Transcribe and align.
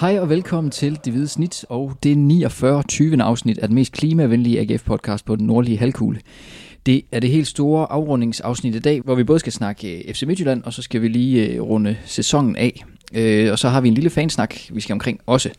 Hej 0.00 0.18
og 0.20 0.28
velkommen 0.28 0.70
til 0.70 0.98
Det 1.04 1.12
Hvide 1.12 1.28
Snit 1.28 1.64
og 1.68 1.92
det 2.02 2.18
49. 2.18 2.82
20. 2.82 3.22
afsnit 3.22 3.58
af 3.58 3.68
den 3.68 3.74
mest 3.74 3.92
klimavenlige 3.92 4.60
AGF-podcast 4.60 5.24
på 5.24 5.36
den 5.36 5.46
nordlige 5.46 5.78
halvkugle. 5.78 6.20
Det 6.86 7.02
er 7.12 7.20
det 7.20 7.30
helt 7.30 7.46
store 7.46 7.92
afrundingsafsnit 7.92 8.74
i 8.74 8.78
dag, 8.78 9.00
hvor 9.00 9.14
vi 9.14 9.24
både 9.24 9.38
skal 9.38 9.52
snakke 9.52 10.08
øh, 10.08 10.14
FC 10.14 10.22
Midtjylland, 10.22 10.62
og 10.62 10.72
så 10.72 10.82
skal 10.82 11.02
vi 11.02 11.08
lige 11.08 11.46
øh, 11.46 11.62
runde 11.62 11.96
sæsonen 12.04 12.56
af. 12.56 12.84
Øh, 13.14 13.52
og 13.52 13.58
så 13.58 13.68
har 13.68 13.80
vi 13.80 13.88
en 13.88 13.94
lille 13.94 14.10
fansnak, 14.10 14.54
vi 14.70 14.80
skal 14.80 14.92
omkring 14.92 15.20
også. 15.26 15.50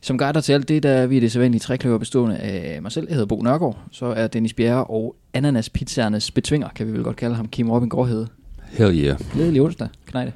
Som 0.00 0.18
guider 0.18 0.40
til 0.40 0.52
alt 0.52 0.68
det, 0.68 0.82
der 0.82 0.90
er 0.90 1.06
vi 1.06 1.20
det 1.20 1.32
sædvanlige 1.32 1.60
trækløver 1.60 1.98
bestående 1.98 2.36
af 2.36 2.82
mig 2.82 2.92
selv, 2.92 3.06
jeg 3.08 3.14
hedder 3.14 3.26
Bo 3.26 3.42
Nørgaard, 3.42 3.78
så 3.92 4.06
er 4.06 4.26
Dennis 4.26 4.54
Bjerre 4.54 4.84
og 4.84 5.16
Ananas 5.34 5.70
Pizzaernes 5.70 6.30
betvinger, 6.30 6.68
kan 6.68 6.86
vi 6.86 6.92
vel 6.92 7.02
godt 7.02 7.16
kalde 7.16 7.34
ham, 7.34 7.48
Kim 7.48 7.70
Robin 7.70 7.88
Gårdhede. 7.88 8.28
Hell 8.72 9.04
yeah. 9.04 9.18
Glædelig 9.32 9.62
onsdag, 9.62 9.88
knejde. 10.06 10.32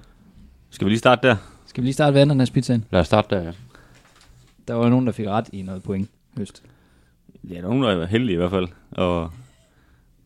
Skal 0.71 0.85
vi 0.85 0.91
lige 0.91 0.99
starte 0.99 1.29
der? 1.29 1.54
Skal 1.75 1.83
vi 1.83 1.87
lige 1.87 1.95
starte 1.95 2.15
ved 2.15 2.21
Ananas 2.21 2.51
Pizzaen? 2.51 2.85
Lad 2.91 3.01
os 3.01 3.07
starte 3.07 3.37
der, 3.37 3.43
ja. 3.43 3.53
Der 4.69 4.75
var 4.75 4.89
nogen, 4.89 5.07
der 5.07 5.13
fik 5.13 5.27
ret 5.27 5.49
i 5.53 5.63
noget 5.63 5.83
point 5.83 6.11
høst. 6.39 6.63
Ja, 7.45 7.55
der 7.55 7.63
var 7.63 7.69
nogen, 7.69 7.85
der 7.85 7.95
var 7.95 8.07
heldige 8.07 8.33
i 8.35 8.37
hvert 8.37 8.51
fald, 8.51 8.69
og 8.91 9.31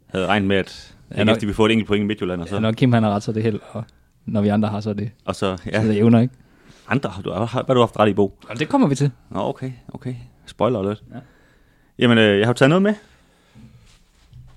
havde 0.06 0.26
regnet 0.26 0.48
med, 0.48 0.56
at 0.56 0.94
Ja, 1.10 1.18
ja, 1.18 1.24
nok- 1.24 1.42
vi 1.42 1.52
får 1.52 1.66
et 1.66 1.72
enkelt 1.72 1.88
point 1.88 2.02
i 2.02 2.06
Midtjylland, 2.06 2.40
og 2.40 2.48
så, 2.48 2.54
Så 2.54 2.60
når 2.60 2.72
Kim 2.72 2.92
han 2.92 3.02
har 3.02 3.10
ret, 3.10 3.22
så 3.22 3.30
er 3.30 3.32
det 3.32 3.42
held, 3.42 3.60
og 3.72 3.84
når 4.26 4.40
vi 4.40 4.48
andre 4.48 4.68
har, 4.68 4.80
så 4.80 4.90
er 4.90 4.94
det, 4.94 5.10
og 5.24 5.34
så 5.34 5.46
ja. 5.46 5.56
ja, 5.66 5.72
så 5.72 5.78
er 5.88 5.92
det 5.92 5.98
evner, 5.98 6.20
ikke? 6.20 6.34
andre, 6.88 7.10
har 7.10 7.22
du, 7.22 7.30
har, 7.32 7.46
hvad 7.46 7.64
har 7.66 7.74
du 7.74 7.80
haft 7.80 7.98
ret 7.98 8.08
i, 8.08 8.14
Bo? 8.14 8.38
Og 8.48 8.58
det 8.58 8.68
kommer 8.68 8.88
vi 8.88 8.94
til. 8.94 9.10
Nå, 9.30 9.40
okay, 9.40 9.72
okay. 9.88 10.14
Spoiler 10.46 10.78
alert. 10.78 11.02
Ja. 11.10 11.14
Ja. 11.16 11.20
Jamen, 11.98 12.18
øh, 12.18 12.38
jeg 12.38 12.46
har 12.46 12.52
jo 12.52 12.56
taget 12.56 12.68
noget 12.70 12.82
med. 12.82 12.94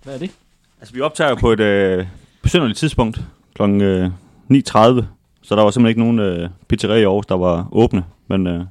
Hvad 0.04 0.14
er 0.14 0.20
det? 0.20 0.32
Altså, 0.80 0.94
vi 0.94 1.02
optager 1.02 1.30
jo 1.30 1.36
på 1.36 1.52
et 1.52 1.60
øh, 1.60 2.06
besynderligt 2.42 2.80
tidspunkt, 2.80 3.22
kl. 3.56 3.62
Øh, 3.62 4.12
9.30, 4.54 5.04
så 5.42 5.56
der 5.56 5.64
var 5.64 5.72
simpelthen 5.72 5.90
ikke 6.04 6.14
nogen 6.14 6.20
øh, 6.42 6.50
pizzeria 6.68 7.02
i 7.02 7.04
Aarhus, 7.04 7.26
der 7.26 7.36
var 7.38 7.68
åbne, 7.72 8.04
men 8.28 8.48
øh, 8.48 8.64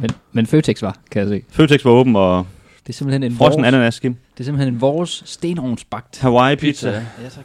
Men, 0.00 0.10
men 0.32 0.46
Føtex 0.46 0.82
var, 0.82 0.96
kan 1.10 1.20
jeg 1.20 1.28
se. 1.28 1.42
Føtex 1.48 1.84
var 1.84 1.90
åben, 1.90 2.16
og 2.16 2.46
Det 2.82 2.88
er 2.88 2.92
simpelthen 2.92 3.22
en 3.22 3.32
frossen 3.36 3.62
vores, 3.62 3.74
ananas, 3.74 4.00
Kim. 4.00 4.14
det 4.34 4.40
er 4.40 4.44
simpelthen 4.44 4.74
en 4.74 4.80
vores 4.80 5.22
stenovnsbagt 5.26 6.20
Hawaii 6.20 6.56
pizza. 6.56 6.90
Ja, 6.90 7.28
tak. 7.30 7.44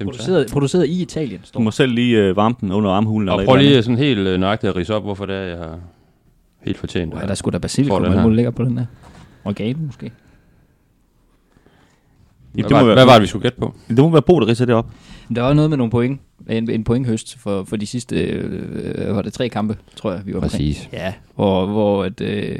Jamen. 0.00 0.10
Produceret, 0.12 0.46
produceret 0.52 0.86
i 0.86 1.02
Italien, 1.02 1.40
Du 1.40 1.46
står 1.46 1.60
må 1.60 1.70
selv 1.70 1.92
lige 1.92 2.18
øh, 2.18 2.36
varme 2.36 2.54
den 2.60 2.72
under 2.72 2.90
armhulen. 2.90 3.28
Og 3.28 3.34
eller 3.34 3.46
prøv 3.46 3.56
lige 3.56 3.82
sådan 3.82 3.98
helt 3.98 4.18
øh, 4.18 4.40
nøjagtigt 4.40 4.70
at 4.70 4.76
rise 4.76 4.94
op, 4.94 5.02
hvorfor 5.02 5.26
det 5.26 5.36
er, 5.36 5.40
jeg 5.40 5.58
har 5.58 5.78
helt 6.62 6.78
fortjent. 6.78 7.04
der. 7.12 7.16
det 7.16 7.16
Ja, 7.16 7.20
her. 7.20 7.26
der 7.26 7.34
skulle 7.34 7.52
da 7.52 7.58
basilikum, 7.58 8.04
her. 8.04 8.22
muligt 8.22 8.36
ligger 8.36 8.50
på 8.50 8.64
den 8.64 8.76
der. 8.76 8.84
Oregano 9.44 9.78
måske. 9.86 10.12
Hvad, 12.52 12.64
det, 12.64 12.70
må 12.70 12.76
var, 12.78 12.84
være, 12.84 12.94
hvad 12.94 13.04
var 13.04 13.12
det, 13.12 13.22
vi 13.22 13.26
skulle 13.26 13.42
gætte 13.42 13.58
på? 13.60 13.74
det 13.88 13.98
må 13.98 14.10
være 14.10 14.22
Bo, 14.22 14.40
der 14.40 14.46
ridser 14.46 14.64
det 14.64 14.74
op. 14.74 14.86
Der 15.36 15.42
var 15.42 15.52
noget 15.52 15.70
med 15.70 15.76
nogle 15.76 15.90
point. 15.90 16.20
En, 16.48 16.70
en 16.70 16.84
pointhøst 16.84 17.38
for, 17.38 17.64
for 17.64 17.76
de 17.76 17.86
sidste, 17.86 18.16
øh, 18.16 19.16
var 19.16 19.22
det 19.22 19.32
tre 19.32 19.48
kampe, 19.48 19.76
tror 19.96 20.12
jeg, 20.12 20.26
vi 20.26 20.32
var 20.32 20.38
omkring. 20.38 20.50
Præcis. 20.50 20.88
Ja, 20.92 21.14
hvor, 21.34 21.66
hvor 21.66 22.04
at, 22.04 22.20
øh, 22.20 22.58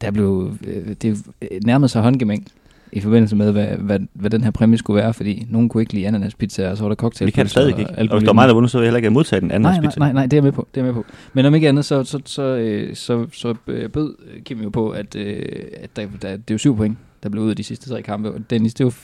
der 0.00 0.10
blev, 0.10 0.56
øh, 0.66 0.94
det 1.02 1.26
nærmede 1.64 1.88
sig 1.88 2.02
håndgemæng 2.02 2.46
i 2.92 3.00
forbindelse 3.00 3.36
med, 3.36 3.52
hvad, 3.52 3.66
hvad, 3.66 4.00
hvad 4.12 4.30
den 4.30 4.44
her 4.44 4.50
præmie 4.50 4.78
skulle 4.78 5.02
være, 5.02 5.14
fordi 5.14 5.46
nogen 5.50 5.68
kunne 5.68 5.82
ikke 5.82 5.92
lide 5.94 6.06
ananaspizza, 6.06 6.70
og 6.70 6.76
så 6.76 6.84
var 6.84 6.88
der 6.88 6.96
cocktail. 6.96 7.26
Vi 7.26 7.30
kan 7.30 7.44
det 7.44 7.50
stadig 7.50 7.78
ikke. 7.78 7.90
Og 7.90 7.96
hvis 7.96 8.22
der 8.22 8.28
er 8.28 8.32
mig, 8.32 8.48
der 8.48 8.54
vundet, 8.54 8.70
så 8.70 8.78
vil 8.78 8.84
jeg 8.84 8.88
heller 8.88 8.96
ikke 8.96 9.06
have 9.06 9.12
modtaget 9.12 9.42
den 9.42 9.50
anden 9.50 9.62
Nej, 9.62 9.72
nej, 9.72 9.86
pizza. 9.86 9.98
nej, 9.98 10.12
nej, 10.12 10.22
det 10.22 10.32
er 10.32 10.36
jeg 10.36 10.44
med 10.44 10.52
på. 10.52 10.68
Det 10.74 10.80
er 10.80 10.84
med 10.84 10.92
på. 10.92 11.04
Men 11.32 11.46
om 11.46 11.54
ikke 11.54 11.68
andet, 11.68 11.84
så, 11.84 12.04
så, 12.04 12.20
så, 12.24 12.42
øh, 12.42 12.96
så, 12.96 13.26
så 13.32 13.54
øh, 13.66 13.90
bød 13.90 14.14
Kim 14.44 14.62
jo 14.62 14.70
på, 14.70 14.90
at, 14.90 15.16
øh, 15.16 15.46
at 15.82 15.96
der, 15.96 16.06
der, 16.22 16.30
det 16.30 16.50
er 16.50 16.54
jo 16.54 16.58
syv 16.58 16.76
point, 16.76 16.98
der 17.22 17.28
blev 17.28 17.44
ud 17.44 17.50
af 17.50 17.56
de 17.56 17.62
sidste 17.64 17.90
tre 17.90 18.02
kampe. 18.02 18.32
Og 18.32 18.40
Dennis, 18.50 18.74
det 18.74 18.84
var 18.86 18.94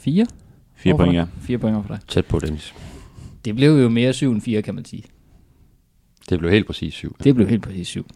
fire? 0.00 0.26
Fire 0.78 0.96
point, 0.96 1.14
ja. 1.14 1.26
Fire 1.40 1.58
point 1.58 1.86
for 1.86 1.94
dig. 1.94 2.02
Tæt 2.08 2.26
på, 2.26 2.38
Dennis. 2.38 2.74
Det 3.44 3.56
blev 3.56 3.70
jo 3.70 3.88
mere 3.88 4.12
syv 4.12 4.32
end 4.32 4.40
fire, 4.40 4.62
kan 4.62 4.74
man 4.74 4.84
sige. 4.84 5.04
Det 6.28 6.38
blev 6.38 6.50
helt 6.50 6.66
præcis 6.66 6.94
syv. 6.94 7.16
Det 7.24 7.34
blev 7.34 7.48
helt 7.48 7.62
præcis 7.62 7.88
syv. 7.88 8.06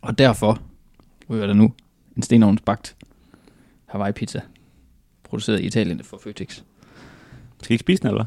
Og 0.00 0.18
derfor 0.18 0.60
ryger 1.30 1.46
der 1.46 1.54
nu 1.54 1.72
en 2.16 2.22
stenovnsbagt 2.22 2.96
Hawaii 3.86 4.12
pizza, 4.12 4.40
produceret 5.24 5.60
i 5.60 5.66
Italien 5.66 6.00
for 6.04 6.20
Føtex. 6.24 6.62
Skal 7.62 7.72
I 7.72 7.74
ikke 7.74 7.80
spise 7.80 8.02
den, 8.02 8.08
eller 8.08 8.24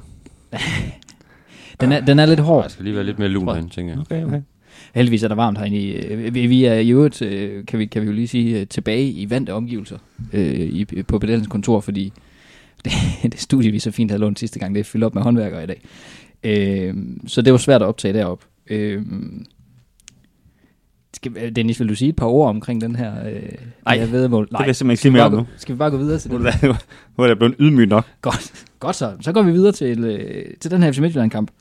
Den 1.81 1.91
er, 1.91 2.05
den 2.05 2.19
er 2.19 2.25
lidt 2.25 2.39
hård. 2.39 2.63
Der 2.63 2.69
skal 2.69 2.85
lige 2.85 2.95
være 2.95 3.03
lidt 3.03 3.19
mere 3.19 3.29
lun 3.29 3.47
jeg. 3.47 3.53
herinde, 3.53 3.73
tænker 3.73 3.93
jeg. 3.93 4.01
Okay, 4.01 4.25
okay. 4.25 4.41
Heldigvis 4.95 5.23
er 5.23 5.27
der 5.27 5.35
varmt 5.35 5.57
herinde. 5.57 5.77
I, 5.77 5.91
øh, 5.91 6.33
vi, 6.33 6.47
vi 6.47 6.65
er 6.65 6.73
i 6.73 6.89
øvrigt, 6.89 7.21
øh, 7.21 7.65
kan 7.65 7.79
vi, 7.79 7.85
kan 7.85 8.01
vi 8.01 8.07
jo 8.07 8.13
lige 8.13 8.27
sige, 8.27 8.59
øh, 8.59 8.67
tilbage 8.67 9.11
i 9.11 9.29
vante 9.29 9.53
omgivelser 9.53 9.97
øh, 10.33 10.59
i, 10.59 10.85
på 11.03 11.19
pedalens 11.19 11.47
kontor, 11.47 11.79
fordi 11.79 12.13
det, 12.85 12.91
det 13.31 13.39
studie, 13.39 13.71
vi 13.71 13.79
så 13.79 13.91
fint 13.91 14.11
havde 14.11 14.21
lånt 14.21 14.39
sidste 14.39 14.59
gang, 14.59 14.75
det 14.75 14.79
er 14.79 14.83
fyldt 14.83 15.05
op 15.05 15.15
med 15.15 15.23
håndværkere 15.23 15.63
i 15.63 15.67
dag. 15.67 15.81
Øh, 16.43 16.93
så 17.27 17.41
det 17.41 17.53
var 17.53 17.57
svært 17.59 17.81
at 17.81 17.87
optage 17.87 18.13
derop. 18.13 18.43
Øh, 18.67 19.01
skal, 21.13 21.55
Dennis, 21.55 21.79
vil 21.79 21.89
du 21.89 21.95
sige 21.95 22.09
et 22.09 22.15
par 22.15 22.25
ord 22.25 22.49
omkring 22.49 22.81
den 22.81 22.95
her 22.95 23.29
øh, 23.29 23.41
Nej, 23.85 23.95
det 23.97 24.07
her 24.07 24.11
vedmål? 24.11 24.47
Det 24.47 24.59
vil 24.59 24.65
jeg 24.65 24.75
simpelthen 24.75 24.91
ikke 24.91 25.01
sige 25.01 25.11
mere 25.11 25.23
om 25.23 25.31
nu. 25.31 25.45
skal 25.57 25.75
vi 25.75 25.77
bare 25.77 25.91
gå 25.91 25.97
videre 25.97 26.19
til 26.19 26.31
det? 26.31 26.39
det- 26.41 26.63
nu 27.17 27.23
er 27.23 27.27
jeg 27.27 27.37
blevet 27.37 27.55
ydmyg 27.59 27.87
nok. 27.87 28.05
Godt, 28.21 28.65
godt 28.79 28.95
så. 28.95 29.17
Så 29.21 29.31
går 29.33 29.41
vi 29.43 29.51
videre 29.51 29.71
til, 29.71 30.03
øh, 30.03 30.45
til 30.59 30.71
den 30.71 30.83
her 30.83 30.91
FC 30.91 30.99
Midtjylland-kamp, 30.99 31.51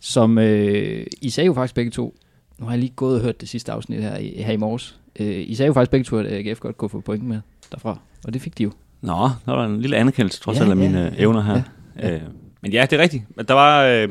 som 0.00 0.38
øh, 0.38 1.06
I 1.22 1.30
sagde 1.30 1.46
jo 1.46 1.54
faktisk 1.54 1.74
begge 1.74 1.90
to, 1.90 2.16
nu 2.58 2.64
har 2.66 2.72
jeg 2.72 2.80
lige 2.80 2.92
gået 2.96 3.16
og 3.16 3.22
hørt 3.24 3.40
det 3.40 3.48
sidste 3.48 3.72
afsnit 3.72 4.02
her 4.02 4.16
i, 4.16 4.42
her 4.42 4.52
i 4.52 4.56
morges, 4.56 4.98
øh, 5.20 5.44
I 5.46 5.54
sagde 5.54 5.66
jo 5.66 5.72
faktisk 5.72 5.90
begge 5.90 6.04
to, 6.04 6.18
at 6.18 6.26
AGF 6.46 6.60
godt 6.60 6.76
kunne 6.76 6.88
få 6.88 7.00
point 7.00 7.24
med 7.24 7.40
derfra, 7.72 7.98
og 8.24 8.34
det 8.34 8.42
fik 8.42 8.58
de 8.58 8.62
jo. 8.62 8.72
Nå, 9.06 9.28
der 9.46 9.52
var 9.52 9.64
en 9.66 9.80
lille 9.80 9.96
anerkendelse 9.96 10.40
trods 10.40 10.58
Ja, 10.58 10.62
alt 10.62 10.72
af 10.72 10.76
ja, 10.76 10.80
mine 10.80 11.00
ja, 11.18 11.22
evner 11.22 11.40
her. 11.42 11.62
ja. 11.98 12.14
Øh, 12.14 12.20
men 12.60 12.72
ja, 12.72 12.86
det 12.90 12.98
er 12.98 13.02
rigtigt. 13.02 13.22
Der 13.48 13.54
var... 13.54 13.84
Øh, 13.84 14.08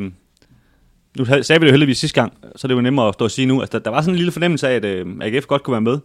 nu 1.17 1.25
sagde 1.25 1.43
vi 1.49 1.53
det 1.53 1.65
jo 1.65 1.71
heldigvis 1.71 1.97
sidste 1.97 2.21
gang, 2.21 2.33
så 2.55 2.67
det 2.67 2.73
jo 2.75 2.81
nemmere 2.81 3.07
at 3.07 3.13
stå 3.13 3.25
og 3.25 3.31
sige 3.31 3.45
nu. 3.45 3.61
Altså, 3.61 3.77
der, 3.77 3.83
der 3.83 3.91
var 3.91 4.01
sådan 4.01 4.13
en 4.13 4.17
lille 4.17 4.31
fornemmelse 4.31 4.67
af, 4.67 4.75
at 4.75 4.85
øh, 4.85 5.05
AGF 5.21 5.45
godt 5.45 5.63
kunne 5.63 5.71
være 5.71 5.81
med. 5.81 5.99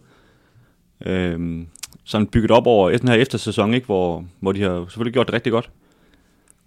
Øh, 1.05 1.65
sådan 2.03 2.27
bygget 2.27 2.51
op 2.51 2.67
over 2.67 2.97
den 2.97 3.07
her 3.07 3.15
eftersæson, 3.15 3.73
ikke? 3.73 3.85
Hvor, 3.85 4.25
hvor 4.39 4.51
de 4.51 4.61
har 4.61 4.85
selvfølgelig 4.89 5.13
gjort 5.13 5.27
det 5.27 5.33
rigtig 5.33 5.51
godt. 5.51 5.69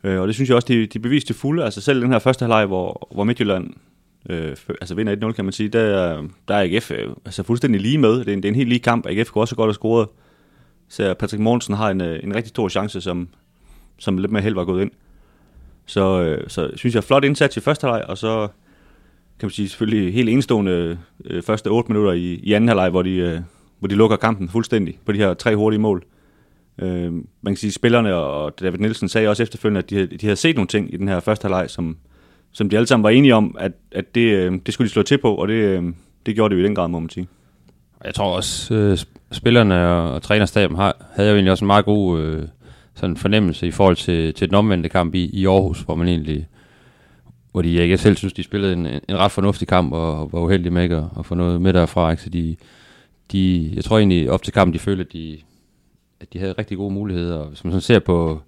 Øh, 0.04 0.20
og 0.20 0.26
det 0.26 0.34
synes 0.34 0.48
jeg 0.48 0.56
også, 0.56 0.68
de, 0.68 0.86
de 0.86 0.98
beviste 0.98 1.34
fulde. 1.34 1.64
Altså 1.64 1.80
selv 1.80 2.02
den 2.02 2.12
her 2.12 2.18
første 2.18 2.42
halvleg, 2.42 2.66
hvor, 2.66 3.08
hvor 3.14 3.24
Midtjylland 3.24 3.70
øh, 4.30 4.56
altså 4.80 4.94
vinder 4.94 5.28
1-0, 5.28 5.32
kan 5.32 5.44
man 5.44 5.52
sige, 5.52 5.68
der, 5.68 5.80
er- 5.80 6.22
der 6.48 6.54
er 6.54 6.62
AGF 6.62 6.90
øh, 6.90 7.08
altså 7.24 7.42
fuldstændig 7.42 7.80
lige 7.80 7.98
med. 7.98 8.18
Det 8.18 8.28
er, 8.28 8.32
en, 8.32 8.38
det 8.38 8.44
er 8.44 8.48
en 8.52 8.54
helt 8.56 8.68
lige 8.68 8.78
kamp. 8.80 9.06
AGF 9.06 9.30
kunne 9.30 9.42
også 9.42 9.56
godt 9.56 9.68
have 9.68 9.74
scoret. 9.74 10.08
Så 10.92 11.14
Patrick 11.14 11.40
Mortensen 11.40 11.74
har 11.74 11.90
en, 11.90 12.00
øh, 12.00 12.20
en 12.22 12.34
rigtig 12.34 12.48
stor 12.48 12.68
chance, 12.68 13.00
som, 13.00 13.28
som 13.98 14.18
lidt 14.18 14.32
mere 14.32 14.42
held 14.42 14.54
var 14.54 14.64
gået 14.64 14.82
ind. 14.82 14.90
Så, 15.86 16.22
øh, 16.22 16.50
så 16.50 16.70
synes 16.74 16.94
jeg, 16.94 17.04
flot 17.04 17.24
indsats 17.24 17.56
i 17.56 17.60
første 17.60 17.86
halvleg, 17.86 18.04
og 18.08 18.18
så 18.18 18.48
kan 19.38 19.46
man 19.46 19.50
sige 19.50 19.68
selvfølgelig 19.68 20.14
helt 20.14 20.28
enestående 20.28 20.98
øh, 21.24 21.42
første 21.42 21.68
8 21.68 21.92
minutter 21.92 22.12
i, 22.12 22.34
i 22.34 22.52
anden 22.52 22.68
halvleg, 22.68 22.90
hvor 22.90 23.02
de, 23.02 23.10
øh, 23.10 23.40
hvor 23.78 23.88
de 23.88 23.94
lukker 23.94 24.16
kampen 24.16 24.48
fuldstændig 24.48 24.98
på 25.04 25.12
de 25.12 25.18
her 25.18 25.34
tre 25.34 25.56
hurtige 25.56 25.80
mål. 25.80 26.04
Øh, 26.78 27.12
man 27.12 27.24
kan 27.46 27.56
sige, 27.56 27.72
spillerne 27.72 28.14
og 28.14 28.60
David 28.60 28.78
Nielsen 28.78 29.08
sagde 29.08 29.28
også 29.28 29.42
efterfølgende, 29.42 29.78
at 29.78 29.90
de, 29.90 30.06
de 30.06 30.26
havde 30.26 30.36
set 30.36 30.56
nogle 30.56 30.68
ting 30.68 30.94
i 30.94 30.96
den 30.96 31.08
her 31.08 31.20
første 31.20 31.44
halvleg, 31.44 31.70
som, 31.70 31.96
som 32.52 32.70
de 32.70 32.76
alle 32.76 32.86
sammen 32.86 33.02
var 33.02 33.10
enige 33.10 33.34
om, 33.34 33.56
at, 33.58 33.72
at 33.92 34.14
det, 34.14 34.32
øh, 34.32 34.58
det 34.66 34.74
skulle 34.74 34.88
de 34.88 34.92
slå 34.92 35.02
til 35.02 35.18
på, 35.18 35.34
og 35.34 35.48
det, 35.48 35.54
øh, 35.54 35.84
det 36.26 36.34
gjorde 36.34 36.54
det 36.54 36.60
jo 36.60 36.64
i 36.64 36.66
den 36.66 36.74
grad, 36.74 36.88
må 36.88 36.98
man 36.98 37.10
sige. 37.10 37.28
Jeg 38.04 38.14
tror 38.14 38.36
også, 38.36 38.74
øh, 38.74 38.98
spillerne 39.32 39.88
og, 39.88 40.12
og 40.12 40.22
trænerstaben 40.22 40.76
har, 40.76 41.06
havde 41.14 41.28
jo 41.28 41.34
egentlig 41.34 41.52
også 41.52 41.64
en 41.64 41.66
meget 41.66 41.84
god 41.84 42.20
øh, 42.20 42.42
sådan 42.94 43.16
fornemmelse 43.16 43.66
i 43.66 43.70
forhold 43.70 43.96
til, 43.96 44.34
til 44.34 44.48
den 44.48 44.54
omvendte 44.54 44.88
kamp 44.88 45.14
i, 45.14 45.30
i 45.32 45.46
Aarhus, 45.46 45.80
hvor 45.80 45.94
man 45.94 46.08
egentlig, 46.08 46.48
hvor 47.52 47.62
de, 47.62 47.88
jeg 47.88 47.98
selv 47.98 48.16
synes, 48.16 48.32
de 48.32 48.42
spillede 48.42 48.72
en, 48.72 48.86
en 48.86 49.16
ret 49.18 49.32
fornuftig 49.32 49.68
kamp, 49.68 49.92
og, 49.92 50.20
og 50.20 50.32
var 50.32 50.40
uheldige 50.40 50.70
med 50.70 50.82
ikke 50.82 50.96
at, 50.96 51.04
at 51.18 51.26
få 51.26 51.34
noget 51.34 51.60
med 51.60 51.72
derfra. 51.72 52.10
Ikke? 52.10 52.22
Så 52.22 52.30
de, 52.30 52.56
de, 53.32 53.72
jeg 53.74 53.84
tror 53.84 53.98
egentlig 53.98 54.30
op 54.30 54.42
til 54.42 54.52
kampen, 54.52 54.74
de 54.74 54.78
følte, 54.78 55.04
at 55.04 55.12
de, 55.12 55.38
at 56.20 56.32
de 56.32 56.38
havde 56.38 56.54
rigtig 56.58 56.76
gode 56.76 56.94
muligheder. 56.94 57.36
Og 57.36 57.48
hvis 57.48 57.64
man 57.64 57.70
sådan 57.70 57.80
ser 57.80 57.98
på, 57.98 58.42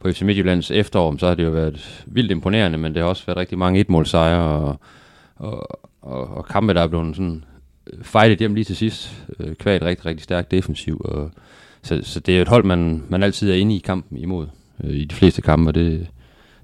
på 0.00 0.12
FC 0.12 0.22
Midtjyllands 0.22 0.70
efterår, 0.70 1.16
så 1.18 1.26
har 1.26 1.34
det 1.34 1.44
jo 1.44 1.50
været 1.50 2.04
vildt 2.06 2.30
imponerende, 2.30 2.78
men 2.78 2.94
det 2.94 3.02
har 3.02 3.08
også 3.08 3.26
været 3.26 3.36
rigtig 3.36 3.58
mange 3.58 3.80
etmålsejre, 3.80 4.60
og, 4.60 4.80
og, 5.36 5.80
og, 6.02 6.36
og 6.36 6.44
kampe, 6.44 6.74
der 6.74 6.82
er 6.82 6.86
blevet 6.86 7.16
sådan 7.16 7.44
fejlet 8.02 8.38
hjem 8.38 8.54
lige 8.54 8.64
til 8.64 8.76
sidst, 8.76 9.26
øh, 9.40 9.54
kvad 9.54 9.76
et 9.76 9.82
rigtig, 9.82 10.06
rigtig 10.06 10.24
stærkt 10.24 10.50
defensiv. 10.50 11.00
Og, 11.04 11.30
så, 11.82 12.00
så 12.02 12.20
det 12.20 12.38
er 12.38 12.42
et 12.42 12.48
hold, 12.48 12.64
man, 12.64 13.02
man 13.08 13.22
altid 13.22 13.50
er 13.50 13.54
inde 13.54 13.76
i 13.76 13.78
kampen 13.78 14.18
imod, 14.18 14.46
øh, 14.84 14.90
i 14.90 15.04
de 15.04 15.14
fleste 15.14 15.42
kampe, 15.42 15.70
og 15.70 15.74
det, 15.74 16.06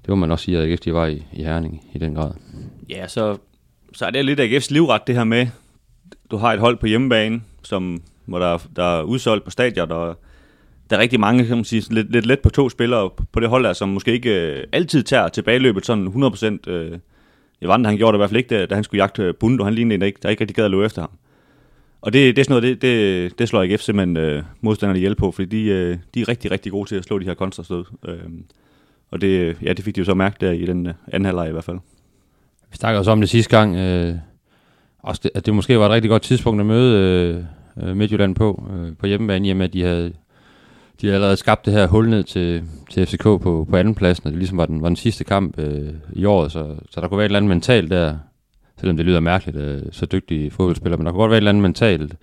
det 0.01 0.09
må 0.09 0.15
man 0.15 0.31
også 0.31 0.45
sige, 0.45 0.57
at 0.57 0.71
AGF 0.71 0.79
de 0.79 0.93
var 0.93 1.07
i, 1.07 1.23
i 1.33 1.43
Herning 1.43 1.83
i 1.93 1.97
den 1.97 2.15
grad. 2.15 2.31
Ja, 2.89 3.07
så, 3.07 3.37
så 3.93 4.05
er 4.05 4.09
det 4.09 4.25
lidt 4.25 4.39
AGF's 4.39 4.73
livret, 4.73 5.07
det 5.07 5.15
her 5.15 5.23
med, 5.23 5.47
du 6.31 6.37
har 6.37 6.53
et 6.53 6.59
hold 6.59 6.77
på 6.77 6.85
hjemmebane, 6.85 7.41
som, 7.63 8.01
hvor 8.25 8.39
der, 8.39 8.57
der 8.75 8.83
er 8.83 9.03
udsolgt 9.03 9.43
på 9.43 9.51
stadion, 9.51 9.91
og 9.91 10.19
der 10.89 10.95
er 10.95 11.01
rigtig 11.01 11.19
mange, 11.19 11.45
kan 11.45 11.57
man 11.57 11.65
sige, 11.65 11.93
lidt, 11.93 12.11
lidt 12.11 12.25
let 12.25 12.39
på 12.39 12.49
to 12.49 12.69
spillere 12.69 13.09
på 13.31 13.39
det 13.39 13.49
hold 13.49 13.63
der, 13.63 13.73
som 13.73 13.89
måske 13.89 14.11
ikke 14.11 14.41
øh, 14.41 14.63
altid 14.71 15.03
tager 15.03 15.27
tilbageløbet 15.27 15.85
sådan 15.85 16.07
100%. 16.07 16.69
Øh, 16.71 16.99
Evander, 17.61 17.89
han 17.89 17.97
gjorde 17.97 18.13
det 18.13 18.17
i 18.17 18.21
hvert 18.21 18.29
fald 18.29 18.37
ikke, 18.37 18.65
da, 18.65 18.75
han 18.75 18.83
skulle 18.83 19.01
jagte 19.01 19.23
øh, 19.23 19.33
Bundo, 19.35 19.63
han 19.63 19.73
lignede 19.73 19.95
en, 19.95 20.01
der 20.01 20.07
ikke, 20.07 20.19
der 20.23 20.29
ikke 20.29 20.41
rigtig 20.41 20.55
gad 20.55 20.65
at 20.65 20.71
løbe 20.71 20.85
efter 20.85 21.01
ham. 21.01 21.09
Og 22.01 22.13
det, 22.13 22.35
det 22.35 22.41
er 22.41 22.45
sådan 22.45 22.61
noget, 22.61 22.63
det, 22.63 22.81
det, 22.81 23.39
det 23.39 23.49
slår 23.49 23.61
AGF 23.63 23.81
simpelthen 23.81 24.17
øh, 24.17 24.43
modstanderne 24.61 24.99
ihjel 24.99 25.15
på, 25.15 25.31
fordi 25.31 25.63
de, 25.63 25.69
øh, 25.69 25.97
de 26.13 26.21
er 26.21 26.27
rigtig, 26.27 26.51
rigtig 26.51 26.71
gode 26.71 26.89
til 26.89 26.95
at 26.95 27.03
slå 27.03 27.19
de 27.19 27.25
her 27.25 27.33
kontrastød. 27.33 27.85
Øh, 28.07 28.19
og 29.11 29.21
det, 29.21 29.27
øh, 29.27 29.55
ja, 29.63 29.73
det 29.73 29.85
fik 29.85 29.95
de 29.95 29.99
jo 29.99 30.05
så 30.05 30.13
mærke 30.13 30.37
der 30.41 30.51
i 30.51 30.65
den 30.65 30.87
øh, 30.87 30.93
anden 31.07 31.25
halvleg 31.25 31.49
i 31.49 31.51
hvert 31.51 31.63
fald. 31.63 31.77
Vi 32.71 32.77
snakkede 32.77 32.99
også 32.99 33.11
om 33.11 33.19
det 33.19 33.29
sidste 33.29 33.57
gang, 33.57 33.75
øh, 33.75 34.15
også 34.99 35.21
det, 35.23 35.31
at 35.35 35.45
det 35.45 35.53
måske 35.53 35.79
var 35.79 35.85
et 35.85 35.91
rigtig 35.91 36.09
godt 36.09 36.21
tidspunkt 36.21 36.59
at 36.59 36.65
møde 36.65 37.45
øh, 37.77 37.87
øh 37.87 37.97
Midtjylland 37.97 38.35
på, 38.35 38.71
øh, 38.73 38.97
på 38.97 39.05
hjemmebane, 39.05 39.47
i 39.47 39.51
og 39.51 39.57
med 39.57 39.65
at 39.65 39.73
de 39.73 39.83
havde, 39.83 40.13
de 41.01 41.07
har 41.07 41.13
allerede 41.13 41.37
skabt 41.37 41.65
det 41.65 41.73
her 41.73 41.87
hul 41.87 42.09
ned 42.09 42.23
til, 42.23 42.63
til 42.89 43.05
FCK 43.05 43.23
på, 43.23 43.67
på 43.69 43.75
andenpladsen, 43.75 44.27
og 44.27 44.31
det 44.31 44.37
ligesom 44.37 44.57
var 44.57 44.65
den, 44.65 44.81
var 44.81 44.89
den 44.89 44.95
sidste 44.95 45.23
kamp 45.23 45.59
øh, 45.59 45.89
i 46.13 46.25
året, 46.25 46.51
så, 46.51 46.75
så 46.89 47.01
der 47.01 47.07
kunne 47.07 47.17
være 47.17 47.25
et 47.25 47.29
eller 47.29 47.39
andet 47.39 47.49
mentalt 47.49 47.91
der, 47.91 48.17
selvom 48.79 48.97
det 48.97 49.05
lyder 49.05 49.19
mærkeligt, 49.19 49.57
øh, 49.57 49.81
så 49.91 50.05
dygtige 50.05 50.51
fodboldspillere, 50.51 50.97
men 50.97 51.05
der 51.05 51.11
kunne 51.11 51.19
godt 51.19 51.29
være 51.29 51.37
et 51.37 51.41
eller 51.41 51.51
andet 51.51 51.61
mentalt, 51.61 52.15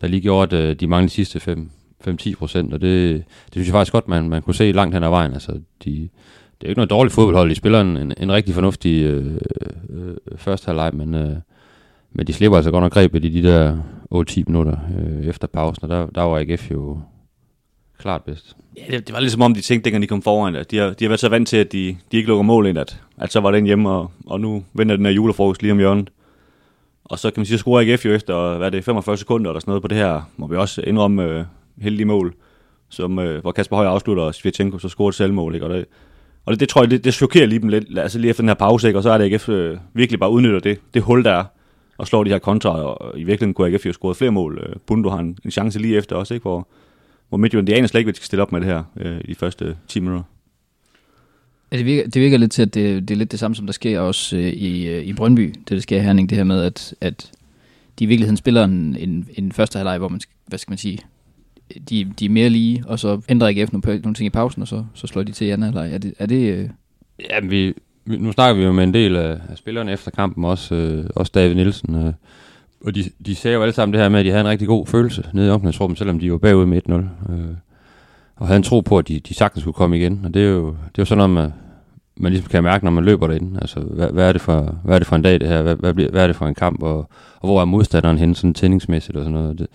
der 0.00 0.06
lige 0.06 0.20
gjorde, 0.20 0.56
at 0.56 0.64
øh, 0.64 0.76
de 0.76 0.86
manglede 0.86 1.08
de 1.08 1.14
sidste 1.14 1.60
5-10 2.06 2.34
procent, 2.38 2.74
og 2.74 2.80
det, 2.80 3.14
det 3.44 3.52
synes 3.52 3.68
jeg 3.68 3.72
faktisk 3.72 3.92
godt, 3.92 4.08
man, 4.08 4.28
man 4.28 4.42
kunne 4.42 4.54
se 4.54 4.72
langt 4.72 4.94
hen 4.94 5.04
ad 5.04 5.08
vejen. 5.08 5.32
Altså, 5.32 5.52
de, 5.84 5.90
det 5.90 6.66
er 6.66 6.68
jo 6.68 6.68
ikke 6.68 6.78
noget 6.78 6.90
dårligt 6.90 7.14
fodboldhold, 7.14 7.50
de 7.50 7.54
spiller 7.54 7.80
en, 7.80 7.96
en, 7.96 8.12
en 8.16 8.32
rigtig 8.32 8.54
fornuftig 8.54 9.02
øh, 9.02 9.38
øh, 9.90 10.16
første 10.36 10.66
halvleg, 10.66 10.90
men, 10.94 11.14
øh, 11.14 11.36
men 12.12 12.26
de 12.26 12.32
slipper 12.32 12.56
altså 12.56 12.70
godt 12.70 12.82
nok 12.82 12.92
grebet 12.92 13.24
i 13.24 13.28
de 13.28 13.48
der 13.48 13.76
8-10 14.14 14.42
minutter 14.46 14.76
øh, 14.98 15.26
efter 15.26 15.46
pausen, 15.46 15.84
og 15.84 15.88
der, 15.88 16.06
der 16.06 16.22
var 16.22 16.38
AGF 16.38 16.70
jo 16.70 17.00
klart 17.98 18.22
bedst. 18.22 18.56
Ja, 18.76 18.96
det, 18.96 19.06
det 19.06 19.14
var 19.14 19.20
ligesom 19.20 19.42
om, 19.42 19.54
de 19.54 19.60
tænkte, 19.60 19.84
dengang 19.84 20.02
de 20.02 20.06
kom 20.06 20.22
foran, 20.22 20.56
at 20.56 20.70
de 20.70 20.76
har, 20.78 20.90
de 20.90 21.04
har 21.04 21.08
været 21.08 21.20
så 21.20 21.28
vant 21.28 21.48
til, 21.48 21.56
at 21.56 21.72
de, 21.72 21.96
de 22.12 22.16
ikke 22.16 22.28
lukker 22.28 22.42
mål 22.42 22.66
ind, 22.66 22.78
at, 22.78 23.00
at 23.18 23.32
så 23.32 23.40
var 23.40 23.50
den 23.50 23.64
hjemme, 23.64 23.90
og, 23.90 24.10
og 24.26 24.40
nu 24.40 24.64
venter 24.72 24.96
den 24.96 25.06
her 25.06 25.12
julefrokost 25.12 25.62
lige 25.62 25.72
om 25.72 25.78
hjørnet. 25.78 26.10
Og 27.04 27.18
så 27.18 27.30
kan 27.30 27.40
man 27.40 27.46
sige, 27.46 27.54
at 27.54 27.60
scorer 27.60 27.80
AGF 27.80 28.04
jo 28.04 28.12
efter, 28.12 28.56
hvad 28.56 28.66
er 28.66 28.70
det, 28.70 28.84
45 28.84 29.16
sekunder 29.16 29.50
eller 29.50 29.60
sådan 29.60 29.70
noget 29.70 29.82
på 29.82 29.88
det 29.88 29.96
her, 29.96 30.30
må 30.36 30.46
vi 30.46 30.56
også 30.56 30.82
indrømme 30.82 31.24
øh, 31.24 31.44
heldige 31.78 32.06
mål, 32.06 32.34
som, 32.88 33.18
øh, 33.18 33.40
hvor 33.40 33.52
Kasper 33.52 33.76
Høj 33.76 33.86
afslutter, 33.86 34.22
og 34.22 34.34
Svirchenko 34.34 34.78
så 34.78 34.88
scorer 34.88 35.08
et 35.08 35.14
selvmål, 35.14 35.54
ikke? 35.54 35.66
Og 35.66 35.74
det, 35.74 35.86
og 36.44 36.52
det, 36.52 36.60
det 36.60 36.68
tror 36.68 36.82
jeg, 36.82 36.90
det, 36.90 37.04
det 37.04 37.14
chokerer 37.14 37.46
lige 37.46 37.58
dem 37.58 37.68
lidt, 37.68 37.98
altså 37.98 38.18
lige 38.18 38.30
efter 38.30 38.42
den 38.42 38.48
her 38.48 38.54
pause, 38.54 38.86
ikke? 38.86 38.98
og 38.98 39.02
så 39.02 39.10
er 39.10 39.18
det 39.18 39.32
AGF 39.32 39.48
øh, 39.48 39.78
virkelig 39.94 40.20
bare 40.20 40.30
udnytter 40.30 40.60
det, 40.60 40.78
det 40.94 41.02
hul, 41.02 41.24
der 41.24 41.32
er, 41.32 41.44
og 41.98 42.06
slår 42.06 42.24
de 42.24 42.30
her 42.30 42.38
kontra, 42.38 42.82
og 42.82 43.18
i 43.18 43.24
virkeligheden 43.24 43.54
kunne 43.54 43.68
AGF 43.68 43.86
jo 43.86 43.92
scoret 43.92 44.16
flere 44.16 44.30
mål. 44.30 44.66
Øh, 44.66 44.76
Bundo 44.86 45.08
har 45.08 45.18
en, 45.18 45.38
en 45.44 45.50
chance 45.50 45.78
lige 45.78 45.96
efter 45.96 46.16
også, 46.16 46.34
ikke? 46.34 46.42
hvor, 46.42 46.68
hvor 47.32 47.38
Midtjylland, 47.38 47.66
de 47.66 47.74
aner 47.74 47.88
slet 47.88 47.98
ikke, 48.00 48.06
hvad 48.06 48.12
de 48.12 48.16
skal 48.16 48.26
stille 48.26 48.42
op 48.42 48.52
med 48.52 48.60
det 48.60 48.68
her 48.68 48.82
øh, 48.96 49.20
i 49.24 49.26
de 49.26 49.34
første 49.34 49.76
10 49.88 50.00
minutter. 50.00 50.22
Ja, 51.72 51.76
det, 51.76 51.86
virker, 51.86 52.10
det 52.10 52.22
virker 52.22 52.38
lidt 52.38 52.52
til, 52.52 52.62
at 52.62 52.74
det, 52.74 53.08
det 53.08 53.14
er 53.14 53.18
lidt 53.18 53.30
det 53.30 53.40
samme, 53.40 53.54
som 53.54 53.66
der 53.66 53.72
sker 53.72 54.00
også 54.00 54.36
øh, 54.36 54.46
i, 54.46 54.86
øh, 54.86 55.04
i 55.04 55.12
Brøndby, 55.12 55.54
det 55.58 55.70
der 55.70 55.80
sker 55.80 55.96
i 55.96 56.00
Herning, 56.00 56.30
det 56.30 56.38
her 56.38 56.44
med, 56.44 56.62
at, 56.62 56.94
at 57.00 57.30
de 57.98 58.04
i 58.04 58.06
virkeligheden 58.06 58.36
spiller 58.36 58.64
en, 58.64 58.96
en, 58.96 59.28
en 59.34 59.52
første 59.52 59.76
halvleg, 59.76 59.98
hvor 59.98 60.08
man, 60.08 60.20
hvad 60.46 60.58
skal 60.58 60.70
man 60.70 60.78
sige, 60.78 60.98
de, 61.90 62.12
de 62.18 62.24
er 62.24 62.30
mere 62.30 62.48
lige, 62.48 62.84
og 62.86 62.98
så 62.98 63.20
ændrer 63.28 63.48
AGF 63.48 63.72
nogle, 63.72 64.00
nogle 64.00 64.14
ting 64.14 64.26
i 64.26 64.30
pausen, 64.30 64.62
og 64.62 64.68
så, 64.68 64.84
så 64.94 65.06
slår 65.06 65.22
de 65.22 65.32
til 65.32 65.46
i 65.46 65.50
anden 65.50 65.74
halvleg. 65.74 65.94
Er 65.94 65.98
det, 65.98 66.14
er 66.18 66.26
det 66.26 66.52
øh... 66.52 66.68
Ja, 67.30 67.40
vi, 67.40 67.74
nu 68.04 68.32
snakker 68.32 68.54
vi 68.60 68.64
jo 68.64 68.72
med 68.72 68.84
en 68.84 68.94
del 68.94 69.16
af, 69.16 69.38
af 69.48 69.58
spillerne 69.58 69.92
efter 69.92 70.10
kampen, 70.10 70.44
også, 70.44 70.74
øh, 70.74 71.06
også 71.14 71.32
David 71.34 71.54
Nielsen, 71.54 71.94
øh, 71.94 72.12
og 72.84 72.94
de, 72.94 73.04
de 73.26 73.34
sagde 73.34 73.54
jo 73.54 73.62
alle 73.62 73.74
sammen 73.74 73.92
det 73.92 74.02
her 74.02 74.08
med, 74.08 74.18
at 74.18 74.24
de 74.24 74.30
havde 74.30 74.40
en 74.40 74.48
rigtig 74.48 74.68
god 74.68 74.86
følelse 74.86 75.24
nede 75.32 75.46
i 75.46 75.50
omklædningsrummet, 75.50 75.98
selvom 75.98 76.18
de 76.18 76.32
var 76.32 76.38
bagud 76.38 76.66
med 76.66 76.80
1-0. 76.88 76.92
Øh, 77.32 77.56
og 78.36 78.46
havde 78.46 78.56
en 78.56 78.62
tro 78.62 78.80
på, 78.80 78.98
at 78.98 79.08
de, 79.08 79.20
de 79.20 79.34
sagtens 79.34 79.62
skulle 79.62 79.74
komme 79.74 79.98
igen. 79.98 80.20
Og 80.24 80.34
det 80.34 80.42
er 80.42 80.48
jo, 80.48 80.66
det 80.66 80.74
er 80.74 80.98
jo 80.98 81.04
sådan 81.04 81.18
noget, 81.18 81.30
man, 81.30 81.52
man 82.16 82.32
ligesom 82.32 82.48
kan 82.48 82.62
mærke, 82.62 82.84
når 82.84 82.92
man 82.92 83.04
løber 83.04 83.26
derinde. 83.26 83.58
Altså, 83.60 83.80
hvad, 83.80 84.08
hvad, 84.08 84.28
er 84.28 84.32
det 84.32 84.40
for, 84.40 84.76
hvad 84.84 84.94
er 84.94 84.98
det 84.98 85.08
for 85.08 85.16
en 85.16 85.22
dag, 85.22 85.40
det 85.40 85.48
her? 85.48 85.62
Hvad, 85.62 85.76
hvad, 85.76 85.94
bliver, 85.94 86.10
hvad 86.10 86.22
er 86.22 86.26
det 86.26 86.36
for 86.36 86.46
en 86.46 86.54
kamp? 86.54 86.82
Og, 86.82 86.98
og 87.40 87.48
hvor 87.48 87.60
er 87.60 87.64
modstanderen 87.64 88.18
henne, 88.18 88.36
sådan 88.36 88.54
tændingsmæssigt 88.54 89.16
og 89.16 89.24
sådan 89.24 89.38
noget? 89.38 89.58
Det, 89.58 89.66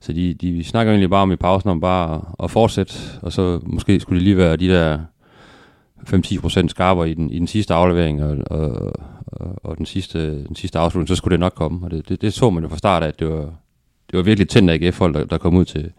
så 0.00 0.12
de, 0.12 0.34
de 0.34 0.64
snakker 0.64 0.92
egentlig 0.92 1.10
bare 1.10 1.22
om 1.22 1.32
i 1.32 1.36
pausen 1.36 1.70
om 1.70 1.80
bare 1.80 2.14
at, 2.14 2.20
at 2.44 2.50
fortsætte, 2.50 2.94
og 3.22 3.32
så 3.32 3.60
måske 3.62 4.00
skulle 4.00 4.18
det 4.18 4.24
lige 4.24 4.36
være 4.36 4.56
de 4.56 4.68
der 4.68 4.98
5-10% 6.08 6.68
skarpere 6.68 7.10
i 7.10 7.14
den, 7.14 7.30
i 7.30 7.38
den 7.38 7.46
sidste 7.46 7.74
aflevering 7.74 8.22
og, 8.22 8.36
og, 8.46 8.92
og, 9.26 9.64
og 9.64 9.78
den, 9.78 9.86
sidste, 9.86 10.44
den 10.44 10.56
sidste 10.56 10.78
afslutning, 10.78 11.08
så 11.08 11.14
skulle 11.14 11.32
det 11.32 11.40
nok 11.40 11.54
komme. 11.54 11.86
Og 11.86 11.90
det, 11.90 12.08
det, 12.08 12.22
det 12.22 12.32
så 12.32 12.50
man 12.50 12.62
jo 12.62 12.68
fra 12.68 12.78
start 12.78 13.02
af, 13.02 13.08
at 13.08 13.20
det 13.20 13.28
var, 13.28 13.44
det 14.10 14.16
var 14.16 14.22
virkelig 14.22 14.48
tændt 14.48 14.70
af 14.70 14.74
AGF-hold, 14.74 15.14
der, 15.14 15.24
der 15.24 15.38
kom 15.38 15.56
ud 15.56 15.64
til, 15.64 15.92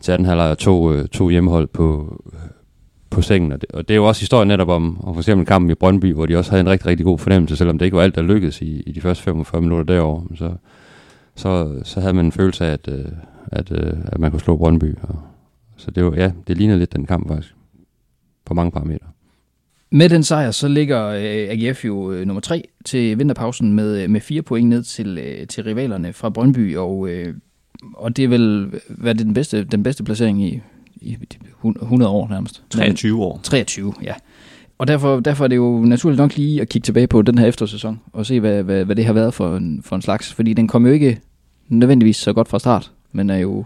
til 0.00 0.12
18 0.12 0.26
halvleg 0.26 0.58
to, 0.58 0.92
øh, 0.92 1.08
to 1.08 1.28
hjemmehold 1.28 1.66
på, 1.66 2.20
på 3.10 3.22
sengen. 3.22 3.52
Og 3.52 3.60
det, 3.60 3.72
og 3.72 3.88
det 3.88 3.94
er 3.94 3.98
jo 3.98 4.08
også 4.08 4.20
historien 4.20 4.48
netop 4.48 4.68
om, 4.68 5.04
om 5.04 5.14
for 5.14 5.20
eksempel 5.20 5.46
kampen 5.46 5.70
i 5.70 5.74
Brøndby, 5.74 6.14
hvor 6.14 6.26
de 6.26 6.36
også 6.36 6.50
havde 6.50 6.60
en 6.60 6.68
rigtig, 6.68 6.86
rigtig 6.86 7.06
god 7.06 7.18
fornemmelse, 7.18 7.56
selvom 7.56 7.78
det 7.78 7.84
ikke 7.84 7.96
var 7.96 8.02
alt, 8.02 8.14
der 8.14 8.22
lykkedes 8.22 8.62
i, 8.62 8.80
i 8.86 8.92
de 8.92 9.00
første 9.00 9.24
45 9.24 9.62
minutter 9.62 9.94
derovre. 9.94 10.36
Så, 10.36 10.52
så, 11.34 11.80
så 11.84 12.00
havde 12.00 12.14
man 12.14 12.24
en 12.24 12.32
følelse 12.32 12.66
af, 12.66 12.72
at, 12.72 12.88
øh, 12.88 13.04
at, 13.46 13.72
at, 13.72 13.94
at 14.06 14.18
man 14.18 14.30
kunne 14.30 14.40
slå 14.40 14.56
Brøndby. 14.56 14.94
Og, 15.02 15.16
så 15.76 15.90
det 15.90 16.04
var, 16.04 16.14
ja, 16.14 16.32
det 16.46 16.56
lignede 16.56 16.78
lidt 16.78 16.92
den 16.92 17.06
kamp 17.06 17.28
faktisk, 17.28 17.55
på 18.46 18.54
mange 18.54 18.70
parametre. 18.70 19.06
Med 19.90 20.08
den 20.08 20.22
sejr, 20.22 20.50
så 20.50 20.68
ligger 20.68 21.06
øh, 21.06 21.68
AGF 21.68 21.84
jo 21.84 22.12
øh, 22.12 22.26
nummer 22.26 22.40
tre 22.40 22.68
til 22.84 23.18
vinterpausen 23.18 23.72
med, 23.72 24.02
øh, 24.02 24.10
med 24.10 24.20
fire 24.20 24.42
point 24.42 24.68
ned 24.68 24.82
til, 24.82 25.18
øh, 25.18 25.46
til 25.46 25.64
rivalerne 25.64 26.12
fra 26.12 26.30
Brøndby, 26.30 26.76
og, 26.76 27.08
øh, 27.08 27.34
og 27.94 28.16
det 28.16 28.24
er 28.24 28.28
vel 28.28 28.72
hvad 28.88 29.14
det 29.14 29.26
den, 29.26 29.34
bedste, 29.34 29.64
den 29.64 29.82
bedste 29.82 30.04
placering 30.04 30.44
i, 30.44 30.60
i 30.96 31.16
100 31.82 32.10
år 32.10 32.28
nærmest. 32.28 32.62
23 32.70 33.22
år. 33.22 33.40
23, 33.42 33.94
ja. 34.02 34.14
Og 34.78 34.88
derfor, 34.88 35.20
derfor 35.20 35.44
er 35.44 35.48
det 35.48 35.56
jo 35.56 35.80
naturligt 35.80 36.18
nok 36.18 36.36
lige 36.36 36.60
at 36.60 36.68
kigge 36.68 36.84
tilbage 36.84 37.06
på 37.06 37.22
den 37.22 37.38
her 37.38 37.46
eftersæson, 37.46 38.00
og 38.12 38.26
se, 38.26 38.40
hvad, 38.40 38.62
hvad, 38.62 38.84
hvad 38.84 38.96
det 38.96 39.04
har 39.04 39.12
været 39.12 39.34
for 39.34 39.56
en, 39.56 39.82
for 39.84 39.96
en 39.96 40.02
slags. 40.02 40.32
Fordi 40.32 40.54
den 40.54 40.68
kom 40.68 40.86
jo 40.86 40.92
ikke 40.92 41.20
nødvendigvis 41.68 42.16
så 42.16 42.32
godt 42.32 42.48
fra 42.48 42.58
start, 42.58 42.92
men 43.12 43.30
er 43.30 43.38
jo, 43.38 43.64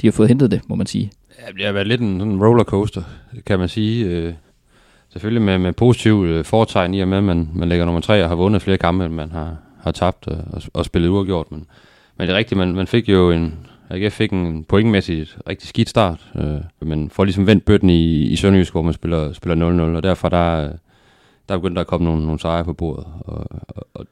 de 0.00 0.06
har 0.06 0.12
fået 0.12 0.28
hentet 0.28 0.50
det, 0.50 0.60
må 0.68 0.74
man 0.74 0.86
sige. 0.86 1.10
Ja, 1.46 1.52
det 1.52 1.64
har 1.64 1.72
været 1.72 1.86
lidt 1.86 2.00
en, 2.00 2.20
en 2.20 2.44
rollercoaster, 2.44 3.02
kan 3.46 3.58
man 3.58 3.68
sige. 3.68 4.06
Øh, 4.06 4.34
selvfølgelig 5.08 5.42
med, 5.42 5.58
med 5.58 5.72
positiv 5.72 6.24
øh, 6.24 6.44
foretegn 6.44 6.94
i 6.94 7.00
og 7.00 7.08
med, 7.08 7.18
at 7.18 7.24
man, 7.24 7.48
man 7.54 7.68
ligger 7.68 7.84
nummer 7.84 8.00
tre 8.00 8.22
og 8.22 8.28
har 8.28 8.36
vundet 8.36 8.62
flere 8.62 8.78
kampe, 8.78 9.04
end 9.04 9.14
man 9.14 9.30
har, 9.30 9.56
har 9.80 9.90
tabt 9.90 10.28
og, 10.28 10.62
og 10.72 10.84
spillet 10.84 11.08
uafgjort. 11.08 11.50
Men, 11.50 11.66
men 12.16 12.28
det 12.28 12.34
er 12.34 12.38
rigtigt, 12.38 12.58
man, 12.58 12.74
man 12.74 12.86
fik 12.86 13.08
jo 13.08 13.30
en, 13.30 13.66
AGF 13.90 14.12
fik 14.12 14.32
en 14.32 14.64
pointmæssigt 14.64 15.38
rigtig 15.48 15.68
skidt 15.68 15.88
start, 15.88 16.30
øh, 16.36 16.60
men 16.80 17.10
får 17.10 17.24
ligesom 17.24 17.46
vendt 17.46 17.64
bøtten 17.64 17.90
i, 17.90 18.22
i 18.22 18.36
Sønderjysk, 18.36 18.72
hvor 18.72 18.82
man 18.82 18.94
spiller, 18.94 19.32
spiller 19.32 19.90
0-0, 19.92 19.96
og 19.96 20.02
derfor 20.02 20.28
der, 20.28 20.72
der 21.48 21.56
begyndte 21.56 21.74
der 21.74 21.80
at 21.80 21.86
komme 21.86 22.04
nogle, 22.04 22.24
nogle 22.24 22.40
sejre 22.40 22.64
på 22.64 22.72
bordet. 22.72 23.06
Og, 23.20 23.46
og, 23.68 23.86
og 23.94 24.06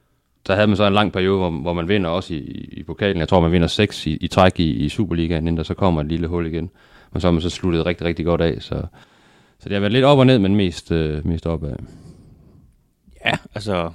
der 0.46 0.54
havde 0.54 0.66
man 0.66 0.76
så 0.76 0.86
en 0.86 0.92
lang 0.92 1.12
periode, 1.12 1.38
hvor, 1.38 1.50
hvor 1.50 1.72
man 1.72 1.88
vinder 1.88 2.10
også 2.10 2.34
i, 2.34 2.38
i 2.72 2.82
pokalen. 2.82 3.20
Jeg 3.20 3.28
tror, 3.28 3.40
man 3.40 3.52
vinder 3.52 3.68
6 3.68 4.06
i, 4.06 4.16
i 4.16 4.28
træk 4.28 4.60
i, 4.60 4.70
i 4.70 4.88
Superligaen, 4.88 5.42
inden 5.42 5.56
der 5.56 5.62
så 5.62 5.74
kommer 5.74 6.00
et 6.00 6.06
lille 6.06 6.26
hul 6.26 6.46
igen. 6.46 6.70
Men 7.12 7.20
så 7.20 7.26
har 7.26 7.32
man 7.32 7.42
så 7.42 7.50
sluttet 7.50 7.86
rigtig, 7.86 8.06
rigtig 8.06 8.24
godt 8.24 8.40
af. 8.40 8.62
Så, 8.62 8.86
så 9.58 9.68
det 9.68 9.72
har 9.72 9.80
været 9.80 9.92
lidt 9.92 10.04
op 10.04 10.18
og 10.18 10.26
ned, 10.26 10.38
men 10.38 10.56
mest, 10.56 10.92
øh, 10.92 11.26
mest 11.26 11.46
opad. 11.46 11.74
Ja, 13.26 13.36
altså... 13.54 13.90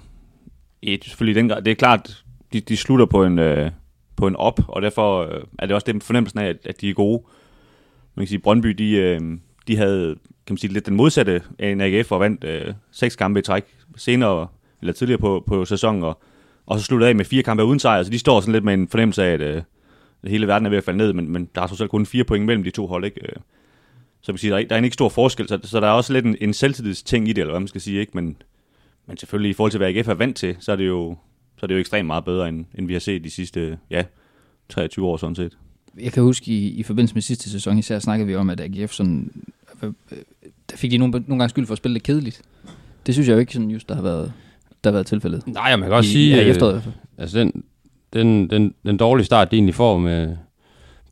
Et, 0.82 1.04
selvfølgelig 1.04 1.36
den 1.36 1.50
grad. 1.50 1.62
Det 1.62 1.72
er 1.72 1.76
klart, 1.76 2.24
de, 2.54 2.60
de 2.60 2.78
slutter 2.78 3.06
på 3.06 3.24
en, 3.24 3.40
øh, 3.40 3.72
på 4.16 4.28
en 4.28 4.36
op, 4.36 4.60
og 4.68 4.82
derfor 4.82 5.22
øh, 5.22 5.44
er 5.60 5.66
det 5.66 5.76
også 5.76 5.92
det 5.92 6.04
fornemmelsen 6.04 6.40
af, 6.40 6.46
at, 6.46 6.58
at 6.66 6.82
de 6.82 6.90
er 6.90 6.94
gode. 6.94 7.24
Man 8.16 8.26
kan 8.26 8.28
sige, 8.28 8.40
Brøndby, 8.40 8.70
de, 8.70 8.92
øh, 8.92 9.22
de 9.68 9.78
havde 9.78 10.16
kan 10.48 10.54
man 10.54 10.58
sige, 10.58 10.74
lidt 10.74 10.86
den 10.86 10.96
modsatte 10.96 11.42
af 11.60 11.70
en 11.70 11.82
AGF, 11.82 12.12
og 12.12 12.20
vandt 12.20 12.44
øh, 12.44 12.74
seks 12.92 13.16
kampe 13.16 13.40
i 13.40 13.44
træk 13.44 13.64
senere, 13.98 14.48
eller 14.82 14.94
tidligere 14.94 15.20
på, 15.20 15.44
på 15.48 15.66
sæsonen, 15.66 16.04
og, 16.04 16.22
og 16.66 16.80
så 16.80 16.86
sluttede 16.86 17.10
af 17.10 17.16
med 17.16 17.26
fire 17.26 17.44
kampe 17.44 17.64
uden 17.64 17.80
sejr, 17.80 18.04
så 18.04 18.10
de 18.10 18.20
står 18.20 18.40
sådan 18.42 18.52
lidt 18.52 18.64
med 18.64 18.74
en 18.74 18.88
fornemmelse 18.88 19.24
af, 19.24 19.34
at 19.34 19.42
øh, 19.42 19.62
hele 20.28 20.48
verden 20.48 20.66
er 20.66 20.70
ved 20.70 20.78
at 20.78 20.84
falde 20.84 20.98
ned, 20.98 21.14
men, 21.14 21.30
men 21.30 21.50
der 21.56 21.62
er 21.62 21.68
så 21.68 21.76
selv 21.76 21.90
kun 21.90 22.06
fire 22.06 22.24
point 22.24 22.46
mellem 22.46 22.64
de 22.64 22.70
to 22.70 22.88
hold, 22.88 23.06
ikke? 23.06 23.22
Øh, 23.24 23.36
så 24.22 24.32
man 24.32 24.38
sige, 24.38 24.52
der, 24.52 24.58
er, 24.58 24.64
der 24.64 24.76
er 24.76 24.80
en 24.80 24.84
ikke 24.84 24.94
stor 24.94 25.10
forskel, 25.10 25.48
så, 25.48 25.60
så 25.64 25.80
der 25.80 25.88
er 25.88 25.92
også 25.92 26.14
lidt 26.14 26.26
en, 26.26 26.38
en 26.42 26.54
selvtillidsting 26.54 27.28
i 27.28 27.34
det, 27.34 27.42
eller 27.42 27.54
hvad 27.54 27.60
man 27.60 27.68
skal 27.68 27.82
sige, 27.82 28.00
ikke? 28.00 28.12
Men, 28.16 28.38
men 29.08 29.18
selvfølgelig 29.18 29.50
i 29.50 29.54
forhold 29.54 29.72
til, 29.72 29.78
hvad 29.78 29.88
AGF 29.88 30.08
er 30.08 30.14
vant 30.14 30.38
til, 30.38 30.56
så 30.60 30.72
er 30.72 30.76
det 30.76 30.88
jo, 30.88 31.18
så 31.58 31.66
er 31.66 31.68
det 31.68 31.76
jo 31.76 31.80
ekstremt 31.80 32.08
meget 32.08 32.26
bedre, 32.26 32.50
end, 32.50 32.66
end 32.78 32.88
vi 32.88 32.94
har 32.94 33.00
set 33.00 33.24
de 33.24 33.30
sidste, 33.30 33.78
ja, 33.90 34.04
23 34.70 35.06
år 35.06 35.18
sådan 35.18 35.36
set. 35.36 35.58
Jeg 36.00 36.14
kan 36.14 36.24
huske, 36.24 36.52
i, 36.52 36.68
i 36.68 36.84
forbindelse 36.84 37.14
med 37.14 37.22
sidste 37.22 37.50
sæson, 37.50 37.78
især 37.78 38.00
snakkede 38.00 38.28
vi 38.28 38.36
om, 38.36 38.50
at 38.50 38.62
AGF 38.62 38.92
sådan, 38.92 39.44
øh, 39.84 39.92
der 40.70 40.78
fik 40.78 40.92
de 40.92 40.98
nogle, 40.98 41.12
nogle 41.12 41.26
gange 41.28 41.50
skyld 41.50 41.66
for 41.66 41.74
at 41.74 41.78
spille 41.78 41.96
det 41.96 42.04
kedeligt. 42.04 42.42
Det 43.06 43.14
synes 43.14 43.28
jeg 43.28 43.34
jo 43.34 43.40
ikke 43.40 43.54
sådan 43.54 43.72
just, 43.72 43.90
der 43.90 43.96
har 43.96 44.02
været, 44.02 44.34
der 44.84 44.90
har 44.90 44.94
været 44.94 45.08
tilfældet. 45.08 45.48
Nej, 45.48 45.76
man 45.76 45.90
kan 45.90 45.98
også 45.98 46.10
I, 46.10 46.14
sige, 46.14 46.36
ja, 46.36 46.42
efteråret, 46.42 46.84
øh, 46.88 46.94
altså 47.18 47.40
den, 47.40 47.64
den, 48.16 48.50
den, 48.50 48.74
den 48.86 48.98
dårlige 48.98 49.26
start, 49.26 49.52
de 49.52 49.56
egentlig 49.56 49.76
får 49.76 49.98
med, 49.98 50.36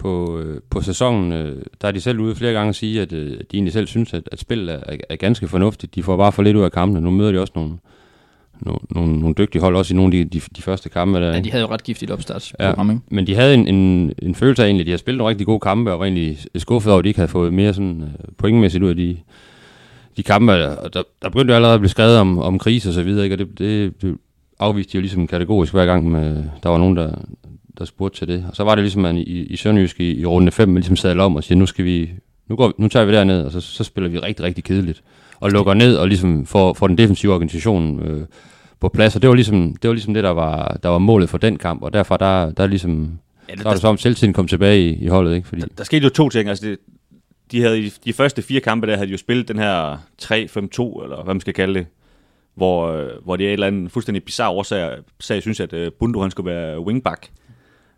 på, 0.04 0.40
øh, 0.40 0.62
på 0.70 0.82
sæsonen, 0.82 1.32
øh, 1.32 1.62
der 1.82 1.88
er 1.88 1.92
de 1.92 2.02
selv 2.02 2.20
ude 2.20 2.36
flere 2.36 2.54
gange 2.54 2.70
at 2.70 2.76
sige, 2.76 3.02
at 3.02 3.14
øh, 3.14 3.32
de 3.32 3.46
egentlig 3.54 3.74
selv 3.74 3.88
synes, 3.88 4.14
at, 4.14 4.30
at 4.32 4.40
spillet 4.40 4.76
er, 4.76 4.98
er 5.10 5.16
ganske 5.16 5.48
fornuftigt. 5.48 5.96
De 5.96 6.04
får 6.04 6.18
bare 6.18 6.32
for 6.32 6.44
lidt 6.44 6.58
ud 6.58 6.64
af 6.64 6.72
kampene. 6.72 7.02
Nu 7.02 7.10
møder 7.12 7.32
de 7.32 7.40
også 7.40 7.54
nogle, 7.56 7.78
nogle, 8.62 8.80
nogle, 8.90 9.20
nogle 9.20 9.36
dygtige 9.38 9.62
hold, 9.62 9.76
også 9.76 9.94
i 9.94 9.98
nogle 9.98 10.18
af 10.18 10.26
de, 10.26 10.40
de, 10.40 10.46
de 10.56 10.62
første 10.62 10.90
kampe. 10.90 11.20
Der. 11.20 11.34
Ja, 11.34 11.40
de 11.40 11.52
havde 11.52 11.62
jo 11.62 11.70
ret 11.70 11.84
giftigt 11.84 12.12
opstartsprogram, 12.12 12.88
ja, 12.88 12.94
ikke? 12.94 13.06
Men 13.10 13.28
de 13.28 13.36
havde 13.36 13.54
en, 13.54 13.68
en, 13.68 14.14
en 14.22 14.36
følelse 14.36 14.64
af 14.64 14.68
egentlig, 14.68 14.82
at 14.82 14.86
de 14.86 14.92
havde 14.92 15.00
spillet 15.00 15.18
nogle 15.18 15.30
rigtig 15.30 15.48
gode 15.48 15.60
kampe, 15.60 15.94
og 15.94 16.00
var 16.00 16.06
egentlig 16.06 16.38
skuffet 16.56 16.92
over, 16.92 17.00
at 17.00 17.04
de 17.04 17.10
ikke 17.10 17.20
havde 17.20 17.32
fået 17.32 17.54
mere 17.54 17.74
sådan, 17.74 18.02
uh, 18.02 18.36
pointmæssigt 18.38 18.84
ud 18.84 18.90
af 18.90 18.96
de, 18.96 19.18
de 20.18 20.24
kampe. 20.24 20.54
Og 20.80 20.94
der, 20.94 21.04
der 21.22 21.30
begyndte 21.30 21.52
jo 21.52 21.56
allerede 21.56 21.74
at 21.74 21.80
blive 21.80 21.90
skrevet 21.90 22.18
om, 22.18 22.40
om 22.40 22.60
krise 22.60 22.90
og 22.90 22.94
så 22.94 23.04
videre, 23.04 23.24
ikke? 23.24 23.36
og 23.36 23.40
det, 23.40 23.60
det, 23.60 24.02
det 24.02 24.18
afviste 24.64 24.96
jo 24.96 25.02
ligesom 25.02 25.28
kategorisk 25.28 25.74
hver 25.74 25.86
gang, 25.86 26.12
med, 26.12 26.44
der 26.64 26.70
var 26.70 26.78
nogen, 26.78 26.98
der, 26.98 27.16
der 27.78 27.86
spurgte 27.86 28.18
til 28.18 28.28
det. 28.28 28.46
Og 28.50 28.56
så 28.56 28.64
var 28.64 28.76
det 28.76 28.84
ligesom, 28.84 29.06
at 29.06 29.16
i, 29.16 29.46
i 29.46 29.56
Sønderjysk 29.56 30.00
i, 30.00 30.20
i 30.20 30.26
runde 30.26 30.52
5, 30.52 30.68
man 30.70 30.76
ligesom 30.76 30.96
sadler 30.96 31.24
om 31.24 31.36
og 31.36 31.44
siger, 31.44 31.58
nu 31.58 31.66
skal 31.66 31.86
vi, 31.86 32.12
nu, 32.48 32.56
går, 32.56 32.74
nu 32.78 32.88
tager 32.88 33.06
vi 33.06 33.14
derned, 33.14 33.44
og 33.44 33.52
så, 33.52 33.62
så 33.62 33.84
spiller 33.84 34.10
vi 34.10 34.20
rigtig, 34.20 34.46
rigtig 34.46 34.64
kedeligt. 34.64 35.04
Og 35.40 35.52
lukker 35.52 35.74
ned 35.74 35.96
og 35.96 36.08
ligesom 36.08 36.46
får, 36.46 36.74
får 36.74 36.88
den 36.88 36.98
defensive 36.98 37.34
organisation 37.34 38.00
øh, 38.00 38.26
på 38.80 38.90
plads, 38.90 39.16
og 39.16 39.22
det 39.22 39.30
var 39.30 39.36
ligesom 39.36 39.76
det, 39.82 39.88
var 39.88 39.94
ligesom 39.94 40.14
det 40.14 40.24
der, 40.24 40.30
var, 40.30 40.78
der 40.84 40.90
var 40.90 40.98
målet 40.98 41.30
for 41.30 41.38
den 41.38 41.58
kamp, 41.58 41.84
og 41.84 41.94
derfor 41.94 42.18
der, 42.18 42.52
der 42.52 42.64
er 42.64 42.68
ligesom, 42.68 43.20
Ja, 43.50 43.56
der 43.56 43.70
er 43.70 43.72
det 43.72 43.82
så 43.82 43.88
om 43.88 43.98
selvtiden 43.98 44.34
kom 44.34 44.48
tilbage 44.48 44.82
i, 44.82 45.04
i 45.04 45.08
holdet, 45.08 45.36
ikke? 45.36 45.48
Fordi, 45.48 45.62
Der, 45.62 45.68
der 45.78 45.84
skete 45.84 46.04
jo 46.04 46.10
to 46.10 46.30
ting. 46.30 46.50
Altså 46.50 46.66
det, 46.66 46.78
de 47.52 47.62
havde 47.62 47.80
i 47.82 47.94
de 48.06 48.14
første 48.14 48.42
fire 48.42 48.60
kampe, 48.60 48.88
der 48.88 48.96
havde 48.96 49.08
de 49.08 49.12
jo 49.12 49.18
spillet 49.18 49.48
den 49.48 49.60
her 49.60 49.98
3-5-2, 50.22 51.04
eller 51.04 51.24
hvad 51.24 51.34
man 51.34 51.42
skal 51.42 51.54
kalde 51.54 51.74
det, 51.80 51.88
hvor, 52.56 52.88
øh, 52.88 53.10
hvor 53.24 53.36
det 53.36 53.44
er 53.44 53.50
et 53.50 53.54
eller 53.54 53.68
andet 53.68 53.92
fuldstændig 53.92 54.24
bizarre 54.24 54.50
årsag, 54.50 54.98
sag, 55.20 55.42
synes, 55.42 55.60
at 55.60 55.74
øh, 55.74 55.92
Bundu 56.00 56.22
han 56.22 56.32
skulle 56.32 56.52
være 56.52 56.80
wingback, 56.80 57.32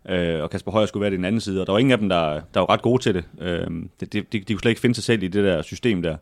øh, 0.08 0.42
og 0.42 0.50
Kasper 0.50 0.72
Højer 0.72 0.86
skulle 0.86 1.02
være 1.02 1.10
den 1.10 1.24
anden 1.24 1.40
side, 1.40 1.60
og 1.60 1.66
der 1.66 1.72
var 1.72 1.78
ingen 1.78 1.92
af 1.92 1.98
dem, 1.98 2.08
der, 2.08 2.40
der 2.54 2.60
var 2.60 2.70
ret 2.70 2.82
gode 2.82 3.02
til 3.02 3.14
det. 3.14 3.24
Øh, 3.40 3.66
de, 4.00 4.06
de, 4.06 4.20
de, 4.20 4.40
de 4.40 4.54
kunne 4.54 4.60
slet 4.60 4.70
ikke 4.70 4.80
finde 4.80 4.94
sig 4.94 5.04
selv 5.04 5.22
i 5.22 5.28
det 5.28 5.44
der 5.44 5.62
system 5.62 6.02
der. 6.02 6.16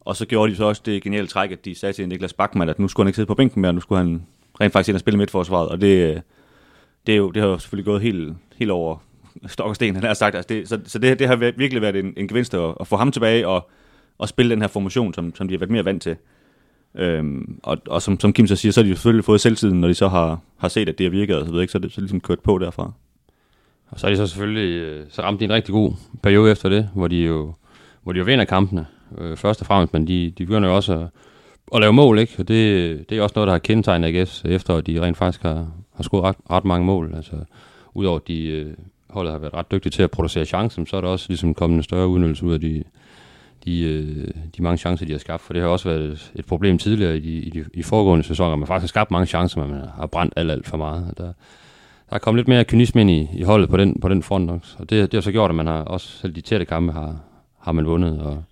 Og 0.00 0.16
så 0.16 0.26
gjorde 0.26 0.52
de 0.52 0.56
så 0.56 0.64
også 0.64 0.82
det 0.84 1.02
geniale 1.02 1.26
træk, 1.26 1.52
at 1.52 1.64
de 1.64 1.74
sagde 1.74 1.92
til 1.92 2.08
Niklas 2.08 2.32
Bachmann, 2.32 2.70
at 2.70 2.78
nu 2.78 2.88
skulle 2.88 3.04
han 3.04 3.08
ikke 3.08 3.16
sidde 3.16 3.26
på 3.26 3.34
bænken 3.34 3.62
mere, 3.62 3.72
nu 3.72 3.80
skulle 3.80 3.98
han 3.98 4.26
rent 4.60 4.72
faktisk 4.72 4.88
ind 4.88 4.96
og 4.96 5.00
spille 5.00 5.18
midtforsvaret, 5.18 5.68
og 5.68 5.80
det, 5.80 6.08
øh, 6.08 6.20
det, 7.06 7.12
er 7.12 7.16
jo, 7.16 7.30
det 7.30 7.42
har 7.42 7.48
jo 7.48 7.58
selvfølgelig 7.58 7.84
gået 7.84 8.02
helt, 8.02 8.34
helt 8.56 8.70
over 8.70 8.96
stok 9.46 9.68
og 9.68 9.74
sten, 9.76 9.94
han 9.94 10.04
har 10.04 10.14
sagt. 10.14 10.36
Altså 10.36 10.48
det, 10.48 10.68
så 10.68 10.80
så 10.84 10.98
det, 10.98 11.18
det 11.18 11.26
har 11.26 11.36
virkelig 11.36 11.82
været 11.82 11.96
en, 11.96 12.14
en 12.16 12.28
gevinst 12.28 12.54
at, 12.54 12.74
at 12.80 12.86
få 12.86 12.96
ham 12.96 13.12
tilbage 13.12 13.48
og, 13.48 13.70
og 14.18 14.28
spille 14.28 14.50
den 14.50 14.60
her 14.60 14.68
formation, 14.68 15.14
som, 15.14 15.34
som 15.34 15.48
de 15.48 15.54
har 15.54 15.58
været 15.58 15.70
mere 15.70 15.84
vant 15.84 16.02
til. 16.02 16.16
Øhm, 16.94 17.60
og 17.62 17.78
og 17.86 18.02
som, 18.02 18.20
som 18.20 18.32
Kim 18.32 18.46
så 18.46 18.56
siger, 18.56 18.72
så 18.72 18.80
har 18.80 18.88
de 18.88 18.94
selvfølgelig 18.94 19.24
fået 19.24 19.40
selvtiden, 19.40 19.80
når 19.80 19.88
de 19.88 19.94
så 19.94 20.08
har, 20.08 20.40
har 20.56 20.68
set, 20.68 20.88
at 20.88 20.98
det 20.98 21.06
har 21.06 21.10
virket, 21.10 21.36
og 21.36 21.44
så, 21.44 21.50
videre, 21.50 21.62
ikke? 21.62 21.72
så 21.72 21.78
er 21.78 21.82
det 21.82 21.92
så 21.92 22.00
ligesom 22.00 22.20
kørt 22.20 22.40
på 22.40 22.58
derfra. 22.58 22.92
Og 23.90 24.00
så 24.00 24.06
er 24.06 24.10
de 24.10 24.16
så 24.16 24.26
selvfølgelig, 24.26 24.82
øh, 24.82 25.06
så 25.10 25.22
ramte 25.22 25.40
de 25.40 25.44
en 25.44 25.52
rigtig 25.52 25.72
god 25.72 25.92
periode 26.22 26.52
efter 26.52 26.68
det, 26.68 26.88
hvor 26.94 27.08
de 27.08 27.16
jo, 27.16 27.52
hvor 28.02 28.12
de 28.12 28.18
jo 28.18 28.24
vinder 28.24 28.44
kampene, 28.44 28.86
øh, 29.18 29.36
først 29.36 29.60
og 29.60 29.66
fremmest, 29.66 29.92
men 29.92 30.06
de, 30.06 30.32
de 30.38 30.46
begynder 30.46 30.68
jo 30.68 30.76
også 30.76 30.92
at, 30.92 31.06
at 31.74 31.80
lave 31.80 31.92
mål, 31.92 32.18
ikke? 32.18 32.34
Og 32.38 32.48
det, 32.48 33.10
det 33.10 33.18
er 33.18 33.22
også 33.22 33.32
noget, 33.36 33.46
der 33.46 33.52
har 33.52 33.58
kendetegnet 33.58 34.16
AGF, 34.16 34.44
efter 34.44 34.76
at 34.76 34.86
de 34.86 35.00
rent 35.00 35.16
faktisk 35.16 35.42
har, 35.42 35.66
har 35.94 36.02
scoret 36.02 36.24
ret, 36.24 36.36
ret 36.50 36.64
mange 36.64 36.86
mål. 36.86 37.12
Altså, 37.16 37.36
udover 37.94 38.16
at 38.18 38.28
de, 38.28 38.46
øh, 38.46 38.74
holdet 39.10 39.32
har 39.32 39.38
været 39.38 39.54
ret 39.54 39.70
dygtige 39.72 39.90
til 39.90 40.02
at 40.02 40.10
producere 40.10 40.44
chancen, 40.44 40.86
så 40.86 40.96
er 40.96 41.00
der 41.00 41.08
også 41.08 41.26
ligesom 41.28 41.54
kommet 41.54 41.76
en 41.76 41.82
større 41.82 42.08
udnyttelse 42.08 42.46
ud 42.46 42.52
af 42.52 42.60
de, 42.60 42.84
de, 43.64 43.82
øh, 43.82 44.28
de 44.56 44.62
mange 44.62 44.76
chancer, 44.78 45.06
de 45.06 45.12
har 45.12 45.18
skabt. 45.18 45.42
For 45.42 45.52
det 45.52 45.62
har 45.62 45.68
også 45.68 45.88
været 45.88 46.32
et, 46.34 46.46
problem 46.46 46.78
tidligere 46.78 47.16
i 47.16 47.20
de, 47.20 47.32
i 47.32 47.50
de 47.50 47.64
i 47.74 47.82
foregående 47.82 48.24
sæsoner, 48.24 48.56
man 48.56 48.66
faktisk 48.66 48.82
har 48.82 49.00
skabt 49.00 49.10
mange 49.10 49.26
chancer, 49.26 49.60
men 49.60 49.70
man 49.70 49.88
har 49.96 50.06
brændt 50.06 50.34
alt, 50.36 50.50
alt 50.50 50.66
for 50.66 50.76
meget. 50.76 51.06
Og 51.10 51.18
der, 51.18 51.32
der 52.10 52.16
er 52.16 52.18
kommet 52.18 52.38
lidt 52.38 52.48
mere 52.48 52.64
kynisme 52.64 53.00
ind 53.00 53.10
i, 53.10 53.28
i 53.34 53.42
holdet 53.42 53.68
på 53.68 53.76
den, 53.76 54.00
på 54.00 54.08
den 54.08 54.22
front 54.22 54.50
også. 54.50 54.76
Og 54.78 54.90
det, 54.90 55.12
det 55.12 55.16
har 55.18 55.22
så 55.22 55.32
gjort, 55.32 55.50
at 55.50 55.54
man 55.54 55.66
har 55.66 55.82
også 55.82 56.08
selv 56.08 56.34
de 56.34 56.40
tætte 56.40 56.66
kampe 56.66 56.92
har, 56.92 57.16
har 57.58 57.72
man 57.72 57.86
vundet. 57.86 58.20
Og 58.20 58.42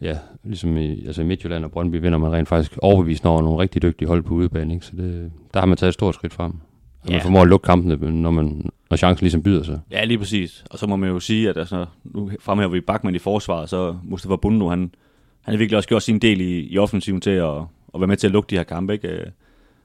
ja, 0.00 0.18
ligesom 0.44 0.76
i, 0.76 1.06
altså 1.06 1.22
i 1.22 1.24
Midtjylland 1.24 1.64
og 1.64 1.70
Brøndby 1.70 1.96
vinder 1.96 2.18
man 2.18 2.32
rent 2.32 2.48
faktisk 2.48 2.78
overbevisende 2.82 3.30
over 3.30 3.42
nogle 3.42 3.58
rigtig 3.58 3.82
dygtige 3.82 4.08
hold 4.08 4.22
på 4.22 4.34
udebane. 4.34 4.74
Ikke? 4.74 4.86
Så 4.86 4.92
det, 4.96 5.32
der 5.54 5.60
har 5.60 5.66
man 5.66 5.76
taget 5.76 5.88
et 5.88 5.94
stort 5.94 6.14
skridt 6.14 6.32
frem. 6.32 6.52
At 7.02 7.08
Ja. 7.10 7.14
man 7.14 7.22
formår 7.22 7.42
at 7.42 7.48
lukke 7.48 7.64
kampene, 7.64 8.20
når, 8.22 8.30
man, 8.30 8.70
når 8.90 8.96
chancen 8.96 9.24
ligesom 9.24 9.42
byder 9.42 9.62
sig. 9.62 9.80
Ja, 9.90 10.04
lige 10.04 10.18
præcis. 10.18 10.64
Og 10.70 10.78
så 10.78 10.86
må 10.86 10.96
man 10.96 11.10
jo 11.10 11.20
sige, 11.20 11.48
at 11.48 11.56
altså, 11.56 11.86
nu 12.04 12.30
fremhæver 12.40 12.70
vi 12.72 12.80
Bachmann 12.80 13.16
i 13.16 13.18
forsvaret, 13.18 13.68
så 13.68 13.96
Mustafa 14.04 14.36
Bundu, 14.36 14.68
han, 14.68 14.94
han 15.42 15.54
har 15.54 15.58
virkelig 15.58 15.76
også 15.76 15.88
gjort 15.88 16.02
sin 16.02 16.18
del 16.18 16.40
i, 16.40 16.60
i 16.60 16.78
offensiven 16.78 17.20
til 17.20 17.30
at, 17.30 17.56
at 17.94 18.00
være 18.00 18.06
med 18.06 18.16
til 18.16 18.26
at 18.26 18.32
lukke 18.32 18.50
de 18.50 18.56
her 18.56 18.62
kampe. 18.62 18.92
Ikke? 18.92 19.08
Øh, 19.08 19.26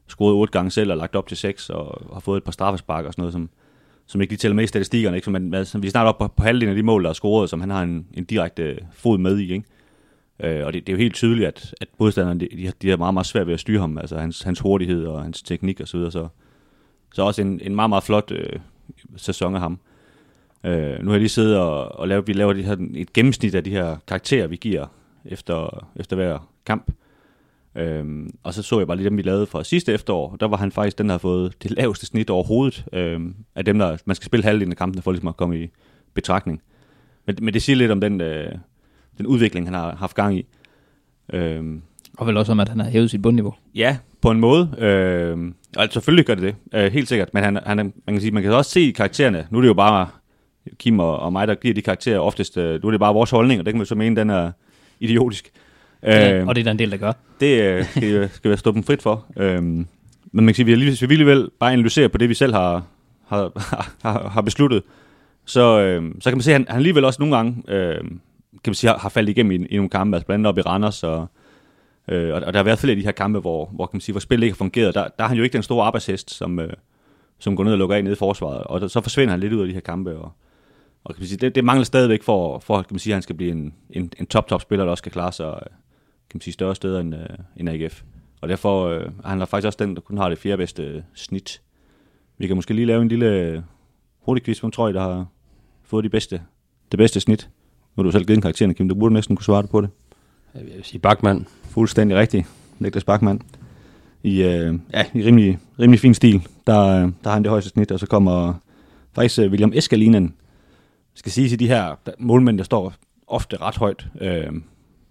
Scoret 0.07 0.33
otte 0.36 0.51
gange 0.51 0.71
selv 0.71 0.91
og 0.91 0.97
lagt 0.97 1.15
op 1.15 1.27
til 1.27 1.38
seks, 1.38 1.69
og 1.69 2.01
har 2.13 2.19
fået 2.19 2.38
et 2.38 2.43
par 2.43 2.51
straffespark 2.51 3.05
og 3.05 3.13
sådan 3.13 3.21
noget, 3.21 3.33
som, 3.33 3.50
som 4.05 4.21
ikke 4.21 4.31
lige 4.31 4.38
tæller 4.38 4.55
med 4.55 4.63
i 4.63 4.67
statistikkerne. 4.67 5.17
Ikke? 5.17 5.25
Så 5.25 5.31
man, 5.31 5.53
altså, 5.53 5.77
vi 5.79 5.88
er 5.88 5.91
snart 5.91 6.07
oppe 6.07 6.24
på, 6.24 6.33
på 6.38 6.43
halvdelen 6.43 6.69
af 6.69 6.75
de 6.75 6.83
mål, 6.83 7.03
der 7.03 7.09
er 7.09 7.13
scoret, 7.13 7.50
som 7.50 7.59
han 7.62 7.69
har 7.69 7.83
en, 7.83 8.07
en 8.13 8.24
direkte 8.25 8.63
øh, 8.63 8.77
fod 8.93 9.17
med 9.17 9.38
i. 9.39 9.53
Ikke? 9.53 9.65
Øh, 10.43 10.65
og 10.65 10.74
det, 10.74 10.88
det, 10.88 10.93
er 10.93 10.97
jo 10.97 11.01
helt 11.01 11.15
tydeligt, 11.15 11.47
at, 11.47 11.75
at 11.81 11.88
modstanderne 12.00 12.39
de, 12.39 12.47
de, 12.57 12.65
har, 12.65 12.74
de 12.81 12.89
har 12.89 12.97
meget, 12.97 13.13
meget 13.13 13.27
svært 13.27 13.47
ved 13.47 13.53
at 13.53 13.59
styre 13.59 13.79
ham. 13.79 13.97
Altså 13.97 14.17
hans, 14.17 14.41
hans 14.41 14.59
hurtighed 14.59 15.05
og 15.05 15.24
hans 15.24 15.41
teknik 15.43 15.81
og 15.81 15.88
så 15.88 15.97
videre. 15.97 16.12
Så, 16.12 16.27
så 17.17 17.21
også 17.24 17.41
en, 17.41 17.59
en 17.63 17.75
meget, 17.75 17.89
meget 17.89 18.03
flot 18.03 18.31
øh, 18.31 18.59
sæson 19.15 19.55
af 19.55 19.62
ham. 19.62 19.79
Øh, 20.63 21.00
nu 21.00 21.05
har 21.05 21.12
jeg 21.12 21.19
lige 21.19 21.29
siddet 21.29 21.57
og, 21.57 22.00
og 22.00 22.07
lavet, 22.07 22.27
vi 22.27 22.33
laver 22.33 22.53
de 22.53 22.63
her, 22.63 22.75
et 22.95 23.13
gennemsnit 23.13 23.55
af 23.55 23.63
de 23.63 23.69
her 23.69 23.97
karakterer, 24.07 24.47
vi 24.47 24.55
giver 24.55 24.88
efter, 25.25 25.88
efter 25.95 26.15
hver 26.15 26.50
kamp. 26.65 26.91
Øhm, 27.75 28.36
og 28.43 28.53
så 28.53 28.63
så 28.63 28.77
jeg 28.77 28.88
bare 28.88 28.97
lige 28.97 29.09
dem, 29.09 29.17
vi 29.17 29.21
lavede 29.21 29.45
fra 29.45 29.63
sidste 29.63 29.93
efterår. 29.93 30.36
Der 30.36 30.47
var 30.47 30.57
han 30.57 30.71
faktisk 30.71 30.97
den, 30.97 31.07
der 31.07 31.13
har 31.13 31.19
fået 31.19 31.63
det 31.63 31.71
laveste 31.71 32.05
snit 32.05 32.29
overhovedet 32.29 32.86
øhm, 32.93 33.36
af 33.55 33.65
dem, 33.65 33.79
der 33.79 33.97
man 34.05 34.15
skal 34.15 34.25
spille 34.25 34.43
halvdelen 34.43 34.71
af 34.71 34.77
kampen 34.77 35.01
for 35.01 35.12
ligesom 35.12 35.27
at 35.27 35.38
komme 35.38 35.63
i 35.63 35.69
betragtning. 36.13 36.62
Men, 37.25 37.38
men 37.41 37.53
det 37.53 37.62
siger 37.62 37.75
lidt 37.75 37.91
om 37.91 38.01
den, 38.01 38.21
øh, 38.21 38.51
den 39.17 39.27
udvikling, 39.27 39.67
han 39.67 39.74
har 39.74 39.95
haft 39.95 40.15
gang 40.15 40.38
i. 40.38 40.45
Øhm, 41.33 41.81
og 42.17 42.27
vel 42.27 42.38
også 42.38 42.51
om, 42.51 42.59
at 42.59 42.69
han 42.69 42.79
har 42.79 42.89
hævet 42.89 43.12
sit 43.12 43.21
bundniveau. 43.21 43.53
Ja, 43.75 43.97
på 44.21 44.31
en 44.31 44.39
måde. 44.39 44.75
Øh, 44.77 45.38
altså, 45.77 45.93
selvfølgelig 45.93 46.25
gør 46.25 46.36
det 46.36 46.43
det, 46.43 46.55
øh, 46.74 46.91
helt 46.91 47.07
sikkert. 47.07 47.33
Men 47.33 47.43
han, 47.43 47.59
han, 47.65 47.77
man 47.77 47.93
kan 48.07 48.21
sige, 48.21 48.31
man 48.31 48.43
kan 48.43 48.51
også 48.51 48.71
se 48.71 48.81
i 48.81 48.91
karaktererne. 48.91 49.47
Nu 49.50 49.57
er 49.57 49.62
det 49.62 49.67
jo 49.67 49.74
bare 49.74 50.07
Kim 50.79 51.00
og, 51.00 51.19
og 51.19 51.31
mig, 51.31 51.47
der 51.47 51.55
giver 51.55 51.74
de 51.74 51.81
karakterer 51.81 52.19
oftest. 52.19 52.57
Øh, 52.57 52.81
nu 52.83 52.88
er 52.88 52.91
det 52.91 53.00
bare 53.00 53.13
vores 53.13 53.29
holdning, 53.29 53.59
og 53.59 53.65
det 53.65 53.74
kan 53.74 53.77
man 53.77 53.86
så 53.86 53.95
mene, 53.95 54.15
den 54.15 54.29
er 54.29 54.51
idiotisk. 55.00 55.50
Øh, 56.03 56.47
og 56.47 56.55
det 56.55 56.62
er 56.62 56.63
der 56.63 56.71
en 56.71 56.79
del, 56.79 56.91
der 56.91 56.97
gør. 56.97 57.12
Det 57.39 57.62
øh, 57.62 57.86
skal, 57.86 58.29
skal 58.33 58.50
være 58.50 58.57
stå 58.57 58.71
dem 58.71 58.83
frit 58.83 59.01
for. 59.01 59.25
Øhm, 59.38 59.63
men 59.63 59.88
man 60.31 60.45
kan 60.45 60.55
sige, 60.55 60.65
vi 60.65 60.74
hvis 60.74 61.01
vi 61.01 61.13
alligevel 61.13 61.50
bare 61.59 61.74
analyserer 61.74 62.07
på 62.07 62.17
det, 62.17 62.29
vi 62.29 62.33
selv 62.33 62.53
har, 62.53 62.83
har, 63.27 63.51
har, 64.01 64.29
har 64.29 64.41
besluttet, 64.41 64.83
så, 65.45 65.79
øh, 65.79 66.12
så 66.19 66.29
kan 66.29 66.38
man 66.38 66.41
se, 66.41 66.51
at 66.51 66.53
han, 66.53 66.65
han 66.69 66.77
alligevel 66.77 67.05
også 67.05 67.21
nogle 67.21 67.36
gange 67.36 67.63
øh, 67.67 67.95
kan 68.63 68.71
man 68.71 68.75
sige, 68.75 68.89
har, 68.89 68.97
har 68.97 69.09
faldet 69.09 69.29
igennem 69.29 69.51
i, 69.51 69.65
i 69.65 69.75
nogle 69.75 69.89
kampe, 69.89 70.17
altså 70.17 70.25
blandt 70.25 70.39
andet 70.39 70.50
op 70.50 70.57
i 70.57 70.62
Randers, 70.62 71.03
og, 71.03 71.27
øh, 72.07 72.33
og, 72.33 72.41
og 72.41 72.53
der 72.53 72.59
har 72.59 72.63
været 72.63 72.79
flere 72.79 72.91
af 72.91 72.97
de 72.97 73.03
her 73.03 73.11
kampe, 73.11 73.39
hvor, 73.39 73.65
hvor, 73.65 73.85
kan 73.85 73.95
man 73.95 74.01
sige, 74.01 74.13
hvor 74.13 74.19
spillet 74.19 74.45
ikke 74.45 74.53
har 74.53 74.57
fungeret. 74.57 74.95
Der, 74.95 75.07
der 75.17 75.23
er 75.23 75.27
han 75.27 75.37
jo 75.37 75.43
ikke 75.43 75.53
den 75.53 75.63
store 75.63 75.85
arbejdshest, 75.85 76.31
som, 76.31 76.59
øh, 76.59 76.73
som 77.39 77.55
går 77.55 77.63
ned 77.63 77.71
og 77.71 77.77
lukker 77.77 77.95
af 77.95 78.03
nede 78.03 78.13
i 78.13 78.17
forsvaret, 78.17 78.63
og 78.63 78.81
der, 78.81 78.87
så 78.87 79.01
forsvinder 79.01 79.31
han 79.31 79.39
lidt 79.39 79.53
ud 79.53 79.61
af 79.61 79.67
de 79.67 79.73
her 79.73 79.79
kampe, 79.79 80.17
og, 80.17 80.31
og 81.03 81.15
kan 81.15 81.21
man 81.21 81.27
sige, 81.27 81.37
det, 81.37 81.55
det 81.55 81.63
mangler 81.63 81.83
stadigvæk 81.83 82.23
for, 82.23 82.59
for 82.59 82.75
kan 82.81 82.93
man 82.93 82.99
sige, 82.99 83.13
at 83.13 83.15
han 83.15 83.21
skal 83.21 83.35
blive 83.35 83.51
en, 83.51 83.73
en, 83.89 84.11
en 84.19 84.25
top-top-spiller, 84.25 84.85
der 84.85 84.91
også 84.91 85.01
skal 85.01 85.11
klare 85.11 85.31
sig 85.31 85.45
øh, 85.45 85.71
kan 86.29 86.37
man 86.37 86.41
sige, 86.41 86.53
større 86.53 86.75
steder 86.75 86.99
end, 86.99 87.15
øh, 87.15 87.37
end 87.57 87.69
AGF. 87.69 88.03
Og 88.41 88.49
derfor 88.49 88.87
øh, 88.87 89.01
er 89.23 89.27
han 89.27 89.41
er 89.41 89.45
faktisk 89.45 89.65
også 89.65 89.77
den, 89.79 89.95
der 89.95 90.01
kun 90.01 90.17
har 90.17 90.29
det 90.29 90.37
fjerde 90.37 90.57
bedste 90.57 90.83
øh, 90.83 91.01
snit. 91.13 91.61
Vi 92.37 92.47
kan 92.47 92.55
måske 92.55 92.73
lige 92.73 92.85
lave 92.85 93.01
en 93.01 93.07
lille 93.07 93.25
øh, 93.25 93.61
hurtig 94.19 94.43
quiz, 94.43 94.59
hvem 94.59 94.71
tror 94.71 94.89
I, 94.89 94.93
der 94.93 95.01
har 95.01 95.25
fået 95.83 96.03
de 96.03 96.09
bedste, 96.09 96.41
det 96.91 96.97
bedste 96.97 97.19
snit? 97.19 97.49
Nu 97.95 98.03
har 98.03 98.03
du 98.03 98.11
selv 98.11 98.25
givet 98.25 98.37
en 98.37 98.41
karakter, 98.41 98.73
Kim. 98.73 98.89
Du 98.89 98.95
burde 98.95 99.13
næsten 99.13 99.35
kunne 99.35 99.43
svare 99.43 99.67
på 99.67 99.81
det. 99.81 99.89
Jeg 100.53 100.65
vil 100.65 100.83
sige 100.83 100.99
Bachmann. 100.99 101.47
Fuldstændig 101.77 102.17
rigtigt. 102.17 102.48
Niklas 102.79 103.03
Bachmann. 103.03 103.41
I, 104.24 104.43
øh, 104.43 104.79
ja, 104.93 105.05
i 105.13 105.24
rimelig, 105.24 105.60
rimelig 105.79 106.00
fin 106.00 106.13
stil. 106.13 106.48
Der, 106.67 106.81
øh, 106.81 107.01
der 107.01 107.10
har 107.24 107.34
han 107.34 107.43
det 107.43 107.50
højeste 107.50 107.69
snit, 107.69 107.91
og 107.91 108.00
så 108.00 108.05
kommer 108.05 108.53
faktisk 109.15 109.39
øh, 109.39 109.50
William 109.50 109.72
Eskalinen. 109.75 110.34
skal 111.15 111.31
sige 111.31 111.50
til 111.50 111.60
de 111.60 111.67
her 111.67 111.96
der, 112.05 112.12
målmænd, 112.19 112.57
der 112.57 112.63
står 112.63 112.93
ofte 113.27 113.57
ret 113.62 113.77
højt. 113.77 114.07
Øh, 114.22 114.43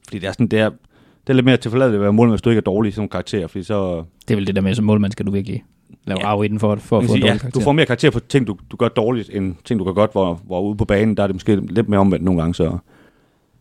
fordi 0.04 0.18
det 0.18 0.28
er 0.28 0.32
sådan, 0.32 0.46
det 0.46 0.58
er, 0.58 0.70
det 0.70 1.28
er 1.28 1.32
lidt 1.32 1.44
mere 1.44 1.56
tilforladeligt 1.56 1.96
at 1.96 2.02
være 2.02 2.12
målmand, 2.12 2.32
hvis 2.32 2.42
du 2.42 2.50
ikke 2.50 2.58
er 2.58 2.64
dårlig 2.64 2.92
nogle 2.96 3.08
karakterer, 3.08 3.46
fordi 3.46 3.64
så... 3.64 4.04
Det 4.28 4.34
er 4.34 4.36
vel 4.36 4.46
det 4.46 4.56
der 4.56 4.62
med, 4.62 4.74
som 4.74 4.84
målmand 4.84 5.12
skal 5.12 5.26
du 5.26 5.30
virkelig 5.30 5.64
lave 6.04 6.18
Ja. 6.18 6.26
ja. 6.26 6.32
arv 6.32 6.44
i 6.44 6.48
den 6.48 6.60
for, 6.60 6.76
for 6.76 6.98
at 6.98 7.04
få 7.04 7.04
en 7.04 7.08
sige, 7.08 7.20
dårlig 7.20 7.32
ja, 7.32 7.38
karakter. 7.38 7.60
du 7.60 7.64
får 7.64 7.72
mere 7.72 7.86
karakter 7.86 8.10
på 8.10 8.20
ting, 8.20 8.46
du, 8.46 8.56
du 8.70 8.76
gør 8.76 8.88
dårligt, 8.88 9.30
end 9.32 9.54
ting, 9.64 9.80
du 9.80 9.84
gør 9.84 9.92
godt, 9.92 10.12
hvor, 10.12 10.40
hvor 10.44 10.60
ude 10.60 10.76
på 10.76 10.84
banen, 10.84 11.16
der 11.16 11.22
er 11.22 11.26
det 11.26 11.34
måske 11.34 11.56
lidt 11.56 11.88
mere 11.88 12.00
omvendt 12.00 12.24
nogle 12.24 12.40
gange, 12.40 12.54
så 12.54 12.78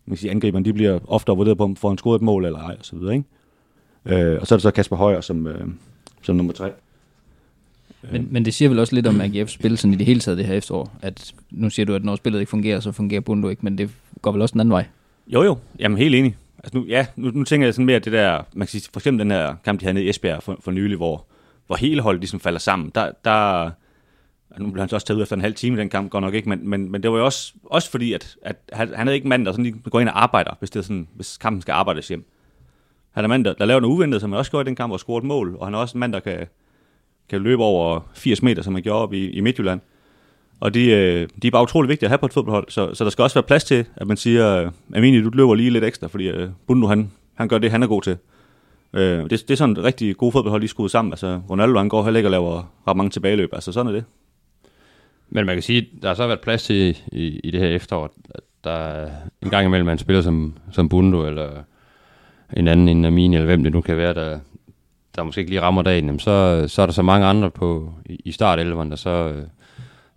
man 0.06 0.16
kan 0.16 0.18
sige, 0.18 0.32
angriberne, 0.32 0.66
de 0.66 0.74
bliver 0.74 1.00
ofte 1.08 1.32
vurderet 1.32 1.58
på, 1.58 1.64
om 1.64 1.76
får 1.76 1.90
han 1.90 1.98
scoret 1.98 2.16
et 2.16 2.22
mål 2.22 2.46
eller 2.46 2.60
ej, 2.60 2.76
og 2.80 2.86
så 2.86 2.96
videre, 2.96 3.16
ikke? 3.16 3.26
Øh, 4.06 4.42
og 4.42 4.48
så 4.48 4.56
er 4.56 4.58
det 4.58 4.62
så 4.64 4.72
Kasper 4.72 4.96
Højer 4.96 5.22
som, 5.22 5.48
øh, 5.48 5.68
som 6.22 6.36
nummer 6.36 6.54
tre. 6.54 6.72
Men, 8.12 8.28
men 8.32 8.46
det 8.46 8.54
siger 8.54 8.70
vel 8.70 8.80
også 8.80 8.96
lidt 8.96 9.08
om 9.08 9.22
AGF's 9.22 9.48
spil 9.48 9.78
sådan 9.78 9.94
i 9.94 9.98
det 9.98 10.06
hele 10.06 10.20
taget 10.20 10.38
det 10.38 10.46
her 10.46 10.54
efterår. 10.54 10.92
At 11.02 11.34
nu 11.52 11.70
siger 11.70 11.86
du, 11.86 11.94
at 11.94 12.04
når 12.04 12.16
spillet 12.16 12.40
ikke 12.40 12.50
fungerer, 12.50 12.80
så 12.80 12.92
fungerer 12.92 13.22
Bundo 13.22 13.50
ikke, 13.50 13.62
men 13.62 13.78
det 13.78 13.90
går 14.22 14.32
vel 14.32 14.42
også 14.42 14.54
den 14.54 14.60
anden 14.60 14.72
vej. 14.72 14.86
Jo, 15.28 15.44
jo. 15.44 15.58
Jamen, 15.80 15.98
helt 15.98 16.16
enig. 16.16 16.36
Altså 16.64 16.78
nu, 16.78 16.86
ja, 16.86 17.06
nu, 17.16 17.32
nu 17.32 17.44
tænker 17.44 17.68
jeg 17.68 17.74
sådan 17.74 17.86
mere, 17.86 17.96
at 17.96 18.06
det 18.06 18.14
der, 18.14 18.42
man 18.54 18.68
kan 18.68 18.72
sige, 18.72 18.90
for 18.94 19.00
eksempel 19.00 19.20
den 19.20 19.32
her 19.32 19.56
kamp, 19.66 19.80
de 19.80 19.86
havde 19.86 19.94
nede 19.94 20.06
i 20.06 20.10
Esbjerg 20.10 20.44
for, 20.44 20.58
for 20.60 20.72
nylig, 20.72 20.98
hvor, 20.98 21.26
hvor 21.68 21.76
hele 21.76 22.02
holdet 22.02 22.22
ligesom 22.22 22.40
falder 22.40 22.60
sammen. 22.60 22.92
Der, 22.96 23.12
der, 23.26 23.72
nu 24.60 24.72
blev 24.72 24.82
han 24.82 24.90
så 24.90 24.96
også 24.96 25.08
taget 25.08 25.18
ud 25.18 25.22
efter 25.22 25.36
en 25.36 25.42
halv 25.42 25.54
time 25.54 25.78
i 25.78 25.80
den 25.80 25.90
kamp, 25.90 26.12
godt 26.12 26.24
nok 26.24 26.34
ikke, 26.34 26.50
men, 26.50 26.70
men, 26.70 26.92
men 26.92 27.04
det 27.04 27.12
var 27.12 27.18
jo 27.18 27.26
også, 27.26 27.54
også 27.64 27.92
fordi, 27.92 28.14
at, 28.14 28.38
at 28.42 28.56
han, 28.74 28.94
han 28.96 29.08
er 29.08 29.12
ikke 29.12 29.28
mand, 29.28 29.46
der 29.46 29.52
sådan 29.52 29.66
lige 29.66 29.80
går 29.90 30.00
ind 30.00 30.10
og 30.10 30.24
arbejder, 30.24 30.52
hvis, 30.60 30.70
det 30.70 30.80
er 30.80 30.84
sådan, 30.84 31.08
hvis 31.16 31.38
kampen 31.38 31.62
skal 31.62 31.72
arbejdes 31.72 32.08
hjem. 32.08 32.26
Han 33.12 33.24
er 33.24 33.28
mand, 33.28 33.46
der, 33.46 33.54
der 33.54 33.66
laver 33.66 33.80
noget 33.80 33.94
uventet, 33.94 34.22
som 34.22 34.32
han 34.32 34.40
også 34.40 34.52
gjorde 34.52 34.68
i 34.68 34.68
den 34.68 34.76
kamp, 34.76 34.94
og 34.94 35.00
scorer 35.00 35.18
et 35.18 35.24
mål, 35.24 35.56
og 35.60 35.68
han 35.68 35.74
er 35.74 35.78
også 35.78 35.98
en 35.98 36.00
mand, 36.00 36.14
der 36.14 36.20
kan, 36.20 36.48
kan 37.30 37.42
løbe 37.42 37.64
over 37.64 38.00
80 38.14 38.44
meter, 38.44 38.62
som 38.62 38.74
han 38.74 38.84
gjorde 38.84 39.00
op 39.00 39.14
i, 39.14 39.30
i 39.30 39.42
Midtjylland. 39.42 39.82
Og 40.60 40.74
de, 40.74 40.92
øh, 40.92 41.28
de 41.42 41.48
er 41.48 41.52
bare 41.52 41.64
utrolig 41.64 41.90
vigtige 41.90 42.08
at 42.08 42.12
have 42.12 42.18
på 42.18 42.26
et 42.26 42.34
fodboldhold, 42.34 42.66
så, 42.70 42.94
så 42.94 43.04
der 43.04 43.10
skal 43.10 43.24
også 43.24 43.36
være 43.36 43.44
plads 43.44 43.64
til, 43.64 43.86
at 43.96 44.08
man 44.08 44.18
siger, 44.18 44.58
øh, 44.58 44.72
Amini, 44.96 45.22
du 45.22 45.30
løber 45.30 45.56
lige 45.56 45.70
lidt 45.70 45.84
ekstra, 45.84 46.08
fordi 46.08 46.28
øh, 46.28 46.50
Bundu, 46.68 46.88
han, 46.88 47.12
han 47.34 47.48
gør 47.48 47.58
det, 47.58 47.72
han 47.72 47.84
er 47.84 47.88
god 47.88 48.02
til. 48.02 48.18
Øh, 48.94 49.30
det, 49.30 49.30
det 49.30 49.52
er 49.52 49.56
sådan 49.56 49.78
et 49.78 49.84
rigtig 49.84 50.18
god 50.18 50.32
fodboldhold, 50.32 50.62
de 50.62 50.68
skruet 50.68 50.92
sammen. 50.92 51.12
Altså, 51.12 51.42
Ronaldo, 51.50 51.78
han 51.78 51.90
går 51.90 52.04
heller 52.04 52.18
ikke 52.18 52.28
og 52.28 52.32
laver 52.32 52.74
ret 52.88 52.98
mange 52.98 53.10
tilbageløb. 53.10 53.50
Altså, 53.54 53.72
sådan 53.72 53.88
er 53.88 53.92
det. 53.92 54.04
Men 55.36 55.46
man 55.46 55.56
kan 55.56 55.64
sige, 55.64 55.88
der 56.02 56.08
har 56.08 56.16
så 56.16 56.28
været 56.28 56.42
plads 56.42 56.64
til 56.64 56.98
i, 57.12 57.40
i 57.44 57.52
det 57.52 57.60
her 57.60 57.68
efterår, 57.68 58.14
at 58.30 58.42
der 58.64 58.72
er 58.72 59.10
en 59.42 59.50
gang 59.50 59.66
imellem, 59.66 59.86
man 59.86 59.98
spiller 59.98 60.22
som, 60.22 60.54
som 60.72 60.90
Bundo, 60.90 61.26
eller 61.26 61.50
en 62.58 62.68
anden 62.68 62.88
en 62.88 63.06
Amini, 63.06 63.36
eller 63.36 63.46
hvem 63.46 63.64
det 63.64 63.74
nu 63.74 63.82
kan 63.82 63.98
være, 63.98 64.14
der, 64.14 64.40
der 65.16 65.24
måske 65.24 65.40
ikke 65.40 65.52
lige 65.52 65.62
rammer 65.62 65.82
dagen, 65.82 66.06
jamen 66.06 66.20
så, 66.20 66.66
så 66.68 66.82
er 66.82 66.86
der 66.86 66.94
så 66.94 67.02
mange 67.02 67.28
andre 67.28 67.52
på, 67.52 67.94
i, 68.06 68.22
i 68.26 68.32
startelveren, 68.32 68.90
der 68.90 68.96
så, 68.96 69.34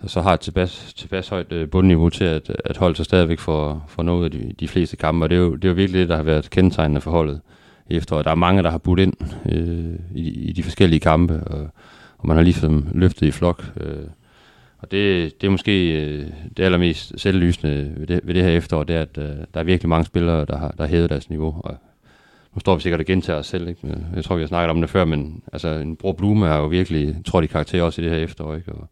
der 0.02 0.08
så 0.08 0.20
har 0.20 0.34
et 0.34 0.40
tilpas, 0.40 0.92
tilpas 0.96 1.28
højt 1.28 1.52
øh, 1.52 1.70
bundniveau 1.70 2.08
til, 2.08 2.25
at, 2.25 2.56
at 2.64 2.76
holde 2.76 2.96
sig 2.96 3.04
stadigvæk 3.04 3.38
for, 3.38 3.84
for 3.88 4.02
noget 4.02 4.25
af 4.25 4.30
de, 4.30 4.52
de 4.60 4.68
fleste 4.68 4.96
kampe, 4.96 5.25
og 5.25 5.30
det 5.30 5.37
er, 5.37 5.40
jo, 5.40 5.54
det 5.56 5.64
er 5.64 5.68
jo 5.68 5.75
virkelig 5.75 6.00
det, 6.00 6.08
der 6.08 6.16
har 6.16 6.22
været 6.22 6.50
kendetegnende 6.50 7.00
for 7.00 7.10
holdet 7.10 7.40
i 7.88 7.96
efteråret. 7.96 8.25
Der 8.25 8.30
er 8.30 8.34
mange, 8.34 8.62
der 8.62 8.70
har 8.70 8.78
budt 8.78 9.00
ind 9.00 9.14
øh, 9.52 9.98
i, 10.14 10.48
i 10.48 10.52
de 10.52 10.62
forskellige 10.62 11.00
kampe, 11.00 11.42
og, 11.46 11.68
og 12.18 12.28
man 12.28 12.37
har 12.37 12.44
ligesom 12.44 12.88
løftet 12.92 13.26
i 13.26 13.30
flok. 13.30 13.64
Øh, 13.80 14.04
og 14.78 14.90
det, 14.90 15.40
det 15.40 15.47
er 15.47 15.50
måske 15.50 16.02
øh, 16.02 16.26
det 16.56 16.64
allermest 16.64 17.20
selvlysende 17.20 17.92
ved 17.97 18.06
det, 18.06 18.20
ved 18.25 18.35
det 18.35 18.44
her 18.44 18.50
efterår, 18.50 18.85
det 18.85 18.97
er, 18.97 19.02
at 19.02 19.18
øh, 19.18 19.37
der 19.54 19.61
er 19.61 19.64
virkelig 19.64 19.88
mange 19.88 20.04
spillere, 20.04 20.44
der 20.44 20.58
har, 20.58 20.68
der 20.68 20.82
har 20.82 20.90
hævet 20.90 21.11
deres 21.11 21.30
niveau. 21.30 21.61
Og 21.64 21.75
nu 22.54 22.61
står 22.61 22.75
vi 22.75 22.80
sikkert 22.80 23.00
og 23.00 23.06
gentager 23.06 23.38
os 23.38 23.47
selv, 23.47 23.68
ikke? 23.68 23.97
jeg 24.16 24.25
tror, 24.25 24.37
vi 24.37 24.42
har 24.42 24.49
snakket 24.49 24.70
om 24.70 24.80
det 24.80 24.90
før, 24.90 25.04
men 25.04 25.42
altså, 25.52 25.68
en 25.68 25.97
Bror 25.97 26.12
Blume 26.12 26.47
er 26.47 26.56
jo 26.56 26.66
virkelig, 26.66 27.16
tror 27.25 27.40
de 27.40 27.49
karakter 27.49 27.82
også 27.82 28.00
i 28.00 28.04
det 28.04 28.12
her 28.12 28.18
efterår. 28.18 28.54
Ikke? 28.54 28.73
Og 28.73 28.88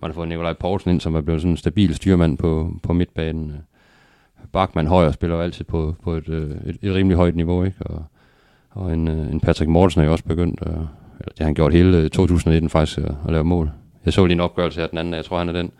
man 0.00 0.10
har 0.10 0.14
fået 0.14 0.28
Nikolaj 0.28 0.52
Poulsen 0.52 0.90
ind, 0.90 1.00
som 1.00 1.14
er 1.14 1.20
blevet 1.20 1.40
sådan 1.40 1.50
en 1.50 1.56
stabil 1.56 1.94
styrmand 1.94 2.38
på, 2.38 2.74
på 2.82 2.92
midtbanen. 2.92 3.52
Bachmann 4.52 4.88
højre 4.88 5.12
spiller 5.12 5.36
jo 5.36 5.42
altid 5.42 5.64
på, 5.64 5.94
på 6.02 6.12
et, 6.12 6.28
øh, 6.28 6.50
et, 6.66 6.78
et 6.82 6.94
rimelig 6.94 7.16
højt 7.16 7.36
niveau, 7.36 7.64
ikke? 7.64 7.86
Og, 7.86 8.04
og 8.70 8.92
en, 8.92 9.08
øh, 9.08 9.32
en 9.32 9.40
Patrick 9.40 9.70
Mortensen 9.70 10.00
er 10.00 10.04
jo 10.04 10.12
også 10.12 10.24
begyndt, 10.24 10.62
at, 10.62 10.68
eller 11.20 11.32
det 11.32 11.38
har 11.38 11.44
han 11.44 11.54
gjort 11.54 11.72
hele 11.72 11.98
øh, 11.98 12.10
2019 12.10 12.70
faktisk, 12.70 12.98
at, 12.98 13.14
at 13.26 13.32
lave 13.32 13.44
mål. 13.44 13.70
Jeg 14.04 14.12
så 14.12 14.26
lige 14.26 14.34
en 14.34 14.40
opgørelse 14.40 14.82
af 14.82 14.88
den 14.88 14.98
anden, 14.98 15.14
jeg 15.14 15.24
tror 15.24 15.38
han 15.38 15.48
er 15.48 15.52
den 15.52 15.72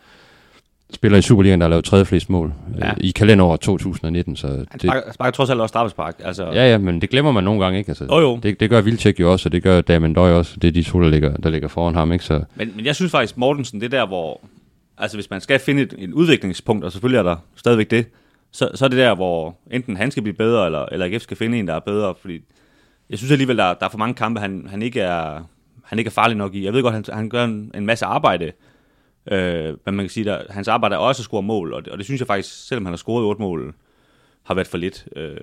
spiller 0.92 1.18
i 1.18 1.22
Superligaen, 1.22 1.60
der 1.60 1.64
har 1.64 1.70
lavet 1.70 1.84
tredje 1.84 2.04
flest 2.04 2.30
mål 2.30 2.52
ja. 2.78 2.88
øh, 2.88 2.94
i 3.00 3.10
kalenderåret 3.10 3.60
2019. 3.60 4.36
Så 4.36 4.46
han 4.46 4.80
sparker, 4.80 5.00
det, 5.00 5.14
sparker 5.14 5.30
trods 5.30 5.50
alt 5.50 5.60
også 5.60 5.72
straffespark. 5.72 6.16
Altså. 6.24 6.44
Ja, 6.44 6.70
ja, 6.70 6.78
men 6.78 7.00
det 7.00 7.10
glemmer 7.10 7.32
man 7.32 7.44
nogle 7.44 7.64
gange 7.64 7.78
ikke. 7.78 7.88
Altså, 7.88 8.06
oh, 8.08 8.22
jo. 8.22 8.38
Det, 8.42 8.60
det 8.60 8.70
gør 8.70 8.80
Vildtjek 8.80 9.20
jo 9.20 9.32
også, 9.32 9.48
og 9.48 9.52
det 9.52 9.62
gør 9.62 9.80
Damien 9.80 10.14
Døj 10.14 10.32
også. 10.32 10.56
Det 10.62 10.68
er 10.68 10.72
de 10.72 10.82
to, 10.82 11.02
der 11.02 11.08
ligger, 11.08 11.36
der 11.36 11.50
ligger 11.50 11.68
foran 11.68 11.94
ham. 11.94 12.12
Ikke? 12.12 12.24
Så. 12.24 12.44
Men, 12.54 12.72
men 12.76 12.84
jeg 12.84 12.96
synes 12.96 13.12
faktisk, 13.12 13.36
Mortensen, 13.36 13.80
det 13.80 13.92
der, 13.92 14.06
hvor... 14.06 14.40
Altså 14.98 15.16
hvis 15.16 15.30
man 15.30 15.40
skal 15.40 15.58
finde 15.58 15.82
et, 15.82 15.94
et 15.98 16.12
udviklingspunkt, 16.12 16.84
og 16.84 16.92
selvfølgelig 16.92 17.18
er 17.18 17.22
der 17.22 17.36
stadigvæk 17.56 17.90
det, 17.90 18.06
så, 18.52 18.70
så 18.74 18.84
er 18.84 18.88
det 18.88 18.98
der, 18.98 19.14
hvor 19.14 19.56
enten 19.70 19.96
han 19.96 20.10
skal 20.10 20.22
blive 20.22 20.36
bedre, 20.36 20.66
eller, 20.66 20.86
eller 20.92 21.06
AGF 21.06 21.22
skal 21.22 21.36
finde 21.36 21.58
en, 21.58 21.68
der 21.68 21.74
er 21.74 21.80
bedre. 21.80 22.14
Fordi 22.20 22.40
jeg 23.10 23.18
synes 23.18 23.32
alligevel, 23.32 23.58
der, 23.58 23.74
der 23.74 23.86
er 23.86 23.90
for 23.90 23.98
mange 23.98 24.14
kampe, 24.14 24.40
han, 24.40 24.66
han, 24.70 24.82
ikke 24.82 25.00
er, 25.00 25.48
han 25.88 25.98
ikke 25.98 26.08
er 26.08 26.12
farlig 26.12 26.36
nok 26.36 26.54
i. 26.54 26.64
Jeg 26.64 26.72
ved 26.72 26.82
godt, 26.82 26.94
han, 26.94 27.04
han 27.12 27.28
gør 27.28 27.44
en, 27.44 27.70
en 27.74 27.86
masse 27.86 28.06
arbejde, 28.06 28.52
Øh, 29.30 29.76
men 29.84 29.94
man 29.94 30.04
kan 30.04 30.08
sige, 30.08 30.32
at 30.32 30.46
hans 30.50 30.68
arbejde 30.68 30.94
er 30.94 30.98
også 30.98 31.20
at 31.20 31.24
score 31.24 31.42
mål, 31.42 31.72
og 31.72 31.84
det, 31.84 31.92
og 31.92 31.98
det 31.98 32.06
synes 32.06 32.20
jeg 32.20 32.26
faktisk, 32.26 32.66
selvom 32.68 32.86
han 32.86 32.92
har 32.92 32.96
scoret 32.96 33.24
otte 33.24 33.42
mål, 33.42 33.74
har 34.42 34.54
været 34.54 34.66
for 34.66 34.78
lidt. 34.78 35.08
Øh, 35.16 35.36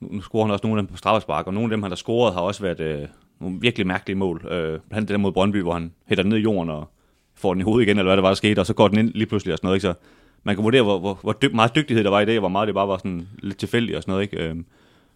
nu 0.00 0.20
scorer 0.20 0.44
han 0.44 0.52
også 0.52 0.66
nogle 0.66 0.80
af 0.80 0.86
dem 0.86 0.92
på 0.92 0.96
straffespark, 0.96 1.46
og 1.46 1.54
nogle 1.54 1.66
af 1.66 1.70
dem, 1.70 1.82
han 1.82 1.90
har 1.90 1.96
scoret, 1.96 2.34
har 2.34 2.40
også 2.40 2.62
været 2.62 2.80
øh, 2.80 3.08
nogle 3.40 3.60
virkelig 3.60 3.86
mærkelige 3.86 4.16
mål. 4.16 4.46
Øh, 4.50 4.50
blandt 4.50 4.82
andet 4.92 5.08
det 5.08 5.14
der 5.14 5.18
mod 5.18 5.32
Brøndby, 5.32 5.62
hvor 5.62 5.72
han 5.72 5.92
hætter 6.06 6.24
ned 6.24 6.36
i 6.36 6.40
jorden 6.40 6.70
og 6.70 6.88
får 7.34 7.54
den 7.54 7.60
i 7.60 7.64
hovedet 7.64 7.86
igen, 7.86 7.98
eller 7.98 8.08
hvad 8.08 8.16
det 8.16 8.22
var, 8.22 8.28
der 8.28 8.34
skete, 8.34 8.60
og 8.60 8.66
så 8.66 8.74
går 8.74 8.88
den 8.88 8.98
ind 8.98 9.12
lige 9.14 9.26
pludselig 9.26 9.52
og 9.52 9.58
sådan 9.58 9.66
noget. 9.66 9.76
Ikke? 9.76 9.82
Så 9.82 9.94
man 10.42 10.54
kan 10.54 10.64
vurdere, 10.64 10.82
hvor, 10.82 10.98
hvor, 10.98 11.18
hvor 11.22 11.32
dyg, 11.32 11.54
meget 11.54 11.74
dygtighed 11.74 12.04
der 12.04 12.10
var 12.10 12.20
i 12.20 12.24
det, 12.24 12.36
og 12.36 12.40
hvor 12.40 12.48
meget 12.48 12.66
det 12.66 12.74
bare 12.74 12.88
var 12.88 12.98
sådan 12.98 13.28
lidt 13.38 13.58
tilfældigt 13.58 13.96
og 13.96 14.02
sådan 14.02 14.12
noget. 14.12 14.22
Ikke? 14.22 14.48
Øh, 14.48 14.56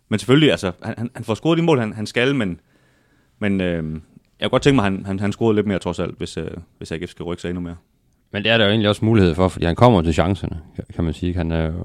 men 0.09 0.19
selvfølgelig, 0.19 0.51
altså, 0.51 0.73
han, 0.83 1.11
han 1.15 1.25
får 1.25 1.35
scoret 1.35 1.59
de 1.59 1.63
mål, 1.63 1.79
han, 1.79 1.93
han 1.93 2.07
skal, 2.07 2.35
men, 2.35 2.61
men 3.39 3.61
øh, 3.61 4.01
jeg 4.41 4.47
kunne 4.47 4.51
godt 4.51 4.63
tænke 4.63 4.77
mig, 4.77 4.87
at 4.87 4.93
han, 4.93 5.07
han, 5.07 5.21
han 5.21 5.33
scorede 5.33 5.55
lidt 5.55 5.67
mere 5.67 5.79
trods 5.79 5.99
alt, 5.99 6.19
hvis, 6.19 6.37
øh, 6.37 6.51
hvis 6.79 6.93
AGF 6.93 7.11
skal 7.11 7.25
rykke 7.25 7.41
sig 7.41 7.49
endnu 7.49 7.61
mere. 7.61 7.77
Men 8.33 8.45
det 8.45 8.53
er 8.53 8.59
der 8.59 8.65
jo 8.65 8.71
egentlig 8.71 8.89
også 8.89 9.05
mulighed 9.05 9.35
for, 9.35 9.49
fordi 9.49 9.65
han 9.65 9.75
kommer 9.75 10.03
til 10.03 10.15
chancerne, 10.15 10.61
kan 10.95 11.05
man 11.05 11.15
sige. 11.15 11.35
Han 11.35 11.53
er 11.53 11.67
jo, 11.67 11.85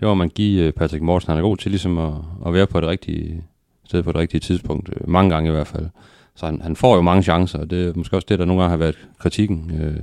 det 0.00 0.08
var 0.08 0.14
man 0.14 0.28
give 0.28 0.62
øh, 0.62 0.72
Patrick 0.72 1.02
Morsen. 1.02 1.30
Han 1.30 1.38
er 1.38 1.42
god 1.42 1.56
til 1.56 1.70
ligesom 1.70 1.98
at, 1.98 2.12
at 2.46 2.54
være 2.54 2.66
på 2.66 2.80
det 2.80 2.88
rigtige 2.88 3.44
sted 3.84 4.02
på 4.02 4.12
det 4.12 4.20
rigtige 4.20 4.40
tidspunkt. 4.40 4.88
Øh, 4.88 5.08
mange 5.08 5.30
gange 5.30 5.48
i 5.48 5.52
hvert 5.52 5.66
fald. 5.66 5.86
Så 6.34 6.46
han, 6.46 6.60
han 6.60 6.76
får 6.76 6.96
jo 6.96 7.02
mange 7.02 7.22
chancer, 7.22 7.58
og 7.58 7.70
det 7.70 7.88
er 7.88 7.92
måske 7.94 8.16
også 8.16 8.26
det, 8.28 8.38
der 8.38 8.44
nogle 8.44 8.62
gange 8.62 8.70
har 8.70 8.76
været 8.76 8.98
kritikken. 9.18 9.70
Øh, 9.80 9.96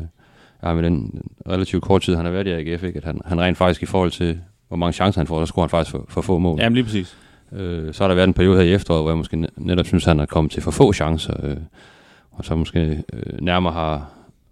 ja, 0.64 0.74
med 0.74 0.84
den 0.84 1.22
relativt 1.50 1.84
kort 1.84 2.02
tid, 2.02 2.16
han 2.16 2.26
har 2.26 2.32
været 2.32 2.48
i 2.48 2.52
AGF, 2.52 2.84
ikke? 2.84 2.98
at 2.98 3.04
han, 3.04 3.22
han 3.26 3.42
rent 3.42 3.58
faktisk 3.58 3.84
i 3.84 3.86
forhold 3.86 4.12
til, 4.12 4.40
hvor 4.68 4.78
mange 4.78 4.94
chancer 4.94 5.22
han 5.22 5.28
får, 5.28 5.40
der 5.40 5.46
scorer 5.46 5.64
han 5.66 5.70
faktisk 5.70 5.92
for, 5.92 6.06
for 6.10 6.22
få 6.22 6.38
mål. 6.38 6.60
Jamen 6.60 6.74
lige 6.74 6.84
præcis. 6.84 7.18
Øh, 7.52 7.94
så 7.94 8.04
har 8.04 8.08
der 8.08 8.16
været 8.16 8.28
en 8.28 8.34
periode 8.34 8.58
her 8.58 8.64
i 8.64 8.74
efteråret, 8.74 9.04
hvor 9.04 9.12
jeg 9.12 9.18
måske 9.18 9.48
netop 9.58 9.86
synes, 9.86 10.06
han 10.06 10.20
er 10.20 10.26
kommet 10.26 10.52
til 10.52 10.62
for 10.62 10.72
få 10.72 10.94
chancer, 10.94 11.46
øh, 11.46 11.58
og 12.32 12.46
så 12.46 12.56
måske 12.56 13.04
øh, 13.14 13.42
nærmere 13.42 13.74
har, 13.74 14.10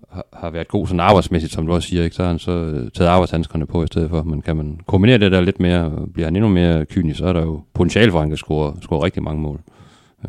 har, 0.10 0.26
har 0.34 0.50
været 0.50 0.68
god 0.68 0.88
sådan 0.88 1.00
arbejdsmæssigt, 1.00 1.54
som 1.54 1.68
du 1.68 1.74
også 1.74 1.90
siger, 1.90 2.04
ikke? 2.04 2.16
så 2.16 2.22
har 2.22 2.30
han 2.30 2.40
så 2.40 2.52
øh, 2.52 2.92
taget 2.92 3.10
arbejdshandskerne 3.10 3.66
på 3.66 3.84
i 3.84 3.88
stedet 3.88 4.10
for. 4.10 4.24
Men 4.24 4.42
kan 4.42 4.56
man 4.56 4.80
kombinere 4.86 5.18
det 5.18 5.32
der 5.32 5.42
lidt 5.42 5.60
mere, 5.60 5.84
og 5.86 6.14
bliver 6.14 6.28
han 6.28 6.36
endnu 6.36 6.50
mere 6.50 6.86
kynisk, 6.86 7.20
så 7.20 7.26
er 7.26 7.34
der 7.34 7.42
jo 7.42 7.64
potentiale 7.74 8.12
for, 8.12 8.18
at 8.18 8.24
han 8.24 8.30
kan 8.30 8.38
score, 8.38 8.76
score 8.82 9.04
rigtig 9.06 9.24
mange 9.24 9.42
mål. 9.42 9.60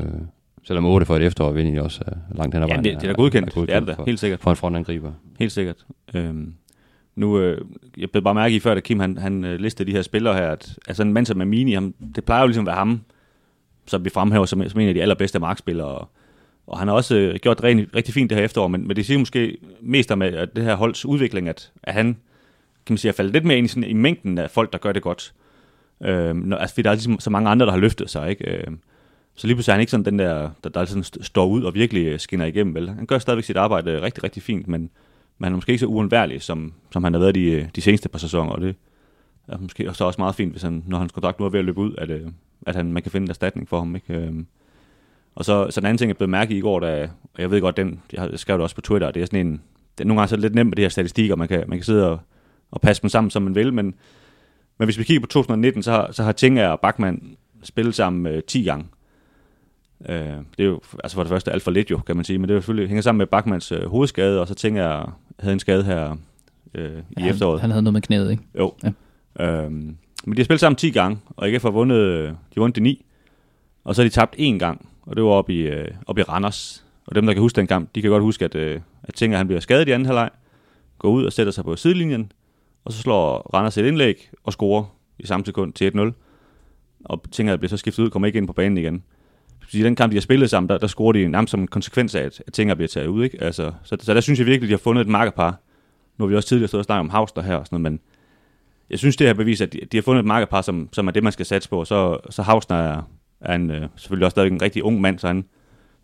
Øh, 0.00 0.06
selvom 0.64 0.84
8 0.84 1.06
for 1.06 1.16
et 1.16 1.22
efterår 1.22 1.52
vil 1.52 1.62
egentlig 1.62 1.82
også 1.82 2.00
er 2.06 2.16
langt 2.34 2.54
hen 2.54 2.62
ad 2.62 2.68
vejen. 2.68 2.84
Ja, 2.84 2.90
det, 2.90 3.00
det 3.00 3.08
er 3.08 3.12
da 3.12 3.16
godkendt. 3.16 3.48
Er 3.48 3.54
godkendt 3.54 3.68
det 3.68 3.90
er 3.92 3.94
det 3.94 3.98
da, 3.98 4.02
helt 4.06 4.20
sikkert. 4.20 4.40
For 4.40 4.50
en 4.50 4.56
frontangriber. 4.56 5.12
Helt 5.38 5.52
sikkert. 5.52 5.76
Øhm, 6.14 6.54
nu, 7.16 7.40
øh, 7.40 7.64
jeg 7.96 8.10
blev 8.10 8.22
bare 8.22 8.34
mærke 8.34 8.56
i 8.56 8.60
før, 8.60 8.74
da 8.74 8.80
Kim 8.80 9.00
han, 9.00 9.18
han 9.18 9.44
øh, 9.44 9.60
listede 9.60 9.90
de 9.90 9.96
her 9.96 10.02
spillere 10.02 10.34
her, 10.34 10.48
at 10.48 10.78
altså 10.88 11.02
en 11.02 11.12
mand 11.12 11.26
som 11.26 11.40
Amini, 11.40 11.72
ham, 11.72 11.94
det 12.14 12.24
plejer 12.24 12.40
jo 12.40 12.46
ligesom 12.46 12.62
at 12.62 12.66
være 12.66 12.76
ham, 12.76 13.00
som 13.86 14.04
vi 14.04 14.10
fremhæver 14.10 14.46
som, 14.46 14.68
som 14.68 14.80
en 14.80 14.88
af 14.88 14.94
de 14.94 15.02
allerbedste 15.02 15.38
markspillere, 15.38 15.86
og, 15.86 16.08
og 16.66 16.78
han 16.78 16.88
har 16.88 16.94
også 16.94 17.16
øh, 17.16 17.34
gjort 17.34 17.56
det 17.56 17.64
rigtig, 17.64 17.96
rigtig 17.96 18.14
fint 18.14 18.30
det 18.30 18.38
her 18.38 18.44
efterår, 18.44 18.68
men, 18.68 18.86
men 18.86 18.96
det 18.96 19.06
siger 19.06 19.18
måske 19.18 19.58
mest 19.80 20.10
om 20.10 20.22
at 20.22 20.56
det 20.56 20.64
her 20.64 20.74
holds 20.74 21.04
udvikling, 21.04 21.48
at, 21.48 21.72
at 21.82 21.94
han 21.94 22.16
kan 22.86 22.92
man 22.92 22.98
sige, 22.98 23.08
er 23.08 23.12
faldet 23.12 23.32
lidt 23.32 23.44
mere 23.44 23.58
ind 23.58 23.64
i, 23.64 23.68
sådan, 23.68 23.90
i 23.90 23.92
mængden 23.92 24.38
af 24.38 24.50
folk, 24.50 24.72
der 24.72 24.78
gør 24.78 24.92
det 24.92 25.02
godt. 25.02 25.34
Øh, 26.02 26.36
når, 26.36 26.56
altså, 26.56 26.74
fordi 26.74 26.82
der 26.82 26.90
er 26.90 26.94
ligesom 26.94 27.20
så 27.20 27.30
mange 27.30 27.50
andre, 27.50 27.66
der 27.66 27.72
har 27.72 27.78
løftet 27.78 28.10
sig, 28.10 28.30
ikke? 28.30 28.50
Øh, 28.50 28.66
så 29.34 29.46
lige 29.46 29.54
pludselig 29.56 29.72
er 29.72 29.74
han 29.74 29.80
ikke 29.80 29.90
sådan 29.90 30.04
den 30.04 30.18
der, 30.18 30.50
der, 30.64 30.70
der 30.70 30.84
sådan 30.84 31.04
står 31.04 31.46
ud 31.46 31.62
og 31.62 31.74
virkelig 31.74 32.06
øh, 32.06 32.18
skinner 32.18 32.46
igennem, 32.46 32.74
vel? 32.74 32.88
Han 32.88 33.06
gør 33.06 33.18
stadigvæk 33.18 33.44
sit 33.44 33.56
arbejde 33.56 33.90
øh, 33.90 34.02
rigtig, 34.02 34.24
rigtig 34.24 34.42
fint, 34.42 34.68
men, 34.68 34.90
men 35.38 35.44
han 35.44 35.52
er 35.52 35.56
måske 35.56 35.70
ikke 35.70 35.80
så 35.80 35.86
uundværlig, 35.86 36.42
som, 36.42 36.72
som 36.92 37.04
han 37.04 37.12
har 37.12 37.20
været 37.20 37.34
de, 37.34 37.44
øh, 37.44 37.66
de 37.76 37.80
seneste 37.80 38.08
par 38.08 38.18
sæsoner, 38.18 38.52
og 38.52 38.60
det 38.60 38.74
er 39.48 39.58
måske 39.58 39.88
også, 39.88 40.04
også 40.04 40.20
meget 40.20 40.34
fint, 40.34 40.52
hvis 40.52 40.62
han, 40.62 40.84
når 40.86 40.98
hans 40.98 41.12
kontrakt 41.12 41.38
nu 41.40 41.46
er 41.46 41.50
ved 41.50 41.58
at 41.58 41.64
løbe 41.64 41.80
ud, 41.80 41.94
at, 41.98 42.10
øh, 42.10 42.26
at 42.66 42.76
han, 42.76 42.92
man 42.92 43.02
kan 43.02 43.12
finde 43.12 43.24
en 43.24 43.30
erstatning 43.30 43.68
for 43.68 43.78
ham. 43.78 43.94
Ikke? 43.94 44.14
Øhm, 44.14 44.46
og 45.34 45.44
så, 45.44 45.66
så 45.70 45.80
den 45.80 45.86
anden 45.86 45.98
ting, 45.98 46.08
jeg 46.08 46.16
blev 46.16 46.28
mærke 46.28 46.54
i 46.54 46.58
i 46.58 46.60
går, 46.60 46.80
da, 46.80 47.08
og 47.34 47.42
jeg 47.42 47.50
ved 47.50 47.60
godt, 47.60 47.76
den, 47.76 48.02
jeg 48.12 48.30
skrev 48.34 48.56
det 48.56 48.62
også 48.62 48.74
på 48.74 48.80
Twitter, 48.80 49.10
det 49.10 49.22
er 49.22 49.26
sådan 49.26 49.46
en, 49.46 49.62
det 49.98 50.04
er 50.04 50.08
nogle 50.08 50.20
gange 50.20 50.28
så 50.28 50.34
er 50.34 50.36
det 50.36 50.42
lidt 50.42 50.54
nemt 50.54 50.68
med 50.68 50.76
de 50.76 50.82
her 50.82 50.88
statistikker, 50.88 51.36
man 51.36 51.48
kan, 51.48 51.64
man 51.68 51.78
kan 51.78 51.84
sidde 51.84 52.10
og, 52.10 52.18
og 52.70 52.80
passe 52.80 53.02
dem 53.02 53.08
sammen, 53.08 53.30
som 53.30 53.42
man 53.42 53.54
vil, 53.54 53.72
men, 53.72 53.94
men 54.78 54.86
hvis 54.86 54.98
vi 54.98 55.04
kigger 55.04 55.20
på 55.20 55.26
2019, 55.26 55.82
så 55.82 55.90
har, 55.90 56.12
så 56.12 56.22
har 56.22 56.32
Tinga 56.32 56.68
og 56.68 56.80
Bachmann 56.80 57.36
spillet 57.62 57.94
sammen 57.94 58.26
øh, 58.26 58.42
10 58.42 58.62
gange. 58.62 58.86
Øh, 60.08 60.16
det 60.58 60.60
er 60.60 60.64
jo 60.64 60.80
altså 61.04 61.14
for 61.14 61.22
det 61.22 61.30
første 61.30 61.52
alt 61.52 61.62
for 61.62 61.70
lidt 61.70 61.90
jo, 61.90 61.98
kan 61.98 62.16
man 62.16 62.24
sige, 62.24 62.38
men 62.38 62.48
det 62.48 62.50
er 62.50 62.54
jo 62.54 62.60
selvfølgelig 62.60 62.88
hænger 62.88 63.02
sammen 63.02 63.18
med 63.18 63.26
Bachmanns 63.26 63.72
øh, 63.72 63.86
hovedskade, 63.86 64.40
og 64.40 64.48
så 64.48 64.54
tænker 64.54 64.82
jeg, 64.82 65.06
havde 65.38 65.52
en 65.52 65.58
skade 65.58 65.84
her 65.84 66.16
øh, 66.74 66.98
i 67.10 67.20
ja, 67.20 67.28
efteråret. 67.28 67.60
Han 67.60 67.70
havde 67.70 67.82
noget 67.82 67.92
med 67.92 68.02
knæet, 68.02 68.30
ikke? 68.30 68.42
Jo. 68.58 68.74
Ja. 68.84 68.92
Øhm, 69.44 69.96
men 70.24 70.36
de 70.36 70.40
har 70.40 70.44
spillet 70.44 70.60
sammen 70.60 70.76
10 70.76 70.90
gange, 70.90 71.18
og 71.36 71.46
ikke 71.46 71.60
har 71.62 71.70
vundet, 71.70 72.28
de 72.28 72.54
har 72.54 72.60
vundet 72.60 72.76
de 72.76 72.80
9. 72.80 73.04
Og 73.84 73.94
så 73.94 74.02
har 74.02 74.08
de 74.08 74.14
tabt 74.14 74.36
én 74.38 74.58
gang, 74.58 74.88
og 75.02 75.16
det 75.16 75.24
var 75.24 75.30
oppe 75.30 75.54
i, 75.54 75.58
øh, 75.58 75.88
oppe 76.06 76.20
i 76.20 76.24
Randers. 76.24 76.84
Og 77.06 77.14
dem, 77.14 77.26
der 77.26 77.32
kan 77.32 77.42
huske 77.42 77.56
den 77.56 77.66
kamp, 77.66 77.94
de 77.94 78.02
kan 78.02 78.10
godt 78.10 78.22
huske, 78.22 78.44
at, 78.44 78.54
øh, 78.54 78.80
at 79.02 79.14
Tinger 79.14 79.38
han 79.38 79.46
bliver 79.46 79.60
skadet 79.60 79.88
i 79.88 79.90
anden 79.90 80.06
halvleg, 80.06 80.30
går 80.98 81.08
ud 81.08 81.24
og 81.24 81.32
sætter 81.32 81.52
sig 81.52 81.64
på 81.64 81.76
sidelinjen, 81.76 82.32
og 82.84 82.92
så 82.92 83.02
slår 83.02 83.50
Randers 83.54 83.78
et 83.78 83.84
indlæg 83.84 84.30
og 84.44 84.52
scorer 84.52 84.84
i 85.18 85.26
samme 85.26 85.46
sekund 85.46 85.72
til 85.72 85.90
1-0. 85.94 86.12
Og 87.04 87.22
Tinger 87.30 87.56
bliver 87.56 87.68
så 87.68 87.76
skiftet 87.76 88.02
ud, 88.02 88.10
kommer 88.10 88.26
ikke 88.26 88.36
ind 88.36 88.46
på 88.46 88.52
banen 88.52 88.78
igen. 88.78 89.02
I 89.72 89.82
den 89.82 89.96
kamp, 89.96 90.10
de 90.10 90.16
har 90.16 90.20
spillet 90.20 90.50
sammen, 90.50 90.68
der, 90.68 90.78
der 90.78 90.86
scorer 90.86 91.12
de 91.12 91.28
nærmest 91.28 91.50
som 91.50 91.60
en 91.60 91.66
konsekvens 91.66 92.14
af, 92.14 92.22
at, 92.22 92.42
at 92.46 92.52
Tinger 92.52 92.74
bliver 92.74 92.88
taget 92.88 93.06
ud. 93.06 93.24
Ikke? 93.24 93.42
Altså, 93.42 93.72
så, 93.82 93.96
så 94.00 94.14
der 94.14 94.20
synes 94.20 94.38
jeg 94.38 94.46
virkelig, 94.46 94.66
at 94.66 94.68
de 94.68 94.72
har 94.72 94.78
fundet 94.78 95.00
et 95.00 95.08
markerpar. 95.08 95.60
Nu 96.18 96.24
har 96.24 96.28
vi 96.28 96.36
også 96.36 96.48
tidligere 96.48 96.68
stået 96.68 96.78
og 96.78 96.84
snakket 96.84 97.00
om 97.00 97.10
Havster 97.10 97.42
her 97.42 97.56
og 97.56 97.66
sådan 97.66 97.80
noget, 97.80 97.92
men 97.92 98.00
jeg 98.90 98.98
synes, 98.98 99.16
det 99.16 99.26
her 99.26 99.34
bevis, 99.34 99.60
at 99.60 99.72
de, 99.72 99.80
de 99.92 99.96
har 99.96 100.02
fundet 100.02 100.20
et 100.20 100.26
markerpar, 100.26 100.62
som, 100.62 100.88
som 100.92 101.08
er 101.08 101.12
det, 101.12 101.22
man 101.22 101.32
skal 101.32 101.46
satse 101.46 101.68
på. 101.68 101.84
Så, 101.84 102.18
så 102.30 102.42
Hausner 102.42 102.76
er, 102.76 103.02
er 103.40 103.54
en, 103.54 103.70
øh, 103.70 103.88
selvfølgelig 103.96 104.24
også 104.24 104.34
stadig 104.34 104.52
en 104.52 104.62
rigtig 104.62 104.84
ung 104.84 105.00
mand, 105.00 105.18
så 105.18 105.26
han, 105.26 105.44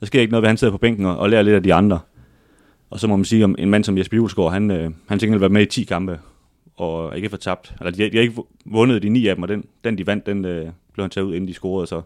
der 0.01 0.07
sker 0.07 0.20
ikke 0.20 0.31
noget 0.31 0.42
ved, 0.42 0.46
at 0.46 0.51
han 0.51 0.57
sidder 0.57 0.70
på 0.70 0.79
bænken 0.79 1.07
og, 1.07 1.18
og 1.18 1.31
lærer 1.31 1.42
lidt 1.42 1.57
af 1.57 1.62
de 1.62 1.75
andre. 1.75 1.98
Og 2.90 3.01
så 3.01 3.09
må 3.09 3.16
man 3.16 3.25
sige, 3.25 3.44
om 3.44 3.55
en 3.59 3.70
mand 3.70 3.85
som 3.85 3.98
Jesper 3.98 4.16
Julesgaard, 4.16 4.53
han, 4.53 4.70
øh, 4.70 4.90
han 5.09 5.18
tænker 5.18 5.38
være 5.38 5.48
med 5.48 5.62
i 5.62 5.66
10 5.66 5.85
kampe, 5.85 6.18
og 6.77 7.16
ikke 7.16 7.29
fået 7.29 7.40
tabt. 7.40 7.75
Eller 7.81 7.90
de, 7.90 8.11
de 8.11 8.16
har 8.16 8.22
ikke 8.22 8.42
vundet 8.64 9.03
de 9.03 9.09
ni 9.09 9.27
af 9.27 9.35
dem, 9.35 9.42
og 9.42 9.48
den, 9.48 9.64
den 9.85 9.98
de 9.98 10.07
vandt, 10.07 10.27
den 10.27 10.44
øh, 10.44 10.68
blev 10.92 11.03
han 11.03 11.11
taget 11.11 11.25
ud, 11.25 11.35
inden 11.35 11.48
de 11.48 11.55
scorede. 11.55 11.87
Så, 11.87 12.03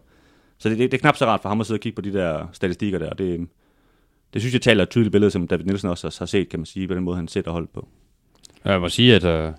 så 0.57 0.69
det, 0.69 0.77
det, 0.77 0.91
det, 0.91 0.97
er 0.97 1.01
knap 1.01 1.15
så 1.15 1.25
rart 1.25 1.41
for 1.41 1.49
ham 1.49 1.59
at 1.59 1.67
sidde 1.67 1.77
og 1.77 1.81
kigge 1.81 1.95
på 1.95 2.01
de 2.01 2.13
der 2.13 2.47
statistikker 2.53 2.99
der. 2.99 3.13
Det, 3.13 3.47
det 4.33 4.41
synes 4.41 4.53
jeg 4.53 4.61
taler 4.61 4.83
et 4.83 4.89
tydeligt 4.89 5.11
billede, 5.11 5.31
som 5.31 5.47
David 5.47 5.65
Nielsen 5.65 5.89
også 5.89 6.15
har 6.19 6.25
set, 6.25 6.49
kan 6.49 6.59
man 6.59 6.65
sige, 6.65 6.87
på 6.87 6.93
den 6.93 7.03
måde, 7.03 7.15
han 7.15 7.27
sætter 7.27 7.51
hold 7.51 7.67
på. 7.73 7.87
Jeg 8.65 8.79
må 8.79 8.89
sige, 8.89 9.15
at 9.15 9.23
øh, 9.23 9.51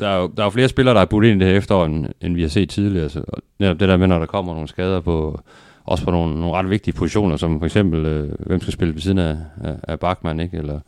der 0.00 0.08
er, 0.08 0.16
jo, 0.16 0.32
der 0.36 0.42
er 0.42 0.46
jo 0.46 0.50
flere 0.50 0.68
spillere, 0.68 0.94
der 0.94 1.00
er 1.00 1.04
budt 1.04 1.24
ind 1.24 1.42
i 1.42 1.44
det 1.44 1.52
her 1.52 1.58
efterår, 1.58 1.84
end, 1.84 2.06
end 2.20 2.34
vi 2.34 2.42
har 2.42 2.48
set 2.48 2.70
tidligere. 2.70 3.08
Så 3.08 3.22
netop 3.58 3.80
det 3.80 3.88
der 3.88 3.96
med, 3.96 4.06
når 4.06 4.18
der 4.18 4.26
kommer 4.26 4.52
nogle 4.52 4.68
skader 4.68 5.00
på, 5.00 5.40
også 5.84 6.04
på 6.04 6.10
nogle, 6.10 6.40
nogle 6.40 6.56
ret 6.56 6.70
vigtige 6.70 6.94
positioner, 6.94 7.36
som 7.36 7.58
for 7.58 7.66
eksempel, 7.66 8.06
øh, 8.06 8.32
hvem 8.38 8.60
skal 8.60 8.72
spille 8.72 8.94
ved 8.94 9.00
siden 9.00 9.18
af, 9.18 9.36
af, 9.64 9.76
af 9.82 10.00
Bachmann, 10.00 10.40
ikke? 10.40 10.56
eller 10.56 10.80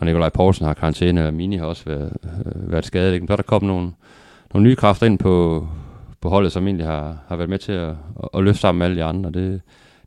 når 0.00 0.04
Nikolaj 0.04 0.28
Poulsen 0.28 0.66
har 0.66 0.74
karantæne, 0.74 1.20
eller 1.20 1.30
Mini 1.30 1.56
har 1.56 1.66
også 1.66 1.84
været, 1.86 2.12
øh, 2.24 2.72
været 2.72 2.84
skadet. 2.84 3.14
Ikke? 3.14 3.26
Så 3.26 3.32
er 3.32 3.36
der 3.36 3.42
kommet 3.42 3.68
nogle, 3.68 3.90
nogle 4.54 4.68
nye 4.68 4.76
kræfter 4.76 5.06
ind 5.06 5.18
på, 5.18 5.66
på 6.22 6.28
holdet, 6.28 6.52
som 6.52 6.66
egentlig 6.66 6.86
har, 6.86 7.18
har 7.28 7.36
været 7.36 7.50
med 7.50 7.58
til 7.58 7.72
at, 7.72 7.88
at, 7.88 8.28
at 8.34 8.44
løfte 8.44 8.60
sammen 8.60 8.78
med 8.78 8.86
alle 8.86 8.96
de 8.96 9.04
andre. 9.04 9.30
Det, 9.30 9.60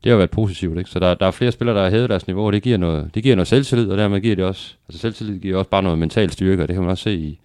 det 0.04 0.10
har 0.10 0.16
været 0.16 0.30
positivt. 0.30 0.78
Ikke? 0.78 0.90
Så 0.90 0.98
der, 0.98 1.14
der 1.14 1.26
er 1.26 1.30
flere 1.30 1.52
spillere, 1.52 1.76
der 1.76 1.82
har 1.82 1.90
hævet 1.90 2.10
deres 2.10 2.26
niveau, 2.26 2.46
og 2.46 2.52
det 2.52 2.62
giver 2.62 2.76
noget, 2.78 3.14
det 3.14 3.22
giver 3.22 3.36
noget 3.36 3.48
selvtillid, 3.48 3.90
og 3.90 3.98
dermed 3.98 4.20
giver 4.20 4.36
det 4.36 4.44
også, 4.44 4.74
altså 4.88 5.00
selvtillid 5.00 5.38
giver 5.38 5.58
også 5.58 5.70
bare 5.70 5.82
noget 5.82 5.98
mental 5.98 6.30
styrke, 6.30 6.62
og 6.62 6.68
det 6.68 6.74
kan 6.74 6.82
man 6.82 6.90
også 6.90 7.02
se 7.04 7.14
i, 7.14 7.40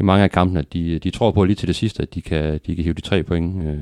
i 0.00 0.02
mange 0.02 0.24
af 0.24 0.30
kampene, 0.30 0.58
at 0.58 0.72
de, 0.72 0.98
de 0.98 1.10
tror 1.10 1.30
på 1.30 1.44
lige 1.44 1.56
til 1.56 1.68
det 1.68 1.76
sidste, 1.76 2.02
at 2.02 2.14
de 2.14 2.22
kan, 2.22 2.60
de 2.66 2.74
kan 2.74 2.84
hive 2.84 2.94
de 2.94 3.00
tre 3.00 3.22
point 3.22 3.64
øh, 3.64 3.78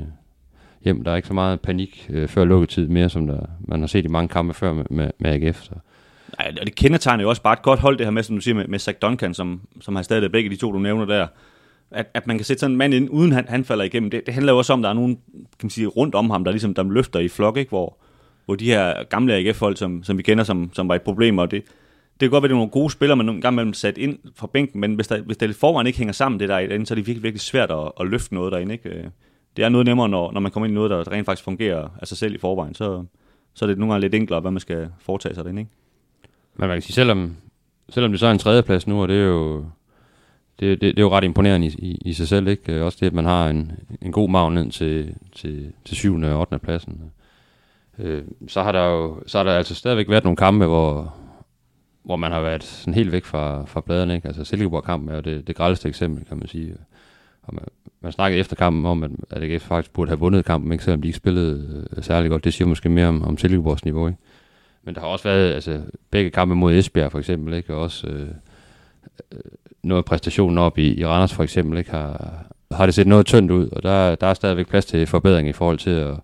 hjem. 0.85 1.05
Der 1.05 1.13
er 1.13 1.17
ikke 1.17 1.29
så 1.29 1.35
meget 1.35 1.61
panik 1.61 2.07
øh, 2.11 2.29
før 2.29 2.45
lukketid 2.45 2.89
mere, 2.89 3.09
som 3.09 3.27
der, 3.27 3.41
man 3.61 3.81
har 3.81 3.87
set 3.87 4.05
i 4.05 4.09
mange 4.09 4.29
kampe 4.29 4.55
før 4.55 4.73
med, 4.73 4.85
med, 4.91 5.11
med 5.19 5.31
AGF. 5.31 5.63
Så. 5.63 5.73
Nej, 6.39 6.55
og 6.61 6.67
det 6.67 6.75
kendetegner 6.75 7.23
jo 7.23 7.29
også 7.29 7.43
bare 7.43 7.53
et 7.53 7.63
godt 7.63 7.81
hold, 7.81 7.99
det 7.99 8.07
her 8.07 8.11
med, 8.11 8.23
som 8.23 8.37
du 8.37 8.43
siger, 8.43 8.55
med, 8.55 8.67
med 8.67 8.79
Zach 8.79 8.99
Duncan, 9.03 9.35
som, 9.35 9.61
som 9.81 9.97
har 9.97 10.03
stadig 10.03 10.33
begge 10.33 10.51
de 10.51 10.57
to, 10.57 10.73
du 10.73 10.79
nævner 10.79 11.05
der. 11.05 11.27
At, 11.91 12.07
at 12.15 12.27
man 12.27 12.39
kan 12.39 12.45
sætte 12.45 12.61
sådan 12.61 12.73
en 12.73 12.79
mand 12.79 12.95
ind, 12.95 13.09
uden 13.11 13.33
han, 13.33 13.49
han 13.49 13.65
falder 13.65 13.85
igennem. 13.85 14.11
Det, 14.11 14.27
det 14.27 14.35
handler 14.35 14.53
jo 14.53 14.59
også 14.59 14.73
om, 14.73 14.81
at 14.81 14.83
der 14.83 14.91
er 14.91 14.95
nogen 14.95 15.19
kan 15.35 15.63
man 15.63 15.71
sige, 15.71 15.87
rundt 15.87 16.15
om 16.15 16.31
ham, 16.31 16.45
der 16.45 16.51
ligesom 16.51 16.75
der 16.75 16.83
løfter 16.83 17.21
i 17.21 17.29
flok, 17.29 17.57
ikke? 17.57 17.69
Hvor, 17.69 17.99
hvor 18.45 18.55
de 18.55 18.65
her 18.65 19.05
gamle 19.05 19.35
AGF-folk, 19.35 19.79
som, 19.79 20.03
som 20.03 20.19
vi 20.19 20.23
kender, 20.23 20.45
som, 20.45 20.71
som 20.73 20.89
var 20.89 20.95
et 20.95 21.03
problem, 21.03 21.39
og 21.39 21.51
det, 21.51 21.63
det 22.21 22.21
kan 22.21 22.31
godt 22.31 22.43
være, 22.43 22.47
at 22.47 22.51
det 22.51 22.55
er 22.55 22.59
nogle 22.59 22.71
gode 22.71 22.91
spillere, 22.91 23.17
man 23.17 23.27
nogle 23.27 23.41
gange 23.41 23.57
mellem 23.57 23.75
sat 23.75 23.99
ind 23.99 24.19
fra 24.37 24.47
bænken, 24.47 24.81
men 24.81 24.95
hvis, 24.95 25.07
der, 25.07 25.23
hvis 25.23 25.37
det 25.37 25.57
forvejen 25.57 25.87
ikke 25.87 25.99
hænger 25.99 26.13
sammen, 26.13 26.41
det 26.41 26.49
der 26.49 26.85
så 26.85 26.95
er 26.95 26.97
det 26.97 27.07
virkelig, 27.07 27.23
virkelig 27.23 27.41
svært 27.41 27.71
at, 27.71 27.93
at 28.01 28.07
løfte 28.07 28.35
noget 28.35 28.53
derinde. 28.53 28.73
Ikke? 28.73 28.89
Øh, 28.89 29.05
det 29.57 29.65
er 29.65 29.69
noget 29.69 29.87
nemmere, 29.87 30.09
når, 30.09 30.33
når 30.33 30.41
man 30.41 30.53
kommer 30.53 30.67
ind 30.67 30.73
i 30.73 30.75
noget, 30.75 30.91
der 30.91 31.13
rent 31.13 31.27
faktisk 31.27 31.45
fungerer 31.45 31.89
af 32.01 32.07
sig 32.07 32.19
selv 32.19 32.35
i 32.35 32.39
forvejen, 32.39 32.75
så, 32.75 33.05
så 33.55 33.65
er 33.65 33.67
det 33.67 33.79
nogle 33.79 33.93
gange 33.93 34.01
lidt 34.01 34.15
enklere, 34.15 34.41
hvad 34.41 34.51
man 34.51 34.61
skal 34.61 34.89
foretage 34.99 35.35
sig 35.35 35.45
derinde. 35.45 35.61
Ikke? 35.61 35.73
Men 36.57 36.69
man 36.69 36.77
kan 36.77 36.83
sige, 36.83 36.95
selvom, 36.95 37.37
selvom 37.89 38.11
det 38.11 38.21
så 38.21 38.27
er 38.27 38.31
en 38.31 38.39
tredjeplads 38.39 38.87
nu, 38.87 39.03
og 39.03 39.09
det 39.09 39.17
er 39.17 39.25
jo, 39.25 39.65
det, 40.61 40.81
det, 40.81 40.97
det 40.97 40.99
er 40.99 41.03
jo 41.03 41.11
ret 41.11 41.25
imponerende 41.25 41.67
i, 41.67 41.71
i, 41.71 41.99
i 42.05 42.13
sig 42.13 42.29
selv, 42.29 42.49
ikke? 42.49 42.73
Øh, 42.73 42.85
også 42.85 42.99
det, 43.01 43.07
at 43.07 43.13
man 43.13 43.25
har 43.25 43.49
en, 43.49 43.73
en 44.03 44.13
god 44.13 44.31
magn 44.31 44.55
ned 44.55 44.71
til, 44.71 45.15
til, 45.35 45.73
til 45.85 45.97
7. 45.97 46.15
og 46.23 46.41
8. 46.41 46.59
pladsen. 46.59 47.13
Øh, 47.99 48.23
så 48.49 48.63
har 48.63 48.73
der 48.73 48.85
jo 48.85 49.23
så 49.27 49.39
har 49.39 49.45
der 49.45 49.53
altså 49.53 49.75
stadigvæk 49.75 50.09
været 50.09 50.25
nogle 50.25 50.37
kampe, 50.37 50.67
hvor, 50.67 51.15
hvor 52.03 52.17
man 52.17 52.33
har 52.33 52.41
været 52.41 52.65
sådan 52.65 52.95
helt 52.95 53.13
væk 53.13 53.25
fra, 53.25 53.65
fra 53.65 53.81
bladene. 53.81 54.15
Ikke? 54.15 54.29
Altså 54.29 54.45
Silkeborg-kampen 54.45 55.09
er 55.09 55.15
jo 55.15 55.21
det, 55.21 55.47
det 55.47 55.57
grældeste 55.57 55.89
eksempel, 55.89 56.25
kan 56.25 56.39
man 56.39 56.49
sige. 56.49 56.75
Og 57.43 57.55
man, 57.55 57.65
man 58.01 58.13
snakkede 58.13 58.41
efter 58.41 58.57
kampen 58.57 58.87
om, 58.87 59.03
at, 59.03 59.11
at 59.31 59.43
AGF 59.43 59.63
faktisk 59.63 59.93
burde 59.93 60.09
have 60.09 60.19
vundet 60.19 60.45
kampen, 60.45 60.73
ikke? 60.73 60.85
selvom 60.85 61.03
de 61.03 61.09
ikke 61.09 61.17
spillede 61.17 61.87
øh, 61.97 62.03
særlig 62.03 62.31
godt. 62.31 62.45
Det 62.45 62.55
siger 62.55 62.69
måske 62.69 62.89
mere 62.89 63.07
om, 63.07 63.23
om 63.23 63.39
Silkeborgs 63.39 63.85
niveau. 63.85 64.07
Ikke? 64.07 64.19
Men 64.83 64.95
der 64.95 65.01
har 65.01 65.09
også 65.09 65.29
været 65.29 65.53
altså, 65.53 65.83
begge 66.11 66.31
kampe 66.31 66.55
mod 66.55 66.75
Esbjerg 66.75 67.13
for 67.13 67.19
eksempel, 67.19 67.55
ikke? 67.55 67.75
og 67.75 67.81
også 67.81 68.07
øh, 68.07 68.29
øh, 69.33 69.41
noget 69.85 70.05
præstationen 70.05 70.59
op 70.59 70.79
i, 70.79 71.01
i 71.01 71.07
Randers 71.07 71.35
for 71.35 71.43
eksempel, 71.43 71.79
ikke? 71.79 71.91
Har, 71.91 72.35
har 72.71 72.87
det 72.87 72.95
set 72.95 73.07
noget 73.07 73.27
tyndt 73.27 73.51
ud, 73.51 73.69
og 73.69 73.83
der, 73.83 74.15
der 74.15 74.27
er 74.27 74.35
stadigvæk 74.35 74.69
plads 74.69 74.87
til 74.87 75.07
forbedring 75.07 75.49
i 75.49 75.53
forhold 75.53 75.79
til 75.79 75.91
at, 75.91 76.15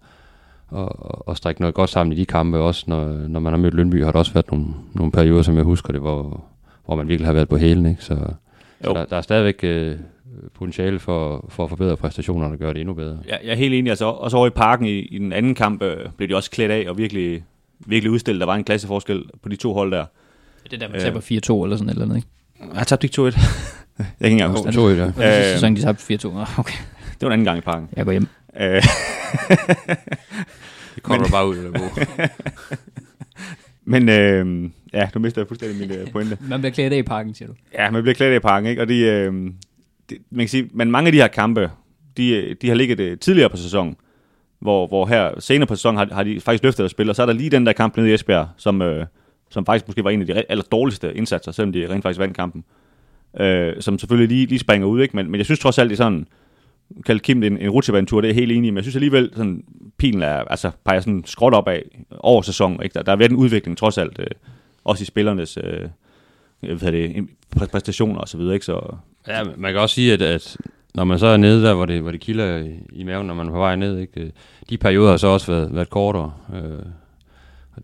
og, 0.70 1.28
og 1.28 1.36
strække 1.36 1.60
noget 1.60 1.74
godt 1.74 1.90
sammen 1.90 2.12
i 2.12 2.16
de 2.16 2.26
kampe. 2.26 2.58
Også 2.58 2.84
når, 2.86 3.04
når 3.28 3.40
man 3.40 3.52
har 3.52 3.58
mødt 3.58 3.74
Lønby, 3.74 4.04
har 4.04 4.12
der 4.12 4.18
også 4.18 4.32
været 4.32 4.50
nogle, 4.50 4.66
nogle 4.94 5.12
perioder, 5.12 5.42
som 5.42 5.56
jeg 5.56 5.64
husker 5.64 5.92
det, 5.92 6.00
hvor, 6.00 6.44
hvor 6.86 6.96
man 6.96 7.08
virkelig 7.08 7.26
har 7.26 7.32
været 7.32 7.48
på 7.48 7.56
hælen. 7.56 7.86
Ikke? 7.86 8.04
Så, 8.04 8.16
så 8.84 8.92
der, 8.92 9.04
der 9.04 9.16
er 9.16 9.20
stadigvæk 9.20 9.60
øh, 9.62 9.96
potentiale 10.54 10.98
for, 10.98 11.46
for 11.48 11.64
at 11.64 11.70
forbedre 11.70 11.96
præstationerne 11.96 12.54
og 12.54 12.58
gøre 12.58 12.72
det 12.72 12.80
endnu 12.80 12.94
bedre. 12.94 13.18
Ja, 13.28 13.36
jeg 13.44 13.50
er 13.50 13.56
helt 13.56 13.74
enig. 13.74 13.90
Altså, 13.90 14.04
også 14.04 14.36
over 14.36 14.46
i 14.46 14.50
parken 14.50 14.86
i, 14.86 14.98
i 14.98 15.18
den 15.18 15.32
anden 15.32 15.54
kamp 15.54 15.82
øh, 15.82 15.96
blev 16.16 16.28
de 16.28 16.36
også 16.36 16.50
klædt 16.50 16.70
af 16.70 16.86
og 16.88 16.98
virkelig, 16.98 17.44
virkelig 17.78 18.10
udstillet. 18.10 18.40
Der 18.40 18.46
var 18.46 18.54
en 18.54 18.64
klasseforskel 18.64 19.24
på 19.42 19.48
de 19.48 19.56
to 19.56 19.72
hold 19.72 19.90
der. 19.90 20.04
Det 20.70 20.80
der, 20.80 20.88
man 20.88 21.00
taber 21.00 21.20
4-2 21.20 21.64
eller 21.64 21.76
sådan 21.76 21.88
et 21.88 21.92
eller 21.92 22.04
andet, 22.04 22.16
ikke? 22.16 22.28
Jeg 22.74 22.86
tabte 22.86 23.04
ikke 23.04 23.22
2-1. 23.22 23.24
jeg 23.24 23.32
kan 23.98 24.06
ikke 24.24 24.32
engang 24.32 24.50
huske 24.50 24.68
2-1, 24.68 25.22
ja. 25.22 25.38
Øh, 25.38 25.54
sæson, 25.54 25.76
de 25.76 25.80
tabte 25.80 26.14
4-2. 26.14 26.58
Okay. 26.58 26.78
Det 27.20 27.20
var 27.20 27.26
en 27.26 27.32
anden 27.32 27.44
gang 27.44 27.58
i 27.58 27.60
parken. 27.60 27.88
Jeg 27.96 28.04
går 28.04 28.12
hjem. 28.12 28.26
Øh, 28.60 28.82
Det 30.94 31.02
kommer 31.02 31.22
men, 31.22 31.30
bare 31.30 31.48
ud, 31.48 31.56
eller 31.56 31.80
Men 33.84 34.08
øh, 34.08 34.70
ja, 34.92 35.08
nu 35.14 35.20
mister 35.20 35.40
jeg 35.40 35.48
fuldstændig 35.48 35.88
min 35.88 35.98
øh, 35.98 36.10
pointe. 36.10 36.38
Man 36.40 36.60
bliver 36.60 36.72
klædt 36.72 36.92
af 36.92 36.96
i 36.96 37.02
parken, 37.02 37.34
siger 37.34 37.48
du. 37.48 37.54
Ja, 37.74 37.90
man 37.90 38.02
bliver 38.02 38.14
klædt 38.14 38.32
af 38.32 38.36
i 38.36 38.40
parken, 38.40 38.70
ikke? 38.70 38.82
Og 38.82 38.88
de, 38.88 38.98
øh, 38.98 39.32
man 39.32 39.52
kan 40.38 40.48
sige, 40.48 40.70
men 40.72 40.90
mange 40.90 41.06
af 41.06 41.12
de 41.12 41.18
her 41.18 41.28
kampe, 41.28 41.70
de, 42.16 42.54
de 42.62 42.68
har 42.68 42.74
ligget 42.74 43.00
øh, 43.00 43.18
tidligere 43.18 43.50
på 43.50 43.56
sæsonen, 43.56 43.96
hvor, 44.60 44.86
hvor 44.86 45.06
her 45.06 45.40
senere 45.40 45.66
på 45.66 45.74
sæsonen 45.74 45.98
har, 45.98 46.08
har 46.12 46.22
de 46.22 46.40
faktisk 46.40 46.62
løftet 46.62 46.84
at 46.84 46.90
spille, 46.90 47.12
og 47.12 47.16
så 47.16 47.22
er 47.22 47.26
der 47.26 47.32
lige 47.32 47.50
den 47.50 47.66
der 47.66 47.72
kamp 47.72 47.96
nede 47.96 48.10
i 48.10 48.14
Esbjerg, 48.14 48.48
som, 48.56 48.82
øh, 48.82 49.06
som 49.50 49.66
faktisk 49.66 49.88
måske 49.88 50.04
var 50.04 50.10
en 50.10 50.20
af 50.20 50.26
de 50.26 50.50
aller 50.50 50.64
dårligste 50.72 51.14
indsatser, 51.14 51.52
selvom 51.52 51.72
de 51.72 51.88
rent 51.88 52.02
faktisk 52.02 52.20
vandt 52.20 52.36
kampen. 52.36 52.64
Øh, 53.40 53.72
som 53.80 53.98
selvfølgelig 53.98 54.36
lige, 54.36 54.46
lige 54.46 54.58
springer 54.58 54.86
ud, 54.86 55.02
ikke? 55.02 55.16
Men, 55.16 55.30
men 55.30 55.38
jeg 55.38 55.44
synes 55.44 55.60
trods 55.60 55.78
alt, 55.78 55.90
det 55.90 55.94
er 55.94 56.04
sådan, 56.04 56.26
kaldt 57.06 57.22
Kim 57.22 57.42
en, 57.42 57.58
en 57.58 57.70
rutsjebanetur, 57.70 58.20
det 58.20 58.28
er 58.28 58.32
jeg 58.32 58.40
helt 58.40 58.52
enig 58.52 58.68
i, 58.68 58.70
men 58.70 58.76
jeg 58.76 58.84
synes 58.84 58.96
alligevel, 58.96 59.30
sådan, 59.36 59.64
pilen 59.98 60.22
er, 60.22 60.34
altså, 60.34 60.70
peger 60.84 61.00
sådan 61.00 61.22
skråt 61.26 61.54
op 61.54 61.68
af 61.68 61.82
over 62.18 62.42
sæsonen. 62.42 62.82
Ikke? 62.82 62.94
Der, 62.94 63.02
der 63.02 63.12
har 63.12 63.16
været 63.16 63.30
en 63.30 63.36
udvikling 63.36 63.78
trods 63.78 63.98
alt, 63.98 64.18
øh, 64.18 64.26
også 64.84 65.02
i 65.02 65.04
spillernes 65.04 65.58
øh, 65.64 65.88
jeg 66.62 66.80
ved 66.80 66.92
det, 66.92 67.28
præstationer 67.72 68.20
og 68.20 68.28
så 68.28 68.38
videre. 68.38 68.54
Ikke? 68.54 68.66
Så, 68.66 68.96
ja, 69.28 69.44
man 69.56 69.72
kan 69.72 69.80
også 69.80 69.94
sige, 69.94 70.12
at, 70.12 70.22
at 70.22 70.56
når 70.94 71.04
man 71.04 71.18
så 71.18 71.26
er 71.26 71.36
nede 71.36 71.62
der, 71.62 71.74
hvor 71.74 71.86
det, 71.86 72.02
hvor 72.02 72.10
det 72.10 72.20
kilder 72.20 72.56
i, 72.56 72.74
i 72.92 73.04
maven, 73.04 73.26
når 73.26 73.34
man 73.34 73.46
er 73.46 73.50
på 73.50 73.58
vej 73.58 73.76
ned, 73.76 73.98
ikke? 73.98 74.20
Øh, 74.20 74.30
de 74.70 74.78
perioder 74.78 75.10
har 75.10 75.16
så 75.16 75.26
også 75.26 75.52
været, 75.52 75.74
været 75.74 75.90
kortere. 75.90 76.32
Øh, 76.54 76.86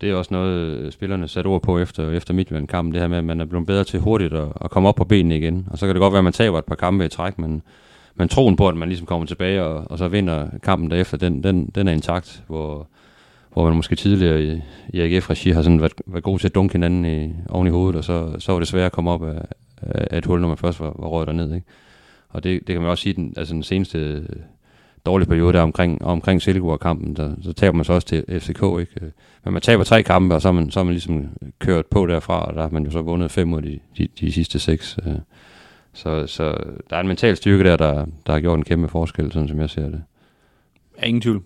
det 0.00 0.10
er 0.10 0.14
også 0.14 0.34
noget, 0.34 0.78
øh, 0.78 0.92
spillerne 0.92 1.28
satte 1.28 1.48
ord 1.48 1.62
på 1.62 1.78
efter, 1.78 2.10
efter 2.10 2.34
Midtjylland-kampen, 2.34 2.92
det 2.92 3.00
her 3.00 3.08
med, 3.08 3.18
at 3.18 3.24
man 3.24 3.40
er 3.40 3.44
blevet 3.44 3.66
bedre 3.66 3.84
til 3.84 4.00
hurtigt 4.00 4.32
at, 4.32 4.48
at 4.60 4.70
komme 4.70 4.88
op 4.88 4.94
på 4.94 5.04
benene 5.04 5.36
igen. 5.36 5.68
Og 5.70 5.78
så 5.78 5.86
kan 5.86 5.94
det 5.94 6.00
godt 6.00 6.12
være, 6.12 6.18
at 6.18 6.24
man 6.24 6.32
taber 6.32 6.58
et 6.58 6.64
par 6.64 6.74
kampe 6.74 7.04
i 7.04 7.08
træk, 7.08 7.38
men 7.38 7.62
men 8.16 8.28
troen 8.28 8.56
på, 8.56 8.68
at 8.68 8.76
man 8.76 8.88
ligesom 8.88 9.06
kommer 9.06 9.26
tilbage 9.26 9.62
og, 9.64 9.90
og 9.90 9.98
så 9.98 10.08
vinder 10.08 10.48
kampen 10.62 10.90
derefter, 10.90 11.16
den, 11.16 11.42
den, 11.42 11.66
den 11.74 11.88
er 11.88 11.92
intakt, 11.92 12.42
hvor, 12.46 12.88
hvor 13.52 13.64
man 13.64 13.76
måske 13.76 13.96
tidligere 13.96 14.42
i, 14.42 14.62
i 14.88 15.00
AGF-regi 15.00 15.50
har 15.50 15.62
sådan 15.62 15.80
været, 15.80 15.92
været 16.06 16.24
god 16.24 16.38
til 16.38 16.48
at 16.48 16.54
dunke 16.54 16.72
hinanden 16.72 17.04
i, 17.04 17.34
oven 17.48 17.66
i 17.66 17.70
hovedet, 17.70 17.96
og 17.96 18.04
så, 18.04 18.36
så 18.38 18.52
var 18.52 18.58
det 18.58 18.68
svært 18.68 18.86
at 18.86 18.92
komme 18.92 19.10
op 19.10 19.24
af, 19.24 19.42
af 19.82 20.18
et 20.18 20.26
hul, 20.26 20.40
når 20.40 20.48
man 20.48 20.56
først 20.56 20.80
var, 20.80 20.94
var 20.98 21.08
røget 21.08 21.26
derned. 21.26 21.54
Ikke? 21.54 21.66
Og 22.28 22.44
det, 22.44 22.66
det 22.66 22.74
kan 22.74 22.82
man 22.82 22.90
også 22.90 23.02
sige, 23.02 23.12
den, 23.12 23.34
altså 23.36 23.54
den 23.54 23.62
seneste 23.62 24.26
dårlige 25.06 25.28
periode 25.28 25.52
der 25.52 25.60
omkring, 25.60 26.04
omkring 26.04 26.42
Silkeborg-kampen, 26.42 27.16
der, 27.16 27.34
så 27.42 27.52
taber 27.52 27.76
man 27.76 27.84
så 27.84 27.92
også 27.92 28.06
til 28.06 28.24
FCK. 28.40 28.62
Ikke? 28.80 29.12
Men 29.44 29.52
man 29.52 29.62
taber 29.62 29.84
tre 29.84 30.02
kampe, 30.02 30.34
og 30.34 30.42
så 30.42 30.48
har 30.48 30.52
man, 30.52 30.70
så 30.70 30.84
man 30.84 30.92
ligesom 30.92 31.26
kørt 31.58 31.86
på 31.86 32.06
derfra, 32.06 32.44
og 32.44 32.54
der 32.54 32.60
har 32.60 32.70
man 32.70 32.84
jo 32.84 32.90
så 32.90 33.02
vundet 33.02 33.30
fem 33.30 33.52
ud 33.52 33.58
af 33.58 33.62
de, 33.62 33.78
de, 33.98 34.08
de 34.20 34.32
sidste 34.32 34.58
seks. 34.58 34.98
Øh. 35.06 35.14
Så, 35.92 36.26
så 36.26 36.56
der 36.90 36.96
er 36.96 37.00
en 37.00 37.08
mental 37.08 37.36
styrke 37.36 37.64
der, 37.64 37.76
der, 37.76 38.06
der 38.26 38.32
har 38.32 38.40
gjort 38.40 38.58
en 38.58 38.64
kæmpe 38.64 38.88
forskel, 38.88 39.32
sådan 39.32 39.48
som 39.48 39.60
jeg 39.60 39.70
ser 39.70 39.88
det. 39.88 40.02
Ja, 41.00 41.06
ingen 41.06 41.20
tvivl. 41.20 41.42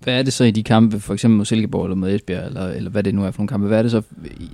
Hvad 0.00 0.18
er 0.18 0.22
det 0.22 0.32
så 0.32 0.44
i 0.44 0.50
de 0.50 0.62
kampe, 0.62 1.00
for 1.00 1.14
eksempel 1.14 1.36
mod 1.36 1.44
Silkeborg 1.44 1.84
eller 1.84 1.96
mod 1.96 2.10
Esbjerg, 2.10 2.46
eller, 2.46 2.66
eller 2.66 2.90
hvad 2.90 3.02
det 3.02 3.14
nu 3.14 3.24
er 3.24 3.30
for 3.30 3.38
nogle 3.38 3.48
kampe, 3.48 3.66
hvad 3.66 3.78
er 3.78 3.82
det 3.82 3.90
så, 3.90 4.02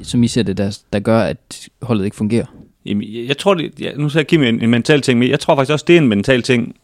som 0.03 0.23
I 0.23 0.29
ser 0.29 0.43
det, 0.43 0.57
der, 0.57 0.79
der 0.93 1.01
gør, 1.01 1.21
at 1.21 1.69
holdet 1.83 2.05
ikke 2.05 2.17
fungerer? 2.17 2.47
Jamen, 2.85 3.05
jeg 3.29 3.39
tror, 3.39 3.55
det, 3.55 3.81
ja, 3.81 3.93
nu 3.97 4.09
sagde 4.09 4.25
Kim 4.25 4.43
en, 4.43 4.63
en 4.63 4.71
mental 4.71 5.01
ting, 5.01 5.19
men 5.19 5.31
jeg 5.31 5.41
tror 5.41 5.57
faktisk 5.57 5.73
også, 5.73 5.85
det 5.89 5.97
er 5.97 6.01
en 6.01 6.09
mental 6.09 6.43
ting. 6.43 6.77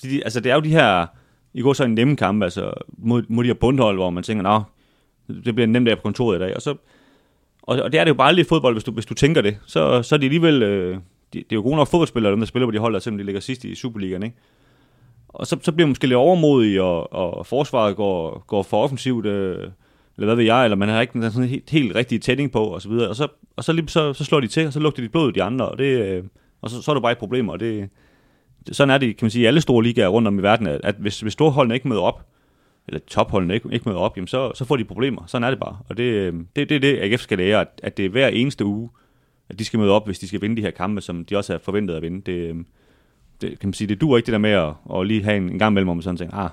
Fordi 0.00 0.22
altså, 0.22 0.40
det 0.40 0.50
er 0.50 0.54
jo 0.54 0.60
de 0.60 0.68
her, 0.68 1.06
i 1.54 1.62
går 1.62 1.72
så 1.72 1.84
en 1.84 1.94
nemme 1.94 2.16
kamp, 2.16 2.42
altså 2.42 2.72
mod, 2.98 3.22
mod 3.28 3.44
de 3.44 3.48
her 3.48 3.54
bundhold, 3.54 3.96
hvor 3.96 4.10
man 4.10 4.22
tænker, 4.22 4.42
nå, 4.42 4.62
det 5.44 5.54
bliver 5.54 5.66
en 5.66 5.72
nem 5.72 5.84
dag 5.84 5.96
på 5.96 6.02
kontoret 6.02 6.36
i 6.36 6.40
dag, 6.40 6.56
og 6.56 6.62
så 6.62 6.74
og, 7.62 7.82
og 7.82 7.92
det 7.92 8.00
er 8.00 8.04
det 8.04 8.08
jo 8.08 8.14
bare 8.14 8.28
aldrig 8.28 8.44
i 8.44 8.48
fodbold, 8.48 8.74
hvis 8.74 8.84
du, 8.84 8.92
hvis 8.92 9.06
du 9.06 9.14
tænker 9.14 9.40
det. 9.40 9.58
Så, 9.66 10.02
så 10.02 10.14
er 10.14 10.16
det 10.16 10.26
alligevel... 10.26 10.62
Øh, 10.62 10.96
de, 11.32 11.38
det 11.38 11.52
er 11.52 11.56
jo 11.56 11.62
gode 11.62 11.76
nok 11.76 11.88
fodboldspillere, 11.88 12.32
dem 12.32 12.40
der 12.40 12.46
spiller 12.46 12.66
på 12.66 12.70
de 12.70 12.78
hold, 12.78 12.94
der 12.94 13.00
simpelthen 13.00 13.26
ligger 13.26 13.40
sidst 13.40 13.64
i 13.64 13.74
Superligaen, 13.74 14.22
ikke? 14.22 14.36
Og 15.28 15.46
så, 15.46 15.56
så 15.62 15.72
bliver 15.72 15.86
man 15.86 15.90
måske 15.90 16.06
lidt 16.06 16.16
overmodig, 16.16 16.80
og, 16.80 17.12
og 17.12 17.46
forsvaret 17.46 17.96
går, 17.96 18.44
går 18.46 18.62
for 18.62 18.82
offensivt, 18.82 19.26
øh, 19.26 19.70
eller 20.16 20.26
hvad 20.26 20.36
ved 20.36 20.44
jeg, 20.44 20.64
eller 20.64 20.76
man 20.76 20.88
har 20.88 21.00
ikke 21.00 21.12
sådan 21.22 21.42
en 21.42 21.48
helt, 21.48 21.70
helt 21.70 21.94
rigtig 21.94 22.22
tætning 22.22 22.52
på, 22.52 22.64
og 22.64 22.82
så 22.82 22.88
videre. 22.88 23.08
Og 23.08 23.16
så, 23.16 23.28
og 23.56 23.64
så, 23.64 23.72
lige, 23.72 23.88
så, 23.88 24.12
så 24.12 24.24
slår 24.24 24.40
de 24.40 24.46
til, 24.46 24.66
og 24.66 24.72
så 24.72 24.80
lugter 24.80 25.02
de 25.02 25.08
blod 25.08 25.32
de 25.32 25.42
andre, 25.42 25.68
og, 25.68 25.78
det, 25.78 25.84
øh, 25.84 26.24
og 26.62 26.70
så, 26.70 26.82
så 26.82 26.90
er 26.90 26.94
det 26.94 27.02
bare 27.02 27.12
et 27.12 27.18
problem, 27.18 27.48
og 27.48 27.60
det, 27.60 27.88
sådan 28.72 28.94
er 28.94 28.98
det, 28.98 29.16
kan 29.16 29.24
man 29.24 29.30
sige, 29.30 29.42
i 29.42 29.46
alle 29.46 29.60
store 29.60 29.82
ligaer 29.82 30.08
rundt 30.08 30.28
om 30.28 30.38
i 30.38 30.42
verden, 30.42 30.66
at, 30.66 30.94
hvis, 30.98 31.20
hvis 31.20 31.32
storholdene 31.32 31.74
ikke 31.74 31.88
møder 31.88 32.00
op, 32.00 32.26
eller 32.88 33.00
topholdene 33.06 33.54
ikke, 33.54 33.68
ikke 33.72 33.88
møder 33.88 34.00
op, 34.00 34.16
jamen 34.16 34.28
så, 34.28 34.52
så 34.54 34.64
får 34.64 34.76
de 34.76 34.84
problemer. 34.84 35.22
Sådan 35.26 35.44
er 35.44 35.50
det 35.50 35.60
bare. 35.60 35.78
Og 35.88 35.96
det, 35.96 36.04
øhm, 36.04 36.46
det, 36.56 36.68
det 36.68 36.76
er 36.76 36.80
det, 36.80 36.98
AGF 37.00 37.20
skal 37.20 37.38
lære, 37.38 37.60
at, 37.60 37.68
at 37.82 37.96
det 37.96 38.04
er 38.04 38.08
hver 38.08 38.28
eneste 38.28 38.64
uge, 38.64 38.90
at 39.48 39.58
de 39.58 39.64
skal 39.64 39.78
møde 39.78 39.90
op, 39.90 40.06
hvis 40.06 40.18
de 40.18 40.28
skal 40.28 40.42
vinde 40.42 40.56
de 40.56 40.62
her 40.62 40.70
kampe, 40.70 41.00
som 41.00 41.24
de 41.24 41.36
også 41.36 41.54
er 41.54 41.58
forventet 41.58 41.94
at 41.94 42.02
vinde. 42.02 42.20
Det, 42.20 42.32
øhm, 42.32 42.66
det 43.40 43.58
kan 43.58 43.68
man 43.68 43.74
sige, 43.74 43.88
det 43.88 44.00
duer 44.00 44.16
ikke 44.16 44.26
det 44.26 44.32
der 44.32 44.38
med 44.38 44.50
at, 44.50 44.72
at 44.94 45.06
lige 45.06 45.22
have 45.22 45.36
en, 45.36 45.50
en 45.50 45.58
gang 45.58 45.74
mellem, 45.74 45.88
om 45.88 46.02
sådan 46.02 46.16
tænker, 46.16 46.36
ah, 46.36 46.50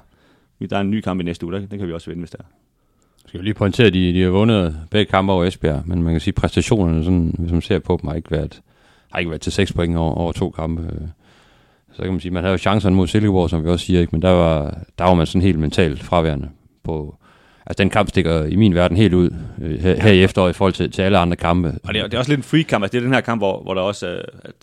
der 0.70 0.78
er 0.78 0.82
en 0.82 0.92
ny 0.92 1.02
kamp 1.02 1.22
i 1.22 1.24
næste 1.24 1.46
uge, 1.46 1.56
den 1.56 1.80
kan 1.80 1.88
vi 1.88 1.94
også 1.94 2.10
vinde, 2.10 2.22
hvis 2.22 2.32
der 2.32 2.38
er. 2.40 2.46
Skal 3.26 3.40
vi 3.40 3.46
lige 3.46 3.54
pointere, 3.54 3.88
at 3.88 3.94
de, 3.94 4.14
de 4.14 4.22
har 4.22 4.30
vundet 4.30 4.80
begge 4.92 5.12
kampe 5.12 5.34
over 5.34 5.46
Esbjerg, 5.46 5.84
men 5.86 6.04
man 6.04 6.14
kan 6.14 6.22
sige, 6.22 6.32
at 6.32 6.36
præstationerne, 6.36 7.04
sådan, 7.04 7.36
hvis 7.40 7.52
man 7.52 7.62
ser 7.62 7.80
på 7.80 8.00
dem, 8.02 8.08
har 8.08 8.16
ikke 8.16 8.32
været, 8.32 8.62
har 9.12 9.20
ikke 9.20 9.30
været 9.30 9.42
til 9.42 9.52
seks 9.52 9.74
point 9.74 9.98
over, 9.98 10.14
over 10.14 10.32
to 10.32 10.50
kampe 10.50 11.10
så 11.98 12.04
kan 12.04 12.12
man 12.12 12.20
sige, 12.20 12.32
man 12.32 12.44
havde 12.44 12.52
jo 12.52 12.58
chancerne 12.58 12.96
mod 12.96 13.08
Silkeborg, 13.08 13.50
som 13.50 13.64
vi 13.64 13.70
også 13.70 13.86
siger, 13.86 14.00
ikke? 14.00 14.12
men 14.12 14.22
der 14.22 14.30
var, 14.30 14.78
der 14.98 15.04
var 15.04 15.14
man 15.14 15.26
sådan 15.26 15.42
helt 15.42 15.60
mentalt 15.60 16.04
fraværende 16.04 16.50
på, 16.84 17.16
Altså, 17.66 17.84
den 17.84 17.90
kamp 17.90 18.10
stikker 18.10 18.44
i 18.44 18.56
min 18.56 18.76
verden 18.76 18.98
helt 18.98 19.14
ud 19.14 19.30
øh, 19.62 19.80
her, 19.80 20.02
her 20.02 20.12
i 20.12 20.24
efteråret 20.24 20.50
i 20.50 20.54
forhold 20.54 20.74
til, 20.74 20.92
til 20.92 21.02
alle 21.02 21.18
andre 21.18 21.38
kampe. 21.38 21.68
Og 21.84 21.94
det 21.94 22.00
er, 22.00 22.04
det 22.04 22.14
er 22.14 22.18
også 22.18 22.32
lidt 22.32 22.40
en 22.40 22.44
free 22.44 22.64
kamp. 22.64 22.84
Altså, 22.84 22.92
det 22.92 22.98
er 22.98 23.06
den 23.06 23.14
her 23.14 23.22
kamp, 23.22 23.42
hvor, 23.42 23.62
hvor 23.62 23.74
der 23.74 23.82
også 23.82 24.08
er, 24.08 24.22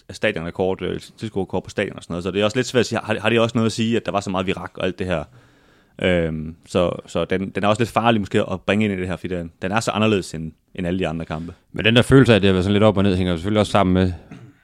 er 0.08 0.12
stadionrekord, 0.12 0.82
øh, 0.82 1.00
tilskuerrekord 1.18 1.64
på 1.64 1.70
stadion 1.70 1.96
og 1.96 2.02
sådan 2.02 2.12
noget. 2.12 2.24
Så 2.24 2.30
det 2.30 2.40
er 2.40 2.44
også 2.44 2.58
lidt 2.58 2.66
svært 2.66 2.80
at 2.80 2.86
sige, 2.86 2.98
har, 3.04 3.16
har 3.20 3.28
det 3.28 3.40
også 3.40 3.58
noget 3.58 3.66
at 3.66 3.72
sige, 3.72 3.96
at 3.96 4.06
der 4.06 4.12
var 4.12 4.20
så 4.20 4.30
meget 4.30 4.46
virak 4.46 4.70
og 4.74 4.86
alt 4.86 4.98
det 4.98 5.06
her? 5.06 5.24
Øhm, 6.02 6.56
så 6.66 6.90
så 7.06 7.24
den, 7.24 7.50
den 7.50 7.64
er 7.64 7.68
også 7.68 7.80
lidt 7.80 7.90
farlig 7.90 8.20
måske 8.20 8.50
at 8.50 8.60
bringe 8.60 8.84
ind 8.84 8.94
i 8.94 8.96
det 8.96 9.08
her, 9.08 9.16
fordi 9.16 9.34
den, 9.34 9.50
den 9.62 9.72
er 9.72 9.80
så 9.80 9.90
anderledes 9.90 10.34
end, 10.34 10.52
end 10.74 10.86
alle 10.86 10.98
de 10.98 11.08
andre 11.08 11.24
kampe. 11.24 11.52
Men 11.72 11.84
den 11.84 11.96
der 11.96 12.02
følelse 12.02 12.32
af, 12.32 12.36
at 12.36 12.42
det 12.42 12.48
har 12.48 12.52
været 12.52 12.64
sådan 12.64 12.72
lidt 12.72 12.84
op 12.84 12.96
og 12.96 13.02
ned, 13.02 13.16
hænger 13.16 13.36
selvfølgelig 13.36 13.60
også 13.60 13.72
sammen 13.72 13.94
med, 13.94 14.12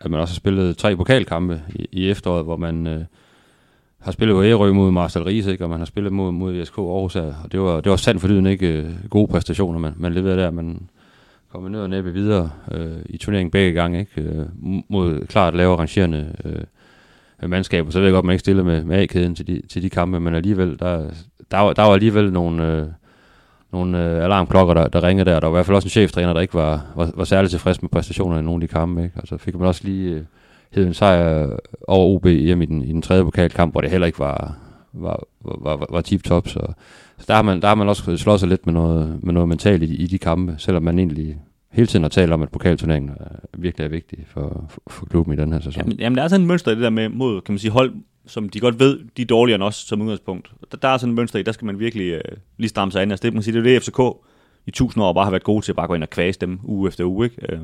at 0.01 0.11
man 0.11 0.21
også 0.21 0.35
har 0.35 0.37
spillet 0.37 0.77
tre 0.77 0.97
pokalkampe 0.97 1.63
i, 1.75 1.87
i 1.93 2.11
efteråret, 2.11 2.45
hvor 2.45 2.57
man 2.57 2.87
øh, 2.87 3.05
har 4.01 4.13
spillet 4.13 4.35
på 4.35 4.45
Ærø 4.45 4.73
mod 4.73 4.91
Marcel 4.91 5.23
Ries, 5.23 5.47
ikke? 5.47 5.65
og 5.65 5.71
man 5.71 5.79
har 5.79 5.87
spillet 5.87 6.13
mod, 6.13 6.33
mod 6.33 6.61
VSK 6.61 6.79
Aarhus, 6.79 7.17
og 7.17 7.53
det 7.53 7.61
var, 7.61 7.81
det 7.81 7.91
var 7.91 7.97
sandt 7.97 8.21
for 8.21 8.29
dyden 8.29 8.47
ikke 8.47 8.69
øh, 8.69 8.91
gode 9.11 9.29
præstationer, 9.29 9.79
man, 9.79 9.93
man 9.97 10.13
leverede 10.13 10.39
der. 10.39 10.51
Man 10.51 10.89
kom 11.53 11.63
ned 11.63 11.81
og 11.81 11.91
næppe 11.91 12.13
videre 12.13 12.51
øh, 12.73 12.99
i 13.07 13.17
turneringen 13.17 13.51
begge 13.51 13.73
gange, 13.73 14.01
ikke? 14.01 14.23
Øh, 14.23 14.47
mod 14.89 15.27
klart 15.27 15.55
lavere 15.55 15.79
rangerende 15.79 16.35
øh, 16.45 17.51
mandskaber. 17.51 17.91
Så 17.91 17.99
ved 17.99 18.07
jeg 18.07 18.13
godt, 18.13 18.23
at 18.23 18.27
man 18.27 18.33
ikke 18.33 18.41
stiller 18.41 18.63
med, 18.63 18.85
med 18.85 18.99
A-kæden 18.99 19.35
til 19.35 19.47
de, 19.47 19.63
til 19.69 19.83
de 19.83 19.91
kampe, 19.91 20.21
men 20.21 20.35
alligevel, 20.35 20.79
der, 20.79 21.11
der, 21.51 21.59
var, 21.59 21.73
der 21.73 21.83
var 21.83 21.95
alligevel 21.95 22.33
nogle... 22.33 22.67
Øh, 22.67 22.87
nogle 23.73 24.05
øh, 24.05 24.25
alarmklokker, 24.25 24.75
der, 24.75 24.89
der 24.89 25.03
ringede 25.03 25.31
der. 25.31 25.41
Der 25.41 25.47
var 25.47 25.55
i 25.55 25.57
hvert 25.57 25.67
fald 25.67 25.77
også 25.77 25.87
en 25.87 25.91
cheftræner, 25.91 26.33
der 26.33 26.41
ikke 26.41 26.55
var, 26.55 26.87
var, 26.97 27.11
var 27.15 27.25
særlig 27.25 27.51
tilfreds 27.51 27.83
med 27.83 27.91
præstationerne 27.91 28.41
i 28.41 28.45
nogle 28.45 28.63
af 28.63 28.69
de 28.69 28.73
kampe. 28.73 29.03
Ikke? 29.03 29.15
Altså 29.17 29.37
fik 29.37 29.55
man 29.55 29.69
også 29.69 29.81
lige 29.85 30.15
øh, 30.15 30.23
hed 30.73 30.87
en 30.87 30.95
sejr 30.95 31.57
over 31.89 32.15
OB 32.15 32.27
hjem 32.27 32.63
i 32.63 32.67
den, 32.67 32.83
i 32.83 32.93
den 32.93 33.03
tredje 33.03 33.25
pokalkamp, 33.25 33.75
hvor 33.75 33.81
det 33.81 33.91
heller 33.91 34.07
ikke 34.07 34.19
var, 34.19 34.57
var, 34.93 35.25
var, 35.45 35.77
var, 35.77 35.87
var 35.91 36.01
tip-top. 36.01 36.49
Så, 36.49 36.61
så 37.19 37.25
der, 37.29 37.35
har 37.35 37.43
man, 37.43 37.61
der 37.61 37.69
har 37.69 37.75
man 37.75 37.89
også 37.89 38.17
slået 38.17 38.41
sig 38.41 38.49
lidt 38.49 38.67
med 38.67 38.75
noget, 38.75 39.19
med 39.23 39.33
noget 39.33 39.49
mentalt 39.49 39.83
i, 39.83 39.95
i 39.95 40.07
de 40.07 40.19
kampe, 40.19 40.55
selvom 40.59 40.83
man 40.83 40.99
egentlig 40.99 41.37
hele 41.73 41.87
tiden 41.87 42.03
har 42.03 42.09
talt 42.09 42.33
om, 42.33 42.43
at 42.43 42.49
pokalturneringen 42.49 43.11
er, 43.11 43.59
virkelig 43.59 43.85
er 43.85 43.89
vigtig 43.89 44.19
for, 44.27 44.65
for, 44.69 44.83
for 44.89 45.07
klubben 45.07 45.35
i 45.35 45.37
den 45.37 45.53
her 45.53 45.61
sæson. 45.61 45.83
Jamen, 45.83 45.99
jamen, 45.99 46.17
der 46.17 46.23
er 46.23 46.29
sådan 46.29 46.43
et 46.43 46.49
mønster 46.49 46.73
i 46.73 46.75
det 46.75 46.83
der 46.83 46.91
med 46.91 47.09
mod, 47.09 47.41
kan 47.41 47.53
man 47.53 47.59
sige, 47.59 47.71
hold, 47.71 47.93
som 48.27 48.49
de 48.49 48.61
godt 48.61 48.79
ved, 48.79 49.01
de 49.17 49.23
er 49.23 49.27
dårligere 49.27 49.55
end 49.55 49.63
os 49.63 49.75
som 49.75 50.03
udgangspunkt. 50.03 50.53
Der, 50.73 50.77
der 50.77 50.89
er 50.89 50.99
sådan 50.99 51.11
et 51.11 51.17
mønster 51.17 51.39
i, 51.39 51.43
der 51.43 51.53
skal 51.53 51.67
man 51.67 51.79
virkelig 51.79 52.13
øh, 52.13 52.21
lige 52.57 52.69
stramme 52.69 52.93
sig 52.93 53.03
an. 53.03 53.11
Altså 53.11 53.23
det, 53.23 53.35
man 53.35 53.43
kan 53.43 53.55
det 53.55 53.61
er 53.61 53.63
det, 53.63 53.83
FCK 53.83 54.01
i 54.67 54.71
tusind 54.71 55.05
år 55.05 55.13
bare 55.13 55.25
har 55.25 55.31
været 55.31 55.45
gode 55.45 55.65
til 55.65 55.73
at 55.73 55.77
bare 55.77 55.87
gå 55.87 55.95
ind 55.95 56.03
og 56.03 56.11
kvæse 56.11 56.41
dem 56.41 56.61
uge 56.65 56.89
efter 56.89 57.05
uge, 57.05 57.25
ikke? 57.25 57.53
Øh, 57.53 57.61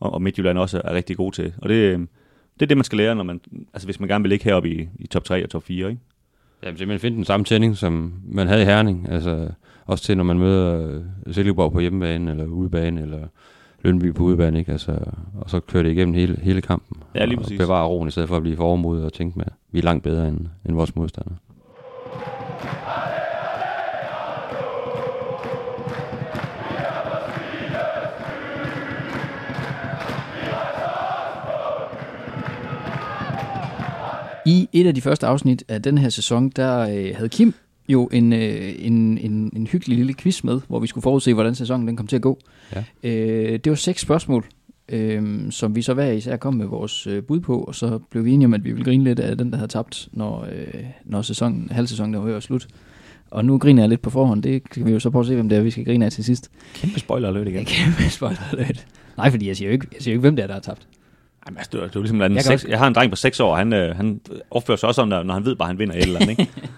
og, 0.00 0.12
og 0.12 0.22
Midtjylland 0.22 0.58
også 0.58 0.80
er 0.84 0.94
rigtig 0.94 1.16
gode 1.16 1.36
til. 1.36 1.54
Og 1.58 1.68
det, 1.68 1.74
øh, 1.74 1.98
det 2.54 2.62
er 2.62 2.66
det, 2.66 2.76
man 2.76 2.84
skal 2.84 2.98
lære, 2.98 3.14
når 3.14 3.24
man, 3.24 3.40
altså 3.74 3.86
hvis 3.86 4.00
man 4.00 4.08
gerne 4.08 4.22
vil 4.22 4.30
ligge 4.30 4.44
heroppe 4.44 4.70
i, 4.70 4.88
i 4.98 5.06
top 5.06 5.24
3 5.24 5.44
og 5.44 5.50
top 5.50 5.62
4, 5.62 5.90
ikke? 5.90 6.00
Jamen 6.62 6.78
simpelthen 6.78 7.00
finde 7.00 7.16
den 7.16 7.24
samme 7.24 7.44
tænding, 7.44 7.76
som 7.76 8.14
man 8.24 8.48
havde 8.48 8.62
i 8.62 8.64
Herning. 8.64 9.08
Altså 9.10 9.50
også 9.86 10.04
til, 10.04 10.16
når 10.16 10.24
man 10.24 10.38
møder 10.38 11.02
øh, 11.26 11.34
Silkeborg 11.34 11.72
på 11.72 11.80
hjemmebane, 11.80 12.30
eller 12.30 12.44
udebane, 12.44 13.02
eller 13.02 13.26
Lønby 13.82 14.14
på 14.14 14.22
udebane, 14.22 14.58
ikke? 14.58 14.72
Altså, 14.72 14.98
og 15.34 15.50
så 15.50 15.60
kører 15.60 15.82
det 15.82 15.90
igennem 15.90 16.14
hele, 16.14 16.38
hele 16.42 16.60
kampen. 16.60 17.02
Ja, 17.14 17.24
lige 17.24 17.38
og 17.38 17.42
præcis. 17.42 17.58
bevare 17.58 17.86
roen, 17.86 18.08
i 18.08 18.10
stedet 18.10 18.28
for 18.28 18.36
at 18.36 18.42
blive 18.42 18.56
for 18.56 18.64
overmodet 18.64 19.04
og 19.04 19.12
tænke 19.12 19.38
med, 19.38 19.44
at 19.46 19.52
vi 19.72 19.78
er 19.78 19.82
langt 19.82 20.04
bedre 20.04 20.28
end, 20.28 20.38
end 20.66 20.74
vores 20.74 20.96
modstandere. 20.96 21.36
I 34.46 34.68
et 34.72 34.86
af 34.86 34.94
de 34.94 35.00
første 35.00 35.26
afsnit 35.26 35.64
af 35.68 35.82
den 35.82 35.98
her 35.98 36.08
sæson, 36.08 36.48
der 36.48 36.80
øh, 36.80 37.16
havde 37.16 37.28
Kim 37.28 37.54
jo 37.92 38.08
en, 38.12 38.32
øh, 38.32 38.74
en, 38.78 39.18
en, 39.18 39.52
en 39.56 39.66
hyggelig 39.66 39.96
lille 39.96 40.14
quiz 40.14 40.44
med, 40.44 40.60
hvor 40.68 40.80
vi 40.80 40.86
skulle 40.86 41.02
forudse, 41.02 41.34
hvordan 41.34 41.54
sæsonen 41.54 41.88
den 41.88 41.96
kom 41.96 42.06
til 42.06 42.16
at 42.16 42.22
gå. 42.22 42.38
Ja. 42.74 42.84
Øh, 43.10 43.58
det 43.64 43.70
var 43.70 43.76
seks 43.76 44.00
spørgsmål, 44.02 44.44
øh, 44.88 45.50
som 45.50 45.74
vi 45.76 45.82
så 45.82 45.94
hver 45.94 46.10
især 46.10 46.36
kom 46.36 46.54
med 46.54 46.66
vores 46.66 47.06
øh, 47.06 47.22
bud 47.22 47.40
på, 47.40 47.60
og 47.60 47.74
så 47.74 47.98
blev 48.10 48.24
vi 48.24 48.30
enige 48.32 48.46
om, 48.46 48.54
at 48.54 48.64
vi 48.64 48.70
ville 48.72 48.84
grine 48.84 49.04
lidt 49.04 49.18
af 49.20 49.38
den, 49.38 49.50
der 49.50 49.56
havde 49.56 49.68
tabt, 49.72 50.08
når, 50.12 50.46
øh, 50.52 50.84
når 51.04 51.22
sæsonen, 51.22 51.68
halvsæsonen 51.70 52.14
var 52.14 52.20
ved 52.24 52.34
at 52.34 52.42
slut. 52.42 52.66
Og 53.30 53.44
nu 53.44 53.58
griner 53.58 53.82
jeg 53.82 53.88
lidt 53.88 54.02
på 54.02 54.10
forhånd. 54.10 54.42
Det 54.42 54.70
kan 54.70 54.86
vi 54.86 54.90
jo 54.92 54.98
så 54.98 55.10
prøve 55.10 55.20
at 55.20 55.26
se, 55.26 55.34
hvem 55.34 55.48
det 55.48 55.58
er, 55.58 55.62
vi 55.62 55.70
skal 55.70 55.84
grine 55.84 56.04
af 56.04 56.12
til 56.12 56.24
sidst. 56.24 56.50
Kæmpe 56.74 57.00
spoiler 57.00 57.28
alert 57.28 57.48
igen. 57.48 57.64
Kan 57.98 58.10
spoiler 58.10 58.56
lidt. 58.66 58.86
Nej, 59.16 59.30
fordi 59.30 59.48
jeg 59.48 59.56
siger 59.56 59.68
jo 59.68 59.72
ikke, 59.72 59.86
jeg 59.94 60.02
siger 60.02 60.12
jo 60.12 60.16
ikke 60.16 60.20
hvem 60.20 60.36
det 60.36 60.42
er, 60.42 60.46
der 60.46 60.54
har 60.54 60.60
tabt. 60.60 60.86
Jamen, 61.46 61.58
altså, 61.58 61.70
det 61.72 61.82
er, 61.82 61.86
det 61.86 61.96
er 61.96 62.00
ligesom, 62.00 62.20
Jeg 62.20 62.30
seks, 62.42 62.48
også- 62.50 62.68
jeg 62.68 62.78
har 62.78 62.86
en 62.86 62.94
dreng 62.94 63.10
på 63.10 63.16
6 63.16 63.40
år, 63.40 63.56
han, 63.56 63.72
øh, 63.72 63.96
han 63.96 64.20
opfører 64.50 64.76
sig 64.76 64.88
også 64.88 64.98
sådan, 65.02 65.26
når 65.26 65.34
han 65.34 65.44
ved 65.44 65.56
bare, 65.56 65.66
at 65.66 65.70
han 65.70 65.78
vinder 65.78 65.94
et 65.94 66.02
eller 66.02 66.20
andet. 66.20 66.30
Ikke? 66.38 66.50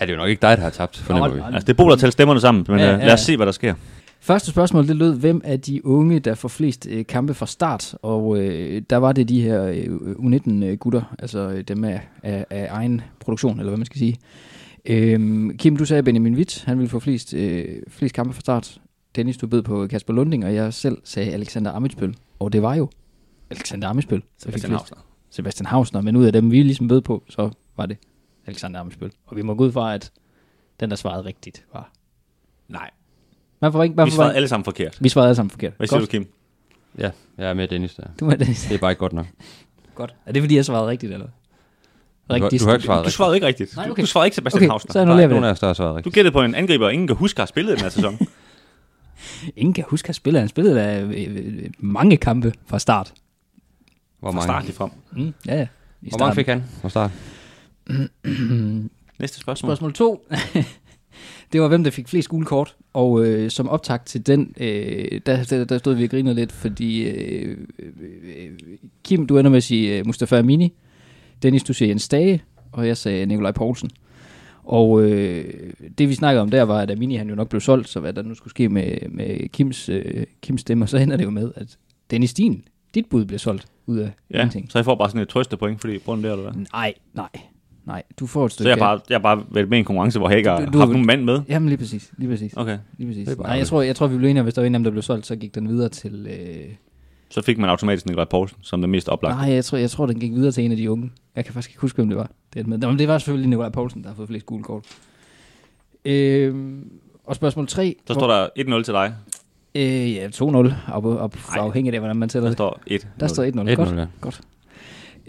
Ja, 0.00 0.04
det 0.06 0.10
er 0.10 0.14
jo 0.14 0.20
nok 0.20 0.28
ikke 0.28 0.42
dig, 0.42 0.56
der 0.56 0.62
har 0.62 0.70
tabt, 0.70 0.96
fornemmer 0.96 1.28
vi. 1.28 1.40
altså, 1.54 1.66
det 1.66 1.72
er 1.72 1.76
Bo, 1.76 1.90
der 1.90 1.96
tæller 1.96 2.10
stemmerne 2.10 2.40
sammen, 2.40 2.64
men 2.68 2.78
Ja, 2.78 2.84
ja, 2.84 2.96
ja, 2.96 3.04
lad 3.06 3.14
os 3.14 3.20
se, 3.20 3.36
hvad 3.36 3.46
der 3.46 3.52
sker. 3.52 3.74
Første 4.20 4.50
spørgsmål, 4.50 4.88
det 4.88 4.96
lød, 4.96 5.14
hvem 5.18 5.40
er 5.44 5.56
de 5.56 5.86
unge, 5.86 6.20
der 6.20 6.34
får 6.34 6.48
flest 6.48 6.86
øh, 6.90 7.06
kampe 7.06 7.34
fra 7.34 7.46
start? 7.46 7.94
Og 8.02 8.38
øh, 8.38 8.82
der 8.90 8.96
var 8.96 9.12
det 9.12 9.28
de 9.28 9.42
her 9.42 9.62
øh, 9.64 9.84
U19-gutter, 10.18 11.14
altså 11.18 11.38
øh, 11.38 11.60
dem 11.60 11.84
af, 11.84 12.00
af, 12.22 12.46
af 12.50 12.68
egen 12.70 13.00
produktion, 13.20 13.58
eller 13.58 13.70
hvad 13.70 13.78
man 13.78 13.86
skal 13.86 13.98
sige. 13.98 14.16
Øhm, 14.86 15.56
Kim, 15.56 15.76
du 15.76 15.84
sagde 15.84 16.02
Benjamin 16.02 16.34
Witt, 16.34 16.64
han 16.66 16.78
ville 16.78 16.90
få 16.90 17.00
flest, 17.00 17.34
øh, 17.34 17.64
flest 17.88 18.14
kampe 18.14 18.32
fra 18.32 18.40
start. 18.40 18.80
Dennis, 19.16 19.36
du 19.36 19.46
bed 19.46 19.62
på 19.62 19.86
Kasper 19.86 20.12
Lunding, 20.12 20.44
og 20.44 20.54
jeg 20.54 20.74
selv 20.74 20.98
sagde 21.04 21.32
Alexander 21.32 21.72
Amitsbøl. 21.72 22.14
Og 22.38 22.52
det 22.52 22.62
var 22.62 22.74
jo 22.74 22.88
Alexander 23.50 23.88
Amitsbøl, 23.88 24.22
Sebastian 24.38 24.70
flest. 24.70 24.80
Hausner. 24.80 24.98
Sebastian 25.30 25.66
Hausner, 25.66 26.00
men 26.00 26.16
ud 26.16 26.24
af 26.24 26.32
dem, 26.32 26.50
vi 26.50 26.62
ligesom 26.62 26.88
bød 26.88 27.00
på, 27.00 27.22
så 27.28 27.50
var 27.76 27.86
det 27.86 27.96
Alexander 28.46 28.80
Amitsbøl. 28.80 29.10
Og 29.26 29.36
vi 29.36 29.42
må 29.42 29.54
gå 29.54 29.64
ud 29.64 29.72
fra, 29.72 29.94
at 29.94 30.10
den, 30.80 30.90
der 30.90 30.96
svarede 30.96 31.24
rigtigt, 31.24 31.64
var... 31.72 31.90
Nej, 32.68 32.90
Man 33.60 33.72
får 33.72 33.82
ikke, 33.82 33.94
man 33.94 34.06
vi 34.06 34.10
svarede 34.10 34.34
alle 34.34 34.48
sammen 34.48 34.64
forkert. 34.64 34.98
vi 35.00 35.08
svarede 35.08 35.28
alle 35.28 35.36
sammen 35.36 35.50
forkert. 35.50 35.72
Hvad 35.76 35.86
siger 35.86 35.98
Godt. 36.00 36.12
du, 36.12 36.18
Kim? 36.18 36.26
Ja, 36.98 37.10
jeg 37.38 37.50
er 37.50 37.54
med 37.54 37.68
Dennis 37.68 37.94
der. 37.94 38.02
Du 38.20 38.26
er 38.28 38.34
Dennis. 38.36 38.62
Det 38.68 38.74
er 38.74 38.78
bare 38.78 38.90
ikke 38.90 38.98
godt 39.00 39.12
nok. 39.12 39.26
Godt. 39.94 40.14
Er 40.26 40.32
det, 40.32 40.42
fordi 40.42 40.56
jeg 40.56 40.64
svarede 40.64 40.86
rigtigt, 40.88 41.12
eller? 41.12 41.26
Du 41.26 42.32
har- 42.32 42.38
du 42.38 42.64
har 42.66 42.72
ikke 42.74 42.84
svaret 42.84 43.04
Du 43.06 43.10
svarede 43.10 43.34
ikke 43.36 43.46
rigtigt. 43.46 43.76
Nej, 43.76 43.86
Du- 43.86 43.90
okay. 43.92 44.02
Du 44.02 44.06
svarede 44.06 44.26
ikke 44.26 44.34
Sebastian 44.34 44.62
Okay, 44.62 44.70
Hausner. 44.70 44.92
så 44.92 44.98
er 44.98 45.04
vi 45.04 45.08
nogen 45.08 45.22
af 45.24 45.28
det. 45.40 45.44
os, 45.50 45.60
der 45.60 45.66
har 45.66 45.74
svaret 45.74 45.90
Du 45.92 45.96
rigtigt. 45.96 46.14
gættede 46.14 46.32
på 46.32 46.42
en 46.42 46.54
angriber, 46.54 46.86
og 46.86 46.92
ingen 46.92 47.06
kan 47.06 47.16
huske 47.16 47.38
at 47.38 47.40
have 47.40 47.46
spillet 47.46 47.72
den 47.76 47.82
her 47.82 47.88
sæson. 47.90 48.18
Ingen 49.56 49.72
kan 49.74 49.84
huske, 49.88 50.08
at 50.08 50.14
spille. 50.14 50.38
Han 50.38 50.48
spillede 50.48 50.74
da 50.76 51.00
øh, 51.02 51.70
mange 51.78 52.16
kampe 52.16 52.52
fra 52.66 52.78
start. 52.78 53.12
Hvor 54.20 54.28
Fra 54.30 54.32
mange, 54.34 54.42
start 54.46 54.64
lige 54.64 54.74
frem. 54.74 54.90
Mm, 55.12 55.34
ja, 55.46 55.56
ja. 55.56 55.66
I 56.02 56.08
hvor 56.10 56.18
mange 56.18 56.34
fik 56.34 56.46
han 56.46 56.64
fra 56.82 56.88
start? 56.88 57.10
Næste 59.20 59.40
spørgsmål. 59.40 59.68
Spørgsmål 59.68 59.92
2. 59.92 60.28
det 61.52 61.60
var, 61.60 61.68
hvem 61.68 61.84
der 61.84 61.90
fik 61.90 62.08
flest 62.08 62.28
gule 62.28 62.46
kort. 62.46 62.76
Og 62.92 63.26
øh, 63.26 63.50
som 63.50 63.68
optag 63.68 64.04
til 64.04 64.26
den, 64.26 64.54
øh, 64.60 65.20
der, 65.26 65.44
der, 65.44 65.64
der 65.64 65.78
stod 65.78 65.94
vi 65.94 66.04
og 66.04 66.10
grinede 66.10 66.34
lidt, 66.34 66.52
fordi 66.52 67.08
øh, 67.08 67.58
øh, 67.78 68.50
Kim, 69.04 69.26
du 69.26 69.38
ender 69.38 69.50
med 69.50 69.56
at 69.56 69.62
sige 69.64 69.98
øh, 69.98 70.06
Mustafa 70.06 70.38
Amini. 70.38 70.72
Dennis, 71.42 71.62
du 71.64 71.72
siger 71.72 71.88
Jens 71.88 72.08
Dage. 72.08 72.42
Og 72.72 72.86
jeg 72.86 72.96
sagde 72.96 73.26
Nikolaj 73.26 73.52
Poulsen. 73.52 73.90
Og 74.64 75.02
øh, 75.02 75.72
det 75.98 76.08
vi 76.08 76.14
snakkede 76.14 76.42
om 76.42 76.50
der 76.50 76.62
var, 76.62 76.78
at 76.80 76.90
Amini 76.90 77.16
han 77.16 77.28
jo 77.28 77.34
nok 77.34 77.48
blev 77.48 77.60
solgt, 77.60 77.88
så 77.88 78.00
hvad 78.00 78.12
der 78.12 78.22
nu 78.22 78.34
skulle 78.34 78.50
ske 78.50 78.68
med, 78.68 79.08
med 79.08 79.48
Kims, 79.48 79.88
øh, 79.88 80.26
Kims 80.42 80.60
stemmer, 80.60 80.86
så 80.86 80.96
ender 80.96 81.16
det 81.16 81.24
jo 81.24 81.30
med, 81.30 81.52
at 81.56 81.78
Dennis 82.10 82.34
Din, 82.34 82.64
dit 82.94 83.06
bud 83.06 83.24
bliver 83.24 83.38
solgt 83.38 83.66
ud 83.86 83.98
af 83.98 84.10
Ja, 84.30 84.36
ingenting. 84.38 84.72
så 84.72 84.78
jeg 84.78 84.84
får 84.84 84.94
bare 84.94 85.08
sådan 85.08 85.20
et 85.20 85.28
trøstepoint, 85.28 85.80
fordi 85.80 85.98
på 85.98 86.14
den 86.14 86.24
der, 86.24 86.32
eller 86.32 86.50
hvad? 86.50 86.64
Nej, 86.72 86.94
nej, 87.14 87.28
nej. 87.86 88.02
Du 88.20 88.26
får 88.26 88.44
et 88.46 88.50
Så 88.52 88.54
stykke. 88.54 88.68
jeg 88.68 88.74
er 88.76 88.78
bare, 88.80 89.00
jeg 89.08 89.14
er 89.14 89.18
bare 89.18 89.44
været 89.50 89.68
med 89.68 89.78
i 89.78 89.80
en 89.80 89.84
konkurrence, 89.84 90.18
hvor 90.18 90.28
jeg 90.28 90.38
ikke 90.38 90.50
har 90.50 90.58
Du- 90.64 90.72
du- 90.72 90.78
haft 90.78 90.90
nogen 90.90 91.06
mand 91.06 91.24
med. 91.24 91.40
Jamen 91.48 91.68
lige 91.68 91.78
præcis, 91.78 92.10
lige 92.18 92.30
præcis. 92.30 92.52
Okay, 92.56 92.78
Lige 92.98 93.08
præcis. 93.08 93.28
Det 93.28 93.38
Nej, 93.38 93.50
jeg 93.52 93.66
tror, 93.66 93.82
jeg 93.82 93.96
tror, 93.96 94.06
vi 94.06 94.16
blev 94.16 94.30
enige 94.30 94.40
om, 94.40 94.44
hvis 94.44 94.54
der 94.54 94.62
var 94.62 94.66
en 94.66 94.74
af 94.74 94.78
dem, 94.78 94.84
der 94.84 94.90
blev 94.90 95.02
solgt, 95.02 95.26
så 95.26 95.36
gik 95.36 95.54
den 95.54 95.68
videre 95.68 95.88
til... 95.88 96.26
Øh... 96.30 96.68
så 97.30 97.42
fik 97.42 97.58
man 97.58 97.70
automatisk 97.70 98.06
Nikolaj 98.06 98.24
Poulsen 98.24 98.58
som 98.62 98.80
den 98.80 98.90
mest 98.90 99.08
oplagt. 99.08 99.36
Nej, 99.36 99.52
jeg 99.54 99.64
tror, 99.64 99.78
jeg 99.78 99.90
tror, 99.90 100.06
den 100.06 100.20
gik 100.20 100.32
videre 100.32 100.52
til 100.52 100.64
en 100.64 100.70
af 100.70 100.76
de 100.76 100.90
unge. 100.90 101.10
Jeg 101.36 101.44
kan 101.44 101.54
faktisk 101.54 101.70
ikke 101.70 101.80
huske, 101.80 101.96
hvem 101.96 102.08
det 102.08 102.18
var. 102.18 102.30
Det, 102.54 102.60
er 102.62 102.66
med. 102.66 102.78
Nå, 102.78 102.88
men 102.88 102.98
det 102.98 103.08
var 103.08 103.18
selvfølgelig 103.18 103.48
Nikolaj 103.50 103.68
Poulsen, 103.70 104.02
der 104.02 104.08
har 104.08 104.14
fået 104.16 104.28
flest 104.28 104.46
gule 104.46 104.62
kort. 104.62 104.84
Øh, 106.04 106.54
og 107.24 107.36
spørgsmål 107.36 107.66
3. 107.66 107.96
Så 108.06 108.14
står 108.14 108.26
der 108.26 108.46
1-0 108.78 108.82
til 108.82 108.94
dig. 108.94 109.14
Øh, 109.74 110.14
ja, 110.14 110.28
2-0, 110.28 110.74
op, 110.92 111.04
op, 111.04 111.36
Ej. 111.36 111.58
afhængig 111.62 111.94
af, 111.94 112.00
hvordan 112.00 112.16
man 112.16 112.28
tæller 112.28 112.44
Der 112.44 112.50
det. 112.50 112.56
står 112.56 112.80
1. 112.86 113.08
Der 113.20 113.26
står 113.26 113.44
1-0. 113.44 113.48
1-0, 113.48 113.74
Godt. 113.74 113.96
ja. 113.98 114.30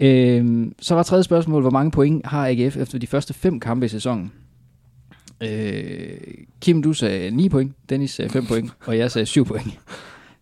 Øh, 0.00 0.66
så 0.80 0.94
var 0.94 1.02
tredje 1.02 1.24
spørgsmål, 1.24 1.60
hvor 1.62 1.70
mange 1.70 1.90
point 1.90 2.26
har 2.26 2.46
AGF 2.48 2.76
efter 2.76 2.98
de 2.98 3.06
første 3.06 3.34
fem 3.34 3.60
kampe 3.60 3.86
i 3.86 3.88
sæsonen? 3.88 4.32
Øh, 5.42 6.10
Kim, 6.60 6.82
du 6.82 6.92
sagde 6.92 7.30
9 7.30 7.48
point, 7.48 7.72
Dennis 7.88 8.10
sagde 8.10 8.30
5 8.30 8.46
point, 8.46 8.70
og 8.86 8.98
jeg 8.98 9.10
sagde 9.10 9.26
7 9.26 9.44
point. 9.44 9.66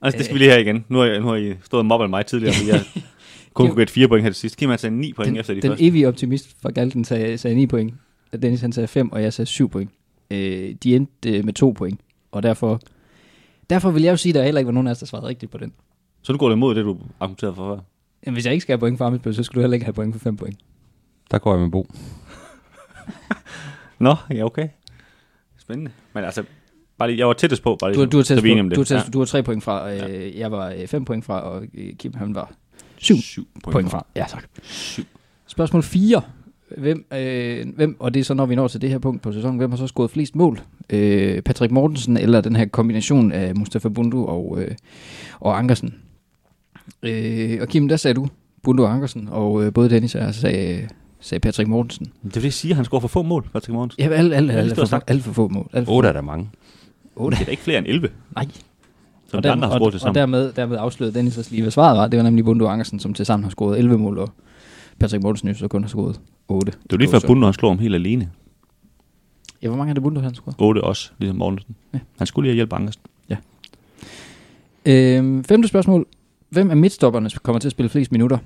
Altså, 0.03 0.19
det 0.19 0.25
skal 0.25 0.35
vi 0.35 0.39
lige 0.39 0.51
have 0.51 0.61
igen. 0.63 0.85
Nu 0.89 0.99
har, 0.99 1.05
jeg, 1.07 1.21
nu 1.21 1.27
har 1.27 1.35
I 1.37 1.55
stået 1.65 1.79
og 1.79 1.87
mobbet 1.87 2.11
mig 2.11 2.27
tidligere, 2.27 2.55
fordi 2.55 2.69
jeg 2.71 2.81
kun 3.55 3.67
kunne 3.67 3.77
gætte 3.77 3.93
4 3.93 4.09
point 4.09 4.23
her 4.23 4.31
til 4.31 4.41
sidst. 4.41 4.57
Kim 4.57 4.71
har 4.71 4.77
sagde 4.77 4.97
9 4.97 5.13
point 5.13 5.29
den, 5.29 5.37
efter 5.37 5.55
de 5.55 5.61
den 5.61 5.71
første. 5.71 5.85
evige 5.85 6.09
optimist 6.09 6.57
fra 6.63 6.71
Galten 6.71 7.05
sagde, 7.05 7.39
sagde 7.39 7.57
9 7.57 7.67
point. 7.67 7.95
Dennis 8.43 8.61
han 8.61 8.73
sagde 8.73 8.87
5, 8.89 9.13
og 9.13 9.23
jeg 9.23 9.33
sagde 9.33 9.47
7 9.47 9.69
point. 9.71 9.91
Øh, 10.31 10.75
de 10.83 10.97
endte 10.97 11.37
øh, 11.39 11.45
med 11.45 11.53
2 11.53 11.73
point, 11.73 12.01
og 12.33 12.43
derfor, 12.43 12.81
derfor 13.71 13.91
vil 13.91 14.03
jeg 14.03 14.11
jo 14.11 14.17
sige, 14.17 14.31
at 14.31 14.35
der 14.35 14.45
heller 14.45 14.59
ikke 14.59 14.67
var 14.67 14.73
nogen 14.73 14.87
af 14.87 14.91
os, 14.91 14.99
der 14.99 15.07
svarede 15.07 15.27
rigtigt 15.29 15.53
på 15.53 15.59
den. 15.59 15.73
Så 16.23 16.33
du 16.33 16.39
går 16.39 16.53
imod 16.53 16.75
det, 16.75 16.85
du 16.85 16.99
argumenterede 17.21 17.55
for 17.55 17.75
før. 17.75 17.83
Jamen, 18.27 18.35
hvis 18.35 18.45
jeg 18.45 18.53
ikke 18.53 18.63
skal 18.63 18.73
have 18.73 18.79
point 18.81 18.99
for 18.99 19.05
Amitsbøl, 19.05 19.35
så 19.35 19.43
skal 19.43 19.55
du 19.55 19.61
heller 19.61 19.75
ikke 19.75 19.85
have 19.85 19.93
point 19.93 20.15
for 20.15 20.21
5 20.21 20.37
point. 20.37 20.59
Der 21.31 21.39
går 21.39 21.53
jeg 21.53 21.61
med 21.61 21.71
Bo. 21.71 21.91
Nå, 23.99 24.15
ja, 24.31 24.45
okay. 24.45 24.69
Spændende. 25.59 25.91
Men 26.15 26.25
altså, 26.25 26.45
bare 26.99 27.09
lige, 27.09 27.19
jeg 27.19 27.27
var 27.27 27.33
tættest 27.33 27.63
på, 27.63 27.77
bare 27.81 27.93
lige, 27.93 28.05
Du, 28.05 28.11
du, 28.11 28.17
har 28.17 28.25
så 28.25 28.41
vi 28.41 28.53
er 28.53 28.63
du, 28.63 28.81
har 28.81 28.85
tæt, 28.85 29.13
du 29.13 29.19
har 29.19 29.27
3 29.27 29.43
point 29.43 29.65
fra, 29.65 29.93
øh, 29.93 30.39
jeg 30.39 30.53
var 30.53 30.75
5 30.87 31.05
point 31.05 31.25
fra, 31.25 31.41
og 31.41 31.65
øh, 31.75 31.95
Kim 31.95 32.15
han 32.15 32.35
var 32.35 32.53
7 32.97 33.17
7 33.17 33.49
point 33.65 33.91
fra. 33.91 34.07
Ja, 34.17 34.25
tak. 34.29 34.45
Spørgsmål 35.47 35.83
4. 35.83 36.23
Hvem, 36.77 37.07
øh, 37.13 37.67
hvem, 37.77 37.97
og 37.99 38.15
det 38.15 38.21
er 38.21 38.25
så, 38.25 38.35
når 38.35 38.47
vi 38.47 38.55
når 38.55 38.69
til 38.69 38.81
det 38.81 38.91
her 38.91 38.99
punkt 38.99 39.23
på 39.23 39.33
sæsonen, 39.33 39.59
hvem 39.59 39.71
har 39.71 39.77
så 39.77 39.87
scoret 39.87 40.11
flest 40.11 40.37
mål? 40.37 40.61
Øh, 40.91 41.43
Patrick 41.43 41.73
Mortensen 41.73 42.17
eller 42.17 42.41
den 42.41 42.57
her 42.57 42.67
kombination 42.67 43.33
af 43.33 43.55
Mustafa 43.55 43.89
Bundu 43.89 44.27
og, 44.27 44.63
øh, 44.63 44.71
og 45.41 45.59
Ankersen? 45.59 45.95
Øh, 47.03 47.59
og 47.61 47.69
Kim, 47.69 47.89
der 47.89 47.97
sagde 47.97 48.15
du 48.15 48.29
Bundu 48.63 48.85
og 48.85 48.93
Ankersen, 48.93 49.29
og 49.31 49.65
øh, 49.65 49.73
både 49.73 49.91
Dennis 49.91 50.15
og 50.15 50.23
jeg 50.23 50.35
sagde, 50.35 50.89
sagde 51.21 51.41
Patrick 51.41 51.69
Mortensen. 51.69 52.07
Det 52.25 52.35
det, 52.35 52.45
jeg 52.45 52.53
siger, 52.53 52.75
han 52.75 52.85
scorer 52.85 53.01
for 53.01 53.09
få 53.09 53.23
mål, 53.23 53.49
Patrick 53.53 53.73
Mortensen. 53.75 54.03
Ja, 54.03 54.09
alt, 54.09 54.35
alt, 54.35 54.51
Ja, 54.51 54.53
alt, 54.53 54.65
det 54.65 54.79
alt, 54.79 54.89
står 54.89 54.99
for, 54.99 55.05
alt 55.07 55.23
for 55.23 55.33
få 55.33 55.49
mål. 55.49 55.71
Alt 55.73 55.87
for 55.87 55.93
8 55.93 56.07
få. 56.07 56.09
er 56.09 56.13
der 56.13 56.21
mange. 56.21 56.51
Otte. 57.17 57.35
Det 57.37 57.41
er 57.41 57.45
da 57.45 57.51
ikke 57.51 57.63
flere 57.63 57.79
end 57.79 57.87
11, 57.87 58.09
Nej. 58.35 58.47
som 59.29 59.37
og, 59.37 59.43
de 59.45 59.51
andre 59.51 59.69
har 59.69 59.75
og, 59.75 59.79
scoret 59.81 59.95
og 59.95 60.01
sammen. 60.01 60.15
dermed, 60.15 60.53
dermed 60.53 60.77
afslørede 60.77 61.15
Dennis 61.15 61.39
også 61.39 61.51
lige, 61.51 61.63
hvad 61.63 61.71
svaret 61.73 61.99
var. 61.99 62.09
Det 62.09 62.17
var 62.17 62.23
nemlig 62.23 62.45
Bundu 62.45 62.65
og 62.67 62.73
Ankersen, 62.73 62.99
som 63.01 63.15
til 63.15 63.27
sammen 63.27 63.45
har 63.45 63.51
scoret 63.51 63.79
11 63.79 63.99
mål, 63.99 64.19
og 64.19 64.31
Patrick 64.99 65.23
Mortensen 65.23 65.55
så 65.55 65.69
kun 65.69 65.83
har 65.83 65.89
scoret 65.89 66.21
8. 66.49 66.73
Det 66.83 66.93
er 66.93 66.97
lige 66.97 67.11
før 67.11 67.19
Bundu, 67.27 67.45
han 67.45 67.55
slår 67.55 67.69
ham 67.69 67.79
helt 67.79 67.95
alene. 67.95 68.31
Ja, 69.63 69.69
hvor 69.69 69.77
mange 69.77 69.89
har 69.89 69.95
det 69.95 70.03
Bundu, 70.03 70.21
han 70.21 70.35
scoret? 70.35 70.57
8 70.59 70.85
også, 70.85 71.11
ligesom 71.19 71.37
Mortensen. 71.37 71.77
Ja. 71.95 71.99
Han 72.19 72.27
skulle 72.27 72.45
lige 72.47 72.51
have 72.53 72.57
hjælp 72.57 72.73
Ankersen. 72.73 73.03
Øhm, 74.89 75.45
femte 75.45 75.69
spørgsmål. 75.69 76.07
Hvem 76.49 76.71
af 76.71 76.77
midtstopperne 76.77 77.31
kommer 77.43 77.59
til 77.61 77.69
at 77.69 77.73
spille 77.73 77.89
flest 77.89 78.13
minutter? 78.13 78.39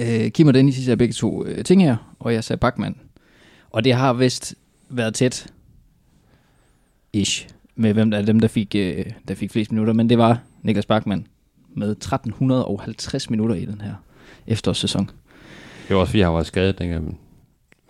Øh, 0.00 0.30
Kim 0.30 0.46
og 0.46 0.54
Dennis 0.54 0.78
I 0.78 0.84
sagde 0.84 0.96
begge 0.96 1.12
to 1.14 1.46
øh, 1.46 1.64
ting 1.64 1.82
her, 1.82 1.96
og 2.18 2.34
jeg 2.34 2.44
sagde 2.44 2.60
Bachmann. 2.60 2.96
Og 3.70 3.84
det 3.84 3.92
har 3.94 4.12
vist 4.12 4.54
været 4.88 5.14
tæt 5.14 5.46
ish 7.12 7.48
med 7.76 7.92
hvem 7.92 8.10
der 8.10 8.18
er 8.18 8.22
dem, 8.22 8.40
der 8.40 8.48
fik, 8.48 8.74
øh, 8.78 9.04
der 9.28 9.34
fik 9.34 9.50
flest 9.52 9.72
minutter. 9.72 9.92
Men 9.92 10.08
det 10.08 10.18
var 10.18 10.38
Niklas 10.62 10.86
Bachmann 10.86 11.26
med 11.74 11.90
1350 11.90 13.30
minutter 13.30 13.54
i 13.54 13.64
den 13.64 13.80
her 13.80 13.94
efterårssæson. 14.46 15.10
Det 15.88 15.94
var 15.96 16.00
også 16.00 16.10
fordi, 16.10 16.20
han 16.20 16.32
var 16.32 16.42
skadet 16.42 16.78
dengang, 16.78 17.18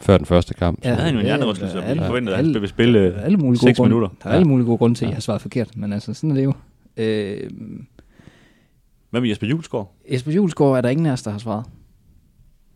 før 0.01 0.17
den 0.17 0.27
første 0.27 0.55
kamp. 0.55 0.85
Ja, 0.85 0.89
havde 0.89 1.05
han 1.05 1.15
jo 1.15 1.21
en 1.21 1.27
hjernerystelse, 1.27 1.79
og 1.79 1.85
alle- 1.85 2.03
vi 2.03 2.07
forventede, 2.07 2.37
at 2.37 2.45
han 2.45 2.55
ville 2.55 2.69
spille 2.69 3.15
alle 3.23 3.37
mulige 3.39 3.59
gode 3.61 3.71
seks 3.71 3.77
grunde, 3.77 3.89
minutter. 3.95 4.09
Der 4.23 4.31
er 4.31 4.35
alle 4.35 4.49
mulige 4.49 4.67
gode 4.67 4.79
grunde 4.79 4.97
til, 4.97 5.05
at 5.05 5.09
jeg 5.09 5.17
har 5.17 5.21
svaret 5.21 5.41
forkert, 5.43 5.77
men 5.77 5.93
altså, 5.93 6.15
sådan 6.15 6.31
er 6.31 6.35
det 6.35 6.45
jo. 6.45 6.53
Øh, 6.97 7.51
Hvad 9.17 9.21
med 9.21 9.29
Jesper 9.29 9.47
Julesgaard? 9.47 9.95
Esben 10.05 10.33
Julesgaard 10.35 10.77
er 10.77 10.81
der 10.81 10.89
ingen 10.89 11.07
af 11.07 11.13
os, 11.13 11.23
der 11.23 11.31
har 11.31 11.39
svaret. 11.39 11.65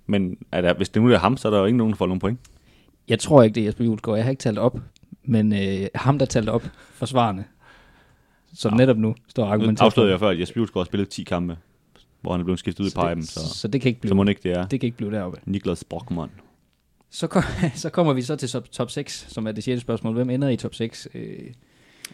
Men 0.07 0.37
er 0.53 0.61
der, 0.61 0.74
hvis 0.74 0.88
det 0.88 1.03
nu 1.03 1.09
er 1.11 1.18
ham, 1.18 1.37
så 1.37 1.48
er 1.48 1.53
der 1.53 1.59
jo 1.59 1.64
ikke 1.64 1.79
nogen, 1.79 1.92
der 1.92 1.96
får 1.96 2.07
nogen 2.07 2.20
point. 2.20 2.40
Jeg 3.09 3.18
tror 3.18 3.42
ikke, 3.42 3.55
det 3.55 3.61
er 3.61 3.64
Jesper 3.64 3.85
Julesgaard. 3.85 4.16
Jeg 4.16 4.24
har 4.24 4.31
ikke 4.31 4.40
talt 4.40 4.59
op, 4.59 4.79
men 5.24 5.53
øh, 5.53 5.87
ham, 5.94 6.18
der 6.18 6.26
talte 6.26 6.50
op 6.50 6.62
for 6.94 7.07
svarene, 7.07 7.44
som 8.55 8.72
Ja. 8.72 8.76
netop 8.76 8.96
nu 8.96 9.14
står 9.29 9.46
argumenterer 9.46 9.87
afslørede 9.87 10.11
jeg 10.11 10.20
før, 10.20 10.29
at 10.29 10.40
Jesper 10.40 10.61
Julesgaard 10.61 10.85
har 10.85 10.90
spillet 10.90 11.09
10 11.09 11.22
kampe, 11.24 11.57
hvor 12.20 12.31
han 12.33 12.40
er 12.40 12.44
blevet 12.44 12.59
skiftet 12.59 12.85
ud 12.85 12.87
i 12.87 13.16
det, 13.16 13.29
så, 13.29 13.55
så 13.55 13.68
det 13.68 13.81
kan 13.81 13.88
ikke 13.88 14.09
så 14.09 14.14
må 14.14 14.22
blive, 14.22 14.35
det 14.35 14.44
ikke 14.46 14.48
det 14.57 14.59
er 14.59 14.66
det 14.66 14.81
kan 14.81 14.87
ikke 14.87 14.96
blive 14.96 15.11
deroppe. 15.11 15.40
Niklas 15.44 15.85
Brockmann. 15.85 16.31
Så, 17.11 17.26
kom, 17.26 17.42
så 17.74 17.90
kommer 17.90 18.12
vi 18.12 18.22
så 18.22 18.37
til 18.37 18.48
top, 18.48 18.70
top 18.70 18.90
6, 18.90 19.26
som 19.29 19.46
er 19.46 19.53
det 19.53 19.64
sjette 19.64 19.81
spørgsmål. 19.81 20.14
Hvem 20.14 20.31
ender 20.31 20.48
i 20.48 20.57
top 20.57 20.74
6? 20.74 21.09
Øh, 21.14 21.38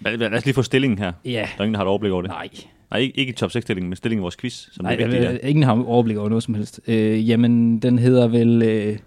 lad 0.00 0.32
os 0.32 0.44
lige 0.44 0.54
få 0.54 0.62
stillingen 0.62 0.98
her. 0.98 1.12
ja, 1.24 1.30
Der 1.30 1.60
er 1.60 1.64
ingen, 1.64 1.74
der 1.74 1.78
har 1.78 1.84
et 1.84 1.88
overblik 1.88 2.12
over 2.12 2.22
det. 2.22 2.30
nej. 2.30 2.48
Nej, 2.90 3.00
ikke, 3.00 3.18
ikke 3.18 3.30
i 3.30 3.34
top 3.34 3.50
6-stillingen, 3.50 3.88
men 3.88 3.96
stillingen 3.96 4.20
i 4.20 4.22
vores 4.22 4.36
quiz, 4.36 4.68
som 4.72 4.84
nej 4.84 4.92
er 4.92 4.96
vigtigt. 4.96 5.24
øh, 5.30 5.38
Ja. 5.42 5.48
ingen 5.48 5.62
har 5.64 5.84
overblik 5.84 6.16
over 6.16 6.28
noget 6.28 6.44
som 6.44 6.54
helst. 6.54 6.80
Øh, 6.88 7.28
jamen, 7.28 7.78
den 7.78 7.98
hedder 7.98 8.28
vel... 8.28 8.62
Øh, 8.62 8.98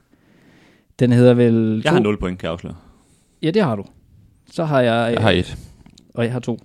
den 1.00 1.12
hedder 1.12 1.34
vel... 1.34 1.82
Jeg 1.84 1.92
har 1.92 2.00
to- 2.00 2.04
0 2.04 2.18
point, 2.20 2.40
kan 2.40 2.46
jeg 2.46 2.54
afsløre. 2.54 2.76
Ja, 3.42 3.52
det 3.52 3.64
har 3.64 3.76
du. 3.76 3.84
Så 4.52 4.66
har 4.66 4.82
jeg... 4.82 5.08
Øh, 5.10 5.14
Jeg 5.14 5.22
har 5.22 5.32
et. 5.32 5.58
Og 6.14 6.24
jeg 6.24 6.32
har 6.34 6.40
to. 6.40 6.60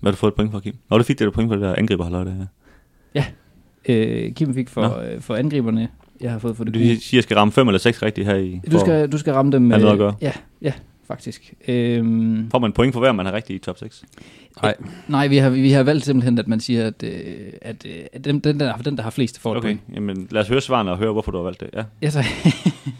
Hvad 0.00 0.10
har 0.10 0.14
du 0.14 0.16
fået 0.16 0.30
et 0.30 0.36
point 0.36 0.50
for, 0.52 0.60
Kim? 0.60 0.74
Nå, 0.90 0.98
du 0.98 1.02
fik 1.04 1.18
det 1.18 1.26
et 1.26 1.32
point 1.34 1.48
for 1.50 1.54
det 1.56 1.62
der 1.62 1.74
angriberhalvøj, 1.74 2.24
det 2.24 2.32
her. 3.14 3.24
Øh, 3.88 4.32
Kim 4.32 4.54
fik 4.54 4.68
for, 4.68 4.98
øh, 4.98 5.20
for 5.20 5.34
angriberne. 5.34 5.88
Jeg 6.20 6.30
har 6.32 6.38
fået 6.38 6.56
for 6.56 6.64
det 6.64 6.74
Du 6.74 6.78
gode. 6.78 6.86
siger, 6.88 6.96
at 6.96 7.12
jeg 7.12 7.22
skal 7.22 7.36
ramme 7.36 7.52
5 7.52 7.68
eller 7.68 7.78
6 7.78 8.02
rigtigt 8.02 8.26
her 8.26 8.34
i... 8.36 8.60
Du 8.72 8.78
skal, 8.78 9.12
du 9.12 9.18
skal 9.18 9.32
ramme 9.32 9.52
dem 9.52 9.70
Har 9.70 9.78
med... 9.78 9.84
noget 9.84 9.92
at 9.92 9.98
gøre? 9.98 10.14
Ja, 10.20 10.32
ja, 10.62 10.72
faktisk. 11.12 11.54
Øhm, 11.68 12.50
Får 12.50 12.58
man 12.58 12.72
point 12.72 12.92
for 12.92 13.00
hver, 13.00 13.12
man 13.12 13.26
har 13.26 13.32
rigtigt 13.32 13.62
i 13.62 13.64
top 13.64 13.78
6? 13.78 14.04
Nej. 14.62 14.74
nej, 15.08 15.28
vi 15.28 15.36
har, 15.36 15.50
vi 15.50 15.70
har 15.70 15.82
valgt 15.82 16.04
simpelthen, 16.04 16.38
at 16.38 16.48
man 16.48 16.60
siger, 16.60 16.86
at, 16.86 17.02
øh, 17.02 17.52
at, 17.62 17.86
øh, 17.86 18.04
at 18.12 18.24
den, 18.24 18.38
den, 18.38 18.60
der, 18.60 18.76
den, 18.76 18.96
der 18.96 19.02
har 19.02 19.10
flest, 19.10 19.38
får 19.38 19.50
Okay, 19.50 19.60
point. 19.60 19.80
jamen 19.94 20.28
lad 20.30 20.40
os 20.42 20.48
høre 20.48 20.60
svarene 20.60 20.90
og 20.90 20.98
høre, 20.98 21.12
hvorfor 21.12 21.30
du 21.30 21.38
har 21.38 21.44
valgt 21.44 21.60
det. 21.60 21.70
Ja. 21.74 21.82
Ja, 22.02 22.10
så, 22.10 22.24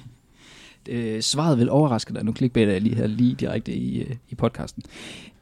øh, 0.88 1.20
svaret 1.22 1.58
vil 1.58 1.70
overraske 1.70 2.14
dig. 2.14 2.24
Nu 2.24 2.32
clickbaiter 2.32 2.72
jeg 2.72 2.82
lige 2.82 2.96
her 2.96 3.06
lige 3.06 3.34
direkte 3.34 3.72
i, 3.72 4.00
øh, 4.00 4.10
i 4.28 4.34
podcasten. 4.34 4.82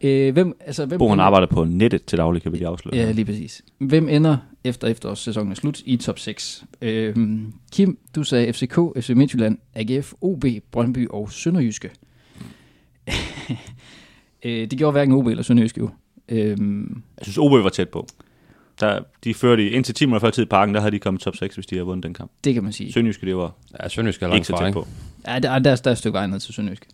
Øh, 0.01 0.33
hvem, 0.33 0.57
altså, 0.67 0.87
hvem 0.87 0.99
Bo, 0.99 1.09
han 1.09 1.21
arbejder 1.21 1.47
på 1.47 1.65
nettet 1.65 2.05
til 2.05 2.19
daglig, 2.19 2.43
kan 2.43 2.53
vi 2.53 2.57
lige 2.57 2.69
afsløre. 2.69 2.97
Ja, 2.97 3.13
lige 3.13 3.25
præcis. 3.25 3.63
Hvem 3.79 4.09
ender 4.09 4.37
efter 4.65 4.89
efterårssæsonen 4.89 5.53
er 5.53 5.57
slut 5.57 5.81
i 5.85 5.97
top 5.97 6.19
6? 6.19 6.65
Øhm, 6.83 7.53
Kim, 7.73 7.99
du 8.15 8.23
sagde 8.23 8.53
FCK, 8.53 8.79
FC 9.01 9.11
Midtjylland, 9.17 9.59
AGF, 9.75 10.13
OB, 10.21 10.45
Brøndby 10.73 11.09
og 11.09 11.33
Sønderjyske. 11.33 11.91
øh, 14.45 14.71
det 14.71 14.79
gjorde 14.79 14.93
hverken 14.93 15.15
OB 15.15 15.27
eller 15.27 15.43
Sønderjyske 15.43 15.79
jo. 15.81 15.91
Øhm, 16.29 17.03
Jeg 17.19 17.23
synes, 17.25 17.39
OB 17.39 17.53
var 17.53 17.69
tæt 17.69 17.89
på. 17.89 18.07
Der, 18.81 19.01
de 19.25 19.35
førte 19.35 19.71
indtil 19.71 19.95
10 19.95 20.07
minutter 20.07 20.27
før 20.27 20.31
tid 20.31 20.43
i 20.43 20.47
parken, 20.47 20.75
der 20.75 20.81
havde 20.81 20.93
de 20.93 20.99
kommet 20.99 21.21
top 21.23 21.37
6, 21.37 21.55
hvis 21.55 21.67
de 21.67 21.75
havde 21.75 21.87
vundet 21.87 22.05
den 22.05 22.15
kamp. 22.15 22.31
det 22.45 22.55
kan 22.55 22.63
man 22.65 22.73
sige. 22.73 22.93
Sønderjyske, 22.93 23.27
det 23.27 23.37
var 23.37 23.53
Ja, 23.83 23.89
Sønderjysk 23.89 24.23
er 24.23 24.27
ikke 24.27 24.35
langt 24.35 24.47
så 24.47 24.53
fra, 24.53 24.61
tæt 24.61 24.67
ikke? 24.67 24.81
på. 24.81 24.87
Ja, 25.27 25.35
der, 25.39 25.59
der, 25.59 25.71
er- 25.71 25.77
der 25.77 25.91
er 25.91 25.93
et 25.93 25.99
stykke 25.99 26.15
vej 26.15 26.27
ned 26.27 26.41
til 26.41 26.55
Sønderjyske. 26.55 26.87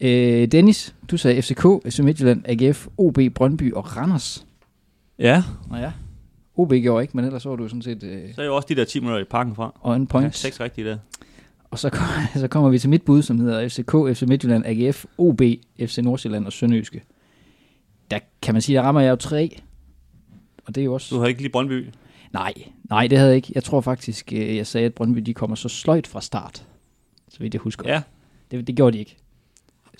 Øh, 0.00 0.46
Dennis, 0.52 0.94
du 1.10 1.16
sagde 1.16 1.42
FCK, 1.42 1.62
FC 1.88 1.98
Midtjylland, 1.98 2.42
AGF, 2.48 2.86
OB, 2.98 3.18
Brøndby 3.34 3.72
og 3.74 3.96
Randers. 3.96 4.46
Ja. 5.18 5.42
Nå 5.70 5.76
ja, 5.76 5.92
OB 6.56 6.72
gjorde 6.72 7.02
ikke, 7.04 7.16
men 7.16 7.24
ellers 7.24 7.42
så 7.42 7.48
var 7.48 7.56
du 7.56 7.68
sådan 7.68 7.82
set 7.82 8.02
øh, 8.02 8.34
Så 8.34 8.40
er 8.42 8.46
jo 8.46 8.56
også 8.56 8.66
de 8.68 8.74
der 8.74 8.84
10 8.84 9.00
minutter 9.00 9.20
i 9.20 9.24
parken 9.24 9.54
fra. 9.54 9.72
on 9.82 10.06
point. 10.06 10.26
Ja, 10.44 10.48
6 10.48 10.60
rigtige 10.60 10.88
der. 10.88 10.98
Og 11.70 11.78
så, 11.78 11.90
så 12.36 12.48
kommer 12.48 12.70
vi 12.70 12.78
til 12.78 12.90
mit 12.90 13.02
bud, 13.02 13.22
som 13.22 13.40
hedder 13.40 13.68
FCK, 13.68 14.16
FC 14.16 14.22
Midtjylland, 14.28 14.64
AGF, 14.66 15.04
OB, 15.18 15.40
FC 15.80 15.98
Nordsjælland 16.02 16.46
og 16.46 16.52
Sønderjyske. 16.52 17.02
Der 18.10 18.18
kan 18.42 18.54
man 18.54 18.62
sige, 18.62 18.76
der 18.76 18.82
rammer 18.82 19.00
jeg 19.00 19.10
jo 19.10 19.16
tre. 19.16 19.58
Og 20.66 20.74
det 20.74 20.80
er 20.80 20.84
jo 20.84 20.94
også... 20.94 21.14
Du 21.14 21.20
har 21.20 21.26
ikke 21.28 21.40
lige 21.40 21.52
Brøndby. 21.52 21.88
Nej, 22.32 22.52
nej, 22.90 23.06
det 23.06 23.18
havde 23.18 23.30
jeg 23.30 23.36
ikke. 23.36 23.52
Jeg 23.54 23.64
tror 23.64 23.80
faktisk, 23.80 24.32
øh, 24.32 24.56
jeg 24.56 24.66
sagde, 24.66 24.86
at 24.86 24.94
Brøndby 24.94 25.18
de 25.18 25.34
kommer 25.34 25.56
så 25.56 25.68
sløjt 25.68 26.06
fra 26.06 26.20
start. 26.20 26.66
Så 27.28 27.38
vidt 27.40 27.54
jeg 27.54 27.60
husker. 27.60 27.88
Ja. 27.92 28.02
Det, 28.50 28.66
det 28.66 28.76
gjorde 28.76 28.92
de 28.94 28.98
ikke. 28.98 29.16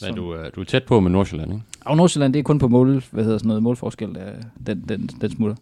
Men 0.03 0.15
du, 0.15 0.31
er- 0.31 0.51
du 0.51 0.61
er 0.61 0.65
tæt 0.65 0.85
på 0.85 1.01
med 1.01 1.11
Nordsjælland, 1.11 1.53
ikke? 1.53 1.65
Og 1.85 1.97
Nordsjælland, 1.97 2.33
det 2.33 2.39
er 2.39 2.43
kun 2.43 2.59
på 2.59 2.69
mål, 2.69 3.05
hvad 3.11 3.25
hedder 3.25 3.39
sådan 3.39 3.49
noget, 3.49 3.63
målforskel, 3.63 4.15
der, 4.15 4.33
den, 4.67 4.85
den, 4.89 5.07
den 5.21 5.31
smutter. 5.31 5.57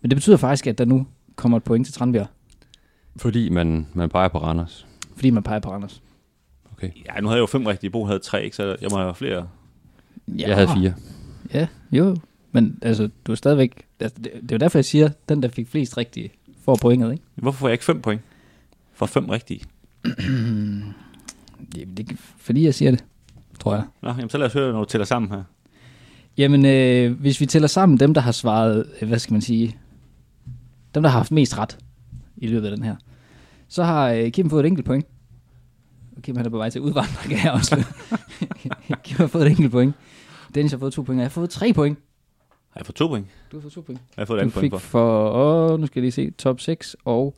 Men 0.00 0.10
det 0.10 0.16
betyder 0.16 0.36
faktisk, 0.36 0.66
at 0.66 0.78
der 0.78 0.84
nu 0.84 1.06
kommer 1.36 1.56
et 1.56 1.64
point 1.64 1.86
til 1.86 1.94
Tranbjerg, 1.94 2.26
Fordi 3.16 3.48
man, 3.48 3.86
man 3.94 4.08
peger 4.08 4.28
på 4.28 4.38
Randers. 4.38 4.86
Fordi 5.18 5.30
man 5.30 5.42
peger 5.42 5.60
på 5.60 5.70
Randers. 5.70 6.02
Okay. 6.72 6.90
Ja, 7.06 7.20
nu 7.20 7.28
havde 7.28 7.36
jeg 7.36 7.40
jo 7.40 7.46
fem 7.46 7.66
rigtige. 7.66 7.90
Bo 7.90 8.04
havde 8.04 8.18
tre, 8.18 8.44
ikke? 8.44 8.56
så 8.56 8.76
jeg 8.80 8.88
må 8.90 8.98
have 8.98 9.14
flere. 9.14 9.48
Ja. 10.28 10.48
Jeg 10.48 10.56
havde 10.56 10.68
fire. 10.68 10.94
Ja, 11.54 11.66
jo. 11.92 12.16
Men 12.52 12.78
altså, 12.82 13.08
du 13.26 13.32
er 13.32 13.36
stadigvæk... 13.36 13.86
Altså, 14.00 14.18
det, 14.24 14.32
det 14.42 14.52
er 14.52 14.56
jo 14.56 14.58
derfor, 14.58 14.78
jeg 14.78 14.84
siger, 14.84 15.10
den, 15.28 15.42
der 15.42 15.48
fik 15.48 15.68
flest 15.68 15.96
rigtige, 15.96 16.30
får 16.64 16.78
pointet, 16.82 17.12
ikke? 17.12 17.24
Hvorfor 17.34 17.58
får 17.58 17.68
jeg 17.68 17.72
ikke 17.72 17.84
fem 17.84 18.02
point? 18.02 18.20
For 18.92 19.06
fem 19.06 19.28
rigtige. 19.28 19.60
Jamen, 21.76 21.96
det, 21.96 22.10
er 22.10 22.14
fordi 22.36 22.64
jeg 22.64 22.74
siger 22.74 22.90
det, 22.90 23.04
tror 23.60 23.74
jeg. 23.74 23.84
Nå, 24.02 24.08
jamen, 24.08 24.28
så 24.28 24.38
lad 24.38 24.46
os 24.46 24.52
høre, 24.52 24.72
når 24.72 24.78
du 24.78 24.84
tæller 24.84 25.04
sammen 25.04 25.30
her. 25.30 25.42
Jamen, 26.36 26.66
øh, 26.66 27.20
hvis 27.20 27.40
vi 27.40 27.46
tæller 27.46 27.68
sammen 27.68 28.00
dem, 28.00 28.14
der 28.14 28.20
har 28.20 28.32
svaret, 28.32 28.86
øh, 29.00 29.08
hvad 29.08 29.18
skal 29.18 29.32
man 29.32 29.42
sige, 29.42 29.76
dem, 30.94 31.02
der 31.02 31.10
har 31.10 31.18
haft 31.18 31.32
mest 31.32 31.58
ret 31.58 31.78
i 32.36 32.46
løbet 32.46 32.68
af 32.68 32.76
den 32.76 32.84
her, 32.84 32.96
så 33.68 33.84
har 33.84 34.10
øh, 34.10 34.30
Kim 34.30 34.50
fået 34.50 34.64
et 34.64 34.66
enkelt 34.66 34.86
point. 34.86 35.06
Og 36.16 36.22
Kim 36.22 36.36
han 36.36 36.46
er 36.46 36.50
på 36.50 36.56
vej 36.56 36.70
til 36.70 36.80
udvandring, 36.80 37.36
kan 37.36 37.44
jeg 37.44 37.52
også. 37.52 37.84
Kim 39.04 39.16
har 39.16 39.26
fået 39.26 39.46
et 39.46 39.50
enkelt 39.50 39.70
point. 39.72 39.94
Dennis 40.54 40.72
har 40.72 40.78
fået 40.78 40.92
to 40.92 41.02
point, 41.02 41.18
og 41.18 41.20
jeg 41.20 41.24
har 41.24 41.30
fået 41.30 41.50
tre 41.50 41.72
point. 41.72 41.98
Har 42.70 42.80
jeg 42.80 42.86
fået 42.86 42.96
to 42.96 43.08
point? 43.08 43.26
Du 43.52 43.56
har 43.56 43.60
fået 43.62 43.72
to 43.72 43.80
point. 43.80 44.00
Har 44.00 44.22
jeg 44.22 44.26
fået 44.28 44.38
et 44.38 44.40
andet 44.40 44.54
point 44.54 44.64
fik 44.64 44.72
for? 44.72 44.78
for, 44.78 45.30
åh, 45.30 45.80
nu 45.80 45.86
skal 45.86 46.00
jeg 46.00 46.02
lige 46.02 46.12
se, 46.12 46.30
top 46.30 46.60
6, 46.60 46.96
og, 47.04 47.34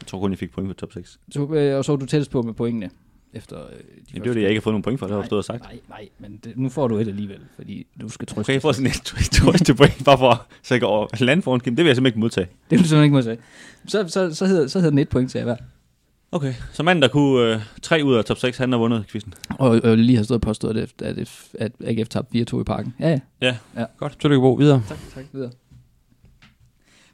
Jeg 0.00 0.06
tror 0.06 0.20
kun, 0.20 0.30
jeg 0.30 0.38
fik 0.38 0.52
point 0.52 0.68
for 0.68 0.74
top 0.74 0.92
6. 0.92 1.20
to, 1.32 1.54
øh, 1.54 1.78
og 1.78 1.84
så 1.84 1.92
var 1.92 1.96
du 1.96 2.06
tættest 2.06 2.30
på 2.30 2.42
med 2.42 2.54
pointene. 2.54 2.90
Efter, 3.32 3.56
øh, 3.58 3.72
de 3.72 3.76
Jamen, 4.14 4.22
det 4.22 4.28
var 4.28 4.34
det, 4.34 4.40
jeg 4.40 4.48
ikke 4.50 4.60
har 4.60 4.62
fået 4.62 4.72
nogen 4.72 4.82
point 4.82 4.98
for, 4.98 5.06
det 5.06 5.14
har 5.14 5.22
du 5.22 5.26
stået 5.26 5.38
og 5.38 5.44
sagt. 5.44 5.62
Nej, 5.62 5.78
nej, 5.88 6.08
men 6.18 6.40
det, 6.44 6.56
nu 6.56 6.68
får 6.68 6.88
du 6.88 6.96
et 6.96 7.08
alligevel, 7.08 7.40
fordi 7.56 7.86
du 8.00 8.08
skal 8.08 8.28
trøste. 8.28 8.40
Okay, 8.40 8.52
jeg 8.52 8.62
får 8.62 8.72
sådan 8.72 8.86
et 8.86 9.02
trøste 9.04 9.74
point, 9.74 10.04
bare 10.04 10.18
for 10.18 10.46
så 10.62 10.74
jeg 10.74 10.80
går 10.80 11.24
land 11.24 11.42
foran 11.42 11.60
Kim. 11.60 11.76
Det 11.76 11.84
vil 11.84 11.88
jeg 11.88 11.96
simpelthen 11.96 12.06
ikke 12.06 12.20
modtage. 12.20 12.46
Det 12.46 12.70
vil 12.70 12.78
du 12.78 12.84
simpelthen 12.84 13.04
ikke 13.04 13.14
må 13.14 13.22
sige. 13.22 13.38
Så, 13.86 14.08
så, 14.08 14.34
så, 14.34 14.46
hedder, 14.46 14.66
så 14.66 14.78
hedder 14.78 14.90
den 14.90 14.98
et 14.98 15.08
point 15.08 15.30
til 15.30 15.42
hver. 15.42 15.56
Okay, 16.32 16.54
så 16.72 16.82
manden, 16.82 17.02
der 17.02 17.08
kunne 17.08 17.54
øh, 17.54 17.60
tre 17.82 18.00
ud 18.04 18.14
af 18.14 18.24
top 18.24 18.38
6, 18.38 18.58
han 18.58 18.72
har 18.72 18.78
vundet 18.78 19.06
quizzen. 19.06 19.34
Og, 19.58 19.80
og 19.84 19.98
lige 19.98 20.16
har 20.16 20.24
stået 20.24 20.36
og 20.36 20.42
påstået, 20.42 20.76
at, 20.76 21.02
at, 21.02 21.48
at 21.58 21.72
AGF 21.84 22.08
tabte 22.08 22.46
4-2 22.52 22.60
i 22.60 22.64
parken. 22.64 22.94
Ja, 23.00 23.20
ja. 23.40 23.56
Godt, 23.96 24.20
tillykke 24.20 24.40
Bo. 24.40 24.54
Videre. 24.54 24.82
Tak, 24.88 24.98
tak. 25.14 25.24
Videre. 25.32 25.50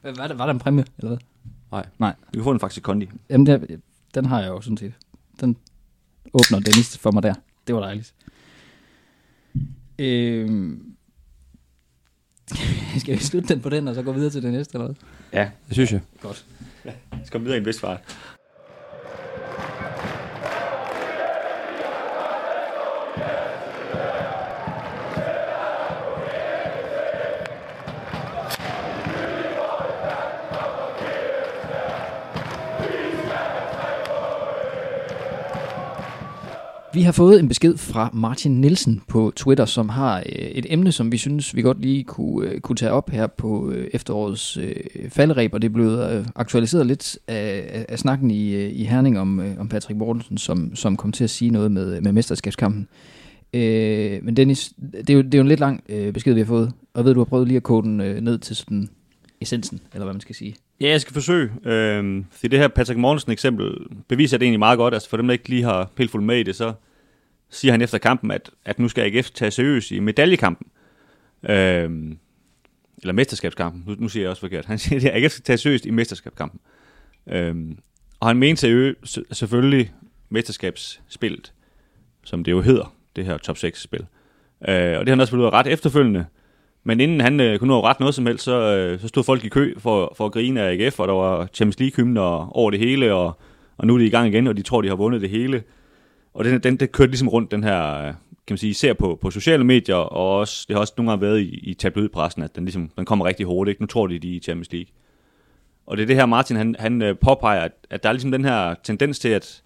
Hvad, 0.01 0.13
var, 0.15 0.27
der, 0.27 0.35
var 0.35 0.45
der 0.45 0.53
en 0.53 0.59
præmie, 0.59 0.85
eller 0.97 1.09
hvad? 1.09 1.17
Nej. 1.71 1.85
Nej. 1.99 2.13
Vi 2.31 2.37
kan 2.37 2.43
få 2.43 2.51
en 2.51 2.59
faktisk 2.59 2.83
kondi. 2.83 3.09
Jamen, 3.29 3.45
der, 3.45 3.59
den 4.15 4.25
har 4.25 4.41
jeg 4.41 4.47
jo 4.47 4.61
sådan 4.61 4.77
set. 4.77 4.93
Den 5.41 5.57
åbner 6.33 6.59
Dennis 6.59 6.97
for 6.97 7.11
mig 7.11 7.23
der. 7.23 7.33
Det 7.67 7.75
var 7.75 7.81
dejligt. 7.81 8.13
Øhm, 9.99 10.93
skal 12.99 13.13
vi 13.13 13.19
slutte 13.23 13.53
den 13.53 13.61
på 13.61 13.69
den, 13.69 13.87
og 13.87 13.95
så 13.95 14.01
gå 14.03 14.11
videre 14.11 14.29
til 14.29 14.43
det 14.43 14.51
næste, 14.51 14.75
eller 14.75 14.85
hvad? 14.85 14.95
Ja. 15.33 15.49
Det 15.67 15.73
synes 15.73 15.91
jeg. 15.91 16.01
Godt. 16.21 16.45
Jeg 16.85 16.93
skal 17.23 17.41
videre 17.41 17.55
i 17.55 17.59
en 17.59 17.65
vist 17.65 17.79
fart. 17.79 18.01
Vi 36.97 37.01
har 37.01 37.11
fået 37.11 37.39
en 37.39 37.47
besked 37.47 37.77
fra 37.77 38.09
Martin 38.13 38.61
Nielsen 38.61 39.01
på 39.07 39.33
Twitter, 39.35 39.65
som 39.65 39.89
har 39.89 40.17
øh, 40.17 40.23
et 40.35 40.65
emne, 40.69 40.91
som 40.91 41.11
vi 41.11 41.17
synes, 41.17 41.55
vi 41.55 41.61
godt 41.61 41.81
lige 41.81 42.03
kunne, 42.03 42.49
øh, 42.49 42.59
kunne 42.59 42.75
tage 42.75 42.91
op 42.91 43.09
her 43.09 43.27
på 43.27 43.71
øh, 43.71 43.87
efterårets 43.93 44.57
øh, 44.57 44.75
faldreb, 45.09 45.53
og 45.53 45.61
det 45.61 45.67
er 45.67 45.73
blevet 45.73 46.27
aktualiseret 46.35 46.85
lidt 46.85 47.19
af, 47.27 47.85
af, 47.89 47.99
snakken 47.99 48.31
i, 48.31 48.65
i 48.65 48.83
Herning 48.83 49.19
om, 49.19 49.41
om 49.59 49.67
Patrick 49.69 49.97
Mortensen, 49.97 50.37
som, 50.37 50.75
som 50.75 50.97
kom 50.97 51.11
til 51.11 51.23
at 51.23 51.29
sige 51.29 51.51
noget 51.51 51.71
med, 51.71 52.01
med 52.01 52.11
mesterskabskampen. 52.11 52.87
Øh, 53.53 54.19
men 54.23 54.37
Dennis, 54.37 54.73
det 54.91 55.09
er, 55.09 55.13
jo, 55.13 55.21
det 55.21 55.33
er 55.33 55.37
jo 55.37 55.41
en 55.41 55.47
lidt 55.47 55.59
lang 55.59 55.83
øh, 55.89 56.13
besked, 56.13 56.33
vi 56.33 56.39
har 56.39 56.47
fået, 56.47 56.71
og 56.93 57.05
ved, 57.05 57.13
du 57.13 57.19
har 57.19 57.25
prøvet 57.25 57.47
lige 57.47 57.57
at 57.57 57.63
kode 57.63 57.87
den 57.87 58.01
øh, 58.01 58.21
ned 58.21 58.37
til 58.37 58.55
sådan 58.55 58.89
essensen, 59.41 59.79
eller 59.93 60.05
hvad 60.05 60.13
man 60.13 60.21
skal 60.21 60.35
sige. 60.35 60.55
Ja, 60.81 60.89
jeg 60.89 61.01
skal 61.01 61.13
forsøge. 61.13 61.49
Øhm, 61.65 62.25
det 62.41 62.59
her 62.59 62.67
Patrick 62.67 62.99
Mortensen 62.99 63.31
eksempel 63.31 63.71
beviser 64.07 64.37
det 64.37 64.45
egentlig 64.45 64.59
meget 64.59 64.77
godt. 64.77 64.93
Altså 64.93 65.09
for 65.09 65.17
dem, 65.17 65.27
der 65.27 65.33
ikke 65.33 65.49
lige 65.49 65.63
har 65.63 65.91
helt 65.97 66.11
fuldt 66.11 66.25
med 66.25 66.37
i 66.37 66.43
det, 66.43 66.55
så 66.55 66.73
siger 67.49 67.71
han 67.71 67.81
efter 67.81 67.97
kampen, 67.97 68.31
at, 68.31 68.51
at 68.65 68.79
nu 68.79 68.87
skal 68.87 69.03
AGF 69.03 69.29
tage 69.31 69.51
seriøst 69.51 69.91
i 69.91 69.99
medaljekampen. 69.99 70.67
Øhm, 71.49 72.17
eller 73.01 73.13
mesterskabskampen. 73.13 73.83
Nu, 73.87 73.95
nu 73.99 74.09
siger 74.09 74.23
jeg 74.23 74.29
også 74.29 74.39
forkert. 74.39 74.65
Han 74.65 74.77
siger, 74.79 75.11
at 75.11 75.23
AGF 75.23 75.31
skal 75.31 75.43
tage 75.43 75.57
seriøst 75.57 75.85
i 75.85 75.89
mesterskabskampen. 75.89 76.59
Øhm, 77.29 77.77
og 78.19 78.27
han 78.27 78.37
mente 78.37 78.61
seriøst, 78.61 79.19
selvfølgelig 79.31 79.93
mesterskabsspillet, 80.29 81.53
som 82.23 82.43
det 82.43 82.51
jo 82.51 82.61
hedder, 82.61 82.95
det 83.15 83.25
her 83.25 83.37
top 83.37 83.57
6-spil. 83.57 84.05
Øh, 84.67 84.97
og 84.97 84.99
det 84.99 85.07
har 85.07 85.09
han 85.09 85.19
også 85.19 85.33
blevet 85.33 85.53
ret 85.53 85.67
efterfølgende. 85.67 86.25
Men 86.83 86.99
inden 86.99 87.21
han 87.21 87.39
øh, 87.39 87.59
kunne 87.59 87.67
nå 87.67 87.83
ret 87.83 87.99
noget 87.99 88.15
som 88.15 88.25
helst, 88.25 88.43
så, 88.43 88.75
øh, 88.75 88.99
så 88.99 89.07
stod 89.07 89.23
folk 89.23 89.45
i 89.45 89.49
kø 89.49 89.73
for, 89.77 90.13
for 90.17 90.25
at 90.25 90.31
grine 90.31 90.61
af 90.61 90.71
AGF, 90.71 90.99
og 90.99 91.07
der 91.07 91.13
var 91.13 91.47
Champions 91.53 91.79
League-hymner 91.79 92.57
over 92.57 92.71
det 92.71 92.79
hele, 92.79 93.13
og, 93.13 93.39
og 93.77 93.87
nu 93.87 93.93
er 93.93 93.97
de 93.97 94.05
i 94.05 94.09
gang 94.09 94.27
igen, 94.27 94.47
og 94.47 94.57
de 94.57 94.61
tror, 94.61 94.81
de 94.81 94.87
har 94.87 94.95
vundet 94.95 95.21
det 95.21 95.29
hele. 95.29 95.63
Og 96.37 96.45
den, 96.45 96.59
den, 96.59 96.77
den 96.77 96.87
kørte 96.87 97.11
ligesom 97.11 97.27
rundt, 97.27 97.51
den 97.51 97.63
her, 97.63 97.97
øh, 97.97 98.13
kan 98.47 98.53
man 98.53 98.57
sige, 98.57 98.73
ser 98.73 98.93
på, 98.93 99.19
på 99.21 99.31
sociale 99.31 99.63
medier, 99.63 99.95
og 99.95 100.37
også, 100.37 100.65
det 100.67 100.75
har 100.75 100.81
også 100.81 100.93
nogle 100.97 101.11
gange 101.11 101.21
været 101.21 101.39
i, 101.39 101.59
i 101.63 101.73
tabloidpressen, 101.73 102.43
at 102.43 102.55
den, 102.55 102.65
ligesom, 102.65 102.91
den 102.97 103.05
kommer 103.05 103.25
rigtig 103.25 103.45
hurtigt. 103.45 103.73
Ikke? 103.73 103.83
Nu 103.83 103.87
tror 103.87 104.07
de, 104.07 104.19
de 104.19 104.31
er 104.31 104.35
i 104.35 104.39
Champions 104.39 104.71
League. 104.71 104.87
Og 105.85 105.97
det 105.97 106.03
er 106.03 106.07
det 106.07 106.15
her, 106.15 106.25
Martin 106.25 106.57
han, 106.57 106.75
han 106.79 107.01
øh, 107.01 107.15
påpeger, 107.17 107.61
at, 107.61 107.71
at 107.89 108.03
der 108.03 108.09
er 108.09 108.13
ligesom 108.13 108.31
den 108.31 108.45
her 108.45 108.75
tendens 108.83 109.19
til, 109.19 109.29
at, 109.29 109.63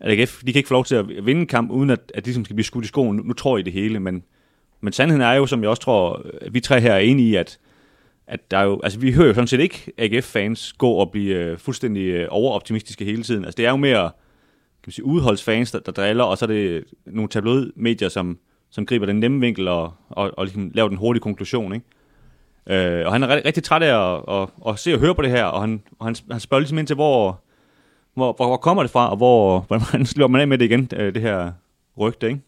at 0.00 0.18
AGF, 0.18 0.40
de 0.40 0.52
kan 0.52 0.58
ikke 0.60 0.68
få 0.68 0.74
lov 0.74 0.84
til 0.84 0.94
at 0.94 1.08
vinde 1.08 1.40
en 1.40 1.46
kamp, 1.46 1.70
uden 1.70 1.90
at, 1.90 2.12
at 2.14 2.24
de 2.24 2.28
ligesom 2.28 2.44
skal 2.44 2.54
blive 2.54 2.64
skudt 2.64 2.84
i 2.84 2.88
skoen. 2.88 3.16
Nu, 3.16 3.22
nu 3.22 3.32
tror 3.32 3.58
I 3.58 3.62
det 3.62 3.72
hele, 3.72 4.00
men, 4.00 4.22
men 4.80 4.92
sandheden 4.92 5.22
er 5.22 5.32
jo, 5.32 5.46
som 5.46 5.62
jeg 5.62 5.70
også 5.70 5.82
tror, 5.82 6.26
øh, 6.42 6.54
vi 6.54 6.60
tre 6.60 6.80
her 6.80 6.92
er 6.92 6.98
enige 6.98 7.30
i, 7.30 7.34
at, 7.34 7.58
at 8.26 8.50
der 8.50 8.58
er 8.58 8.64
jo, 8.64 8.80
altså 8.82 8.98
vi 8.98 9.12
hører 9.12 9.28
jo 9.28 9.34
sådan 9.34 9.48
set 9.48 9.60
ikke 9.60 9.92
AGF-fans 9.98 10.72
gå 10.72 10.90
og 10.90 11.10
blive 11.10 11.58
fuldstændig 11.58 12.30
overoptimistiske 12.30 13.04
hele 13.04 13.22
tiden. 13.22 13.44
Altså 13.44 13.56
det 13.56 13.66
er 13.66 13.70
jo 13.70 13.76
mere 13.76 14.10
man 14.88 14.92
sige, 14.92 15.04
udholdsfans, 15.04 15.70
der, 15.70 15.78
der 15.78 15.92
driller, 15.92 16.24
og 16.24 16.38
så 16.38 16.44
er 16.44 16.46
det 16.46 16.84
nogle 17.06 17.28
tabloidmedier, 17.28 18.08
som, 18.08 18.38
som 18.70 18.86
griber 18.86 19.06
den 19.06 19.20
nemme 19.20 19.40
vinkel 19.40 19.68
og, 19.68 19.92
og, 20.08 20.30
og 20.36 20.44
ligesom 20.44 20.70
laver 20.74 20.88
den 20.88 20.98
hurtige 20.98 21.22
konklusion. 21.22 21.72
Ikke? 21.72 21.86
Øh, 23.00 23.06
og 23.06 23.12
han 23.12 23.22
er 23.22 23.28
rigtig, 23.28 23.46
rigtig 23.46 23.62
træt 23.62 23.82
af 23.82 24.14
at, 24.14 24.24
at, 24.28 24.42
at, 24.42 24.72
at 24.72 24.78
se 24.78 24.94
og 24.94 25.00
høre 25.00 25.14
på 25.14 25.22
det 25.22 25.30
her, 25.30 25.44
og 25.44 25.60
han, 25.60 25.82
og 25.98 26.06
han, 26.06 26.16
han 26.30 26.40
spørger 26.40 26.60
ligesom 26.60 26.78
ind 26.78 26.86
til, 26.86 26.96
hvor, 26.96 27.40
hvor, 28.14 28.32
hvor, 28.32 28.46
hvor 28.46 28.56
kommer 28.56 28.82
det 28.82 28.90
fra, 28.90 29.10
og 29.10 29.16
hvor, 29.16 29.60
hvordan 29.68 30.06
slår 30.06 30.26
man 30.26 30.40
af 30.40 30.48
med 30.48 30.58
det 30.58 30.64
igen, 30.64 30.88
øh, 30.96 31.14
det 31.14 31.22
her 31.22 31.52
rygte, 31.98 32.28
ikke? 32.28 32.40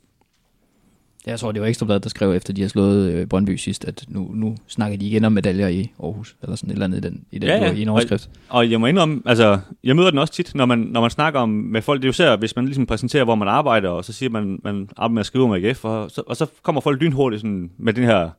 Jeg 1.27 1.39
tror, 1.41 1.53
det 1.53 1.63
var 1.63 1.69
Ekstrabladet, 1.69 2.05
der 2.05 2.11
skrev 2.11 2.33
efter, 2.33 2.53
de 2.53 2.61
har 2.61 2.69
slået 2.69 3.13
øh, 3.13 3.27
Brøndby 3.27 3.57
sidst, 3.57 3.85
at 3.85 4.05
nu, 4.09 4.31
nu 4.35 4.57
snakker 4.67 4.99
de 4.99 5.07
igen 5.07 5.25
om 5.25 5.33
medaljer 5.33 5.69
i 5.69 5.93
Aarhus, 6.03 6.37
eller 6.43 6.57
sådan 6.57 6.71
et 6.71 6.73
eller 6.73 6.85
andet 6.85 6.99
i, 6.99 7.09
den, 7.09 7.25
i, 7.31 7.39
den, 7.39 7.49
Ja, 7.49 7.57
ja. 7.57 7.73
i 7.73 7.83
en 7.83 7.89
overskrift. 7.89 8.31
Og, 8.49 8.57
og 8.57 8.71
jeg 8.71 8.81
må 8.81 8.87
indrømme, 8.87 9.23
altså, 9.27 9.59
jeg 9.85 9.97
møder 9.97 10.11
den 10.11 10.19
også 10.19 10.33
tit, 10.33 10.55
når 10.55 10.67
man, 10.67 10.79
når 10.79 11.01
man 11.01 11.11
snakker 11.11 11.41
om 11.41 11.49
med 11.49 11.83
folk. 11.83 12.01
Det 12.01 12.05
er 12.05 12.09
jo 12.09 12.11
især, 12.11 12.37
hvis 12.37 12.57
man 12.57 12.65
ligesom 12.65 12.87
præsenterer, 12.87 13.25
hvor 13.25 13.35
man 13.35 13.49
arbejder, 13.49 13.89
og 13.89 14.05
så 14.05 14.13
siger 14.13 14.31
man, 14.31 14.61
man 14.65 14.89
arbejder 14.97 15.15
med 15.15 15.21
at 15.21 15.27
skrive 15.27 15.45
om 15.45 15.53
AGF, 15.53 15.85
og 15.85 16.11
så, 16.11 16.23
og 16.27 16.37
så 16.37 16.47
kommer 16.63 16.81
folk 16.81 17.01
lynhurtigt 17.03 17.41
sådan, 17.41 17.71
med 17.79 17.93
den 17.93 18.05
her, 18.05 18.21
kan 18.21 18.31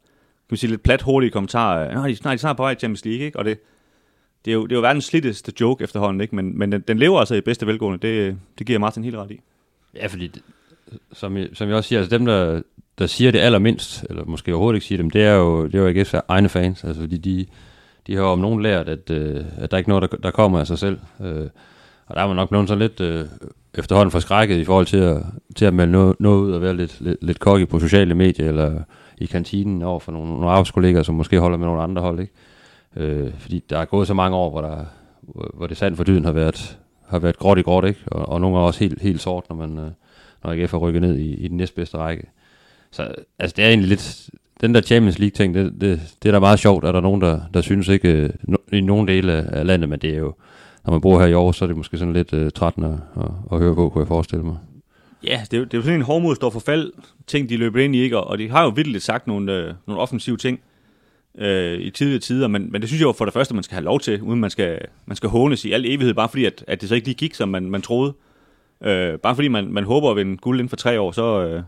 man 0.49 0.57
sige, 0.57 0.69
lidt 0.69 0.83
plat 0.83 1.01
hurtige 1.01 1.31
kommentar. 1.31 1.93
Nej, 1.93 2.07
de, 2.07 2.17
nej, 2.23 2.31
de 2.31 2.35
er 2.35 2.37
snart 2.37 2.57
på 2.57 2.63
vej 2.63 2.73
til 2.73 2.79
Champions 2.79 3.05
League, 3.05 3.25
ikke? 3.25 3.39
Og 3.39 3.45
det, 3.45 3.59
det 4.45 4.51
er 4.51 4.55
jo, 4.55 4.63
det 4.63 4.71
er 4.71 4.75
jo 4.75 4.81
verdens 4.81 5.05
slitteste 5.05 5.53
joke 5.61 5.83
efterhånden, 5.83 6.21
ikke? 6.21 6.35
Men, 6.35 6.57
men 6.57 6.71
den, 6.71 6.81
den 6.87 6.99
lever 6.99 7.19
altså 7.19 7.35
i 7.35 7.41
bedste 7.41 7.67
velgående. 7.67 8.07
Det, 8.07 8.37
det 8.59 8.67
giver 8.67 8.79
Martin 8.79 9.03
helt 9.03 9.15
ret 9.15 9.31
i. 9.31 9.39
Ja, 9.95 10.07
fordi, 10.07 10.27
det, 10.27 10.41
som, 11.13 11.37
som 11.53 11.67
jeg 11.67 11.77
også 11.77 11.87
siger, 11.87 11.99
altså 11.99 12.17
dem, 12.17 12.25
der, 12.25 12.61
der 12.99 13.07
siger 13.07 13.31
det 13.31 13.39
allermindst, 13.39 14.05
eller 14.09 14.25
måske 14.25 14.51
overhovedet 14.51 14.77
ikke 14.77 14.85
siger 14.85 14.97
dem, 14.97 15.09
det 15.09 15.23
er 15.23 15.33
jo, 15.33 15.65
det 15.65 15.75
er 15.75 15.79
jo 15.79 16.01
AGF's 16.01 16.19
egne 16.27 16.49
fans, 16.49 16.83
altså 16.83 17.01
fordi 17.01 17.17
de, 17.17 17.45
de 18.07 18.15
har 18.15 18.23
om 18.23 18.39
nogen 18.39 18.61
lært, 18.61 18.89
at, 18.89 19.09
øh, 19.09 19.43
at 19.57 19.71
der 19.71 19.77
er 19.77 19.79
ikke 19.79 19.89
noget, 19.89 20.11
der, 20.11 20.17
der 20.17 20.31
kommer 20.31 20.59
af 20.59 20.67
sig 20.67 20.79
selv. 20.79 20.99
Øh, 21.21 21.49
og 22.05 22.15
der 22.15 22.21
er 22.21 22.27
man 22.27 22.35
nok 22.35 22.49
blevet 22.49 22.67
sådan 22.67 22.79
lidt 22.79 23.01
øh, 23.01 23.25
efterhånden 23.73 24.11
forskrækket 24.11 24.57
i 24.57 24.65
forhold 24.65 24.85
til 24.85 24.97
at, 24.97 25.23
til 25.55 25.65
at 25.65 25.73
melde 25.73 25.91
noget, 25.91 26.15
noget 26.19 26.41
ud 26.41 26.51
og 26.51 26.61
være 26.61 26.75
lidt, 26.75 27.01
lidt, 27.01 27.17
lidt 27.21 27.39
kokke 27.39 27.65
på 27.65 27.79
sociale 27.79 28.15
medier, 28.15 28.47
eller 28.47 28.81
i 29.17 29.25
kantinen 29.25 29.81
over 29.81 29.99
for 29.99 30.11
nogle, 30.11 30.29
nogle 30.29 30.49
arbejdskollegaer, 30.49 31.03
som 31.03 31.15
måske 31.15 31.39
holder 31.39 31.57
med 31.57 31.67
nogle 31.67 31.81
andre 31.81 32.01
hold, 32.01 32.19
ikke? 32.19 32.33
Øh, 32.95 33.31
fordi 33.37 33.63
der 33.69 33.77
er 33.77 33.85
gået 33.85 34.07
så 34.07 34.13
mange 34.13 34.37
år, 34.37 34.49
hvor, 34.49 34.61
der, 34.61 34.85
hvor, 35.53 35.67
det 35.67 35.77
sand 35.77 35.95
for 35.95 36.03
dyden 36.03 36.25
har 36.25 36.31
været, 36.31 36.79
har 37.07 37.19
været 37.19 37.37
gråt 37.37 37.57
i 37.57 37.61
gråt, 37.61 37.85
ikke? 37.85 37.99
Og, 38.07 38.29
og 38.29 38.41
nogle 38.41 38.55
gange 38.55 38.67
også 38.67 38.79
helt, 38.79 39.01
helt 39.01 39.21
sort, 39.21 39.49
når 39.49 39.55
man 39.55 39.77
øh, 39.77 39.91
når 40.43 40.51
AGF 40.51 40.71
har 40.71 40.77
rykket 40.77 41.01
ned 41.01 41.17
i, 41.17 41.33
i 41.33 41.47
den 41.47 41.57
næstbedste 41.57 41.97
række. 41.97 42.23
Så 42.91 43.13
altså, 43.39 43.53
det 43.57 43.65
er 43.65 43.69
egentlig 43.69 43.89
lidt... 43.89 44.29
Den 44.61 44.75
der 44.75 44.81
Champions 44.81 45.19
League-ting, 45.19 45.53
det, 45.53 45.73
det, 45.81 46.01
det 46.23 46.29
er 46.29 46.31
da 46.31 46.39
meget 46.39 46.59
sjovt, 46.59 46.85
at 46.85 46.93
der 46.93 46.99
er 46.99 47.03
nogen, 47.03 47.21
der, 47.21 47.39
der 47.53 47.61
synes 47.61 47.87
ikke 47.87 48.09
øh, 48.09 48.29
no, 48.43 48.57
i 48.71 48.81
nogen 48.81 49.07
dele 49.07 49.33
af, 49.33 49.65
landet, 49.65 49.89
men 49.89 49.99
det 49.99 50.09
er 50.13 50.17
jo... 50.17 50.33
Når 50.85 50.91
man 50.91 51.01
bor 51.01 51.19
her 51.19 51.27
i 51.27 51.33
år, 51.33 51.51
så 51.51 51.65
er 51.65 51.67
det 51.67 51.77
måske 51.77 51.97
sådan 51.97 52.13
lidt 52.13 52.33
uh, 52.33 52.49
trættende 52.49 53.01
at, 53.15 53.23
at, 53.23 53.31
at 53.51 53.59
høre 53.59 53.75
på, 53.75 53.89
kunne 53.89 54.01
jeg 54.01 54.07
forestille 54.07 54.45
mig. 54.45 54.57
Ja, 55.23 55.41
det 55.51 55.59
er, 55.59 55.63
det 55.63 55.73
er 55.73 55.77
jo 55.77 55.81
sådan 55.81 55.99
en 55.99 56.05
hårdmod 56.05 56.35
står 56.35 56.49
for 56.49 56.59
fald, 56.59 56.91
ting 57.27 57.49
de 57.49 57.57
løber 57.57 57.83
ind 57.83 57.95
i, 57.95 58.01
ikke? 58.01 58.17
Og, 58.17 58.27
og 58.27 58.37
de 58.37 58.49
har 58.49 58.63
jo 58.63 58.69
vildt 58.69 59.03
sagt 59.03 59.27
nogle, 59.27 59.53
øh, 59.53 59.73
nogle 59.87 60.01
offensive 60.01 60.37
ting 60.37 60.59
øh, 61.37 61.79
i 61.79 61.89
tidligere 61.89 62.19
tider, 62.19 62.47
men, 62.47 62.71
men 62.71 62.81
det 62.81 62.89
synes 62.89 62.99
jeg 62.99 63.07
jo 63.07 63.11
for 63.11 63.25
det 63.25 63.33
første, 63.33 63.53
man 63.53 63.63
skal 63.63 63.75
have 63.75 63.85
lov 63.85 63.99
til, 63.99 64.21
uden 64.21 64.39
man 64.39 64.49
skal, 64.49 64.79
man 65.05 65.17
skal 65.17 65.29
hånes 65.29 65.65
i 65.65 65.71
al 65.71 65.85
evighed, 65.85 66.13
bare 66.13 66.29
fordi, 66.29 66.45
at, 66.45 66.63
at 66.67 66.81
det 66.81 66.89
så 66.89 66.95
ikke 66.95 67.07
lige 67.07 67.15
gik, 67.15 67.33
som 67.33 67.49
man, 67.49 67.69
man 67.69 67.81
troede. 67.81 68.09
Øh, 68.09 68.30
Øh, 68.83 69.19
bare 69.19 69.35
fordi 69.35 69.47
man, 69.47 69.67
man 69.73 69.83
håber 69.83 70.11
at 70.11 70.17
vinde 70.17 70.37
guld 70.37 70.59
inden 70.59 70.69
for 70.69 70.75
tre 70.75 70.99
år, 71.01 71.11
så, 71.11 71.45
øh, 71.45 71.63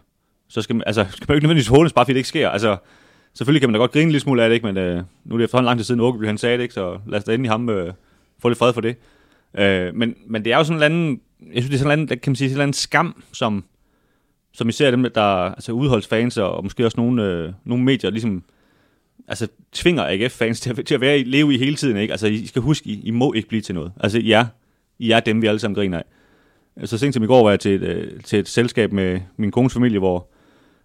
så 0.49 0.61
skal 0.61 0.75
man, 0.75 0.83
altså, 0.87 1.05
skal 1.09 1.25
man 1.27 1.33
jo 1.33 1.35
ikke 1.35 1.45
nødvendigvis 1.45 1.67
hånes, 1.67 1.93
bare 1.93 2.05
fordi 2.05 2.13
det 2.13 2.19
ikke 2.19 2.29
sker. 2.29 2.49
Altså, 2.49 2.77
selvfølgelig 3.33 3.61
kan 3.61 3.69
man 3.69 3.73
da 3.73 3.79
godt 3.79 3.91
grine 3.91 4.03
en 4.03 4.09
lille 4.09 4.19
smule 4.19 4.43
af 4.43 4.49
det, 4.49 4.53
ikke? 4.53 4.65
men 4.65 4.77
øh, 4.77 5.03
nu 5.25 5.33
er 5.35 5.37
det 5.37 5.43
efterhånden 5.43 5.65
lang 5.65 5.79
tid 5.79 5.83
siden, 5.83 6.01
Åkeby 6.01 6.25
han 6.25 6.37
sagde 6.37 6.57
det, 6.57 6.63
ikke? 6.63 6.73
så 6.73 6.99
lad 7.07 7.17
os 7.19 7.23
da 7.23 7.33
endelig 7.33 7.51
ham 7.51 7.69
øh, 7.69 7.93
få 8.39 8.47
lidt 8.49 8.59
fred 8.59 8.73
for 8.73 8.81
det. 8.81 8.95
Øh, 9.57 9.95
men, 9.95 10.15
men 10.27 10.45
det 10.45 10.53
er 10.53 10.57
jo 10.57 10.63
sådan 10.63 10.77
en 10.79 10.83
eller 10.83 10.97
anden, 10.97 11.21
jeg 11.53 11.63
synes, 11.63 11.69
det 11.69 11.73
er 11.73 11.77
sådan 11.77 11.87
en 11.87 11.91
eller 11.91 12.01
anden, 12.11 12.19
kan 12.19 12.29
man 12.31 12.35
sige, 12.35 12.49
sådan 12.49 12.51
en 12.51 12.55
eller 12.55 12.63
anden 12.63 12.73
skam, 12.73 13.23
som, 13.33 13.63
som 14.53 14.69
især 14.69 14.91
dem, 14.91 15.05
der 15.15 15.21
altså 15.25 15.71
udholdsfans 15.71 16.37
og, 16.37 16.51
og 16.55 16.63
måske 16.63 16.85
også 16.85 16.99
nogle, 17.01 17.23
øh, 17.23 17.53
nogle 17.65 17.83
medier 17.83 18.09
ligesom 18.09 18.43
altså 19.27 19.47
tvinger 19.71 20.03
AGF-fans 20.07 20.59
til, 20.59 20.69
at- 20.79 20.85
til 20.85 20.95
at 20.95 21.01
være 21.01 21.23
leve 21.23 21.53
i 21.53 21.57
hele 21.57 21.75
tiden. 21.75 21.97
Ikke? 21.97 22.11
Altså, 22.13 22.27
I 22.27 22.45
skal 22.45 22.61
huske, 22.61 22.89
I, 22.89 23.01
I 23.03 23.11
må 23.11 23.33
ikke 23.33 23.47
blive 23.49 23.61
til 23.61 23.75
noget. 23.75 23.91
Altså, 23.99 24.17
I 24.19 24.31
er, 24.31 24.45
I 24.99 25.11
er 25.11 25.19
dem, 25.19 25.41
vi 25.41 25.47
alle 25.47 25.59
sammen 25.59 25.75
griner 25.75 25.97
af. 25.97 26.03
Så 26.85 26.97
sent 26.97 27.13
som 27.13 27.23
i 27.23 27.27
går 27.27 27.43
var 27.43 27.49
jeg 27.49 27.59
til 27.59 27.71
et, 27.71 27.81
øh, 27.81 28.21
til 28.23 28.39
et 28.39 28.47
selskab 28.47 28.91
med 28.91 29.19
min 29.37 29.51
kones 29.51 29.73
familie, 29.73 29.99
hvor, 29.99 30.27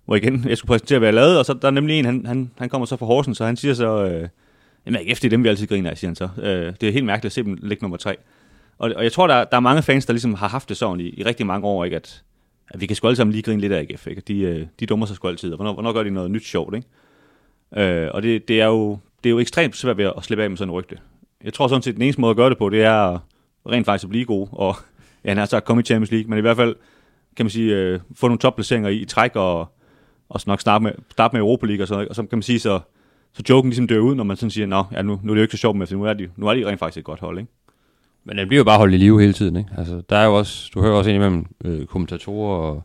hvor 0.05 0.17
igen, 0.17 0.45
jeg 0.49 0.59
skulle 0.59 0.69
præsentere, 0.69 0.99
hvad 0.99 1.07
jeg 1.07 1.15
lavede, 1.15 1.39
og 1.39 1.45
så 1.45 1.55
der 1.55 1.69
er 1.69 1.73
nemlig 1.73 1.99
en, 1.99 2.05
han, 2.05 2.27
han, 2.27 2.51
han 2.59 2.69
kommer 2.69 2.87
så 2.87 2.97
fra 2.97 3.07
Horsens, 3.07 3.39
så 3.39 3.45
han 3.45 3.57
siger 3.57 3.75
så, 3.75 4.05
øh, 4.05 4.29
jamen 4.87 5.01
AGF, 5.01 5.21
det 5.21 5.25
er 5.25 5.31
dem, 5.31 5.45
vi 5.45 5.49
altid 5.49 5.67
griner 5.67 5.91
af, 5.91 5.99
siger 5.99 6.09
han 6.09 6.17
så. 6.17 6.29
Øh, 6.43 6.75
det 6.81 6.89
er 6.89 6.93
helt 6.93 7.05
mærkeligt 7.05 7.31
at 7.31 7.33
se 7.33 7.43
dem 7.43 7.59
ligge 7.63 7.85
nummer 7.85 7.97
tre. 7.97 8.17
Og, 8.79 8.93
og 8.97 9.05
jeg 9.05 9.13
tror, 9.13 9.27
der, 9.27 9.45
der 9.45 9.57
er 9.57 9.61
mange 9.61 9.83
fans, 9.83 10.07
der 10.07 10.13
ligesom 10.13 10.35
har 10.35 10.49
haft 10.49 10.69
det 10.69 10.77
sådan 10.77 11.01
i, 11.01 11.09
i 11.09 11.23
rigtig 11.23 11.47
mange 11.47 11.67
år, 11.67 11.85
ikke? 11.85 11.97
At, 11.97 12.23
at 12.71 12.81
vi 12.81 12.87
kan 12.87 12.97
sgu 12.97 13.07
alle 13.07 13.17
sammen 13.17 13.33
lige 13.33 13.43
grine 13.43 13.61
lidt 13.61 13.73
af 13.73 13.81
AGF. 13.81 14.07
Ikke? 14.07 14.21
De, 14.21 14.41
øh, 14.41 14.67
de 14.81 14.87
dummer 14.87 15.07
sig 15.07 15.17
sgu 15.17 15.29
altid, 15.29 15.51
og 15.51 15.57
hvornår, 15.57 15.73
hvornår 15.73 15.93
gør 15.93 16.03
de 16.03 16.11
noget 16.11 16.31
nyt 16.31 16.45
sjovt, 16.45 16.75
ikke? 16.75 16.89
Øh, 17.77 18.11
og 18.15 18.23
det, 18.23 18.49
det, 18.49 18.61
er 18.61 18.67
jo, 18.67 18.99
det 19.25 19.29
er 19.29 19.31
jo 19.31 19.39
ekstremt 19.39 19.77
svært 19.77 19.97
ved 19.97 20.05
at 20.17 20.25
slippe 20.25 20.43
af 20.45 20.51
med 20.51 20.57
sådan 20.57 20.71
en 20.71 20.75
rygte. 20.75 20.99
Jeg 21.45 21.55
tror 21.55 21.69
sådan 21.69 21.83
set, 21.83 21.95
den 21.95 22.03
eneste 22.03 22.21
måde 22.21 22.31
at 22.31 22.37
gøre 22.37 22.51
det 22.51 22.59
på, 22.59 22.69
det 22.69 22.83
er 22.83 23.19
rent 23.67 23.87
faktisk 23.87 24.05
at 24.05 24.11
blive 24.11 24.25
god, 24.25 24.49
og 24.53 24.77
ja, 25.25 25.31
han 25.31 25.39
har 25.39 25.47
sagt 25.47 25.65
komme 25.65 25.81
i 25.81 25.85
Champions 25.85 26.11
League, 26.11 26.31
men 26.31 26.39
i 26.39 26.41
hvert 26.41 26.57
fald, 26.57 26.77
kan 27.37 27.47
man 27.47 27.51
sige, 27.51 27.77
øh, 27.77 28.01
få 28.15 28.29
nogle 28.29 28.39
topplaceringer 28.39 28.91
i, 28.91 28.97
i 28.97 29.05
træk, 29.05 29.37
og, 29.37 29.69
og 30.29 30.41
så 30.41 30.45
nok 30.51 30.61
starte 30.61 30.83
med, 30.83 30.93
starte 31.11 31.35
med 31.35 31.41
Europa 31.41 31.67
League, 31.67 31.85
og, 31.85 31.89
så, 31.89 32.07
og 32.11 32.15
så 32.15 32.23
kan 32.23 32.39
man 32.39 32.43
sige, 32.43 32.59
så, 32.59 32.81
så 33.33 33.43
joken 33.49 33.71
ligesom 33.71 33.89
dør 33.89 33.99
ud, 33.99 34.15
når 34.15 34.25
man 34.25 34.37
sådan 34.37 34.51
siger, 34.51 34.67
nå, 34.67 34.85
ja, 34.93 35.03
nu, 35.03 35.21
nu 35.23 35.33
er 35.33 35.35
det 35.35 35.41
jo 35.41 35.45
ikke 35.45 35.57
så 35.57 35.61
sjovt 35.61 35.77
med, 35.79 35.87
for 35.87 35.95
nu 35.95 36.05
er 36.05 36.15
de, 36.15 36.29
nu 36.37 36.47
er 36.47 36.55
de 36.55 36.67
rent 36.67 36.79
faktisk 36.79 36.99
et 36.99 37.05
godt 37.05 37.21
hold, 37.21 37.39
ikke? 37.39 37.53
Men 38.25 38.39
den 38.39 38.49
bliver 38.49 38.59
jo 38.59 38.65
bare 38.65 38.79
holdt 38.79 38.95
i 38.95 38.97
live 38.97 39.21
hele 39.21 39.33
tiden, 39.33 39.57
ikke? 39.57 39.71
Altså, 39.79 40.03
der 40.11 40.17
er 40.17 40.25
jo 40.25 40.35
også, 40.35 40.71
du 40.75 40.81
hører 40.81 40.95
også 40.95 41.11
indimellem 41.11 41.47
øh, 41.65 41.87
kommentatorer 41.87 42.59
og, 42.59 42.83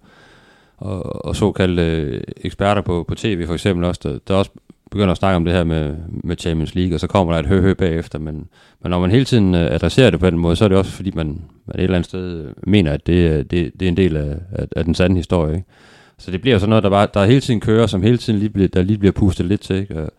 og, 0.78 1.26
og 1.26 1.36
såkaldte 1.36 1.82
øh, 1.82 2.22
eksperter 2.38 2.82
på, 2.82 3.06
på 3.08 3.16
tv 3.16 3.46
for 3.46 3.54
eksempel 3.54 3.86
også, 3.86 4.02
der, 4.04 4.20
der 4.28 4.36
også 4.36 4.52
begynder 4.94 5.12
at 5.12 5.18
snakke 5.18 5.36
om 5.36 5.46
det 5.46 5.54
her 5.54 5.64
med, 5.64 5.96
med 6.24 6.36
Champions 6.40 6.76
League, 6.76 6.96
og 6.96 7.00
så 7.00 7.08
kommer 7.08 7.34
der 7.34 7.40
et 7.40 7.46
hø-hø 7.46 7.74
bagefter, 7.74 8.20
men, 8.20 8.48
men 8.82 8.90
når 8.90 9.00
man 9.00 9.12
hele 9.12 9.26
tiden 9.26 9.56
øh, 9.56 9.72
adresserer 9.72 10.10
det 10.10 10.20
på 10.20 10.30
den 10.30 10.40
måde, 10.40 10.56
så 10.56 10.64
er 10.64 10.68
det 10.68 10.78
også 10.78 10.92
fordi, 10.92 11.12
man, 11.16 11.28
man 11.66 11.76
et 11.76 11.84
eller 11.84 11.96
andet 11.96 12.10
sted 12.10 12.46
øh, 12.46 12.52
mener, 12.68 12.92
at 12.92 13.08
det, 13.08 13.32
øh, 13.32 13.38
det, 13.38 13.52
det 13.52 13.82
er 13.82 13.88
en 13.88 13.98
del 13.98 14.18
af, 14.18 14.36
af, 14.52 14.68
af 14.76 14.84
den 14.84 14.96
sande 14.96 15.16
historie, 15.16 15.56
ikke? 15.56 15.68
Så 16.18 16.32
det 16.32 16.42
bliver 16.42 16.58
sådan 16.58 16.70
noget, 16.70 16.84
der, 16.84 16.90
bare, 16.90 17.08
der 17.14 17.26
hele 17.26 17.42
tiden 17.42 17.60
kører, 17.60 17.88
som 17.88 18.04
hele 18.04 18.18
tiden 18.18 18.40
lige 18.40 18.50
bliver, 18.50 18.68
der 18.68 18.82
lige 18.82 18.98
bliver 18.98 19.12
pustet 19.12 19.46
lidt 19.46 19.62
til, 19.62 19.76
ikke? 19.76 20.02
Og, 20.02 20.14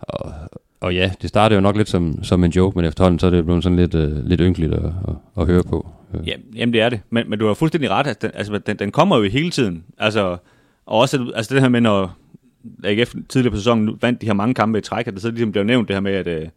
og, 0.00 0.32
og 0.80 0.94
ja, 0.94 1.10
det 1.22 1.28
startede 1.28 1.56
jo 1.56 1.60
nok 1.60 1.76
lidt 1.76 1.88
som, 1.88 2.24
som 2.24 2.44
en 2.44 2.50
joke, 2.50 2.78
men 2.78 2.84
efterhånden 2.84 3.18
så 3.18 3.26
er 3.26 3.30
det 3.30 3.44
blevet 3.44 3.62
sådan 3.62 3.78
lidt, 3.78 3.94
øh, 3.94 4.26
lidt 4.26 4.40
ynkeligt 4.40 4.74
at, 4.74 4.84
at, 4.84 5.14
at 5.38 5.46
høre 5.46 5.62
på. 5.62 5.88
Ja, 6.26 6.32
jamen 6.56 6.72
det 6.72 6.80
er 6.80 6.88
det. 6.88 7.00
Men, 7.10 7.30
men 7.30 7.38
du 7.38 7.46
har 7.46 7.54
fuldstændig 7.54 7.90
ret. 7.90 8.06
At 8.06 8.22
den, 8.22 8.30
altså, 8.34 8.58
den, 8.58 8.76
den 8.76 8.90
kommer 8.90 9.16
jo 9.16 9.22
hele 9.22 9.50
tiden. 9.50 9.84
Altså, 9.98 10.36
og 10.86 10.98
også 10.98 11.32
altså 11.34 11.54
det 11.54 11.62
her 11.62 11.68
med, 11.68 11.80
når 11.80 12.16
AGF 12.84 13.14
tidligere 13.28 13.50
på 13.50 13.56
sæsonen 13.56 13.98
vandt 14.02 14.20
de 14.20 14.26
her 14.26 14.32
mange 14.32 14.54
kampe 14.54 14.78
i 14.78 14.80
træk, 14.80 15.06
at 15.06 15.14
det 15.14 15.22
så 15.22 15.30
ligesom 15.30 15.52
blev 15.52 15.64
nævnt 15.64 15.88
det 15.88 15.96
her 15.96 16.00
med, 16.00 16.12
at 16.12 16.26
øh, 16.26 16.48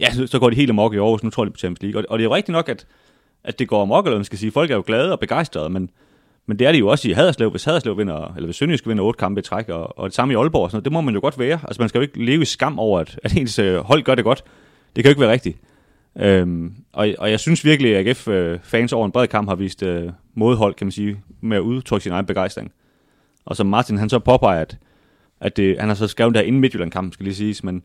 ja, 0.00 0.12
så, 0.12 0.26
så 0.26 0.38
går 0.38 0.50
de 0.50 0.56
helt 0.56 0.70
amok 0.70 0.94
i 0.94 0.96
Aarhus, 0.96 1.22
nu 1.22 1.30
tror 1.30 1.44
de 1.44 1.50
på 1.50 1.58
Champions 1.58 1.82
League. 1.82 2.00
Og, 2.00 2.04
og 2.08 2.18
det 2.18 2.24
er 2.24 2.28
jo 2.28 2.34
rigtigt 2.34 2.52
nok, 2.52 2.68
at, 2.68 2.86
at 3.44 3.58
det 3.58 3.68
går 3.68 3.82
amok, 3.82 4.06
eller 4.06 4.18
man 4.18 4.24
skal 4.24 4.38
sige, 4.38 4.52
folk 4.52 4.70
er 4.70 4.74
jo 4.74 4.82
glade 4.86 5.12
og 5.12 5.20
begejstrede, 5.20 5.70
men, 5.70 5.90
men 6.46 6.58
det 6.58 6.66
er 6.66 6.72
det 6.72 6.80
jo 6.80 6.88
også 6.88 7.08
i 7.08 7.12
Haderslev, 7.12 7.50
hvis 7.50 7.64
Haderslev 7.64 7.98
vinder, 7.98 8.34
eller 8.34 8.46
hvis 8.46 8.56
Sønderjysk 8.56 8.86
vinder 8.86 9.04
otte 9.04 9.18
kampe 9.18 9.38
i 9.38 9.42
træk, 9.42 9.68
og, 9.68 9.98
og 9.98 10.08
det 10.08 10.14
samme 10.14 10.34
i 10.34 10.36
Aalborg, 10.36 10.62
og 10.62 10.70
sådan 10.70 10.76
noget, 10.76 10.84
det 10.84 10.92
må 10.92 11.00
man 11.00 11.14
jo 11.14 11.20
godt 11.20 11.38
være. 11.38 11.60
Altså 11.64 11.82
man 11.82 11.88
skal 11.88 11.98
jo 11.98 12.02
ikke 12.02 12.24
leve 12.24 12.42
i 12.42 12.44
skam 12.44 12.78
over, 12.78 13.00
at, 13.00 13.20
at 13.24 13.36
ens 13.36 13.58
øh, 13.58 13.76
hold 13.76 14.02
gør 14.02 14.14
det 14.14 14.24
godt. 14.24 14.44
Det 14.96 15.04
kan 15.04 15.10
jo 15.10 15.10
ikke 15.10 15.20
være 15.20 15.32
rigtigt. 15.32 15.58
Øhm, 16.16 16.74
og, 16.92 17.08
og 17.18 17.30
jeg 17.30 17.40
synes 17.40 17.64
virkelig, 17.64 17.96
at 17.96 18.06
AGF-fans 18.06 18.92
øh, 18.92 18.96
over 18.96 19.06
en 19.06 19.12
bred 19.12 19.28
kamp 19.28 19.48
har 19.48 19.54
vist 19.54 19.82
øh, 19.82 20.10
modhold, 20.34 20.74
kan 20.74 20.86
man 20.86 20.92
sige, 20.92 21.20
med 21.40 21.56
at 21.56 21.60
udtrykke 21.60 22.02
sin 22.02 22.12
egen 22.12 22.26
begejstring. 22.26 22.72
Og 23.44 23.56
som 23.56 23.66
Martin 23.66 23.98
han 23.98 24.08
så 24.08 24.18
påpeger, 24.18 24.60
at, 24.60 24.78
at 25.42 25.56
det, 25.56 25.78
han 25.78 25.88
har 25.88 25.94
så 25.94 26.08
skrevet 26.08 26.34
der 26.34 26.40
inden 26.40 26.60
Midtjylland-kampen, 26.60 27.12
skal 27.12 27.24
lige 27.24 27.34
siges, 27.34 27.64
men, 27.64 27.82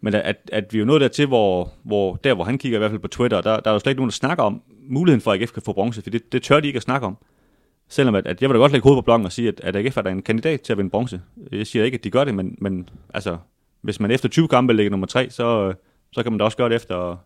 men 0.00 0.14
at, 0.14 0.36
at 0.52 0.72
vi 0.72 0.78
er 0.78 0.80
jo 0.80 0.86
nået 0.86 1.00
dertil, 1.00 1.26
hvor, 1.26 1.72
hvor 1.82 2.16
der 2.16 2.34
hvor 2.34 2.44
han 2.44 2.58
kigger 2.58 2.78
i 2.78 2.80
hvert 2.80 2.90
fald 2.90 3.00
på 3.00 3.08
Twitter, 3.08 3.40
der, 3.40 3.60
der 3.60 3.70
er 3.70 3.74
jo 3.74 3.78
slet 3.78 3.90
ikke 3.90 4.00
nogen, 4.00 4.08
der 4.08 4.12
snakker 4.12 4.44
om 4.44 4.62
muligheden 4.88 5.20
for, 5.20 5.32
at 5.32 5.40
AGF 5.40 5.52
kan 5.52 5.62
få 5.62 5.72
bronze, 5.72 6.02
for 6.02 6.10
det, 6.10 6.32
det 6.32 6.42
tør 6.42 6.60
de 6.60 6.66
ikke 6.66 6.76
at 6.76 6.82
snakke 6.82 7.06
om. 7.06 7.16
Selvom 7.88 8.14
at, 8.14 8.26
at 8.26 8.42
jeg 8.42 8.50
vil 8.50 8.54
da 8.54 8.58
godt 8.58 8.72
lægge 8.72 8.82
hovedet 8.82 9.02
på 9.02 9.04
blokken 9.04 9.26
og 9.26 9.32
sige, 9.32 9.48
at, 9.48 9.60
at 9.60 9.76
AGF 9.76 9.96
er 9.96 10.02
der 10.02 10.10
en 10.10 10.22
kandidat 10.22 10.60
til 10.60 10.72
at 10.72 10.78
vinde 10.78 10.90
bronze. 10.90 11.20
Jeg 11.52 11.66
siger 11.66 11.84
ikke, 11.84 11.94
at 11.94 12.04
de 12.04 12.10
gør 12.10 12.24
det, 12.24 12.34
men, 12.34 12.58
men 12.60 12.88
altså, 13.14 13.36
hvis 13.80 14.00
man 14.00 14.10
efter 14.10 14.28
20 14.28 14.48
kampe 14.48 14.72
ligger 14.72 14.90
nummer 14.90 15.06
3, 15.06 15.30
så, 15.30 15.74
så 16.12 16.22
kan 16.22 16.32
man 16.32 16.38
da 16.38 16.44
også 16.44 16.56
gøre 16.56 16.68
det 16.68 16.76
efter 16.76 17.16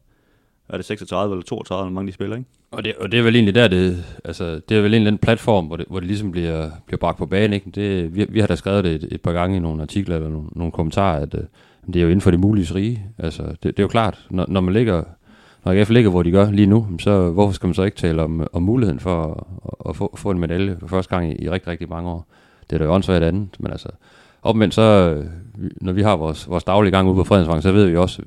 er 0.69 0.77
det 0.77 0.85
36 0.85 1.35
eller 1.35 1.45
32, 1.45 1.87
eller 1.87 1.95
mange 1.95 2.09
de 2.09 2.13
spiller, 2.13 2.37
ikke? 2.37 2.49
Og 2.71 2.85
det, 2.85 2.95
og 3.01 3.13
det 3.13 3.19
er 3.19 3.23
vel 3.23 3.35
egentlig 3.35 3.55
der, 3.55 3.69
det, 3.69 4.05
altså, 4.25 4.61
det 4.69 4.77
er 4.77 4.83
vel 4.83 4.95
egentlig 4.95 5.11
den 5.11 5.19
platform, 5.19 5.67
hvor 5.67 5.77
det, 5.77 5.87
hvor 5.89 6.01
det 6.01 6.07
ligesom 6.07 6.33
bliver, 6.33 6.71
bliver 6.87 6.99
bragt 6.99 7.19
på 7.19 7.27
banen, 7.27 7.53
ikke? 7.53 7.71
Det, 7.71 8.17
vi, 8.17 8.27
vi 8.29 8.41
har 8.41 8.47
da 8.47 8.55
skrevet 8.55 8.85
det 8.85 8.95
et, 8.95 9.09
et 9.13 9.21
par 9.21 9.33
gange 9.33 9.57
i 9.57 9.61
nogle 9.61 9.83
artikler 9.83 10.17
eller 10.17 10.29
nogle, 10.29 10.49
nogle 10.53 10.73
kommentarer, 10.73 11.21
at 11.21 11.35
øh, 11.35 11.41
det 11.87 11.97
er 11.97 12.01
jo 12.03 12.09
inden 12.09 12.21
for 12.21 12.31
det 12.31 12.41
mulige 12.41 12.75
rige. 12.75 13.07
Altså, 13.19 13.43
det, 13.43 13.63
det 13.63 13.79
er 13.79 13.83
jo 13.83 13.89
klart, 13.89 14.27
når, 14.31 14.47
når 14.49 14.61
man 14.61 14.75
ligger, 14.75 15.03
når 15.65 15.73
AGF 15.73 15.91
ligger, 15.91 16.11
hvor 16.11 16.23
de 16.23 16.31
gør 16.31 16.51
lige 16.51 16.67
nu, 16.67 16.87
så 16.99 17.31
hvorfor 17.31 17.55
skal 17.55 17.67
man 17.67 17.75
så 17.75 17.83
ikke 17.83 17.97
tale 17.97 18.23
om, 18.23 18.47
om 18.53 18.63
muligheden 18.63 19.01
for 19.01 19.47
at, 19.67 19.91
at 19.91 19.97
få, 19.97 20.17
få 20.17 20.31
en 20.31 20.39
medalje 20.39 20.77
for 20.81 20.87
første 20.87 21.17
gang 21.17 21.33
i, 21.33 21.45
i 21.45 21.51
rigtig, 21.51 21.69
rigtig 21.69 21.89
mange 21.89 22.11
år? 22.11 22.27
Det 22.71 22.77
er 22.77 22.79
da 22.79 22.85
jo 22.85 22.93
åndssvagt 22.93 23.25
andet, 23.25 23.49
men 23.59 23.73
altså, 23.73 23.89
omvendt 24.43 24.75
så, 24.75 24.83
øh, 24.83 25.25
når 25.81 25.93
vi 25.93 26.03
har 26.03 26.17
vores, 26.17 26.49
vores 26.49 26.65
daglige 26.65 26.91
gang 26.91 27.09
ude 27.09 27.17
på 27.17 27.25
Fredensvang, 27.25 27.63
så 27.63 27.73
ved 27.73 27.87
vi 27.87 27.97
også, 27.97 28.23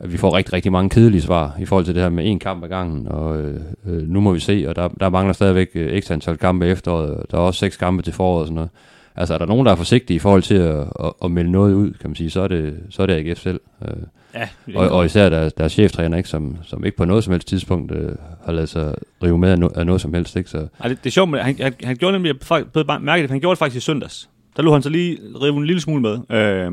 at 0.00 0.12
vi 0.12 0.16
får 0.16 0.36
rigtig, 0.36 0.52
rigtig 0.52 0.72
mange 0.72 0.90
kedelige 0.90 1.22
svar 1.22 1.56
i 1.60 1.64
forhold 1.64 1.84
til 1.84 1.94
det 1.94 2.02
her 2.02 2.10
med 2.10 2.26
en 2.26 2.38
kamp 2.38 2.64
ad 2.64 2.68
gangen, 2.68 3.08
og 3.08 3.40
øh, 3.40 3.60
øh, 3.86 4.08
nu 4.08 4.20
må 4.20 4.32
vi 4.32 4.40
se, 4.40 4.64
og 4.68 4.76
der, 4.76 4.88
der 4.88 5.10
mangler 5.10 5.32
stadigvæk 5.32 5.68
øh, 5.74 5.92
ekstra 5.92 6.14
antal 6.14 6.36
kampe 6.36 6.66
efteråret, 6.66 7.26
der 7.30 7.36
er 7.36 7.42
også 7.42 7.58
seks 7.58 7.76
kampe 7.76 8.02
til 8.02 8.12
foråret 8.12 8.40
og 8.40 8.46
sådan 8.46 8.54
noget. 8.54 8.70
Altså 9.16 9.34
er 9.34 9.38
der 9.38 9.46
nogen, 9.46 9.66
der 9.66 9.72
er 9.72 9.76
forsigtige 9.76 10.16
i 10.16 10.18
forhold 10.18 10.42
til 10.42 10.54
at, 10.54 10.76
at, 10.76 11.12
at 11.24 11.30
melde 11.30 11.50
noget 11.50 11.74
ud, 11.74 11.90
kan 11.90 12.10
man 12.10 12.14
sige, 12.14 12.30
så 12.30 12.40
er 12.40 12.48
det, 12.48 12.74
så 12.90 13.02
er 13.02 13.06
det 13.06 13.14
AGF 13.14 13.38
selv. 13.38 13.60
Øh, 13.82 13.96
ja, 14.34 14.48
og, 14.74 14.88
og 14.88 15.04
især 15.06 15.28
der, 15.28 15.48
der 15.48 15.64
er 15.64 15.68
cheftræner, 15.68 16.16
ikke, 16.16 16.28
som, 16.28 16.56
som 16.62 16.84
ikke 16.84 16.96
på 16.96 17.04
noget 17.04 17.24
som 17.24 17.32
helst 17.32 17.48
tidspunkt 17.48 17.92
øh, 17.92 18.12
har 18.44 18.52
lavet 18.52 18.68
sig 18.68 18.94
rive 19.22 19.38
med 19.38 19.50
af, 19.50 19.58
no, 19.58 19.68
af 19.74 19.86
noget 19.86 20.00
som 20.00 20.14
helst. 20.14 20.36
Ikke, 20.36 20.50
så. 20.50 20.66
Ej, 20.80 20.88
det, 20.88 20.98
det 21.04 21.10
er 21.10 21.12
sjovt, 21.12 21.30
men 21.30 21.40
han, 21.40 21.56
han, 21.60 21.74
han 21.84 21.96
gjorde 21.96 22.12
nemlig, 22.12 22.34
jeg 22.74 23.00
mærke 23.00 23.22
det, 23.22 23.30
han 23.30 23.40
gjorde 23.40 23.54
det 23.54 23.58
faktisk 23.58 23.76
i 23.76 23.86
søndags. 23.86 24.28
Der 24.56 24.62
lå 24.62 24.72
han 24.72 24.82
så 24.82 24.88
lige 24.88 25.18
rive 25.42 25.56
en 25.56 25.66
lille 25.66 25.80
smule 25.80 26.02
med. 26.02 26.36
Øh, 26.36 26.72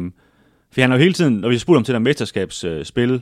for 0.76 0.82
han 0.82 0.90
har 0.90 0.98
jo 0.98 1.02
hele 1.02 1.14
tiden, 1.14 1.34
når 1.34 1.48
vi 1.48 1.56
har 1.56 1.60
spurgt 1.60 1.78
om 1.78 1.84
til 1.84 1.94
der 1.94 2.00
mesterskabsspil, 2.00 3.12
øh, 3.12 3.20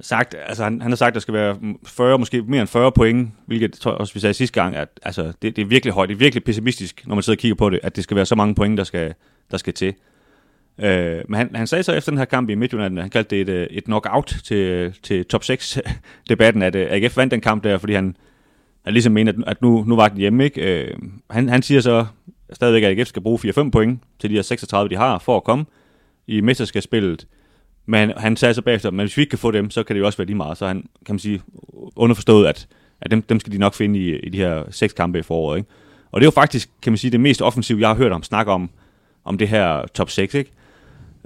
sagt, 0.00 0.34
altså 0.46 0.64
han, 0.64 0.80
han 0.80 0.90
har 0.90 0.96
sagt, 0.96 1.08
at 1.08 1.14
der 1.14 1.20
skal 1.20 1.34
være 1.34 1.56
40, 1.86 2.18
måske 2.18 2.42
mere 2.42 2.60
end 2.60 2.68
40 2.68 2.92
point, 2.92 3.30
hvilket 3.46 3.72
tror 3.72 3.90
jeg 3.90 3.98
også, 3.98 4.14
vi 4.14 4.20
sagde 4.20 4.34
sidste 4.34 4.60
gang, 4.60 4.76
at 4.76 4.88
altså, 5.02 5.32
det, 5.42 5.56
det 5.56 5.62
er 5.62 5.66
virkelig 5.66 5.94
højt, 5.94 6.08
det 6.08 6.14
er 6.14 6.18
virkelig 6.18 6.44
pessimistisk, 6.44 7.06
når 7.06 7.14
man 7.14 7.22
sidder 7.22 7.36
og 7.36 7.40
kigger 7.40 7.54
på 7.54 7.70
det, 7.70 7.80
at 7.82 7.96
det 7.96 8.04
skal 8.04 8.16
være 8.16 8.26
så 8.26 8.34
mange 8.34 8.54
point, 8.54 8.78
der 8.78 8.84
skal, 8.84 9.14
der 9.50 9.56
skal 9.56 9.74
til. 9.74 9.94
Øh, 10.78 11.18
men 11.28 11.34
han, 11.34 11.50
han 11.54 11.66
sagde 11.66 11.82
så 11.82 11.92
efter 11.92 12.12
den 12.12 12.18
her 12.18 12.24
kamp 12.24 12.50
i 12.50 12.54
Midtjylland, 12.54 12.98
han 12.98 13.10
kaldte 13.10 13.36
det 13.36 13.40
et, 13.40 13.48
øh, 13.48 13.66
et 13.70 13.84
knockout 13.84 14.36
til, 14.44 14.94
til 15.02 15.24
top 15.24 15.42
6-debatten, 15.42 16.62
at 16.68 16.74
øh, 16.74 16.86
AGF 16.90 17.16
vandt 17.16 17.30
den 17.30 17.40
kamp 17.40 17.64
der, 17.64 17.78
fordi 17.78 17.92
han, 17.92 18.16
han 18.84 18.92
ligesom 18.92 19.12
mener, 19.12 19.32
at, 19.32 19.38
at 19.46 19.62
nu, 19.62 19.84
nu 19.86 19.96
var 19.96 20.08
den 20.08 20.18
hjemme. 20.18 20.44
Ikke? 20.44 20.82
Øh, 20.82 20.94
han, 21.30 21.48
han 21.48 21.62
siger 21.62 21.80
så 21.80 22.06
stadigvæk, 22.52 22.82
at 22.82 22.98
AGF 22.98 23.08
skal 23.08 23.22
bruge 23.22 23.38
4-5 23.38 23.70
point 23.70 24.02
til 24.18 24.30
de 24.30 24.34
her 24.34 24.42
36, 24.42 24.88
de 24.88 24.96
har, 24.96 25.18
for 25.18 25.36
at 25.36 25.44
komme 25.44 25.64
i 26.26 26.40
mesterskabsspillet. 26.40 27.26
Men 27.86 28.12
han 28.16 28.36
sagde 28.36 28.54
så 28.54 28.62
bagefter, 28.62 28.88
at 28.88 28.94
hvis 28.94 29.16
vi 29.16 29.22
ikke 29.22 29.30
kan 29.30 29.38
få 29.38 29.50
dem, 29.50 29.70
så 29.70 29.82
kan 29.82 29.96
det 29.96 30.00
jo 30.00 30.06
også 30.06 30.18
være 30.18 30.26
lige 30.26 30.36
meget. 30.36 30.58
Så 30.58 30.66
han, 30.66 30.86
kan 31.06 31.14
man 31.14 31.18
sige, 31.18 31.42
underforstået, 31.96 32.46
at, 32.46 32.68
at 33.00 33.10
dem, 33.10 33.22
dem 33.22 33.40
skal 33.40 33.52
de 33.52 33.58
nok 33.58 33.74
finde 33.74 33.98
i, 33.98 34.16
i 34.16 34.28
de 34.28 34.38
her 34.38 34.64
seks 34.70 34.92
kampe 34.92 35.18
i 35.18 35.22
foråret. 35.22 35.58
Ikke? 35.58 35.70
Og 36.12 36.20
det 36.20 36.24
er 36.24 36.26
jo 36.26 36.30
faktisk, 36.30 36.70
kan 36.82 36.92
man 36.92 36.98
sige, 36.98 37.10
det 37.10 37.20
mest 37.20 37.42
offensive, 37.42 37.80
jeg 37.80 37.88
har 37.88 37.94
hørt 37.94 38.12
om 38.12 38.22
snakke 38.22 38.52
om, 38.52 38.70
om 39.24 39.38
det 39.38 39.48
her 39.48 39.86
top 39.94 40.10
6. 40.10 40.34
Ikke? 40.34 40.50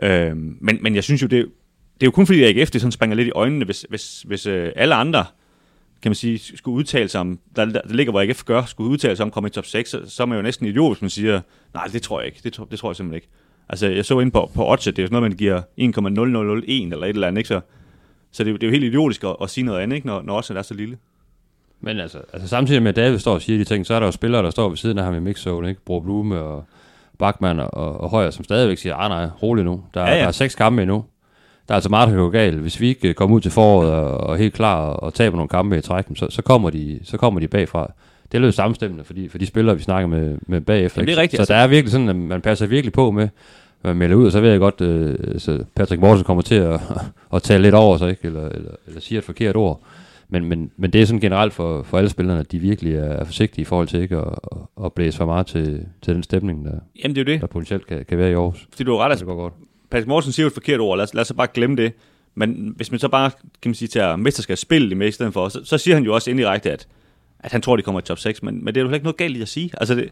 Øhm, 0.03 0.57
men, 0.61 0.78
men 0.82 0.94
jeg 0.94 1.05
synes 1.05 1.22
jo, 1.22 1.26
det, 1.26 1.46
det 1.94 2.03
er 2.03 2.07
jo 2.07 2.11
kun 2.11 2.26
fordi, 2.26 2.42
at 2.42 2.59
AGF 2.59 2.70
det 2.70 2.80
sådan 2.80 2.92
springer 2.92 3.16
lidt 3.16 3.28
i 3.28 3.32
øjnene, 3.34 3.64
hvis, 3.64 3.86
hvis, 3.88 4.22
hvis 4.22 4.46
øh, 4.46 4.72
alle 4.76 4.94
andre 4.94 5.24
kan 6.03 6.11
man 6.11 6.14
sige, 6.14 6.57
skulle 6.57 6.76
udtale 6.76 7.09
sig 7.09 7.20
om, 7.20 7.38
der, 7.57 7.64
der, 7.64 7.80
der 7.80 7.94
ligger, 7.94 8.11
hvor 8.11 8.20
AGF 8.20 8.44
gør, 8.44 8.64
skulle 8.64 8.90
udtale 8.90 9.16
sig 9.16 9.22
om 9.22 9.28
at 9.28 9.32
komme 9.32 9.46
i 9.46 9.51
top 9.51 9.66
6, 9.66 9.90
så, 9.90 10.11
så 10.11 10.22
er 10.22 10.26
man 10.26 10.36
jo 10.36 10.42
næsten 10.42 10.66
idiot, 10.66 10.96
hvis 10.96 11.03
man 11.03 11.11
siger, 11.11 11.40
nej, 11.74 11.84
det 11.84 12.03
tror 12.03 12.20
jeg 12.20 12.26
ikke, 12.26 12.40
det, 12.44 12.61
det 12.70 12.78
tror 12.78 12.90
jeg 12.90 12.96
simpelthen 12.96 13.14
ikke. 13.14 13.28
Altså, 13.70 13.86
jeg 13.86 14.04
så 14.04 14.20
ind 14.20 14.32
på, 14.32 14.50
på 14.54 14.70
Oddset, 14.70 14.96
det 14.96 15.02
er 15.02 15.04
jo 15.04 15.06
sådan 15.06 15.14
noget, 15.14 15.30
man 15.30 15.38
giver 15.38 15.60
1,0001 15.60 16.92
eller 16.92 17.06
et 17.06 17.08
eller 17.08 17.26
andet, 17.26 17.38
ikke? 17.38 17.48
Så, 17.48 17.60
så 18.32 18.44
det, 18.44 18.54
det 18.54 18.62
er 18.62 18.66
jo 18.66 18.72
helt 18.72 18.84
idiotisk 18.84 19.24
at, 19.24 19.36
at 19.42 19.50
sige 19.50 19.64
noget 19.64 19.80
andet, 19.80 19.96
ikke? 19.96 20.06
Når, 20.06 20.22
når 20.22 20.36
Oddset 20.36 20.56
er 20.56 20.62
så 20.62 20.74
lille. 20.74 20.96
Men 21.80 22.00
altså, 22.00 22.18
altså 22.32 22.48
samtidig 22.48 22.82
med, 22.82 22.88
at 22.88 22.96
David 22.96 23.18
står 23.18 23.34
og 23.34 23.42
siger 23.42 23.58
de 23.58 23.64
ting, 23.64 23.86
så 23.86 23.94
er 23.94 24.00
der 24.00 24.06
jo 24.06 24.12
spillere, 24.12 24.42
der 24.42 24.50
står 24.50 24.68
ved 24.68 24.76
siden 24.76 24.98
af 24.98 25.04
ham 25.04 25.14
i 25.14 25.20
mixzone, 25.20 25.68
ikke? 25.68 25.80
Bror 25.84 26.00
Blume 26.00 26.40
og 26.40 26.64
Bachmann 27.18 27.60
og, 27.60 28.00
og 28.00 28.10
Højer, 28.10 28.30
som 28.30 28.44
stadigvæk 28.44 28.78
siger, 28.78 28.96
ah 28.96 29.08
nej, 29.08 29.28
rolig 29.42 29.64
nu. 29.64 29.84
Der, 29.94 30.00
ja, 30.00 30.10
ja. 30.10 30.18
der 30.18 30.26
er 30.26 30.30
seks 30.30 30.54
kampe 30.54 30.82
endnu. 30.82 31.04
Der 31.68 31.74
er 31.74 31.76
altså 31.76 31.90
meget, 31.90 32.08
der 32.08 32.30
galt. 32.30 32.56
Hvis 32.56 32.80
vi 32.80 32.88
ikke 32.88 33.14
kommer 33.14 33.36
ud 33.36 33.40
til 33.40 33.50
foråret 33.50 33.92
og, 33.92 34.20
og 34.20 34.38
helt 34.38 34.54
klar 34.54 34.76
og, 34.76 35.02
og 35.02 35.14
taber 35.14 35.36
nogle 35.36 35.48
kampe 35.48 35.78
i 35.78 35.80
træk, 35.80 36.04
så, 36.14 36.26
så, 36.30 36.42
kommer 36.42 36.70
de, 36.70 37.00
så 37.04 37.16
kommer 37.16 37.40
de 37.40 37.48
bagfra. 37.48 37.92
Det 38.33 38.41
lød 38.41 38.53
samstemmende 38.53 39.05
fordi, 39.05 39.28
for 39.28 39.39
de 39.39 39.47
spillere, 39.47 39.76
vi 39.76 39.83
snakker 39.83 40.07
med, 40.09 40.39
med 40.47 40.61
bagefter. 40.61 41.01
Jamen, 41.01 41.09
det 41.09 41.18
er 41.18 41.22
rigtigt. 41.22 41.39
Så 41.39 41.43
altså. 41.43 41.55
der 41.55 41.61
er 41.61 41.66
virkelig 41.66 41.93
sådan, 41.93 42.09
at 42.09 42.16
man 42.16 42.41
passer 42.41 42.66
virkelig 42.66 42.93
på 42.93 43.11
med, 43.11 43.28
man 43.85 43.97
melder 43.97 44.16
ud, 44.16 44.26
og 44.26 44.33
så 44.33 44.41
ved 44.41 44.51
jeg 44.51 44.59
godt, 44.59 44.81
øh, 44.81 45.39
så 45.39 45.64
Patrick 45.74 46.01
Mortensen 46.01 46.24
kommer 46.24 46.43
til 46.43 46.55
at, 46.55 46.81
at 47.35 47.43
tale 47.43 47.62
lidt 47.62 47.74
over 47.74 47.97
sig, 47.97 48.11
ikke? 48.11 48.26
Eller, 48.26 48.49
eller, 48.49 48.70
eller 48.87 49.01
siger 49.01 49.18
et 49.18 49.24
forkert 49.24 49.57
ord. 49.57 49.83
Men, 50.28 50.45
men, 50.45 50.70
men 50.76 50.91
det 50.91 51.03
er 51.03 51.07
sådan 51.07 51.20
generelt 51.20 51.53
for, 51.53 51.83
for 51.83 51.99
alle 51.99 52.11
spillerne, 52.11 52.41
at 52.41 52.53
de 52.53 52.59
virkelig 52.59 52.95
er, 52.95 53.05
er 53.05 53.24
forsigtige 53.24 53.62
i 53.62 53.64
forhold 53.64 53.89
til 53.89 54.01
ikke 54.01 54.16
at, 54.16 54.35
at, 54.53 54.85
at 54.85 54.93
blæse 54.93 55.16
for 55.18 55.26
meget 55.26 55.47
til, 55.47 55.87
til 56.03 56.14
den 56.14 56.22
stemning, 56.22 56.64
der, 56.64 56.78
Jamen, 57.05 57.14
det 57.14 57.20
er 57.20 57.24
det. 57.24 57.41
der 57.41 57.47
potentielt 57.47 57.87
kan, 57.87 58.05
kan 58.09 58.18
være 58.18 58.31
i 58.31 58.35
Aarhus. 58.35 58.66
Fordi 58.70 58.85
du 58.85 58.97
har 58.97 59.09
ret, 59.09 59.18
det 59.18 59.26
går 59.26 59.37
godt. 59.37 59.55
Patrick 59.91 60.09
Mortensen 60.09 60.33
siger 60.33 60.45
jo 60.45 60.47
et 60.47 60.53
forkert 60.53 60.81
ord, 60.81 60.99
lad 60.99 61.05
os, 61.05 61.14
lad 61.14 61.20
os 61.20 61.28
så 61.28 61.35
bare 61.35 61.49
glemme 61.55 61.76
det. 61.76 61.93
Men 62.35 62.72
hvis 62.76 62.91
man 62.91 63.01
så 63.01 63.09
bare, 63.09 63.31
kan 63.62 63.68
man 63.68 63.74
sige, 63.74 63.89
tager 63.89 64.16
mesterskabsspil 64.16 64.97
med 64.97 65.09
i 65.09 65.11
stedet 65.11 65.33
for, 65.33 65.49
så, 65.49 65.61
så 65.64 65.78
siger 65.78 65.95
han 65.95 66.05
jo 66.05 66.14
også 66.14 66.31
indirekte, 66.31 66.72
at, 66.72 66.87
at 67.43 67.53
han 67.53 67.62
tror, 67.62 67.76
de 67.76 67.82
kommer 67.82 68.01
i 68.01 68.05
top 68.05 68.18
6, 68.18 68.43
men, 68.43 68.64
men 68.64 68.74
det 68.74 68.80
er 68.80 68.84
jo 68.84 68.93
ikke 68.93 69.05
noget 69.05 69.16
galt 69.16 69.36
i 69.36 69.43
at 69.43 69.49
sige. 69.49 69.70
Altså, 69.80 69.95
det, 69.95 70.09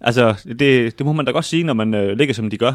altså 0.00 0.44
det, 0.58 0.98
det 0.98 1.06
må 1.06 1.12
man 1.12 1.24
da 1.24 1.32
godt 1.32 1.44
sige, 1.44 1.64
når 1.64 1.74
man 1.74 1.94
øh, 1.94 2.18
ligger, 2.18 2.34
som 2.34 2.50
de 2.50 2.58
gør. 2.58 2.72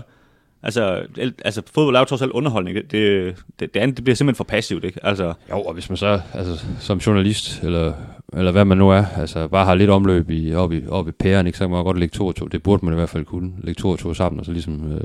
Altså, 0.64 1.06
altså 1.46 1.62
fodbold 1.74 1.96
er 1.96 2.00
jo 2.00 2.06
trods 2.06 2.22
alt 2.22 2.32
underholdning. 2.32 2.76
Det, 2.76 2.92
det, 2.92 3.36
det, 3.60 3.74
det 3.74 3.80
andet 3.80 3.98
det 3.98 4.04
bliver 4.04 4.16
simpelthen 4.16 4.38
for 4.38 4.44
passivt, 4.44 4.84
ikke? 4.84 5.06
Altså. 5.06 5.34
Jo, 5.50 5.62
og 5.62 5.74
hvis 5.74 5.90
man 5.90 5.98
så 5.98 6.22
altså, 6.34 6.66
som 6.80 6.98
journalist, 6.98 7.64
eller, 7.64 7.94
eller 8.34 8.52
hvad 8.52 8.66
man 8.66 8.78
nu 8.78 8.90
er, 8.90 9.06
altså 9.18 9.48
bare 9.48 9.66
har 9.66 9.76
lidt 9.76 9.90
omløb 9.90 10.30
i, 10.30 10.54
op, 10.54 10.74
i, 10.74 10.88
op 10.88 11.08
i 11.08 11.12
pæren, 11.12 11.48
ikke? 11.48 11.58
så 11.58 11.64
kan 11.64 11.72
man 11.72 11.84
godt 11.84 12.00
lægge 12.00 12.14
to 12.14 12.28
og 12.28 12.36
to. 12.36 12.46
Det 12.46 12.64
burde 12.64 12.86
man 12.86 12.94
i 12.94 12.98
hvert 12.98 13.10
fald 13.10 13.26
kunne. 13.26 13.52
Lægge 13.62 13.80
to 13.80 13.90
og 13.90 14.00
to 14.00 14.14
sammen, 14.14 14.40
og 14.40 14.46
så 14.46 14.52
ligesom 14.52 14.92
øh, 14.92 15.02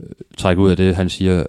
øh, 0.00 0.06
trække 0.38 0.62
ud 0.62 0.70
af 0.70 0.76
det, 0.76 0.96
han 0.96 1.08
siger, 1.08 1.44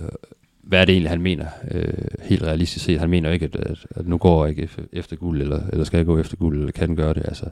hvad 0.71 0.81
er 0.81 0.85
det 0.85 0.93
egentlig, 0.93 1.09
han 1.09 1.21
mener, 1.21 1.45
øh, 1.71 1.93
helt 2.23 2.43
realistisk 2.43 2.85
set. 2.85 2.99
Han 2.99 3.09
mener 3.09 3.29
ikke, 3.29 3.45
at, 3.45 3.55
at, 3.55 3.85
at 3.89 4.07
nu 4.07 4.17
går 4.17 4.45
jeg 4.45 4.49
ikke 4.49 4.69
efter 4.93 5.15
guld, 5.15 5.41
eller, 5.41 5.61
eller 5.71 5.85
skal 5.85 5.97
jeg 5.97 6.05
gå 6.05 6.19
efter 6.19 6.35
guld, 6.35 6.59
eller 6.59 6.71
kan 6.71 6.87
den 6.87 6.95
gøre 6.95 7.13
det. 7.13 7.21
Altså, 7.25 7.45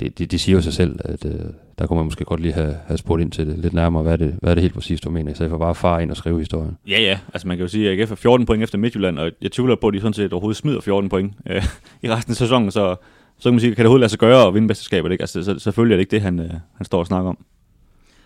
det, 0.00 0.18
det, 0.18 0.30
det 0.30 0.40
siger 0.40 0.56
jo 0.56 0.62
sig 0.62 0.72
selv, 0.72 1.00
at 1.04 1.24
øh, 1.24 1.40
der 1.78 1.86
kunne 1.86 1.96
man 1.96 2.04
måske 2.04 2.24
godt 2.24 2.40
lige 2.40 2.52
have, 2.52 2.76
have 2.86 2.98
spurgt 2.98 3.22
ind 3.22 3.30
til 3.32 3.46
det 3.46 3.58
lidt 3.58 3.72
nærmere, 3.72 4.02
hvad 4.02 4.12
er 4.12 4.16
det, 4.16 4.36
hvad 4.40 4.50
er 4.50 4.54
det 4.54 4.62
helt 4.62 4.74
præcis, 4.74 5.00
du 5.00 5.10
mener, 5.10 5.32
i 5.32 5.34
stedet 5.34 5.50
for 5.50 5.58
bare 5.58 5.74
far 5.74 5.98
ind 5.98 6.10
og 6.10 6.16
skrive 6.16 6.38
historien. 6.38 6.76
Ja, 6.88 7.00
ja, 7.00 7.18
altså 7.34 7.48
man 7.48 7.56
kan 7.56 7.64
jo 7.64 7.68
sige, 7.68 7.90
at 7.90 8.00
AGF 8.00 8.10
er 8.10 8.16
14 8.16 8.46
point 8.46 8.62
efter 8.62 8.78
Midtjylland, 8.78 9.18
og 9.18 9.30
jeg 9.42 9.52
tvivler 9.52 9.76
på, 9.76 9.88
at 9.88 9.94
de 9.94 10.00
sådan 10.00 10.12
set 10.12 10.32
overhovedet 10.32 10.56
smider 10.56 10.80
14 10.80 11.08
point 11.08 11.32
øh, 11.46 11.64
i 12.02 12.10
resten 12.10 12.32
af 12.32 12.36
sæsonen, 12.36 12.70
så, 12.70 12.96
så 13.38 13.42
kan 13.42 13.52
man 13.52 13.60
sige, 13.60 13.70
kan 13.70 13.76
det 13.76 13.86
overhovedet 13.86 14.00
lade 14.00 14.10
sig 14.10 14.18
gøre 14.18 14.46
at 14.46 14.54
vinde 14.54 14.68
mesterskabet, 14.68 15.12
ikke? 15.12 15.22
Altså, 15.22 15.42
så, 15.42 15.58
selvfølgelig 15.58 15.94
er 15.94 15.96
det 15.96 16.02
ikke 16.02 16.10
det, 16.10 16.20
han, 16.20 16.38
øh, 16.40 16.50
han 16.74 16.84
står 16.84 16.98
og 16.98 17.06
snakker 17.06 17.30
om. 17.30 17.38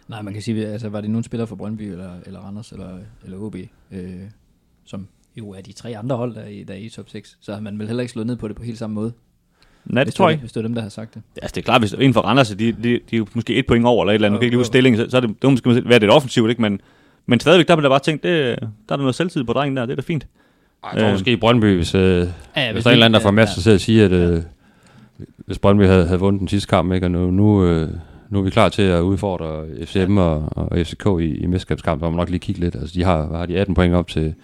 Nej, 0.09 0.23
man 0.23 0.33
kan 0.33 0.43
sige, 0.43 0.67
altså 0.67 0.89
var 0.89 1.01
det 1.01 1.11
nogen 1.11 1.25
spiller 1.25 1.47
fra 1.47 1.55
Brøndby, 1.55 1.83
eller, 1.83 2.11
eller 2.27 2.41
Randers, 2.41 2.73
eller, 2.73 2.99
eller 3.25 3.39
OB, 3.39 3.57
øh, 3.93 4.21
som 4.91 5.09
jo 5.37 5.51
er 5.51 5.61
de 5.61 5.73
tre 5.73 5.97
andre 5.99 6.17
hold, 6.17 6.35
der 6.35 6.41
er, 6.41 6.49
i, 6.49 6.63
der 6.63 6.75
er 6.75 6.79
i 6.79 6.89
top 6.89 7.09
6, 7.09 7.37
så 7.41 7.53
har 7.55 7.61
man 7.61 7.79
vel 7.79 7.87
heller 7.87 8.01
ikke 8.01 8.13
slået 8.13 8.27
ned 8.27 8.37
på 8.37 8.49
det 8.49 8.57
på 8.57 8.63
helt 8.63 8.79
samme 8.79 8.95
måde. 8.95 9.13
Nej, 9.85 10.05
det 10.05 10.15
tror 10.15 10.29
jeg 10.29 10.33
ikke. 10.33 10.41
Hvis 10.41 10.53
det 10.53 10.61
er 10.61 10.63
dem, 10.63 10.75
der 10.75 10.83
har 10.83 10.89
sagt 10.89 11.15
det. 11.15 11.23
Altså, 11.43 11.55
det 11.55 11.61
er 11.61 11.65
klart, 11.65 11.81
hvis 11.81 11.93
en 11.93 12.15
for 12.15 12.21
Randers, 12.21 12.49
de, 12.49 12.73
de, 12.73 13.01
de 13.11 13.17
er 13.17 13.25
måske 13.35 13.55
et 13.55 13.67
point 13.67 13.87
over, 13.87 14.05
eller 14.05 14.13
et 14.13 14.15
eller 14.15 14.29
andet, 14.29 14.37
ja, 14.37 14.39
nu 14.39 14.41
kan 14.41 14.47
ikke 14.47 14.57
lige 14.57 14.65
stillingen, 14.65 14.99
så, 15.01 15.11
så 15.11 15.17
er 15.17 15.21
det, 15.21 15.29
det 15.31 15.45
må 15.45 15.51
måske 15.51 15.89
være 15.89 15.99
lidt 15.99 16.11
offensivt, 16.11 16.51
ikke? 16.51 16.63
Men, 16.63 16.81
Men 17.27 17.41
stadigvæk, 17.41 17.69
der 17.69 17.77
blev 17.77 17.83
der 17.83 17.89
bare 17.89 17.99
tænkt, 18.01 18.23
det, 18.23 18.59
der 18.61 18.67
er 18.67 18.69
der 18.89 18.97
noget 18.97 19.15
selvtid 19.15 19.45
på 19.45 19.53
drengen 19.53 19.77
der, 19.77 19.87
det 19.87 19.93
er 19.93 19.97
da 19.97 20.03
fint. 20.03 20.27
Jeg 20.93 21.01
tror 21.01 21.07
Øh. 21.07 21.13
måske 21.13 21.33
i 21.33 21.37
Brøndby, 21.37 21.77
hvis, 21.77 21.95
øh, 21.95 22.01
ja, 22.03 22.07
Ja, 22.57 22.73
hvis, 22.73 22.73
hvis 22.73 22.85
der 22.85 22.91
er 22.91 22.93
en 22.93 22.97
eller 22.97 23.07
anden, 23.07 23.15
der 23.15 23.21
får 23.23 23.29
ja, 23.29 23.35
masser 23.35 23.63
til 23.63 23.71
at 23.71 23.81
sige, 23.81 24.05
at 24.05 24.13
øh, 24.13 24.43
hvis 25.37 25.59
Brøndby 25.59 25.83
havde, 25.87 26.07
havde 26.07 26.21
vundet 26.21 26.41
den 26.41 26.49
sidste 26.49 26.69
kamp, 26.69 26.93
ikke, 26.93 27.07
og 27.07 27.11
nu, 27.11 27.31
nu, 27.31 27.65
øh, 27.65 27.89
nu 28.31 28.39
er 28.39 28.43
vi 28.43 28.51
klar 28.51 28.69
til 28.69 28.83
at 28.83 29.01
udfordre 29.01 29.65
FCM 29.87 30.17
og, 30.17 30.49
og 30.51 30.79
FCK 30.87 31.07
i, 31.21 31.35
i 31.35 31.47
mesterskabskampen, 31.47 32.01
så 32.01 32.05
må 32.05 32.11
man 32.11 32.17
nok 32.17 32.31
lige 32.31 32.41
kigge 32.41 32.61
lidt. 32.61 32.75
Altså, 32.75 32.95
de 32.95 33.05
har, 33.05 33.27
hvad 33.27 33.39
har 33.39 33.47
de 33.47 33.59
18 33.59 33.75
point 33.75 33.95
op 33.95 34.09
til, 34.09 34.35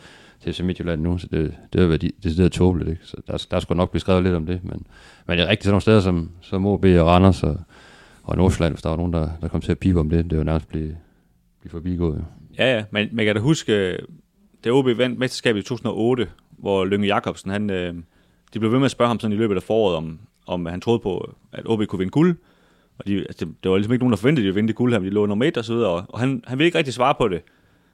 til 0.47 0.55
FC 0.55 0.61
Midtjylland 0.61 1.03
nu, 1.03 1.18
så 1.18 1.26
det, 1.30 1.55
det 1.72 1.82
er 1.82 1.97
det, 1.97 2.12
det 2.22 2.40
er 2.40 2.49
tåbeligt, 2.49 2.90
ikke? 2.90 3.03
Så 3.05 3.16
der, 3.26 3.47
der 3.51 3.61
skulle 3.61 3.76
nok 3.76 3.90
blive 3.90 4.01
skrevet 4.01 4.22
lidt 4.22 4.34
om 4.34 4.47
det, 4.47 4.61
men, 4.64 4.86
men 5.26 5.38
det 5.38 5.44
er 5.44 5.49
rigtigt 5.49 5.64
sådan 5.64 5.72
nogle 5.72 5.80
steder 5.80 6.01
som, 6.01 6.30
som 6.40 6.66
OB 6.66 6.84
og 6.84 7.07
Randers 7.07 7.42
og, 7.42 7.57
og 8.22 8.36
Nordsjælland, 8.36 8.74
hvis 8.74 8.82
der 8.82 8.88
var 8.88 8.97
nogen, 8.97 9.12
der, 9.12 9.28
der 9.40 9.49
kom 9.49 9.61
til 9.61 9.70
at 9.70 9.78
pipe 9.78 10.01
om 10.01 10.11
det, 10.11 10.24
det 10.24 10.32
er 10.32 10.36
jo 10.36 10.44
nærmest 10.44 10.68
blive, 10.68 10.97
blive 11.61 11.70
forbigået. 11.70 12.16
Jo. 12.16 12.24
Ja, 12.59 12.76
ja, 12.76 12.84
men 12.90 13.09
man 13.12 13.24
kan 13.24 13.28
øh, 13.28 13.34
da 13.34 13.40
huske, 13.40 13.92
det 13.92 14.01
da 14.64 14.70
OB 14.70 14.86
vandt 14.86 15.18
mesterskabet 15.18 15.61
i 15.61 15.62
2008, 15.62 16.28
hvor 16.51 16.84
Lønge 16.84 17.07
Jacobsen, 17.07 17.51
han, 17.51 17.70
øh, 17.70 17.94
de 18.55 18.59
blev 18.59 18.72
ved 18.72 18.78
med 18.78 18.84
at 18.84 18.90
spørge 18.90 19.09
ham 19.09 19.20
sådan 19.20 19.32
i 19.32 19.36
løbet 19.36 19.57
af 19.57 19.62
foråret, 19.62 19.97
om, 19.97 20.18
om 20.47 20.66
han 20.66 20.80
troede 20.80 20.99
på, 20.99 21.34
at 21.53 21.62
OB 21.66 21.86
kunne 21.86 21.99
vinde 21.99 22.11
guld. 22.11 22.36
Og 22.99 23.07
de, 23.07 23.18
altså, 23.18 23.44
det, 23.44 23.55
det, 23.62 23.70
var 23.70 23.76
ligesom 23.76 23.92
ikke 23.92 24.03
nogen, 24.03 24.12
der 24.12 24.16
forventede, 24.16 24.40
at 24.40 24.42
de 24.42 24.47
ville 24.47 24.55
vinde 24.55 24.68
det 24.68 24.76
guld 24.76 24.92
her, 24.92 24.99
men 24.99 25.09
de 25.09 25.14
lå 25.14 25.26
nummer 25.26 25.44
et 25.44 25.57
og 25.57 25.64
så 25.64 25.74
videre, 25.74 25.90
og, 25.90 26.05
og 26.09 26.20
han, 26.20 26.42
han 26.47 26.59
ville 26.59 26.66
ikke 26.66 26.78
rigtig 26.78 26.94
svare 26.94 27.14
på 27.18 27.28
det. 27.28 27.42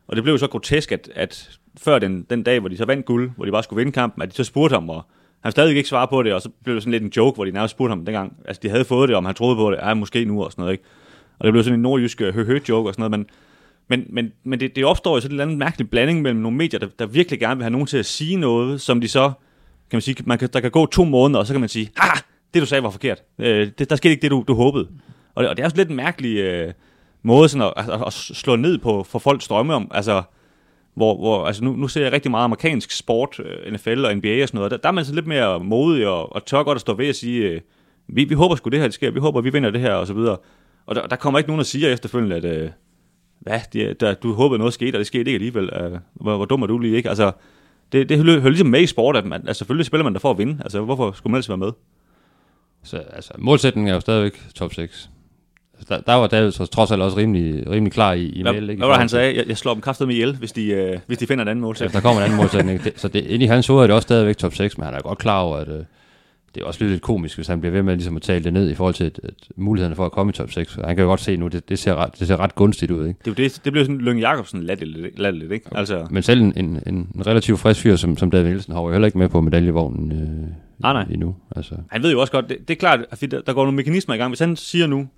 Og 0.07 0.17
det 0.17 0.23
blev 0.25 0.35
jo 0.35 0.39
så 0.39 0.47
grotesk, 0.47 0.93
at, 0.93 1.11
at 1.15 1.59
før 1.79 1.99
den, 1.99 2.27
den 2.31 2.43
dag, 2.43 2.61
hvor 2.61 2.69
de 2.69 2.77
så 2.77 2.85
vandt 2.85 3.07
guld, 3.07 3.31
hvor 3.37 3.45
de 3.45 3.51
bare 3.51 3.63
skulle 3.63 3.79
vinde 3.79 3.93
kampen, 3.93 4.23
at 4.23 4.29
de 4.29 4.35
så 4.35 4.45
spurgte 4.45 4.75
ham, 4.75 4.89
og 4.89 5.03
han 5.41 5.53
stadig 5.53 5.77
ikke 5.77 5.89
svare 5.89 6.09
på 6.09 6.23
det, 6.23 6.33
og 6.33 6.43
så 6.43 6.49
blev 6.65 6.75
det 6.75 6.83
sådan 6.83 6.93
lidt 6.93 7.03
en 7.03 7.13
joke, 7.17 7.35
hvor 7.35 7.45
de 7.45 7.51
nærmest 7.51 7.73
spurgte 7.73 7.91
ham 7.91 8.05
dengang, 8.05 8.37
altså 8.45 8.61
de 8.63 8.69
havde 8.69 8.85
fået 8.85 9.09
det, 9.09 9.17
om 9.17 9.25
han 9.25 9.35
troede 9.35 9.57
på 9.57 9.71
det, 9.71 9.79
ja, 9.83 9.95
måske 9.95 10.25
nu 10.25 10.45
og 10.45 10.53
sådan 10.53 10.63
noget, 10.63 10.73
ikke? 10.73 10.85
Og 11.39 11.45
det 11.45 11.53
blev 11.53 11.65
sådan 11.65 11.79
en 11.79 11.83
nordjysk 11.83 12.21
øh, 12.21 12.35
høhø-joke 12.35 12.89
og 12.89 12.95
sådan 12.95 13.11
noget, 13.11 13.11
men 13.11 13.27
men, 13.89 14.07
men, 14.11 14.33
men 14.45 14.61
det, 14.61 14.77
det 14.77 14.85
opstår 14.85 15.15
jo 15.15 15.21
sådan 15.21 15.31
en 15.31 15.35
eller 15.35 15.45
anden 15.45 15.59
mærkelig 15.59 15.91
blanding 15.91 16.23
mellem 16.23 16.41
nogle 16.41 16.57
medier, 16.57 16.81
der, 16.81 16.87
der 16.99 17.07
virkelig 17.07 17.41
gerne 17.41 17.57
vil 17.57 17.63
have 17.63 17.71
nogen 17.71 17.87
til 17.87 17.99
at 17.99 18.07
sige 18.07 18.37
noget, 18.37 18.81
som 18.81 19.01
de 19.01 19.09
så, 19.09 19.33
kan 19.91 19.97
man 19.97 20.01
sige, 20.01 20.17
man 20.27 20.39
kan, 20.39 20.49
der 20.53 20.61
kan 20.61 20.71
gå 20.71 20.87
to 20.87 21.05
måneder, 21.05 21.41
og 21.41 21.47
så 21.47 21.53
kan 21.53 21.61
man 21.61 21.69
sige, 21.69 21.91
ah, 21.97 22.19
det 22.55 22.63
du 22.63 22.67
sagde 22.67 22.83
var 22.83 22.91
forkert. 22.91 23.23
Øh, 23.39 23.71
det, 23.79 23.91
der 23.91 23.97
skete 23.97 24.11
ikke 24.11 24.23
det, 24.23 24.31
du, 24.31 24.45
du 24.49 24.55
håbede. 24.55 24.89
Og 25.35 25.43
det, 25.43 25.51
og 25.51 25.57
det 25.57 25.63
er 25.63 25.67
også 25.67 25.77
lidt 25.77 25.89
en 25.89 25.97
mærkelig 25.97 26.37
øh, 26.37 26.73
måde 27.23 27.49
sådan 27.49 27.73
at, 27.77 27.91
at, 27.91 28.07
at, 28.07 28.13
slå 28.13 28.57
ned 28.57 28.79
på 28.79 29.03
for 29.03 29.19
folks 29.19 29.49
drømme 29.49 29.75
om, 29.75 29.91
altså, 29.95 30.23
hvor, 30.95 31.17
hvor 31.17 31.47
altså 31.47 31.65
nu, 31.65 31.73
nu 31.73 31.89
ser 31.89 32.03
jeg 32.03 32.13
rigtig 32.13 32.31
meget 32.31 32.45
amerikansk 32.45 32.91
sport, 32.91 33.41
øh, 33.41 33.73
NFL 33.73 34.05
og 34.05 34.17
NBA 34.17 34.43
og 34.43 34.49
sådan 34.49 34.59
noget, 34.59 34.71
der, 34.71 34.77
der 34.77 34.89
er 34.89 34.93
man 34.93 35.05
så 35.05 35.15
lidt 35.15 35.27
mere 35.27 35.61
modig 35.61 36.09
og, 36.09 36.33
og 36.33 36.47
tør 36.47 36.63
godt 36.63 36.77
at 36.77 36.81
stå 36.81 36.95
ved 36.95 37.09
at 37.09 37.17
sige, 37.17 37.49
øh, 37.49 37.61
vi, 38.09 38.25
vi 38.25 38.35
håber 38.35 38.57
sgu 38.57 38.71
det 38.71 38.79
her, 38.79 38.87
det 38.87 38.95
sker, 38.95 39.11
vi 39.11 39.21
håber, 39.21 39.41
vi 39.41 39.51
vinder 39.51 39.71
det 39.71 39.81
her, 39.81 39.95
og 39.95 40.07
så 40.07 40.15
videre. 40.15 40.37
Og 40.87 40.95
der, 40.95 41.07
der 41.07 41.17
kommer 41.17 41.39
ikke 41.39 41.51
nogen, 41.51 41.59
der 41.59 41.65
siger 41.65 41.89
efterfølgende, 41.89 42.37
at 42.37 42.45
øh, 42.45 42.71
hvad, 43.41 43.61
det, 43.73 44.01
der, 44.01 44.15
du 44.15 44.33
håbede 44.33 44.59
noget 44.59 44.75
skete, 44.75 44.97
og 44.97 44.99
det 44.99 45.07
skete 45.07 45.21
ikke 45.21 45.33
alligevel. 45.33 45.71
Øh, 45.73 45.99
hvor, 46.15 46.37
hvor 46.37 46.45
dum 46.45 46.63
er 46.63 46.67
du 46.67 46.79
lige, 46.79 46.97
ikke? 46.97 47.09
Altså, 47.09 47.33
det, 47.93 48.09
det 48.09 48.19
hører 48.19 48.49
ligesom 48.49 48.67
med 48.67 48.81
i 48.81 48.87
sport, 48.87 49.17
at 49.17 49.25
man, 49.25 49.41
altså, 49.49 49.59
selvfølgelig 49.59 49.87
spiller 49.87 50.05
man 50.05 50.13
der 50.13 50.19
for 50.19 50.31
at 50.31 50.39
vinde. 50.39 50.59
Altså, 50.61 50.81
hvorfor 50.81 51.13
skulle 51.13 51.31
man 51.31 51.37
ellers 51.37 51.49
være 51.49 51.59
med? 51.59 51.73
Så 52.83 52.97
altså, 52.97 53.33
målsætningen 53.39 53.89
er 53.91 53.95
jo 53.95 54.01
stadigvæk 54.01 54.43
top 54.55 54.75
6. 54.75 55.11
Der, 55.89 56.01
der 56.01 56.15
var 56.15 56.27
David 56.27 56.51
så 56.51 56.67
trods 56.67 56.91
alt 56.91 57.03
også 57.03 57.17
rimelig, 57.17 57.71
rimelig 57.71 57.93
klar 57.93 58.13
i, 58.13 58.25
i 58.27 58.43
Hvad, 58.43 58.53
mail. 58.53 58.65
hvad 58.65 58.73
Ikke? 58.75 58.81
var 58.83 58.89
det, 58.89 58.99
han 58.99 59.09
sagde? 59.09 59.37
Jeg, 59.37 59.45
jeg 59.49 59.57
slår 59.57 59.73
dem 59.75 59.81
kraftet 59.81 60.07
med 60.09 60.15
ihjel, 60.15 60.37
hvis 60.37 60.53
de, 60.53 60.67
øh, 60.71 60.99
hvis 61.07 61.19
de 61.19 61.27
finder 61.27 61.43
en 61.43 61.49
anden 61.49 61.63
målsætning. 61.63 61.95
der 61.95 62.01
kommer 62.01 62.21
en 62.21 62.25
anden 62.25 62.37
målsætning. 62.37 62.85
Det, 62.85 62.93
så 62.97 63.09
det, 63.09 63.25
ind 63.27 63.43
i 63.43 63.47
hans 63.47 63.67
hoved 63.67 63.83
er 63.83 63.87
det 63.87 63.95
også 63.97 64.07
stadigvæk 64.07 64.37
top 64.37 64.55
6, 64.55 64.79
men 64.79 64.85
han 64.85 64.95
er 64.95 65.01
godt 65.01 65.19
klar 65.19 65.41
over, 65.41 65.57
at 65.57 65.69
øh, 65.69 65.75
det 66.55 66.61
er 66.63 66.65
også 66.67 66.85
lidt 66.85 67.03
komisk, 67.03 67.35
hvis 67.37 67.47
han 67.47 67.61
bliver 67.61 67.73
ved 67.73 67.83
med 67.83 67.95
ligesom 67.95 68.17
at 68.17 68.23
tale 68.23 68.45
det 68.45 68.53
ned 68.53 68.71
i 68.71 68.75
forhold 68.75 68.95
til 68.95 69.05
at, 69.05 69.21
at 69.23 69.35
mulighederne 69.57 69.97
for 69.97 70.05
at 70.07 70.13
komme 70.13 70.31
i 70.31 70.33
top 70.33 70.51
6. 70.51 70.75
Han 70.85 70.97
kan 70.97 71.03
jo 71.03 71.09
godt 71.09 71.21
se 71.21 71.37
nu, 71.37 71.49
det, 71.49 71.69
det, 71.69 71.79
ser, 71.79 71.95
ret, 71.95 72.19
det 72.19 72.27
ser 72.27 72.41
ret 72.41 72.55
gunstigt 72.55 72.91
ud. 72.91 73.07
Ikke? 73.09 73.21
Det, 73.25 73.37
det, 73.37 73.61
det 73.65 73.73
blev 73.73 73.85
sådan 73.85 73.99
Lønge 74.01 74.29
Jacobsen 74.29 74.63
latterligt, 74.63 75.19
latterligt, 75.19 75.53
ikke? 75.53 75.67
Altså, 75.79 76.07
Men 76.11 76.23
selv 76.23 76.41
en, 76.43 76.53
en, 76.57 76.81
en 76.87 77.09
relativt 77.27 77.61
frisk 77.61 77.81
fyr 77.81 77.97
som, 77.97 78.17
som 78.17 78.31
David 78.31 78.49
Nielsen 78.49 78.73
har 78.75 78.81
jo 78.83 78.91
heller 78.93 79.07
ikke 79.07 79.19
med 79.19 79.29
på 79.29 79.41
medaljevognen 79.41 80.13
øh, 80.13 80.49
Nej, 80.79 80.93
nej. 80.93 81.07
endnu. 81.11 81.35
Altså, 81.57 81.75
han 81.91 82.03
ved 82.03 82.13
jo 82.13 82.21
også 82.21 82.33
godt, 82.33 82.49
det, 82.49 82.59
det 82.69 82.75
er 82.75 82.79
klart, 82.79 83.01
at 83.11 83.21
der, 83.31 83.41
der 83.41 83.53
går 83.53 83.65
nogle 83.65 83.77
mekanismer 83.77 84.15
i 84.15 84.19
gang. 84.19 84.31
Hvis 84.31 84.41
han 84.41 84.57
siger 84.57 84.87
nu, 84.87 85.09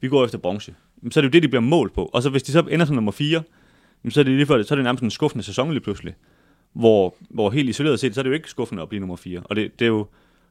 vi 0.00 0.08
går 0.08 0.24
efter 0.24 0.38
bronze, 0.38 0.74
så 1.10 1.20
er 1.20 1.22
det 1.22 1.28
jo 1.28 1.32
det, 1.32 1.42
de 1.42 1.48
bliver 1.48 1.62
målt 1.62 1.92
på. 1.92 2.04
Og 2.04 2.22
så 2.22 2.30
hvis 2.30 2.42
de 2.42 2.52
så 2.52 2.60
ender 2.60 2.86
som 2.86 2.94
nummer 2.94 3.12
4, 3.12 3.42
så 4.08 4.20
er 4.20 4.24
det 4.24 4.32
lige 4.32 4.46
før, 4.46 4.62
så 4.62 4.74
er 4.74 4.76
det 4.76 4.84
nærmest 4.84 5.04
en 5.04 5.10
skuffende 5.10 5.44
sæson 5.44 5.70
lige 5.70 5.80
pludselig. 5.80 6.14
Hvor, 6.72 7.14
hvor 7.30 7.50
helt 7.50 7.68
isoleret 7.68 8.00
set, 8.00 8.14
så 8.14 8.20
er 8.20 8.22
det 8.22 8.30
jo 8.30 8.34
ikke 8.34 8.50
skuffende 8.50 8.82
at 8.82 8.88
blive 8.88 9.00
nummer 9.00 9.16
4. 9.16 9.40
Og 9.44 9.56
det, 9.56 9.78
det, 9.78 9.84
er 9.84 9.88
jo, 9.88 9.98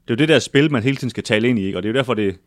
det 0.08 0.14
er 0.14 0.14
jo 0.14 0.16
det 0.16 0.30
der 0.30 0.40
spil, 0.40 0.72
man 0.72 0.84
hele 0.84 0.98
tiden 0.98 1.10
skal 1.10 1.24
tale 1.24 1.50
ind 1.50 1.60
i, 1.60 1.66
ikke? 1.66 1.78
og 1.78 1.84
det 1.84 1.90
er 1.90 1.94
jo 1.94 1.98
derfor, 1.98 2.14
det, 2.14 2.38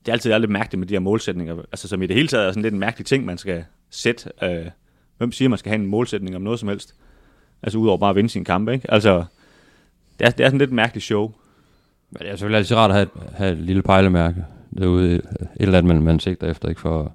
det 0.00 0.08
er 0.08 0.12
altid 0.12 0.30
er 0.30 0.38
lidt 0.38 0.50
mærkeligt 0.50 0.78
med 0.78 0.86
de 0.86 0.94
her 0.94 1.00
målsætninger. 1.00 1.56
Altså 1.58 1.88
som 1.88 2.02
i 2.02 2.06
det 2.06 2.16
hele 2.16 2.28
taget 2.28 2.46
er 2.46 2.50
sådan 2.50 2.62
lidt 2.62 2.74
en 2.74 2.80
mærkelig 2.80 3.06
ting, 3.06 3.24
man 3.24 3.38
skal 3.38 3.64
sætte. 3.90 4.30
Øh, 4.42 4.66
hvem 5.18 5.32
siger, 5.32 5.48
man 5.48 5.58
skal 5.58 5.70
have 5.70 5.80
en 5.80 5.86
målsætning 5.86 6.36
om 6.36 6.42
noget 6.42 6.60
som 6.60 6.68
helst? 6.68 6.94
Altså 7.62 7.78
udover 7.78 7.98
bare 7.98 8.10
at 8.10 8.16
vinde 8.16 8.30
sin 8.30 8.44
kamp, 8.44 8.68
ikke? 8.68 8.90
Altså, 8.90 9.24
det 10.18 10.26
er, 10.26 10.30
det 10.30 10.44
er 10.44 10.48
sådan 10.48 10.58
lidt 10.58 10.70
et 10.70 10.74
mærkeligt 10.74 11.04
show. 11.04 11.32
Men 12.10 12.18
det 12.18 12.28
er 12.28 12.32
selvfølgelig 12.36 12.58
altid 12.58 12.76
rart 12.76 12.90
at 12.90 12.96
have 12.96 13.02
et, 13.02 13.36
have 13.36 13.52
et 13.52 13.58
lille 13.58 13.82
pejlemærke 13.82 14.44
derude, 14.78 15.14
et 15.14 15.22
eller 15.58 15.78
andet, 15.78 15.94
man, 15.94 16.02
man 16.02 16.20
sigter 16.20 16.50
efter, 16.50 16.68
ikke 16.68 16.80
for, 16.80 17.12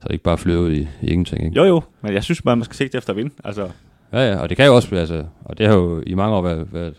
så 0.00 0.08
det 0.08 0.12
ikke 0.12 0.24
bare 0.24 0.38
flyder 0.38 0.60
ud 0.60 0.70
i, 0.70 0.88
i 1.02 1.06
ingenting. 1.06 1.44
Ikke? 1.44 1.56
Jo 1.56 1.64
jo, 1.64 1.82
men 2.02 2.12
jeg 2.14 2.24
synes 2.24 2.42
bare, 2.42 2.56
man 2.56 2.64
skal 2.64 2.76
sigte 2.76 2.98
efter 2.98 3.10
at 3.10 3.16
vinde. 3.16 3.34
Altså, 3.44 3.68
Ja, 4.12 4.30
ja, 4.30 4.36
og 4.36 4.48
det 4.48 4.56
kan 4.56 4.66
jo 4.66 4.74
også, 4.74 4.96
altså, 4.96 5.24
og 5.44 5.58
det 5.58 5.66
har 5.66 5.74
jo 5.74 6.02
i 6.06 6.14
mange 6.14 6.36
år 6.36 6.42
været, 6.42 6.72
været, 6.72 6.94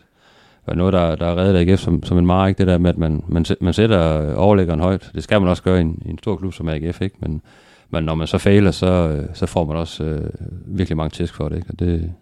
været 0.66 0.78
noget, 0.78 0.93
der, 0.93 1.16
der 1.16 1.26
er 1.26 1.36
reddet 1.38 1.70
AGF 1.70 1.80
som, 1.80 2.04
som 2.04 2.18
en 2.18 2.26
mark, 2.26 2.58
det 2.58 2.68
der 2.68 2.78
med, 2.78 2.89
at 2.89 2.97
man, 2.97 3.24
man, 3.28 3.45
man 3.62 3.74
sætter 3.74 4.36
overlæggeren 4.36 4.80
højt. 4.80 5.12
Det 5.16 5.24
skal 5.24 5.41
man 5.41 5.50
også 5.50 5.64
gøre 5.64 5.78
i 5.78 5.82
en, 5.82 6.02
i 6.06 6.10
en 6.10 6.18
stor 6.18 6.36
klub 6.36 6.54
som 6.54 6.70
AGF, 6.70 7.02
ikke? 7.02 7.16
Men, 7.20 7.41
men 7.89 8.04
når 8.04 8.16
man 8.16 8.28
så 8.28 8.38
fejler, 8.38 8.72
så, 8.72 8.86
øh, 8.86 9.26
så 9.34 9.45
får 9.45 9.66
man 9.66 9.78
også 9.78 10.04
øh, 10.04 10.30
virkelig 10.66 10.97
mange 10.97 11.10
tæsk 11.10 11.34
for 11.34 11.50
det, 11.50 11.56
ikke? 11.56 11.70
Og 11.70 11.80
det, 11.80 12.14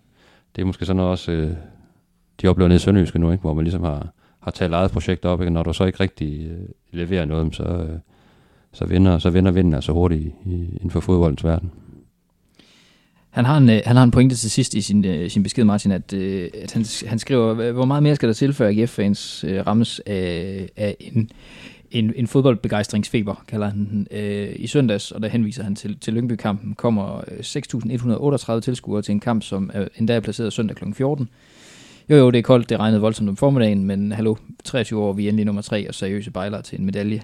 det 0.56 0.62
er 0.62 0.66
måske 0.66 0.86
sådan 0.86 0.98
noget 0.98 1.12
også, 1.12 1.32
øh, 1.32 1.52
de 2.42 2.48
oplever 2.48 2.68
nede 2.68 2.76
i 2.76 2.80
Sønderjyske 2.80 3.20
nu, 3.20 3.32
ikke? 3.32 3.42
Hvor 3.42 3.54
man 3.54 3.64
ligesom 3.64 3.84
har, 3.84 4.08
har 4.40 4.52
talt 4.52 4.74
eget 4.74 4.92
projekt 4.92 5.26
op, 5.26 5.42
ikke? 5.42 5.54
Når 5.54 5.64
du 5.64 5.74
så 5.74 5.86
ikke 5.86 6.00
rigtig 6.00 6.48
øh, 6.48 6.68
leverer 6.92 7.26
noget, 7.26 7.56
så, 7.56 7.64
øh, 7.64 8.00
så 8.72 8.86
vinder, 8.86 9.20
så 9.20 9.30
vinder 9.30 9.52
vinden 9.52 9.74
altså 9.74 9.92
hurtigt 9.92 10.22
i, 10.22 10.34
i, 10.46 10.70
inden 10.74 10.92
for 10.92 11.00
fodboldens 11.00 11.44
verden. 11.44 11.72
Han 13.30 13.46
har, 13.46 13.58
en, 13.58 13.70
øh, 13.70 13.82
han 13.86 13.96
har 13.96 14.04
en 14.04 14.12
pointe 14.12 14.36
til 14.36 14.52
sidst 14.52 14.74
i 14.74 14.82
sin, 14.82 15.06
øh, 15.06 15.30
sin 15.30 15.44
besked, 15.44 15.64
Martin, 15.64 15.92
at, 15.92 16.14
øh, 16.14 16.50
at 16.62 16.74
han, 16.74 16.86
han 17.08 17.20
skriver, 17.20 17.72
hvor 17.72 17.86
meget 17.86 18.04
mere 18.04 18.16
skal 18.16 18.28
der 18.28 18.34
til, 18.34 18.54
før 18.54 18.68
AGF-fans 18.68 19.44
øh, 19.48 19.68
rammes 19.68 20.02
af, 20.06 20.70
af 20.76 20.96
en, 21.00 21.30
en, 21.92 22.14
en 22.16 22.28
fodboldbegejstringsfeber, 22.28 23.44
kalder 23.48 23.68
han 23.68 23.86
den, 23.86 24.08
øh, 24.12 24.50
i 24.56 24.68
søndags, 24.68 25.12
og 25.12 25.22
der 25.22 25.28
henviser 25.28 25.64
han 25.64 25.76
til, 25.76 25.98
til 26.00 26.14
Lyngby-kampen, 26.14 26.74
kommer 26.74 27.22
6.138 28.58 28.60
tilskuere 28.60 29.02
til 29.02 29.12
en 29.12 29.20
kamp, 29.20 29.44
som 29.44 29.72
er, 29.74 29.88
endda 29.96 30.16
er 30.16 30.20
placeret 30.20 30.54
søndag 30.54 30.78
kl. 30.78 30.94
14. 30.94 31.30
Jo, 32.10 32.16
jo, 32.16 32.32
det 32.32 32.40
er 32.40 32.44
koldt, 32.44 32.70
det 32.70 32.80
regnede 32.80 33.02
voldsomt 33.02 33.30
om 33.30 33.36
formiddagen, 33.38 33.86
men 33.86 34.12
hallo, 34.12 34.36
23 34.64 35.02
år, 35.02 35.14
vi 35.14 35.26
er 35.26 35.30
endelig 35.30 35.46
nummer 35.46 35.62
3 35.62 35.88
og 35.88 35.96
seriøse 35.96 36.32
bejlere 36.32 36.62
til 36.62 36.80
en 36.80 36.86
medalje. 36.86 37.22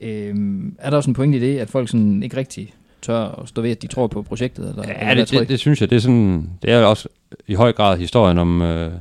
Øh, 0.00 0.34
er 0.78 0.90
der 0.90 0.96
også 0.96 1.10
en 1.10 1.14
pointe 1.14 1.38
i 1.38 1.40
det, 1.40 1.58
at 1.58 1.70
folk 1.70 1.88
sådan 1.88 2.22
ikke 2.22 2.36
rigtig 2.36 2.74
tør 3.02 3.40
at 3.42 3.48
stå 3.48 3.62
ved, 3.62 3.70
at 3.70 3.82
de 3.82 3.86
tror 3.86 4.06
på 4.06 4.22
projektet? 4.22 4.68
Eller, 4.68 4.82
eller 4.82 4.94
Ja, 4.98 5.04
hvad 5.04 5.16
det, 5.16 5.30
det, 5.30 5.48
det 5.48 5.58
synes 5.58 5.80
jeg, 5.80 5.90
det 5.90 5.96
er 5.96 6.00
sådan, 6.00 6.50
det 6.62 6.72
er 6.72 6.84
også 6.84 7.08
i 7.46 7.54
høj 7.54 7.72
grad 7.72 7.98
historien 7.98 8.38
om, 8.38 8.62
øh, 8.62 8.92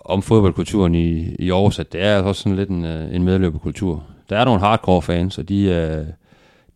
om 0.00 0.22
fodboldkulturen 0.22 0.94
i, 0.94 1.34
i 1.38 1.50
Aarhus, 1.50 1.78
at 1.78 1.92
det 1.92 2.02
er 2.02 2.22
også 2.22 2.42
sådan 2.42 2.56
lidt 2.56 2.68
en, 2.68 2.84
øh, 2.84 3.14
en 3.14 3.22
medløberkultur. 3.22 4.04
Der 4.30 4.38
er 4.38 4.44
nogle 4.44 4.60
hardcore 4.60 5.02
fans, 5.02 5.38
og 5.38 5.48
de 5.48 5.72
er, 5.72 6.04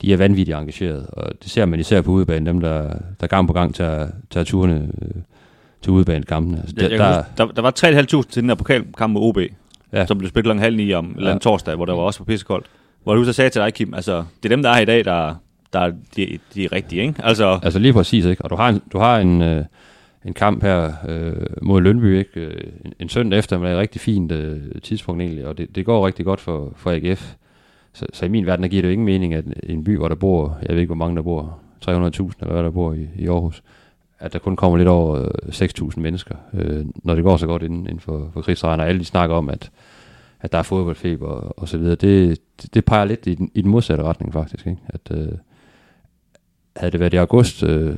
de 0.02 0.12
er 0.12 0.16
vanvittigt 0.16 0.58
engageret, 0.58 1.06
og 1.06 1.32
det 1.42 1.50
ser 1.50 1.64
man 1.64 1.80
især 1.80 2.00
på 2.00 2.10
udebanen, 2.10 2.46
dem 2.46 2.60
der, 2.60 2.94
der 3.20 3.26
gang 3.26 3.46
på 3.46 3.52
gang 3.52 3.74
tager, 3.74 4.08
tager 4.30 4.44
turene 4.44 4.90
øh, 5.02 5.22
til 5.82 5.92
udebanekampene. 5.92 6.58
Altså, 6.58 6.74
der, 6.78 6.88
der, 6.88 7.16
huske, 7.16 7.30
der, 7.38 7.46
der 7.46 7.62
var 7.62 7.72
3.500 8.22 8.30
til 8.30 8.42
den 8.42 8.48
der 8.48 8.54
pokalkamp 8.54 9.12
med 9.12 9.20
OB, 9.20 9.38
Ja. 9.92 10.06
som 10.06 10.18
blev 10.18 10.28
spillet 10.28 10.44
klokken 10.44 10.62
halv 10.62 10.76
ni 10.76 10.92
om 10.92 11.12
eller 11.16 11.28
Ja. 11.30 11.34
en 11.34 11.40
torsdag, 11.40 11.74
hvor 11.76 11.84
der 11.84 11.92
var 11.92 12.02
også 12.02 12.18
på 12.18 12.24
pissekoldt. 12.24 12.66
Hvor 13.04 13.14
du 13.14 13.24
så 13.24 13.32
sagde 13.32 13.50
til 13.50 13.60
dig, 13.62 13.74
Kim, 13.74 13.94
altså, 13.94 14.24
det 14.42 14.52
er 14.52 14.56
dem, 14.56 14.62
der 14.62 14.70
er 14.70 14.74
her 14.74 14.82
i 14.82 14.84
dag, 14.84 15.04
der, 15.04 15.34
der 15.72 15.80
er 15.80 15.92
de, 16.16 16.38
de 16.54 16.64
er 16.64 16.72
rigtige, 16.72 17.02
ikke? 17.02 17.14
Altså, 17.24 17.58
Altså 17.62 17.78
lige 17.78 17.92
præcis, 17.92 18.24
ikke? 18.24 18.44
Og 18.44 18.50
du 18.50 18.56
har 18.56 18.68
en, 18.68 18.80
du 18.92 18.98
har 18.98 19.18
en, 19.18 19.42
øh, 19.42 19.64
en 20.24 20.32
kamp 20.34 20.62
her 20.62 20.92
øh, 21.08 21.32
mod 21.62 21.80
Lønby, 21.80 22.18
ikke? 22.18 22.40
Øh, 22.40 22.62
en, 22.84 22.92
en 23.00 23.08
søndag 23.08 23.38
efter, 23.38 23.58
men 23.58 23.72
et 23.72 23.78
rigtig 23.78 24.00
fint 24.00 24.32
øh, 24.32 24.60
tidspunkt 24.82 25.22
egentlig, 25.22 25.46
og 25.46 25.58
det, 25.58 25.74
det 25.76 25.84
går 25.84 26.06
rigtig 26.06 26.24
godt 26.24 26.40
for, 26.40 26.72
for 26.76 26.90
AGF. 26.90 27.34
Så, 27.94 28.06
så 28.12 28.24
i 28.24 28.28
min 28.28 28.46
verden 28.46 28.62
der 28.62 28.68
giver 28.68 28.82
det 28.82 28.88
jo 28.88 28.92
ingen 28.92 29.04
mening, 29.06 29.34
at 29.34 29.44
en 29.62 29.84
by, 29.84 29.96
hvor 29.96 30.08
der 30.08 30.14
bor, 30.14 30.58
jeg 30.62 30.70
ved 30.74 30.80
ikke, 30.80 30.88
hvor 30.94 31.04
mange 31.04 31.16
der 31.16 31.22
bor, 31.22 31.58
300.000 31.84 31.90
eller 31.90 32.52
hvad 32.52 32.62
der 32.62 32.70
bor 32.70 32.92
i, 32.92 33.06
i 33.18 33.26
Aarhus, 33.28 33.62
at 34.18 34.32
der 34.32 34.38
kun 34.38 34.56
kommer 34.56 34.78
lidt 34.78 34.88
over 34.88 35.18
øh, 35.18 35.48
6.000 35.48 36.00
mennesker, 36.00 36.34
øh, 36.54 36.86
når 36.94 37.14
det 37.14 37.24
går 37.24 37.36
så 37.36 37.46
godt 37.46 37.62
inden, 37.62 37.80
inden 37.80 38.00
for, 38.00 38.30
for 38.32 38.42
krigsregner. 38.42 38.84
Alle 38.84 38.98
de 38.98 39.04
snakker 39.04 39.36
om, 39.36 39.48
at, 39.48 39.70
at 40.40 40.52
der 40.52 40.58
er 40.58 40.62
fodboldfeber 40.62 41.26
og, 41.26 41.58
og 41.58 41.68
så 41.68 41.78
videre. 41.78 41.94
Det, 41.94 42.40
det, 42.62 42.74
det 42.74 42.84
peger 42.84 43.04
lidt 43.04 43.26
i 43.26 43.34
den, 43.34 43.50
i 43.54 43.62
den 43.62 43.70
modsatte 43.70 44.04
retning 44.04 44.32
faktisk. 44.32 44.66
Ikke? 44.66 44.80
At, 44.88 45.00
øh, 45.10 45.32
havde 46.76 46.92
det 46.92 47.00
været 47.00 47.14
i 47.14 47.16
august, 47.16 47.62
øh, 47.62 47.96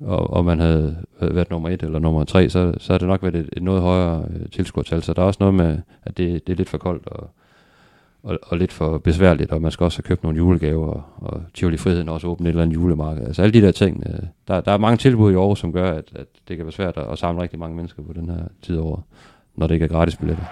og, 0.00 0.30
og 0.30 0.44
man 0.44 0.60
havde 0.60 0.96
været 1.20 1.50
nummer 1.50 1.68
et 1.68 1.82
eller 1.82 1.98
nummer 1.98 2.24
tre, 2.24 2.48
så, 2.48 2.74
så 2.78 2.92
havde 2.92 3.00
det 3.00 3.08
nok 3.08 3.22
været 3.22 3.36
et, 3.36 3.48
et 3.52 3.62
noget 3.62 3.82
højere 3.82 4.24
øh, 4.30 4.48
tilskuertal. 4.48 5.02
Så 5.02 5.12
der 5.12 5.22
er 5.22 5.26
også 5.26 5.38
noget 5.40 5.54
med, 5.54 5.78
at 6.02 6.18
det, 6.18 6.46
det 6.46 6.52
er 6.52 6.56
lidt 6.56 6.68
for 6.68 6.78
koldt, 6.78 7.06
og, 7.06 7.30
og, 8.22 8.38
og 8.42 8.58
lidt 8.58 8.72
for 8.72 8.98
besværligt, 8.98 9.52
og 9.52 9.62
man 9.62 9.70
skal 9.70 9.84
også 9.84 9.98
have 9.98 10.08
købt 10.08 10.22
nogle 10.22 10.36
julegaver, 10.36 10.86
og, 10.86 11.02
og 11.16 11.42
Tivoli 11.54 11.76
Friheden 11.76 12.08
også 12.08 12.26
åbne 12.26 12.48
et 12.48 12.50
eller 12.50 12.62
andet 12.62 12.74
julemarked. 12.74 13.26
Altså 13.26 13.42
alle 13.42 13.60
de 13.60 13.66
der 13.66 13.72
ting. 13.72 14.02
Øh, 14.06 14.22
der, 14.48 14.60
der 14.60 14.72
er 14.72 14.78
mange 14.78 14.96
tilbud 14.96 15.32
i 15.32 15.34
år, 15.34 15.54
som 15.54 15.72
gør, 15.72 15.90
at, 15.92 16.04
at 16.14 16.26
det 16.48 16.56
kan 16.56 16.66
være 16.66 16.72
svært 16.72 16.96
at, 16.96 17.06
at 17.12 17.18
samle 17.18 17.42
rigtig 17.42 17.58
mange 17.58 17.76
mennesker 17.76 18.02
på 18.02 18.12
den 18.12 18.30
her 18.30 18.42
tid 18.62 18.76
over, 18.76 19.00
når 19.56 19.66
det 19.66 19.74
ikke 19.74 19.84
er 19.84 19.88
gratis 19.88 20.16
billetter. 20.16 20.44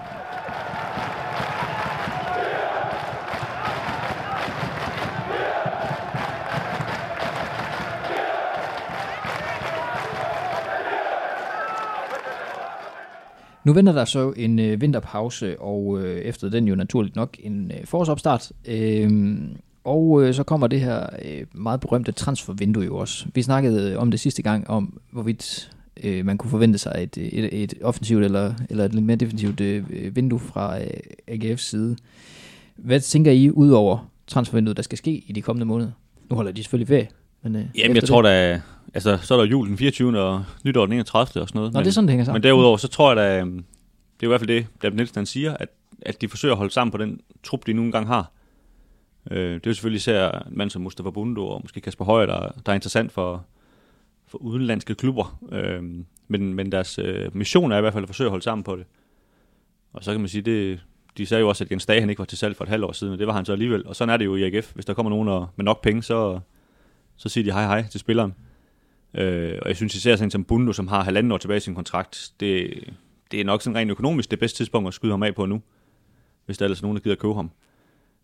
Nu 13.69 13.73
venter 13.73 13.93
der 13.93 14.05
så 14.05 14.33
en 14.37 14.59
øh, 14.59 14.81
vinterpause, 14.81 15.61
og 15.61 15.99
øh, 16.01 16.21
efter 16.21 16.49
den 16.49 16.67
jo 16.67 16.75
naturligt 16.75 17.15
nok 17.15 17.37
en 17.39 17.71
øh, 17.71 17.85
forårsopstart. 17.85 18.51
Øh, 18.65 19.37
og 19.83 20.23
øh, 20.23 20.33
så 20.33 20.43
kommer 20.43 20.67
det 20.67 20.81
her 20.81 21.05
øh, 21.25 21.45
meget 21.53 21.79
berømte 21.79 22.11
transfervindue 22.11 22.83
jo 22.83 22.97
også. 22.97 23.25
Vi 23.33 23.41
snakkede 23.41 23.97
om 23.97 24.11
det 24.11 24.19
sidste 24.19 24.41
gang, 24.41 24.69
om 24.69 24.99
hvorvidt 25.11 25.71
øh, 26.03 26.25
man 26.25 26.37
kunne 26.37 26.49
forvente 26.49 26.79
sig 26.79 26.95
et, 26.99 27.17
et, 27.17 27.63
et 27.63 27.73
offensivt 27.81 28.25
eller, 28.25 28.53
eller 28.69 28.85
et 28.85 28.93
lidt 28.93 29.05
mere 29.05 29.17
defensivt 29.17 29.61
øh, 29.61 30.15
vindue 30.15 30.39
fra 30.39 30.79
øh, 30.81 30.87
AGF's 31.31 31.57
side. 31.57 31.97
Hvad 32.75 32.99
tænker 32.99 33.31
I 33.31 33.51
ud 33.51 33.69
over 33.69 34.09
transfervinduet, 34.27 34.77
der 34.77 34.83
skal 34.83 34.97
ske 34.97 35.23
i 35.27 35.31
de 35.31 35.41
kommende 35.41 35.65
måneder? 35.65 35.91
Nu 36.29 36.35
holder 36.35 36.51
de 36.51 36.63
selvfølgelig 36.63 36.87
ferie. 36.87 37.07
Men, 37.43 37.55
øh, 37.55 37.65
Jamen, 37.75 37.95
jeg 37.95 38.03
tror 38.03 38.21
da, 38.21 38.61
altså, 38.93 39.17
så 39.21 39.33
er 39.33 39.37
der 39.37 39.45
jul 39.45 39.67
den 39.67 39.77
24. 39.77 40.19
og 40.19 40.45
nytår 40.65 40.85
den 40.85 40.93
31. 40.93 41.43
og 41.43 41.47
sådan 41.49 41.59
noget. 41.59 41.73
Nå, 41.73 41.79
men, 41.79 41.83
det 41.83 41.89
er 41.89 41.93
sådan, 41.93 42.07
det 42.07 42.11
hænger 42.11 42.25
sammen. 42.25 42.35
Men 42.35 42.43
derudover, 42.43 42.77
så 42.77 42.87
tror 42.87 43.09
jeg 43.09 43.17
da, 43.17 43.39
øhm, 43.39 43.55
det 44.19 44.23
er 44.23 44.27
i 44.27 44.27
hvert 44.27 44.41
fald 44.41 44.47
det, 44.47 44.67
David 44.81 44.95
Nielsen 44.95 45.15
han 45.15 45.25
siger, 45.25 45.57
at, 45.57 45.69
at 46.01 46.21
de 46.21 46.29
forsøger 46.29 46.53
at 46.53 46.57
holde 46.57 46.73
sammen 46.73 46.91
på 46.91 46.97
den 46.97 47.21
trup, 47.43 47.65
de 47.65 47.73
nu 47.73 47.81
engang 47.81 48.07
har. 48.07 48.31
Øh, 49.31 49.53
det 49.53 49.65
er 49.65 49.69
jo 49.69 49.73
selvfølgelig 49.73 49.97
især 49.97 50.31
en 50.31 50.57
mand 50.57 50.69
som 50.69 50.81
Mustafa 50.81 51.09
Bundo 51.09 51.47
og 51.47 51.61
måske 51.63 51.81
Kasper 51.81 52.05
Højer, 52.05 52.25
der, 52.25 52.39
der 52.65 52.71
er 52.71 52.75
interessant 52.75 53.11
for, 53.11 53.45
for 54.27 54.37
udenlandske 54.37 54.95
klubber. 54.95 55.39
Øh, 55.51 55.83
men, 56.27 56.53
men 56.53 56.71
deres 56.71 56.99
øh, 56.99 57.35
mission 57.35 57.71
er 57.71 57.77
i 57.77 57.81
hvert 57.81 57.93
fald 57.93 58.03
at 58.03 58.09
forsøge 58.09 58.27
at 58.27 58.31
holde 58.31 58.43
sammen 58.43 58.63
på 58.63 58.75
det. 58.75 58.85
Og 59.93 60.03
så 60.03 60.11
kan 60.11 60.19
man 60.19 60.29
sige, 60.29 60.41
det, 60.41 60.79
de 61.17 61.25
sagde 61.25 61.41
jo 61.41 61.49
også, 61.49 61.63
at 61.63 61.71
Jens 61.71 61.85
Dage 61.85 61.99
han 61.99 62.09
ikke 62.09 62.19
var 62.19 62.25
til 62.25 62.37
salg 62.37 62.55
for 62.55 62.63
et 62.63 62.69
halvt 62.69 62.85
år 62.85 62.91
siden, 62.91 63.13
og 63.13 63.19
det 63.19 63.27
var 63.27 63.33
han 63.33 63.45
så 63.45 63.51
alligevel. 63.51 63.87
Og 63.87 63.95
sådan 63.95 64.13
er 64.13 64.17
det 64.17 64.25
jo 64.25 64.35
i 64.35 64.43
AGF. 64.43 64.73
Hvis 64.73 64.85
der 64.85 64.93
kommer 64.93 65.09
nogen 65.09 65.27
og, 65.27 65.47
med 65.55 65.65
nok 65.65 65.83
penge, 65.83 66.03
så, 66.03 66.39
så 67.17 67.29
siger 67.29 67.43
de 67.43 67.51
hej 67.51 67.65
hej 67.65 67.87
til 67.87 67.99
spilleren. 67.99 68.33
Øh, 69.13 69.57
og 69.61 69.67
jeg 69.67 69.75
synes 69.75 69.95
især 69.95 70.15
sådan 70.15 70.31
som 70.31 70.43
Bundo, 70.43 70.73
som 70.73 70.87
har 70.87 71.03
halvanden 71.03 71.31
år 71.31 71.37
tilbage 71.37 71.57
i 71.57 71.61
sin 71.61 71.75
kontrakt, 71.75 72.31
det, 72.39 72.83
det 73.31 73.41
er 73.41 73.45
nok 73.45 73.61
sådan 73.61 73.77
rent 73.77 73.91
økonomisk 73.91 74.31
det 74.31 74.39
bedste 74.39 74.57
tidspunkt 74.57 74.87
at 74.87 74.93
skyde 74.93 75.11
ham 75.11 75.23
af 75.23 75.35
på 75.35 75.45
nu, 75.45 75.61
hvis 76.45 76.57
der 76.57 76.63
er 76.63 76.67
ellers 76.67 76.81
nogen, 76.81 76.97
der 76.97 77.03
gider 77.03 77.15
at 77.15 77.19
købe 77.19 77.33
ham. 77.33 77.51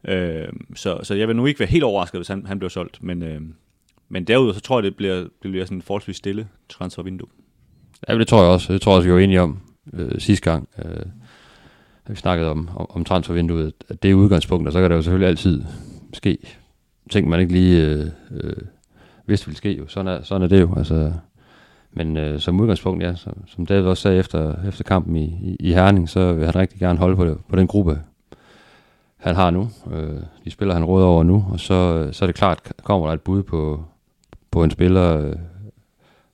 Øh, 0.08 0.48
så, 0.76 1.00
så 1.04 1.16
jeg 1.16 1.28
vil 1.28 1.36
nu 1.36 1.46
ikke 1.46 1.60
være 1.60 1.70
helt 1.70 1.84
overrasket, 1.84 2.20
hvis 2.20 2.28
han, 2.28 2.46
han 2.46 2.60
bliver 2.60 2.70
solgt, 2.70 3.04
men, 3.04 3.24
øh, 3.24 3.42
men 4.10 4.24
derudover 4.24 4.54
så 4.54 4.62
tror 4.62 4.80
jeg, 4.80 4.84
det 4.84 4.96
bliver, 4.96 5.16
det 5.16 5.52
bliver 5.52 5.66
sådan 5.66 5.82
forholdsvis 5.82 6.18
stille 6.18 6.48
transfervindue. 6.70 7.28
Ja, 8.08 8.18
det 8.18 8.28
tror 8.28 8.42
jeg 8.42 8.52
også. 8.52 8.74
Det 8.74 8.82
tror 8.82 8.92
jeg 8.92 8.98
også, 8.98 9.08
vi 9.10 9.14
var 9.14 9.20
enige 9.20 9.42
om 9.42 9.60
øh, 9.94 10.20
sidste 10.20 10.52
gang, 10.52 10.70
øh, 10.86 11.06
vi 12.08 12.16
snakkede 12.16 12.52
om, 12.52 12.70
om, 12.76 12.86
om 12.90 13.06
transfervinduet, 13.06 13.74
at 13.90 14.04
det 14.04 14.12
er 14.12 14.16
udgangspunktet, 14.16 14.68
og 14.68 14.74
så 14.74 14.82
kan 14.82 14.90
der 14.90 14.96
jo 14.96 15.02
selvfølgelig 15.02 15.30
altid 15.30 15.64
ske 16.14 16.38
ting, 17.10 17.30
man 17.30 17.40
ikke 17.40 17.54
lige 17.54 17.86
øh, 17.86 18.08
øh, 18.32 18.54
vidste 19.28 19.46
ville 19.46 19.58
ske. 19.58 19.78
Jo. 19.78 19.88
Sådan, 19.88 20.08
er, 20.08 20.24
sådan 20.24 20.42
er 20.42 20.48
det 20.48 20.62
jo. 20.62 20.74
Altså, 20.78 21.12
men 21.92 22.18
øh, 22.18 22.40
som 22.40 22.60
udgangspunkt, 22.60 23.04
ja, 23.04 23.16
som, 23.16 23.34
som 23.48 23.66
David 23.66 23.88
også 23.88 24.02
sagde 24.02 24.20
efter, 24.20 24.68
efter 24.68 24.84
kampen 24.84 25.16
i, 25.16 25.24
i, 25.24 25.56
i 25.60 25.74
Herning, 25.74 26.10
så 26.10 26.34
vil 26.34 26.46
han 26.46 26.56
rigtig 26.56 26.80
gerne 26.80 27.00
holde 27.00 27.16
på, 27.16 27.26
det, 27.26 27.38
på 27.50 27.56
den 27.56 27.68
gruppe, 27.68 28.00
han 29.18 29.36
har 29.36 29.52
nu. 29.52 29.70
Øh, 29.92 30.20
de 30.46 30.52
spiller 30.52 30.74
han 30.74 30.86
råd 30.86 31.04
over 31.04 31.24
nu, 31.24 31.46
og 31.52 31.60
så, 31.60 32.10
så 32.12 32.26
er 32.26 32.28
det 32.28 32.36
klart, 32.36 32.74
kommer 32.84 33.08
der 33.08 33.14
et 33.14 33.22
bud 33.22 33.44
på, 33.44 33.84
på 34.52 34.64
en 34.64 34.72
spiller, 34.72 35.18
øh, 35.18 35.36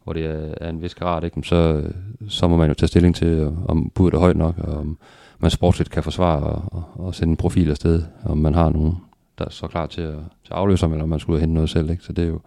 hvor 0.03 0.13
det 0.13 0.25
er, 0.25 0.53
er 0.61 0.69
en 0.69 0.81
vis 0.81 0.95
grad, 0.95 1.23
ikke? 1.23 1.41
Så, 1.43 1.55
øh, 1.55 1.91
så 2.29 2.47
må 2.47 2.55
man 2.55 2.67
jo 2.67 2.73
tage 2.73 2.87
stilling 2.87 3.15
til, 3.15 3.27
øh, 3.27 3.69
om 3.69 3.91
budet 3.95 4.13
er 4.13 4.19
højt 4.19 4.37
nok, 4.37 4.55
og 4.57 4.77
om 4.77 4.97
man 5.39 5.51
sportsligt 5.51 5.91
kan 5.91 6.03
forsvare 6.03 6.43
og, 6.43 6.63
og, 6.71 7.05
og 7.05 7.15
sende 7.15 7.31
en 7.31 7.37
profil 7.37 7.69
afsted, 7.69 8.03
om 8.23 8.37
man 8.37 8.53
har 8.53 8.69
nogen, 8.69 8.97
der 9.37 9.45
er 9.45 9.49
så 9.49 9.67
klar 9.67 9.85
til 9.85 10.01
at, 10.01 10.15
til 10.43 10.51
at 10.51 10.57
afløse 10.57 10.83
ham, 10.83 10.91
eller 10.91 11.03
om 11.03 11.09
man 11.09 11.19
skulle 11.19 11.39
hente 11.39 11.53
noget 11.53 11.69
selv. 11.69 11.89
Ikke? 11.89 12.03
Så 12.03 12.13
det 12.13 12.23
er 12.23 12.27
jo 12.27 12.39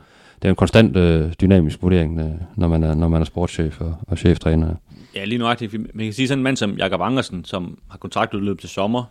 det 0.44 0.48
er 0.48 0.52
en 0.52 0.56
konstant 0.56 0.96
øh, 0.96 1.32
dynamisk 1.40 1.82
vurdering, 1.82 2.20
øh, 2.20 2.30
når, 2.56 2.68
man 2.68 2.82
er, 2.82 2.94
når 2.94 3.08
man 3.08 3.20
er 3.20 3.24
sportschef 3.24 3.80
og, 3.80 3.96
og 4.08 4.18
cheftræner. 4.18 4.74
Ja, 5.14 5.24
lige 5.24 5.38
nuagtigt. 5.38 5.72
Man 5.72 6.06
kan 6.06 6.12
sige 6.12 6.28
sådan 6.28 6.38
en 6.38 6.42
mand 6.42 6.56
som 6.56 6.76
Jakob 6.76 7.00
Angersen, 7.00 7.44
som 7.44 7.78
har 7.90 7.98
kontraktudløb 7.98 8.60
til 8.60 8.68
sommer, 8.68 9.04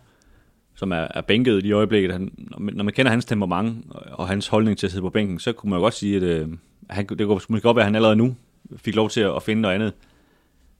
som 0.74 0.92
er, 0.92 1.06
er 1.14 1.20
bænket 1.20 1.62
lige 1.62 1.70
i 1.70 1.72
øjeblikket. 1.72 2.12
Han, 2.12 2.32
når 2.58 2.84
man 2.84 2.92
kender 2.94 3.10
hans 3.10 3.24
temperament 3.24 3.86
og 4.12 4.28
hans 4.28 4.48
holdning 4.48 4.78
til 4.78 4.86
at 4.86 4.90
sidde 4.90 5.02
på 5.02 5.10
bænken, 5.10 5.38
så 5.38 5.52
kunne 5.52 5.70
man 5.70 5.76
jo 5.76 5.82
godt 5.82 5.94
sige, 5.94 6.16
at 6.16 6.22
øh, 6.22 6.48
han, 6.90 7.06
det 7.06 7.26
kunne 7.26 7.40
måske 7.48 7.62
godt 7.62 7.76
være, 7.76 7.82
at 7.82 7.86
han 7.86 7.94
allerede 7.94 8.16
nu 8.16 8.34
fik 8.76 8.94
lov 8.94 9.10
til 9.10 9.20
at, 9.20 9.36
at 9.36 9.42
finde 9.42 9.62
noget 9.62 9.74
andet. 9.74 9.92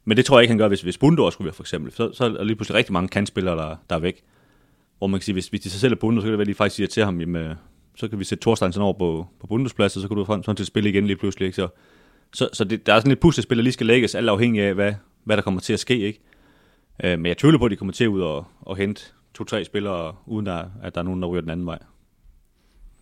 Men 0.05 0.17
det 0.17 0.25
tror 0.25 0.39
jeg 0.39 0.43
ikke, 0.43 0.51
han 0.51 0.59
gør, 0.59 0.69
hvis, 0.69 0.83
hvis 0.83 0.99
Bundo 0.99 1.31
skulle 1.31 1.47
være 1.47 1.55
for 1.55 1.63
eksempel. 1.63 1.93
Så, 1.93 2.13
så 2.13 2.25
er 2.25 2.29
der 2.29 2.45
lige 2.45 2.57
pludselig 2.57 2.79
rigtig 2.79 2.93
mange 2.93 3.09
kantspillere, 3.09 3.57
der, 3.57 3.77
der 3.91 3.97
er 3.97 4.01
væk. 4.01 4.23
Hvor 4.99 5.07
man 5.07 5.21
kan 5.21 5.25
sige, 5.25 5.33
hvis, 5.33 5.49
hvis 5.49 5.61
de 5.61 5.71
sig 5.71 5.81
selv 5.81 5.93
er 5.93 5.97
Bundo, 5.97 6.21
så 6.21 6.25
kan 6.25 6.31
det 6.31 6.39
være, 6.39 6.45
at 6.45 6.49
de 6.49 6.55
faktisk 6.55 6.77
siger 6.77 6.87
til 6.87 7.05
ham, 7.05 7.21
jamen, 7.21 7.43
øh, 7.43 7.55
så 7.97 8.09
kan 8.09 8.19
vi 8.19 8.25
sætte 8.25 8.43
Thorsteinsen 8.43 8.83
over 8.83 8.93
på, 8.93 9.27
på 9.41 9.47
bundespladsen, 9.47 10.03
så 10.03 10.09
kan 10.09 10.17
du 10.17 10.25
sådan 10.25 10.57
til 10.57 10.63
at 10.63 10.67
spille 10.67 10.89
igen 10.89 11.07
lige 11.07 11.17
pludselig. 11.17 11.47
Ikke? 11.47 11.57
Så, 11.57 11.69
så, 12.33 12.49
så 12.53 12.65
det, 12.65 12.87
der 12.87 12.95
er 12.95 12.99
sådan 13.01 13.13
et 13.13 13.21
puslespil, 13.21 13.57
der 13.57 13.63
lige 13.63 13.73
skal 13.73 13.87
lægges, 13.87 14.15
alt 14.15 14.29
afhængig 14.29 14.63
af, 14.63 14.75
hvad, 14.75 14.93
hvad 15.25 15.37
der 15.37 15.43
kommer 15.43 15.61
til 15.61 15.73
at 15.73 15.81
ske. 15.81 15.99
Ikke? 15.99 16.21
Øh, 17.05 17.19
men 17.19 17.27
jeg 17.27 17.37
tvivler 17.37 17.59
på, 17.59 17.65
at 17.65 17.71
de 17.71 17.77
kommer 17.77 17.93
til 17.93 18.09
ud 18.09 18.21
og, 18.21 18.47
og 18.61 18.77
hente 18.77 19.03
to-tre 19.35 19.65
spillere, 19.65 20.15
uden 20.27 20.47
der, 20.47 20.65
at 20.83 20.95
der 20.95 21.01
er 21.01 21.05
nogen, 21.05 21.23
der 21.23 21.29
ryger 21.29 21.41
den 21.41 21.51
anden 21.51 21.67
vej. 21.67 21.79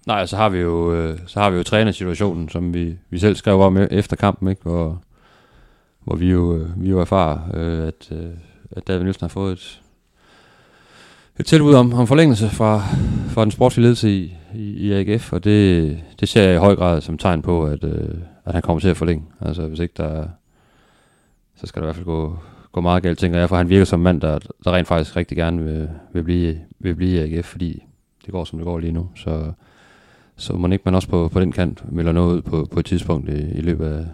Nej, 0.07 0.26
så 0.26 0.36
har 0.36 0.49
vi 0.49 0.59
jo, 0.59 0.95
øh, 0.95 1.18
så 1.26 1.40
har 1.40 1.51
vi 1.51 1.57
jo 1.57 1.62
trænersituationen, 1.62 2.49
som 2.49 2.74
vi, 2.74 2.97
vi 3.11 3.18
selv 3.18 3.36
skrev 3.36 3.61
om 3.61 3.76
e-, 3.76 3.80
efter 3.80 4.16
kampen, 4.16 4.49
ikke? 4.49 4.62
Hvor, 4.62 5.03
hvor 6.05 6.16
vi 6.16 6.30
jo, 6.30 6.57
øh, 6.57 6.82
vi 6.82 6.90
jo 6.90 7.01
erfarer, 7.01 7.38
øh, 7.55 7.88
at, 7.88 8.12
at 8.70 8.88
David 8.88 9.03
Nielsen 9.03 9.24
har 9.24 9.28
fået 9.28 9.53
et, 9.53 9.82
et 11.40 11.47
tilbud 11.47 11.74
om, 11.74 11.93
om 11.93 12.07
forlængelse 12.07 12.49
fra, 12.49 12.78
fra 13.28 13.43
den 13.43 13.51
sportslige 13.51 13.82
ledelse 13.82 14.11
i, 14.11 14.36
i, 14.55 14.88
i 14.88 14.92
AGF, 14.92 15.32
og 15.32 15.44
det, 15.44 15.98
det 16.20 16.28
ser 16.28 16.42
jeg 16.42 16.55
i 16.55 16.59
høj 16.59 16.76
grad 16.76 17.00
som 17.00 17.18
tegn 17.18 17.42
på, 17.42 17.66
at, 17.66 17.84
øh, 17.84 18.14
at 18.44 18.53
han 18.53 18.62
kommer 18.62 18.80
til 18.80 18.88
at 18.88 18.96
forlænge. 18.96 19.24
Altså 19.40 19.66
hvis 19.66 19.80
ikke 19.80 19.94
der 19.96 20.26
så 21.62 21.66
skal 21.66 21.82
der 21.82 21.86
i 21.86 21.88
hvert 21.88 21.96
fald 21.96 22.07
gå, 22.07 22.38
gå 22.72 22.80
meget 22.80 23.03
galt, 23.03 23.18
tænker 23.18 23.38
jeg, 23.38 23.48
for 23.48 23.57
han 23.57 23.68
virker 23.68 23.84
som 23.84 24.00
en 24.00 24.05
mand, 24.05 24.20
der, 24.20 24.38
der 24.64 24.72
rent 24.72 24.88
faktisk 24.88 25.16
rigtig 25.16 25.36
gerne 25.36 25.64
vil, 25.64 25.88
vil, 26.12 26.22
blive, 26.22 26.61
vil 26.78 26.94
blive 26.94 27.28
i 27.28 27.36
AGF, 27.36 27.46
fordi 27.46 27.82
det 28.24 28.32
går, 28.32 28.44
som 28.44 28.59
det 28.59 28.66
går 28.66 28.78
lige 28.78 28.92
nu. 28.92 29.09
Så, 29.16 29.53
så 30.36 30.53
må 30.53 30.68
ikke 30.68 30.82
man 30.84 30.94
også 30.94 31.09
på, 31.09 31.28
på 31.28 31.40
den 31.40 31.53
kant 31.53 31.92
melder 31.92 32.12
noget 32.12 32.36
ud 32.36 32.42
på, 32.42 32.68
på 32.70 32.80
et 32.80 32.86
tidspunkt 32.86 33.28
i, 33.28 33.59
i 33.59 33.61
løbet 33.61 33.86
af, 33.86 34.07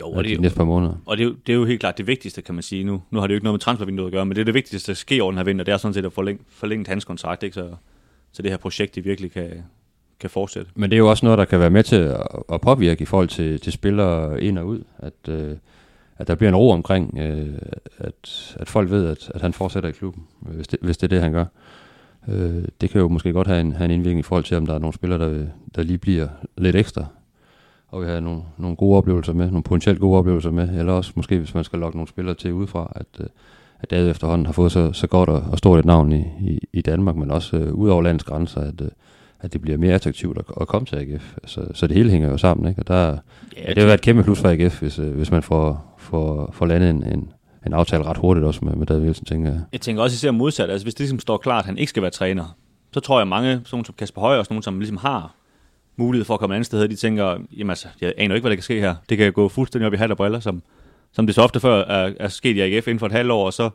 jo, 0.00 0.10
og 0.10 0.24
det, 0.24 0.36
de 0.36 0.42
næste 0.42 0.56
par 0.56 0.64
måneder. 0.64 0.94
Og 1.06 1.16
det 1.16 1.22
er, 1.24 1.28
jo, 1.28 1.34
det 1.46 1.52
er 1.52 1.56
jo 1.56 1.64
helt 1.64 1.80
klart 1.80 1.98
det 1.98 2.06
vigtigste, 2.06 2.42
kan 2.42 2.54
man 2.54 2.62
sige 2.62 2.84
nu. 2.84 3.02
Nu 3.10 3.20
har 3.20 3.26
det 3.26 3.34
jo 3.34 3.36
ikke 3.36 3.44
noget 3.44 3.54
med 3.54 3.60
transfervinduet 3.60 4.06
at 4.06 4.12
gøre, 4.12 4.26
men 4.26 4.34
det 4.34 4.40
er 4.40 4.44
det 4.44 4.54
vigtigste, 4.54 4.92
der 4.92 4.96
sker 4.96 5.22
over 5.22 5.32
den 5.32 5.38
her 5.38 5.44
vinter, 5.44 5.64
det 5.64 5.72
er 5.72 5.76
sådan 5.76 5.94
set 5.94 6.04
at 6.04 6.12
forlænge, 6.12 6.42
forlænge 6.48 6.84
hans 6.88 7.04
kontrakt, 7.04 7.42
ikke? 7.42 7.54
Så, 7.54 7.68
så 8.34 8.42
det 8.42 8.50
her 8.50 8.58
projekt 8.58 8.94
det 8.94 9.04
virkelig 9.04 9.32
kan, 9.32 9.50
kan 10.20 10.30
fortsætte. 10.30 10.70
Men 10.74 10.90
det 10.90 10.96
er 10.96 10.98
jo 10.98 11.10
også 11.10 11.26
noget, 11.26 11.38
der 11.38 11.44
kan 11.44 11.60
være 11.60 11.70
med 11.70 11.82
til 11.82 11.96
at, 11.96 12.26
at 12.52 12.60
påvirke 12.60 13.02
i 13.02 13.04
forhold 13.04 13.28
til, 13.28 13.60
til 13.60 13.72
spillere 13.72 14.42
ind 14.42 14.58
og 14.58 14.66
ud, 14.66 14.84
at, 14.98 15.28
øh, 15.28 15.56
at 16.18 16.28
der 16.28 16.34
bliver 16.34 16.48
en 16.48 16.56
ro 16.56 16.70
omkring, 16.70 17.18
øh, 17.18 17.54
at, 17.98 18.54
at 18.60 18.68
folk 18.68 18.90
ved, 18.90 19.06
at, 19.06 19.30
at 19.34 19.40
han 19.40 19.52
fortsætter 19.52 19.88
i 19.88 19.92
klubben, 19.92 20.22
øh, 20.48 20.54
hvis 20.54 20.68
det, 20.68 20.78
hvis 20.82 20.96
det 20.96 21.06
er 21.06 21.16
det, 21.16 21.22
han 21.22 21.32
gør. 21.32 21.44
Øh, 22.28 22.64
det 22.80 22.90
kan 22.90 23.00
jo 23.00 23.08
måske 23.08 23.32
godt 23.32 23.46
have 23.46 23.60
en, 23.60 23.72
have 23.72 23.84
en 23.84 23.90
indvirkning 23.90 24.20
i 24.20 24.22
forhold 24.22 24.44
til, 24.44 24.56
om 24.56 24.66
der 24.66 24.74
er 24.74 24.78
nogle 24.78 24.94
spillere, 24.94 25.18
der, 25.18 25.46
der 25.74 25.82
lige 25.82 25.98
bliver 25.98 26.28
lidt 26.56 26.76
ekstra 26.76 27.06
og 27.94 28.00
vi 28.02 28.06
har 28.06 28.20
nogle, 28.20 28.42
nogle 28.58 28.76
gode 28.76 28.96
oplevelser 28.96 29.32
med, 29.32 29.46
nogle 29.46 29.62
potentielt 29.62 30.00
gode 30.00 30.18
oplevelser 30.18 30.50
med, 30.50 30.78
eller 30.78 30.92
også 30.92 31.12
måske, 31.14 31.38
hvis 31.38 31.54
man 31.54 31.64
skal 31.64 31.78
lokke 31.78 31.96
nogle 31.96 32.08
spillere 32.08 32.34
til 32.34 32.52
udefra, 32.52 32.92
at, 32.96 33.06
øh, 33.20 33.26
at 33.80 33.90
David 33.90 34.10
efterhånden 34.10 34.46
har 34.46 34.52
fået 34.52 34.72
så, 34.72 34.92
så 34.92 35.06
godt 35.06 35.28
og, 35.28 35.44
og 35.52 35.58
stort 35.58 35.78
et 35.78 35.84
navn 35.84 36.12
i, 36.12 36.24
i, 36.40 36.58
i 36.72 36.80
Danmark, 36.80 37.16
men 37.16 37.30
også 37.30 37.56
uh, 37.56 37.72
ud 37.72 37.88
over 37.88 38.02
landets 38.02 38.24
grænser, 38.24 38.60
at, 38.60 38.80
uh, 38.80 38.88
at 39.40 39.52
det 39.52 39.60
bliver 39.60 39.78
mere 39.78 39.94
attraktivt 39.94 40.38
at, 40.38 40.44
at 40.60 40.68
komme 40.68 40.86
til 40.86 40.96
AGF. 40.96 41.34
Så, 41.46 41.66
så 41.74 41.86
det 41.86 41.96
hele 41.96 42.10
hænger 42.10 42.30
jo 42.30 42.36
sammen, 42.36 42.68
ikke? 42.68 42.80
Og 42.80 42.88
der, 42.88 43.06
ja, 43.06 43.16
ja, 43.56 43.68
det 43.68 43.76
vil 43.76 43.84
være 43.84 43.94
et 43.94 44.00
kæmpe 44.00 44.22
plus 44.22 44.40
for 44.40 44.48
AGF, 44.48 44.80
hvis, 44.80 44.98
uh, 44.98 45.08
hvis 45.08 45.30
man 45.30 45.42
får, 45.42 45.94
får, 45.98 46.50
får 46.52 46.66
landet 46.66 46.90
en, 46.90 47.02
en, 47.02 47.28
en 47.66 47.72
aftale 47.72 48.04
ret 48.04 48.16
hurtigt 48.16 48.46
også 48.46 48.64
med, 48.64 48.74
med 48.74 48.86
David 48.86 49.02
Wilson, 49.02 49.24
tænker 49.24 49.50
jeg. 49.50 49.60
Jeg 49.72 49.80
tænker 49.80 50.02
også 50.02 50.14
især 50.14 50.30
modsat, 50.30 50.70
altså 50.70 50.84
hvis 50.84 50.94
det 50.94 51.00
ligesom 51.00 51.18
står 51.18 51.36
klart, 51.36 51.58
at 51.58 51.66
han 51.66 51.78
ikke 51.78 51.90
skal 51.90 52.02
være 52.02 52.10
træner, 52.10 52.56
så 52.92 53.00
tror 53.00 53.20
jeg 53.20 53.28
mange, 53.28 53.60
sådan 53.64 53.84
som 53.84 53.94
Kasper 53.98 54.20
Højer, 54.20 54.38
og 54.38 54.44
sådan 54.44 54.54
nogen, 54.54 54.62
som 54.62 54.78
ligesom 54.78 54.96
har 54.96 55.34
mulighed 55.96 56.24
for 56.24 56.34
at 56.34 56.40
komme 56.40 56.54
et 56.54 56.56
andet 56.56 56.66
sted, 56.66 56.88
de 56.88 56.96
tænker, 56.96 57.36
jamen 57.56 57.70
altså, 57.70 57.88
jeg 58.00 58.12
aner 58.18 58.34
ikke, 58.34 58.42
hvad 58.42 58.50
der 58.50 58.56
kan 58.56 58.62
ske 58.62 58.80
her. 58.80 58.94
Det 59.08 59.18
kan 59.18 59.32
gå 59.32 59.48
fuldstændig 59.48 59.86
op 59.86 59.94
i 59.94 59.96
hat 59.96 60.10
og 60.10 60.16
briller, 60.16 60.40
som, 60.40 60.62
som 61.14 61.26
det 61.26 61.34
så 61.34 61.42
ofte 61.42 61.60
før 61.60 61.84
er, 61.84 62.12
er 62.20 62.28
sket 62.28 62.56
i 62.56 62.60
AGF 62.60 62.88
inden 62.88 62.98
for 62.98 63.06
et 63.06 63.12
halvt 63.12 63.30
år, 63.30 63.46
og 63.46 63.52
så, 63.52 63.70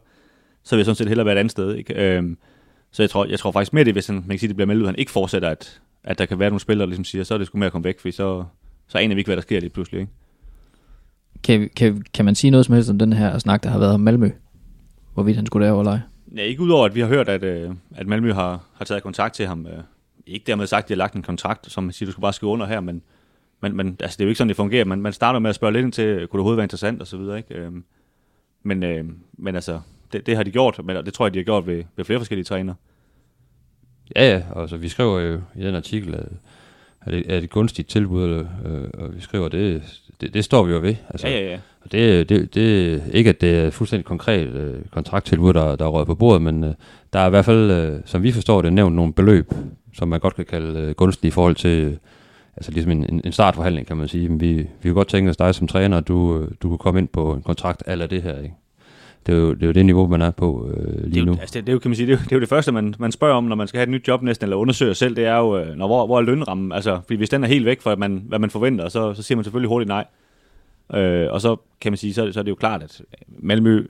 så 0.63 0.75
vil 0.75 0.79
jeg 0.79 0.85
sådan 0.85 0.95
set 0.95 1.07
hellere 1.07 1.25
være 1.25 1.35
et 1.35 1.39
andet 1.39 1.51
sted. 1.51 1.75
Ikke? 1.75 1.93
Øhm, 1.93 2.37
så 2.91 3.03
jeg 3.03 3.09
tror, 3.09 3.25
jeg 3.25 3.39
tror 3.39 3.51
faktisk 3.51 3.73
mere 3.73 3.83
det, 3.83 3.93
hvis 3.93 4.07
han, 4.07 4.15
man 4.15 4.29
kan 4.29 4.39
sige, 4.39 4.47
det 4.47 4.55
bliver 4.55 4.67
meldt 4.67 4.81
ud, 4.81 4.85
han 4.85 4.95
ikke 4.95 5.11
fortsætter, 5.11 5.49
at, 5.49 5.81
at 6.03 6.19
der 6.19 6.25
kan 6.25 6.39
være 6.39 6.49
nogle 6.49 6.59
spillere, 6.59 6.85
der 6.85 6.89
ligesom 6.89 7.05
siger, 7.05 7.23
så 7.23 7.33
er 7.33 7.37
det 7.37 7.47
sgu 7.47 7.57
med 7.57 7.65
at 7.65 7.71
komme 7.71 7.85
væk, 7.85 7.99
for 7.99 8.11
så, 8.11 8.43
så 8.87 8.97
aner 8.97 9.15
vi 9.15 9.19
ikke, 9.19 9.27
hvad 9.27 9.35
der 9.35 9.41
sker 9.41 9.59
lige 9.59 9.69
pludselig. 9.69 9.99
Ikke? 9.99 10.11
Kan, 11.43 11.69
kan, 11.75 12.03
kan 12.13 12.25
man 12.25 12.35
sige 12.35 12.51
noget 12.51 12.65
som 12.65 12.75
helst 12.75 12.89
om 12.89 12.99
den 12.99 13.13
her 13.13 13.37
snak, 13.37 13.63
der 13.63 13.69
har 13.69 13.79
været 13.79 13.93
om 13.93 13.99
Malmø? 13.99 14.31
Hvorvidt 15.13 15.35
han 15.35 15.45
skulle 15.45 15.65
derover 15.65 15.81
eller 15.81 15.99
Ja, 16.35 16.41
ikke 16.41 16.61
udover, 16.61 16.85
at 16.85 16.95
vi 16.95 16.99
har 16.99 17.07
hørt, 17.07 17.29
at, 17.29 17.43
øh, 17.43 17.71
at 17.95 18.07
Malmø 18.07 18.33
har, 18.33 18.63
har 18.73 18.85
taget 18.85 19.03
kontakt 19.03 19.35
til 19.35 19.47
ham. 19.47 19.65
Øh, 19.65 19.83
ikke 20.27 20.43
dermed 20.47 20.67
sagt, 20.67 20.83
at 20.83 20.89
de 20.89 20.93
har 20.93 20.97
lagt 20.97 21.15
en 21.15 21.21
kontrakt, 21.21 21.71
som 21.71 21.83
man 21.83 21.93
siger, 21.93 22.07
du 22.07 22.11
skal 22.11 22.21
bare 22.21 22.33
skrive 22.33 22.51
under 22.51 22.65
her, 22.65 22.79
men, 22.79 23.01
men, 23.61 23.75
men 23.75 23.97
altså, 23.99 24.17
det 24.17 24.23
er 24.23 24.25
jo 24.25 24.29
ikke 24.29 24.37
sådan, 24.37 24.49
det 24.49 24.55
fungerer. 24.55 24.85
Man, 24.85 25.01
man 25.01 25.13
starter 25.13 25.39
med 25.39 25.49
at 25.49 25.55
spørge 25.55 25.73
lidt 25.73 25.83
ind 25.83 25.91
til, 25.91 26.05
kunne 26.05 26.21
det 26.21 26.33
overhovedet 26.33 26.57
være 26.57 26.65
interessant 26.65 27.01
og 27.01 27.07
så 27.07 27.17
videre, 27.17 27.37
ikke? 27.37 27.55
Øh, 27.55 27.71
men, 28.63 28.83
øh, 28.83 29.05
men 29.37 29.55
altså, 29.55 29.79
det, 30.13 30.25
det, 30.25 30.35
har 30.35 30.43
de 30.43 30.51
gjort, 30.51 30.79
men 30.83 30.95
det 31.05 31.13
tror 31.13 31.25
jeg, 31.25 31.33
de 31.33 31.39
har 31.39 31.43
gjort 31.43 31.67
ved, 31.67 31.83
ved 31.95 32.05
flere 32.05 32.19
forskellige 32.19 32.45
træner. 32.45 32.73
Ja, 34.15 34.29
ja, 34.29 34.61
altså 34.61 34.77
vi 34.77 34.89
skriver 34.89 35.19
jo 35.19 35.41
i 35.55 35.63
den 35.63 35.75
artikel, 35.75 36.15
at, 36.15 36.27
at 37.01 37.13
det 37.13 37.33
er 37.33 37.37
et 37.37 37.49
gunstigt 37.49 37.89
tilbud, 37.89 38.45
øh, 38.65 38.89
og 38.93 39.15
vi 39.15 39.21
skriver, 39.21 39.49
det, 39.49 39.83
det, 40.21 40.33
det 40.33 40.43
står 40.43 40.63
vi 40.63 40.73
jo 40.73 40.79
ved. 40.79 40.95
Altså, 41.09 41.27
Ja, 41.27 41.39
ja, 41.39 41.49
ja. 41.49 41.59
Og 41.81 41.91
det, 41.91 42.29
det, 42.29 42.55
det, 42.55 43.03
ikke 43.13 43.29
at 43.29 43.41
det 43.41 43.59
er 43.59 43.69
fuldstændig 43.69 44.05
konkret 44.05 44.47
øh, 44.47 44.81
kontrakttilbud, 44.91 45.53
der, 45.53 45.75
der 45.75 45.85
er 45.85 45.89
røget 45.89 46.07
på 46.07 46.15
bordet, 46.15 46.41
men 46.41 46.63
øh, 46.63 46.73
der 47.13 47.19
er 47.19 47.27
i 47.27 47.29
hvert 47.29 47.45
fald, 47.45 47.71
øh, 47.71 47.99
som 48.05 48.23
vi 48.23 48.31
forstår 48.31 48.61
det, 48.61 48.73
nævnt 48.73 48.95
nogle 48.95 49.13
beløb, 49.13 49.53
som 49.93 50.07
man 50.07 50.19
godt 50.19 50.35
kan 50.35 50.45
kalde 50.45 50.79
øh, 50.79 50.95
gunstige 50.95 51.27
i 51.27 51.31
forhold 51.31 51.55
til, 51.55 51.99
altså 52.59 52.71
ligesom 52.71 52.91
en, 52.91 53.21
en- 53.25 53.31
startforhandling, 53.31 53.87
kan 53.87 53.97
man 53.97 54.07
sige. 54.07 54.29
Men 54.29 54.41
vi, 54.41 54.53
vi 54.53 54.67
kunne 54.83 54.93
godt 54.93 55.07
tænke 55.07 55.29
os 55.29 55.37
dig 55.37 55.55
som 55.55 55.67
træner, 55.67 55.97
at 55.97 56.07
du, 56.07 56.37
øh, 56.37 56.51
du 56.63 56.67
kunne 56.69 56.77
komme 56.77 56.99
ind 56.99 57.07
på 57.07 57.33
en 57.33 57.41
kontrakt 57.41 57.83
eller 57.87 58.07
det 58.07 58.21
her, 58.23 58.37
ikke? 58.41 58.55
Det 59.25 59.33
er, 59.35 59.39
jo, 59.39 59.53
det 59.53 59.63
er 59.63 59.67
jo 59.67 59.71
det 59.73 59.85
niveau, 59.85 60.07
man 60.07 60.21
er 60.21 60.31
på 60.31 60.69
øh, 60.73 60.85
Det 60.93 61.03
er, 61.03 61.07
lige 61.07 61.19
jo, 61.19 61.25
nu. 61.25 61.31
altså, 61.31 61.53
det, 61.53 61.67
det, 61.67 61.69
er 61.69 61.73
jo, 61.73 61.79
kan 61.79 61.89
man 61.91 61.95
sige, 61.95 62.07
det, 62.07 62.13
er, 62.13 62.17
jo, 62.17 62.23
det 62.23 62.31
er 62.31 62.35
jo 62.35 62.39
det 62.39 62.49
første, 62.49 62.71
man, 62.71 62.93
man 62.99 63.11
spørger 63.11 63.35
om, 63.35 63.43
når 63.43 63.55
man 63.55 63.67
skal 63.67 63.77
have 63.77 63.83
et 63.83 63.89
nyt 63.89 64.07
job 64.07 64.21
næsten, 64.21 64.45
eller 64.45 64.57
undersøger 64.57 64.93
selv, 64.93 65.15
det 65.15 65.25
er 65.25 65.37
jo, 65.37 65.57
øh, 65.57 65.75
når, 65.75 65.87
hvor, 65.87 66.05
hvor 66.05 66.17
er 66.17 66.21
lønrammen? 66.21 66.71
Altså, 66.71 66.99
fordi 67.07 67.15
hvis 67.17 67.29
den 67.29 67.43
er 67.43 67.47
helt 67.47 67.65
væk 67.65 67.81
fra, 67.81 67.95
man, 67.95 68.23
hvad 68.27 68.39
man 68.39 68.49
forventer, 68.49 68.89
så, 68.89 69.13
så 69.13 69.23
siger 69.23 69.35
man 69.35 69.43
selvfølgelig 69.43 69.69
hurtigt 69.69 69.87
nej. 69.87 70.05
Øh, 70.93 71.27
og 71.31 71.41
så 71.41 71.55
kan 71.81 71.91
man 71.91 71.97
sige, 71.97 72.13
så, 72.13 72.31
så 72.31 72.39
er 72.39 72.43
det 72.43 72.49
jo 72.51 72.55
klart, 72.55 72.83
at 72.83 73.01
Malmø, 73.27 73.77
øh, 73.77 73.85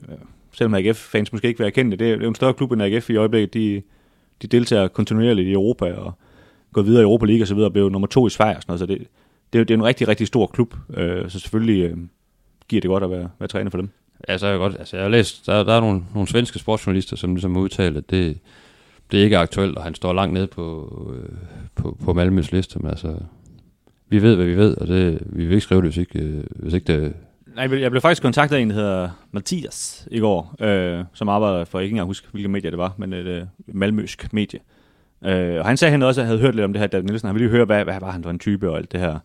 selvom 0.52 0.74
AGF-fans 0.74 1.32
måske 1.32 1.48
ikke 1.48 1.58
vil 1.58 1.66
erkende 1.66 1.90
det, 1.90 1.98
det 1.98 2.06
er, 2.06 2.12
det 2.12 2.20
er 2.20 2.24
jo 2.24 2.28
en 2.28 2.34
større 2.34 2.54
klub 2.54 2.72
end 2.72 2.82
AGF 2.82 3.10
i 3.10 3.16
øjeblikket. 3.16 3.54
De, 3.54 3.82
de 4.42 4.46
deltager 4.46 4.88
kontinuerligt 4.88 5.48
i 5.48 5.52
Europa 5.52 5.92
og 5.92 6.12
går 6.72 6.82
videre 6.82 7.02
i 7.02 7.04
Europa 7.04 7.26
League 7.26 7.42
og 7.42 7.48
så 7.48 7.54
videre, 7.54 7.68
og 7.68 7.72
bliver 7.72 7.84
jo 7.84 7.90
nummer 7.90 8.08
to 8.08 8.26
i 8.26 8.30
Sverige 8.30 8.56
og 8.56 8.62
sådan 8.62 8.70
noget, 8.70 8.80
så 8.80 8.86
det, 8.86 8.98
det, 9.52 9.58
er, 9.58 9.60
jo, 9.60 9.64
det 9.64 9.70
er 9.70 9.78
en 9.78 9.84
rigtig, 9.84 10.08
rigtig 10.08 10.26
stor 10.26 10.46
klub, 10.46 10.74
øh, 10.94 11.30
så 11.30 11.38
selvfølgelig 11.40 11.82
øh, 11.90 11.96
giver 12.68 12.80
det 12.80 12.88
godt 12.88 13.04
at 13.04 13.10
være, 13.10 13.28
være 13.38 13.48
træner 13.48 13.70
for 13.70 13.78
dem. 13.78 13.88
Ja, 14.28 14.38
så 14.38 14.46
er 14.46 14.50
jeg 14.50 14.58
godt. 14.58 14.76
Altså, 14.78 14.96
jeg 14.96 15.04
har 15.04 15.10
læst, 15.10 15.46
der, 15.46 15.62
der 15.62 15.72
er 15.74 15.80
nogle, 15.80 16.02
nogle 16.14 16.28
svenske 16.28 16.58
sportsjournalister, 16.58 17.16
som 17.16 17.34
ligesom 17.34 17.54
har 17.54 17.62
udtalt, 17.62 17.96
at 17.96 18.10
det, 18.10 18.38
det 19.10 19.20
er 19.20 19.24
ikke 19.24 19.38
aktuelt, 19.38 19.76
og 19.76 19.84
han 19.84 19.94
står 19.94 20.12
langt 20.12 20.34
nede 20.34 20.46
på, 20.46 20.92
øh, 21.16 21.28
på, 21.74 21.96
på 22.04 22.12
Malmøs 22.12 22.52
liste. 22.52 22.78
Men 22.78 22.90
altså, 22.90 23.16
vi 24.08 24.22
ved, 24.22 24.36
hvad 24.36 24.46
vi 24.46 24.56
ved, 24.56 24.76
og 24.76 24.86
det, 24.88 25.18
vi 25.26 25.44
vil 25.44 25.52
ikke 25.54 25.60
skrive 25.60 25.80
det, 25.82 25.88
hvis 25.88 25.96
ikke, 25.96 26.18
øh, 26.18 26.44
hvis 26.56 26.74
ikke 26.74 26.92
det... 26.92 27.12
Nej, 27.54 27.62
jeg 27.62 27.70
blev- 27.70 27.90
blev 27.90 28.00
faktisk 28.00 28.22
kontaktet 28.22 28.56
af 28.56 28.60
en, 28.60 28.70
der 28.70 28.74
hedder 28.76 29.08
Mathias 29.32 30.08
i 30.10 30.18
går, 30.20 30.54
øh, 30.60 31.04
som 31.12 31.28
arbejder 31.28 31.64
for, 31.64 31.78
jeg 31.78 31.82
kan 31.82 31.84
ikke 31.86 31.94
engang 31.94 32.06
huske, 32.06 32.28
hvilket 32.32 32.50
medie 32.50 32.70
det 32.70 32.78
var, 32.78 32.94
men 32.98 33.12
et 33.12 33.26
øh, 33.26 33.42
malmøsk 33.66 34.32
medie. 34.32 34.58
Øh, 35.24 35.58
og 35.58 35.66
han 35.66 35.76
sagde, 35.76 35.90
at 35.90 35.92
han 35.92 36.02
også 36.02 36.24
havde 36.24 36.38
hørt 36.38 36.54
lidt 36.54 36.64
om 36.64 36.72
det 36.72 36.80
her, 36.80 36.86
David 36.86 37.04
Nielsen. 37.04 37.26
Han 37.26 37.34
ville 37.34 37.46
lige 37.46 37.56
høre, 37.56 37.64
hvad, 37.64 37.84
hvad 37.84 38.00
var 38.00 38.10
han 38.10 38.22
for 38.22 38.30
en 38.30 38.38
type 38.38 38.70
og 38.70 38.76
alt 38.76 38.92
det 38.92 39.00
her, 39.00 39.18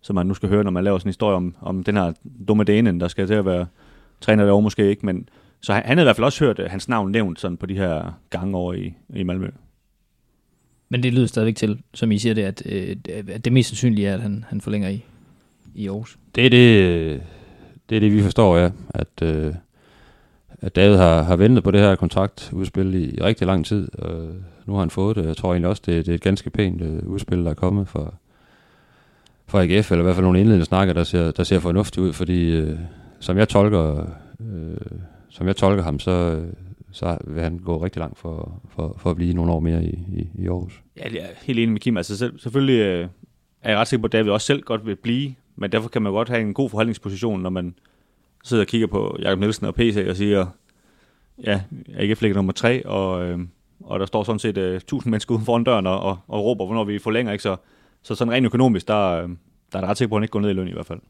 som 0.00 0.14
man 0.14 0.26
nu 0.26 0.34
skal 0.34 0.48
høre, 0.48 0.64
når 0.64 0.70
man 0.70 0.84
laver 0.84 0.98
sådan 0.98 1.08
en 1.08 1.10
historie 1.10 1.36
om, 1.36 1.54
om 1.60 1.84
den 1.84 1.96
her 1.96 2.12
dumme 2.48 2.64
dænen, 2.64 3.00
der 3.00 3.08
skal 3.08 3.26
til 3.26 3.34
at 3.34 3.44
være 3.44 3.66
træner 4.20 4.44
derovre 4.44 4.62
måske 4.62 4.90
ikke, 4.90 5.06
men 5.06 5.28
så 5.60 5.72
han, 5.72 5.82
han 5.84 5.98
havde 5.98 6.04
i 6.04 6.06
hvert 6.06 6.16
fald 6.16 6.24
også 6.24 6.44
hørt 6.44 6.58
øh, 6.58 6.70
hans 6.70 6.88
navn 6.88 7.12
nævnt 7.12 7.40
sådan 7.40 7.56
på 7.56 7.66
de 7.66 7.74
her 7.74 8.18
gange 8.30 8.56
over 8.56 8.74
i, 8.74 8.94
i 9.14 9.22
Malmø. 9.22 9.50
Men 10.88 11.02
det 11.02 11.12
lyder 11.14 11.26
stadigvæk 11.26 11.56
til, 11.56 11.82
som 11.94 12.12
I 12.12 12.18
siger 12.18 12.34
det, 12.34 12.42
at, 12.42 12.62
øh, 12.66 12.96
at 13.28 13.44
det 13.44 13.52
mest 13.52 13.68
sandsynlige 13.68 14.08
er, 14.08 14.14
at 14.14 14.20
han, 14.20 14.44
han 14.48 14.60
forlænger 14.60 14.88
i, 14.88 15.04
i 15.74 15.88
Aarhus. 15.88 16.18
Det 16.34 16.46
er 16.46 16.50
det, 16.50 16.82
øh, 16.82 17.20
det, 17.90 17.96
er 17.96 18.00
det 18.00 18.12
vi 18.12 18.22
forstår, 18.22 18.56
ja. 18.56 18.70
At, 18.88 19.22
øh, 19.22 19.54
at 20.60 20.76
David 20.76 20.96
har, 20.96 21.22
har 21.22 21.36
ventet 21.36 21.64
på 21.64 21.70
det 21.70 21.80
her 21.80 21.96
kontraktudspil 21.96 22.94
i, 22.94 23.14
i 23.14 23.22
rigtig 23.22 23.46
lang 23.46 23.66
tid, 23.66 23.88
og 23.98 24.28
nu 24.66 24.72
har 24.72 24.80
han 24.80 24.90
fået 24.90 25.16
det. 25.16 25.26
Jeg 25.26 25.36
tror 25.36 25.52
egentlig 25.52 25.68
også, 25.68 25.82
det, 25.86 26.06
det 26.06 26.12
er 26.12 26.14
et 26.14 26.22
ganske 26.22 26.50
pænt 26.50 26.82
øh, 26.82 27.06
udspil, 27.06 27.44
der 27.44 27.50
er 27.50 27.54
kommet 27.54 27.88
fra, 27.88 28.14
fra 29.46 29.62
AGF, 29.62 29.90
eller 29.90 30.02
i 30.02 30.04
hvert 30.04 30.14
fald 30.14 30.24
nogle 30.24 30.40
indledende 30.40 30.66
snakker, 30.66 30.94
der 30.94 31.04
ser, 31.04 31.30
der 31.30 31.44
ser 31.44 31.58
fornuftigt 31.58 31.98
ud, 31.98 32.12
fordi 32.12 32.56
øh, 32.56 32.78
som 33.20 33.38
jeg 33.38 33.48
tolker 33.48 34.06
øh, 34.40 34.98
som 35.30 35.46
jeg 35.46 35.56
tolker 35.56 35.82
ham, 35.82 35.98
så, 35.98 36.10
øh, 36.10 36.52
så 36.92 37.18
vil 37.26 37.42
han 37.42 37.58
gå 37.58 37.84
rigtig 37.84 38.00
langt 38.00 38.18
for, 38.18 38.62
for, 38.68 38.96
for 38.98 39.10
at 39.10 39.16
blive 39.16 39.34
nogle 39.34 39.52
år 39.52 39.60
mere 39.60 39.84
i, 39.84 39.98
i, 40.12 40.28
i 40.34 40.46
Aarhus. 40.46 40.82
Ja, 40.96 41.02
jeg 41.04 41.20
er 41.20 41.34
helt 41.42 41.58
enig 41.58 41.72
med 41.72 41.80
Kim. 41.80 41.96
Altså 41.96 42.18
selv, 42.18 42.38
selvfølgelig 42.38 42.80
øh, 42.80 43.08
er 43.62 43.70
jeg 43.70 43.78
ret 43.78 43.88
sikker 43.88 44.02
på, 44.02 44.06
at 44.06 44.12
David 44.12 44.30
også 44.30 44.46
selv 44.46 44.62
godt 44.62 44.86
vil 44.86 44.96
blive, 44.96 45.34
men 45.56 45.72
derfor 45.72 45.88
kan 45.88 46.02
man 46.02 46.12
godt 46.12 46.28
have 46.28 46.40
en 46.40 46.54
god 46.54 46.70
forhandlingsposition, 46.70 47.40
når 47.40 47.50
man 47.50 47.74
sidder 48.44 48.62
og 48.62 48.66
kigger 48.66 48.86
på 48.86 49.16
Jakob 49.20 49.38
Nielsen 49.38 49.66
og 49.66 49.74
PC 49.74 50.06
og 50.08 50.16
siger, 50.16 50.46
ja, 51.44 51.62
AGF 51.94 52.22
ligger 52.22 52.36
nummer 52.36 52.52
tre, 52.52 52.86
og, 52.86 53.24
øh, 53.24 53.38
og 53.80 54.00
der 54.00 54.06
står 54.06 54.24
sådan 54.24 54.38
set 54.38 54.58
øh, 54.58 54.76
1000 54.76 55.10
mennesker 55.10 55.34
uden 55.34 55.44
foran 55.44 55.64
døren 55.64 55.86
og, 55.86 56.00
og, 56.00 56.18
og 56.28 56.44
råber, 56.44 56.66
hvornår 56.66 56.84
vi 56.84 56.98
forlænger, 56.98 57.32
ikke? 57.32 57.42
Så, 57.42 57.56
så 58.02 58.14
sådan 58.14 58.32
rent 58.32 58.46
økonomisk, 58.46 58.88
der, 58.88 59.08
øh, 59.08 59.28
der 59.72 59.78
er 59.78 59.80
det 59.80 59.88
ret 59.90 59.98
sikker 59.98 60.08
på, 60.08 60.14
at 60.14 60.18
han 60.20 60.24
ikke 60.24 60.32
går 60.32 60.40
ned 60.40 60.50
i 60.50 60.52
løn 60.52 60.68
i 60.68 60.72
hvert 60.72 60.86
fald. 60.86 61.00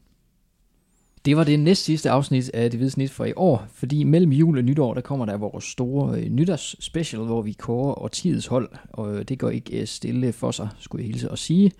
Det 1.25 1.37
var 1.37 1.43
det 1.43 1.59
næst 1.59 1.83
sidste 1.83 2.09
afsnit 2.09 2.49
af 2.53 2.71
Det 2.71 2.77
Hvide 2.77 2.91
Snit 2.91 3.11
for 3.11 3.25
i 3.25 3.33
år, 3.35 3.65
fordi 3.73 4.03
mellem 4.03 4.31
jul 4.31 4.57
og 4.57 4.63
nytår, 4.63 4.93
der 4.93 5.01
kommer 5.01 5.25
der 5.25 5.37
vores 5.37 5.63
store 5.63 6.19
øh, 6.19 6.29
nytårsspecial, 6.29 7.21
hvor 7.21 7.41
vi 7.41 7.51
kårer 7.51 8.01
årtidets 8.01 8.47
hold, 8.47 8.69
og 8.89 9.15
øh, 9.15 9.25
det 9.25 9.39
går 9.39 9.49
ikke 9.49 9.81
øh, 9.81 9.87
stille 9.87 10.33
for 10.33 10.51
sig, 10.51 10.69
skulle 10.79 11.03
jeg 11.03 11.11
hilse 11.11 11.31
og 11.31 11.37
sige. 11.37 11.71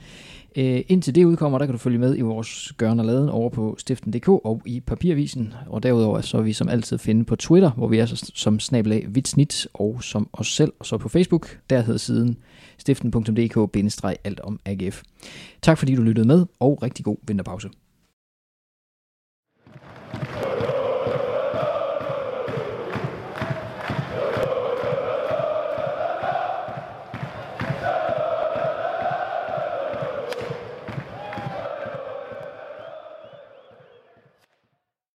Øh, 0.56 0.82
indtil 0.88 1.16
det 1.16 1.26
udkommer, 1.26 1.58
der 1.58 1.66
kan 1.66 1.74
du 1.74 1.80
følge 1.80 1.98
med 1.98 2.18
i 2.18 2.22
vores 2.22 2.74
gørn 2.78 3.00
og 3.00 3.06
laden 3.06 3.30
over 3.30 3.50
på 3.50 3.76
stiften.dk 3.80 4.28
og 4.30 4.62
i 4.66 4.80
Papirvisen, 4.80 5.54
og 5.68 5.84
derudover 5.84 6.22
så 6.22 6.38
er 6.38 6.42
vi 6.42 6.54
som 6.54 6.70
altid 6.70 6.98
finde 6.98 7.26
på 7.26 7.36
Twitter, 7.36 7.72
hvor 7.72 7.88
vi 7.88 7.98
er 7.98 8.06
så- 8.06 8.32
som 8.36 8.60
snabelag 8.60 9.06
Vitsnit, 9.10 9.68
og 9.74 10.04
som 10.04 10.30
os 10.34 10.48
selv, 10.56 10.74
og 10.80 10.86
så 10.86 10.98
på 10.98 11.10
Facebook, 11.10 11.58
der 11.70 11.82
hedder 11.82 11.98
siden 12.00 12.38
stiften.dk-alt 12.78 14.40
om 14.40 14.60
AGF. 14.66 15.02
Tak 15.62 15.78
fordi 15.78 15.96
du 15.96 16.02
lyttede 16.02 16.28
med, 16.28 16.46
og 16.60 16.84
rigtig 16.84 17.06
god 17.06 17.18
vinterpause. 17.28 17.70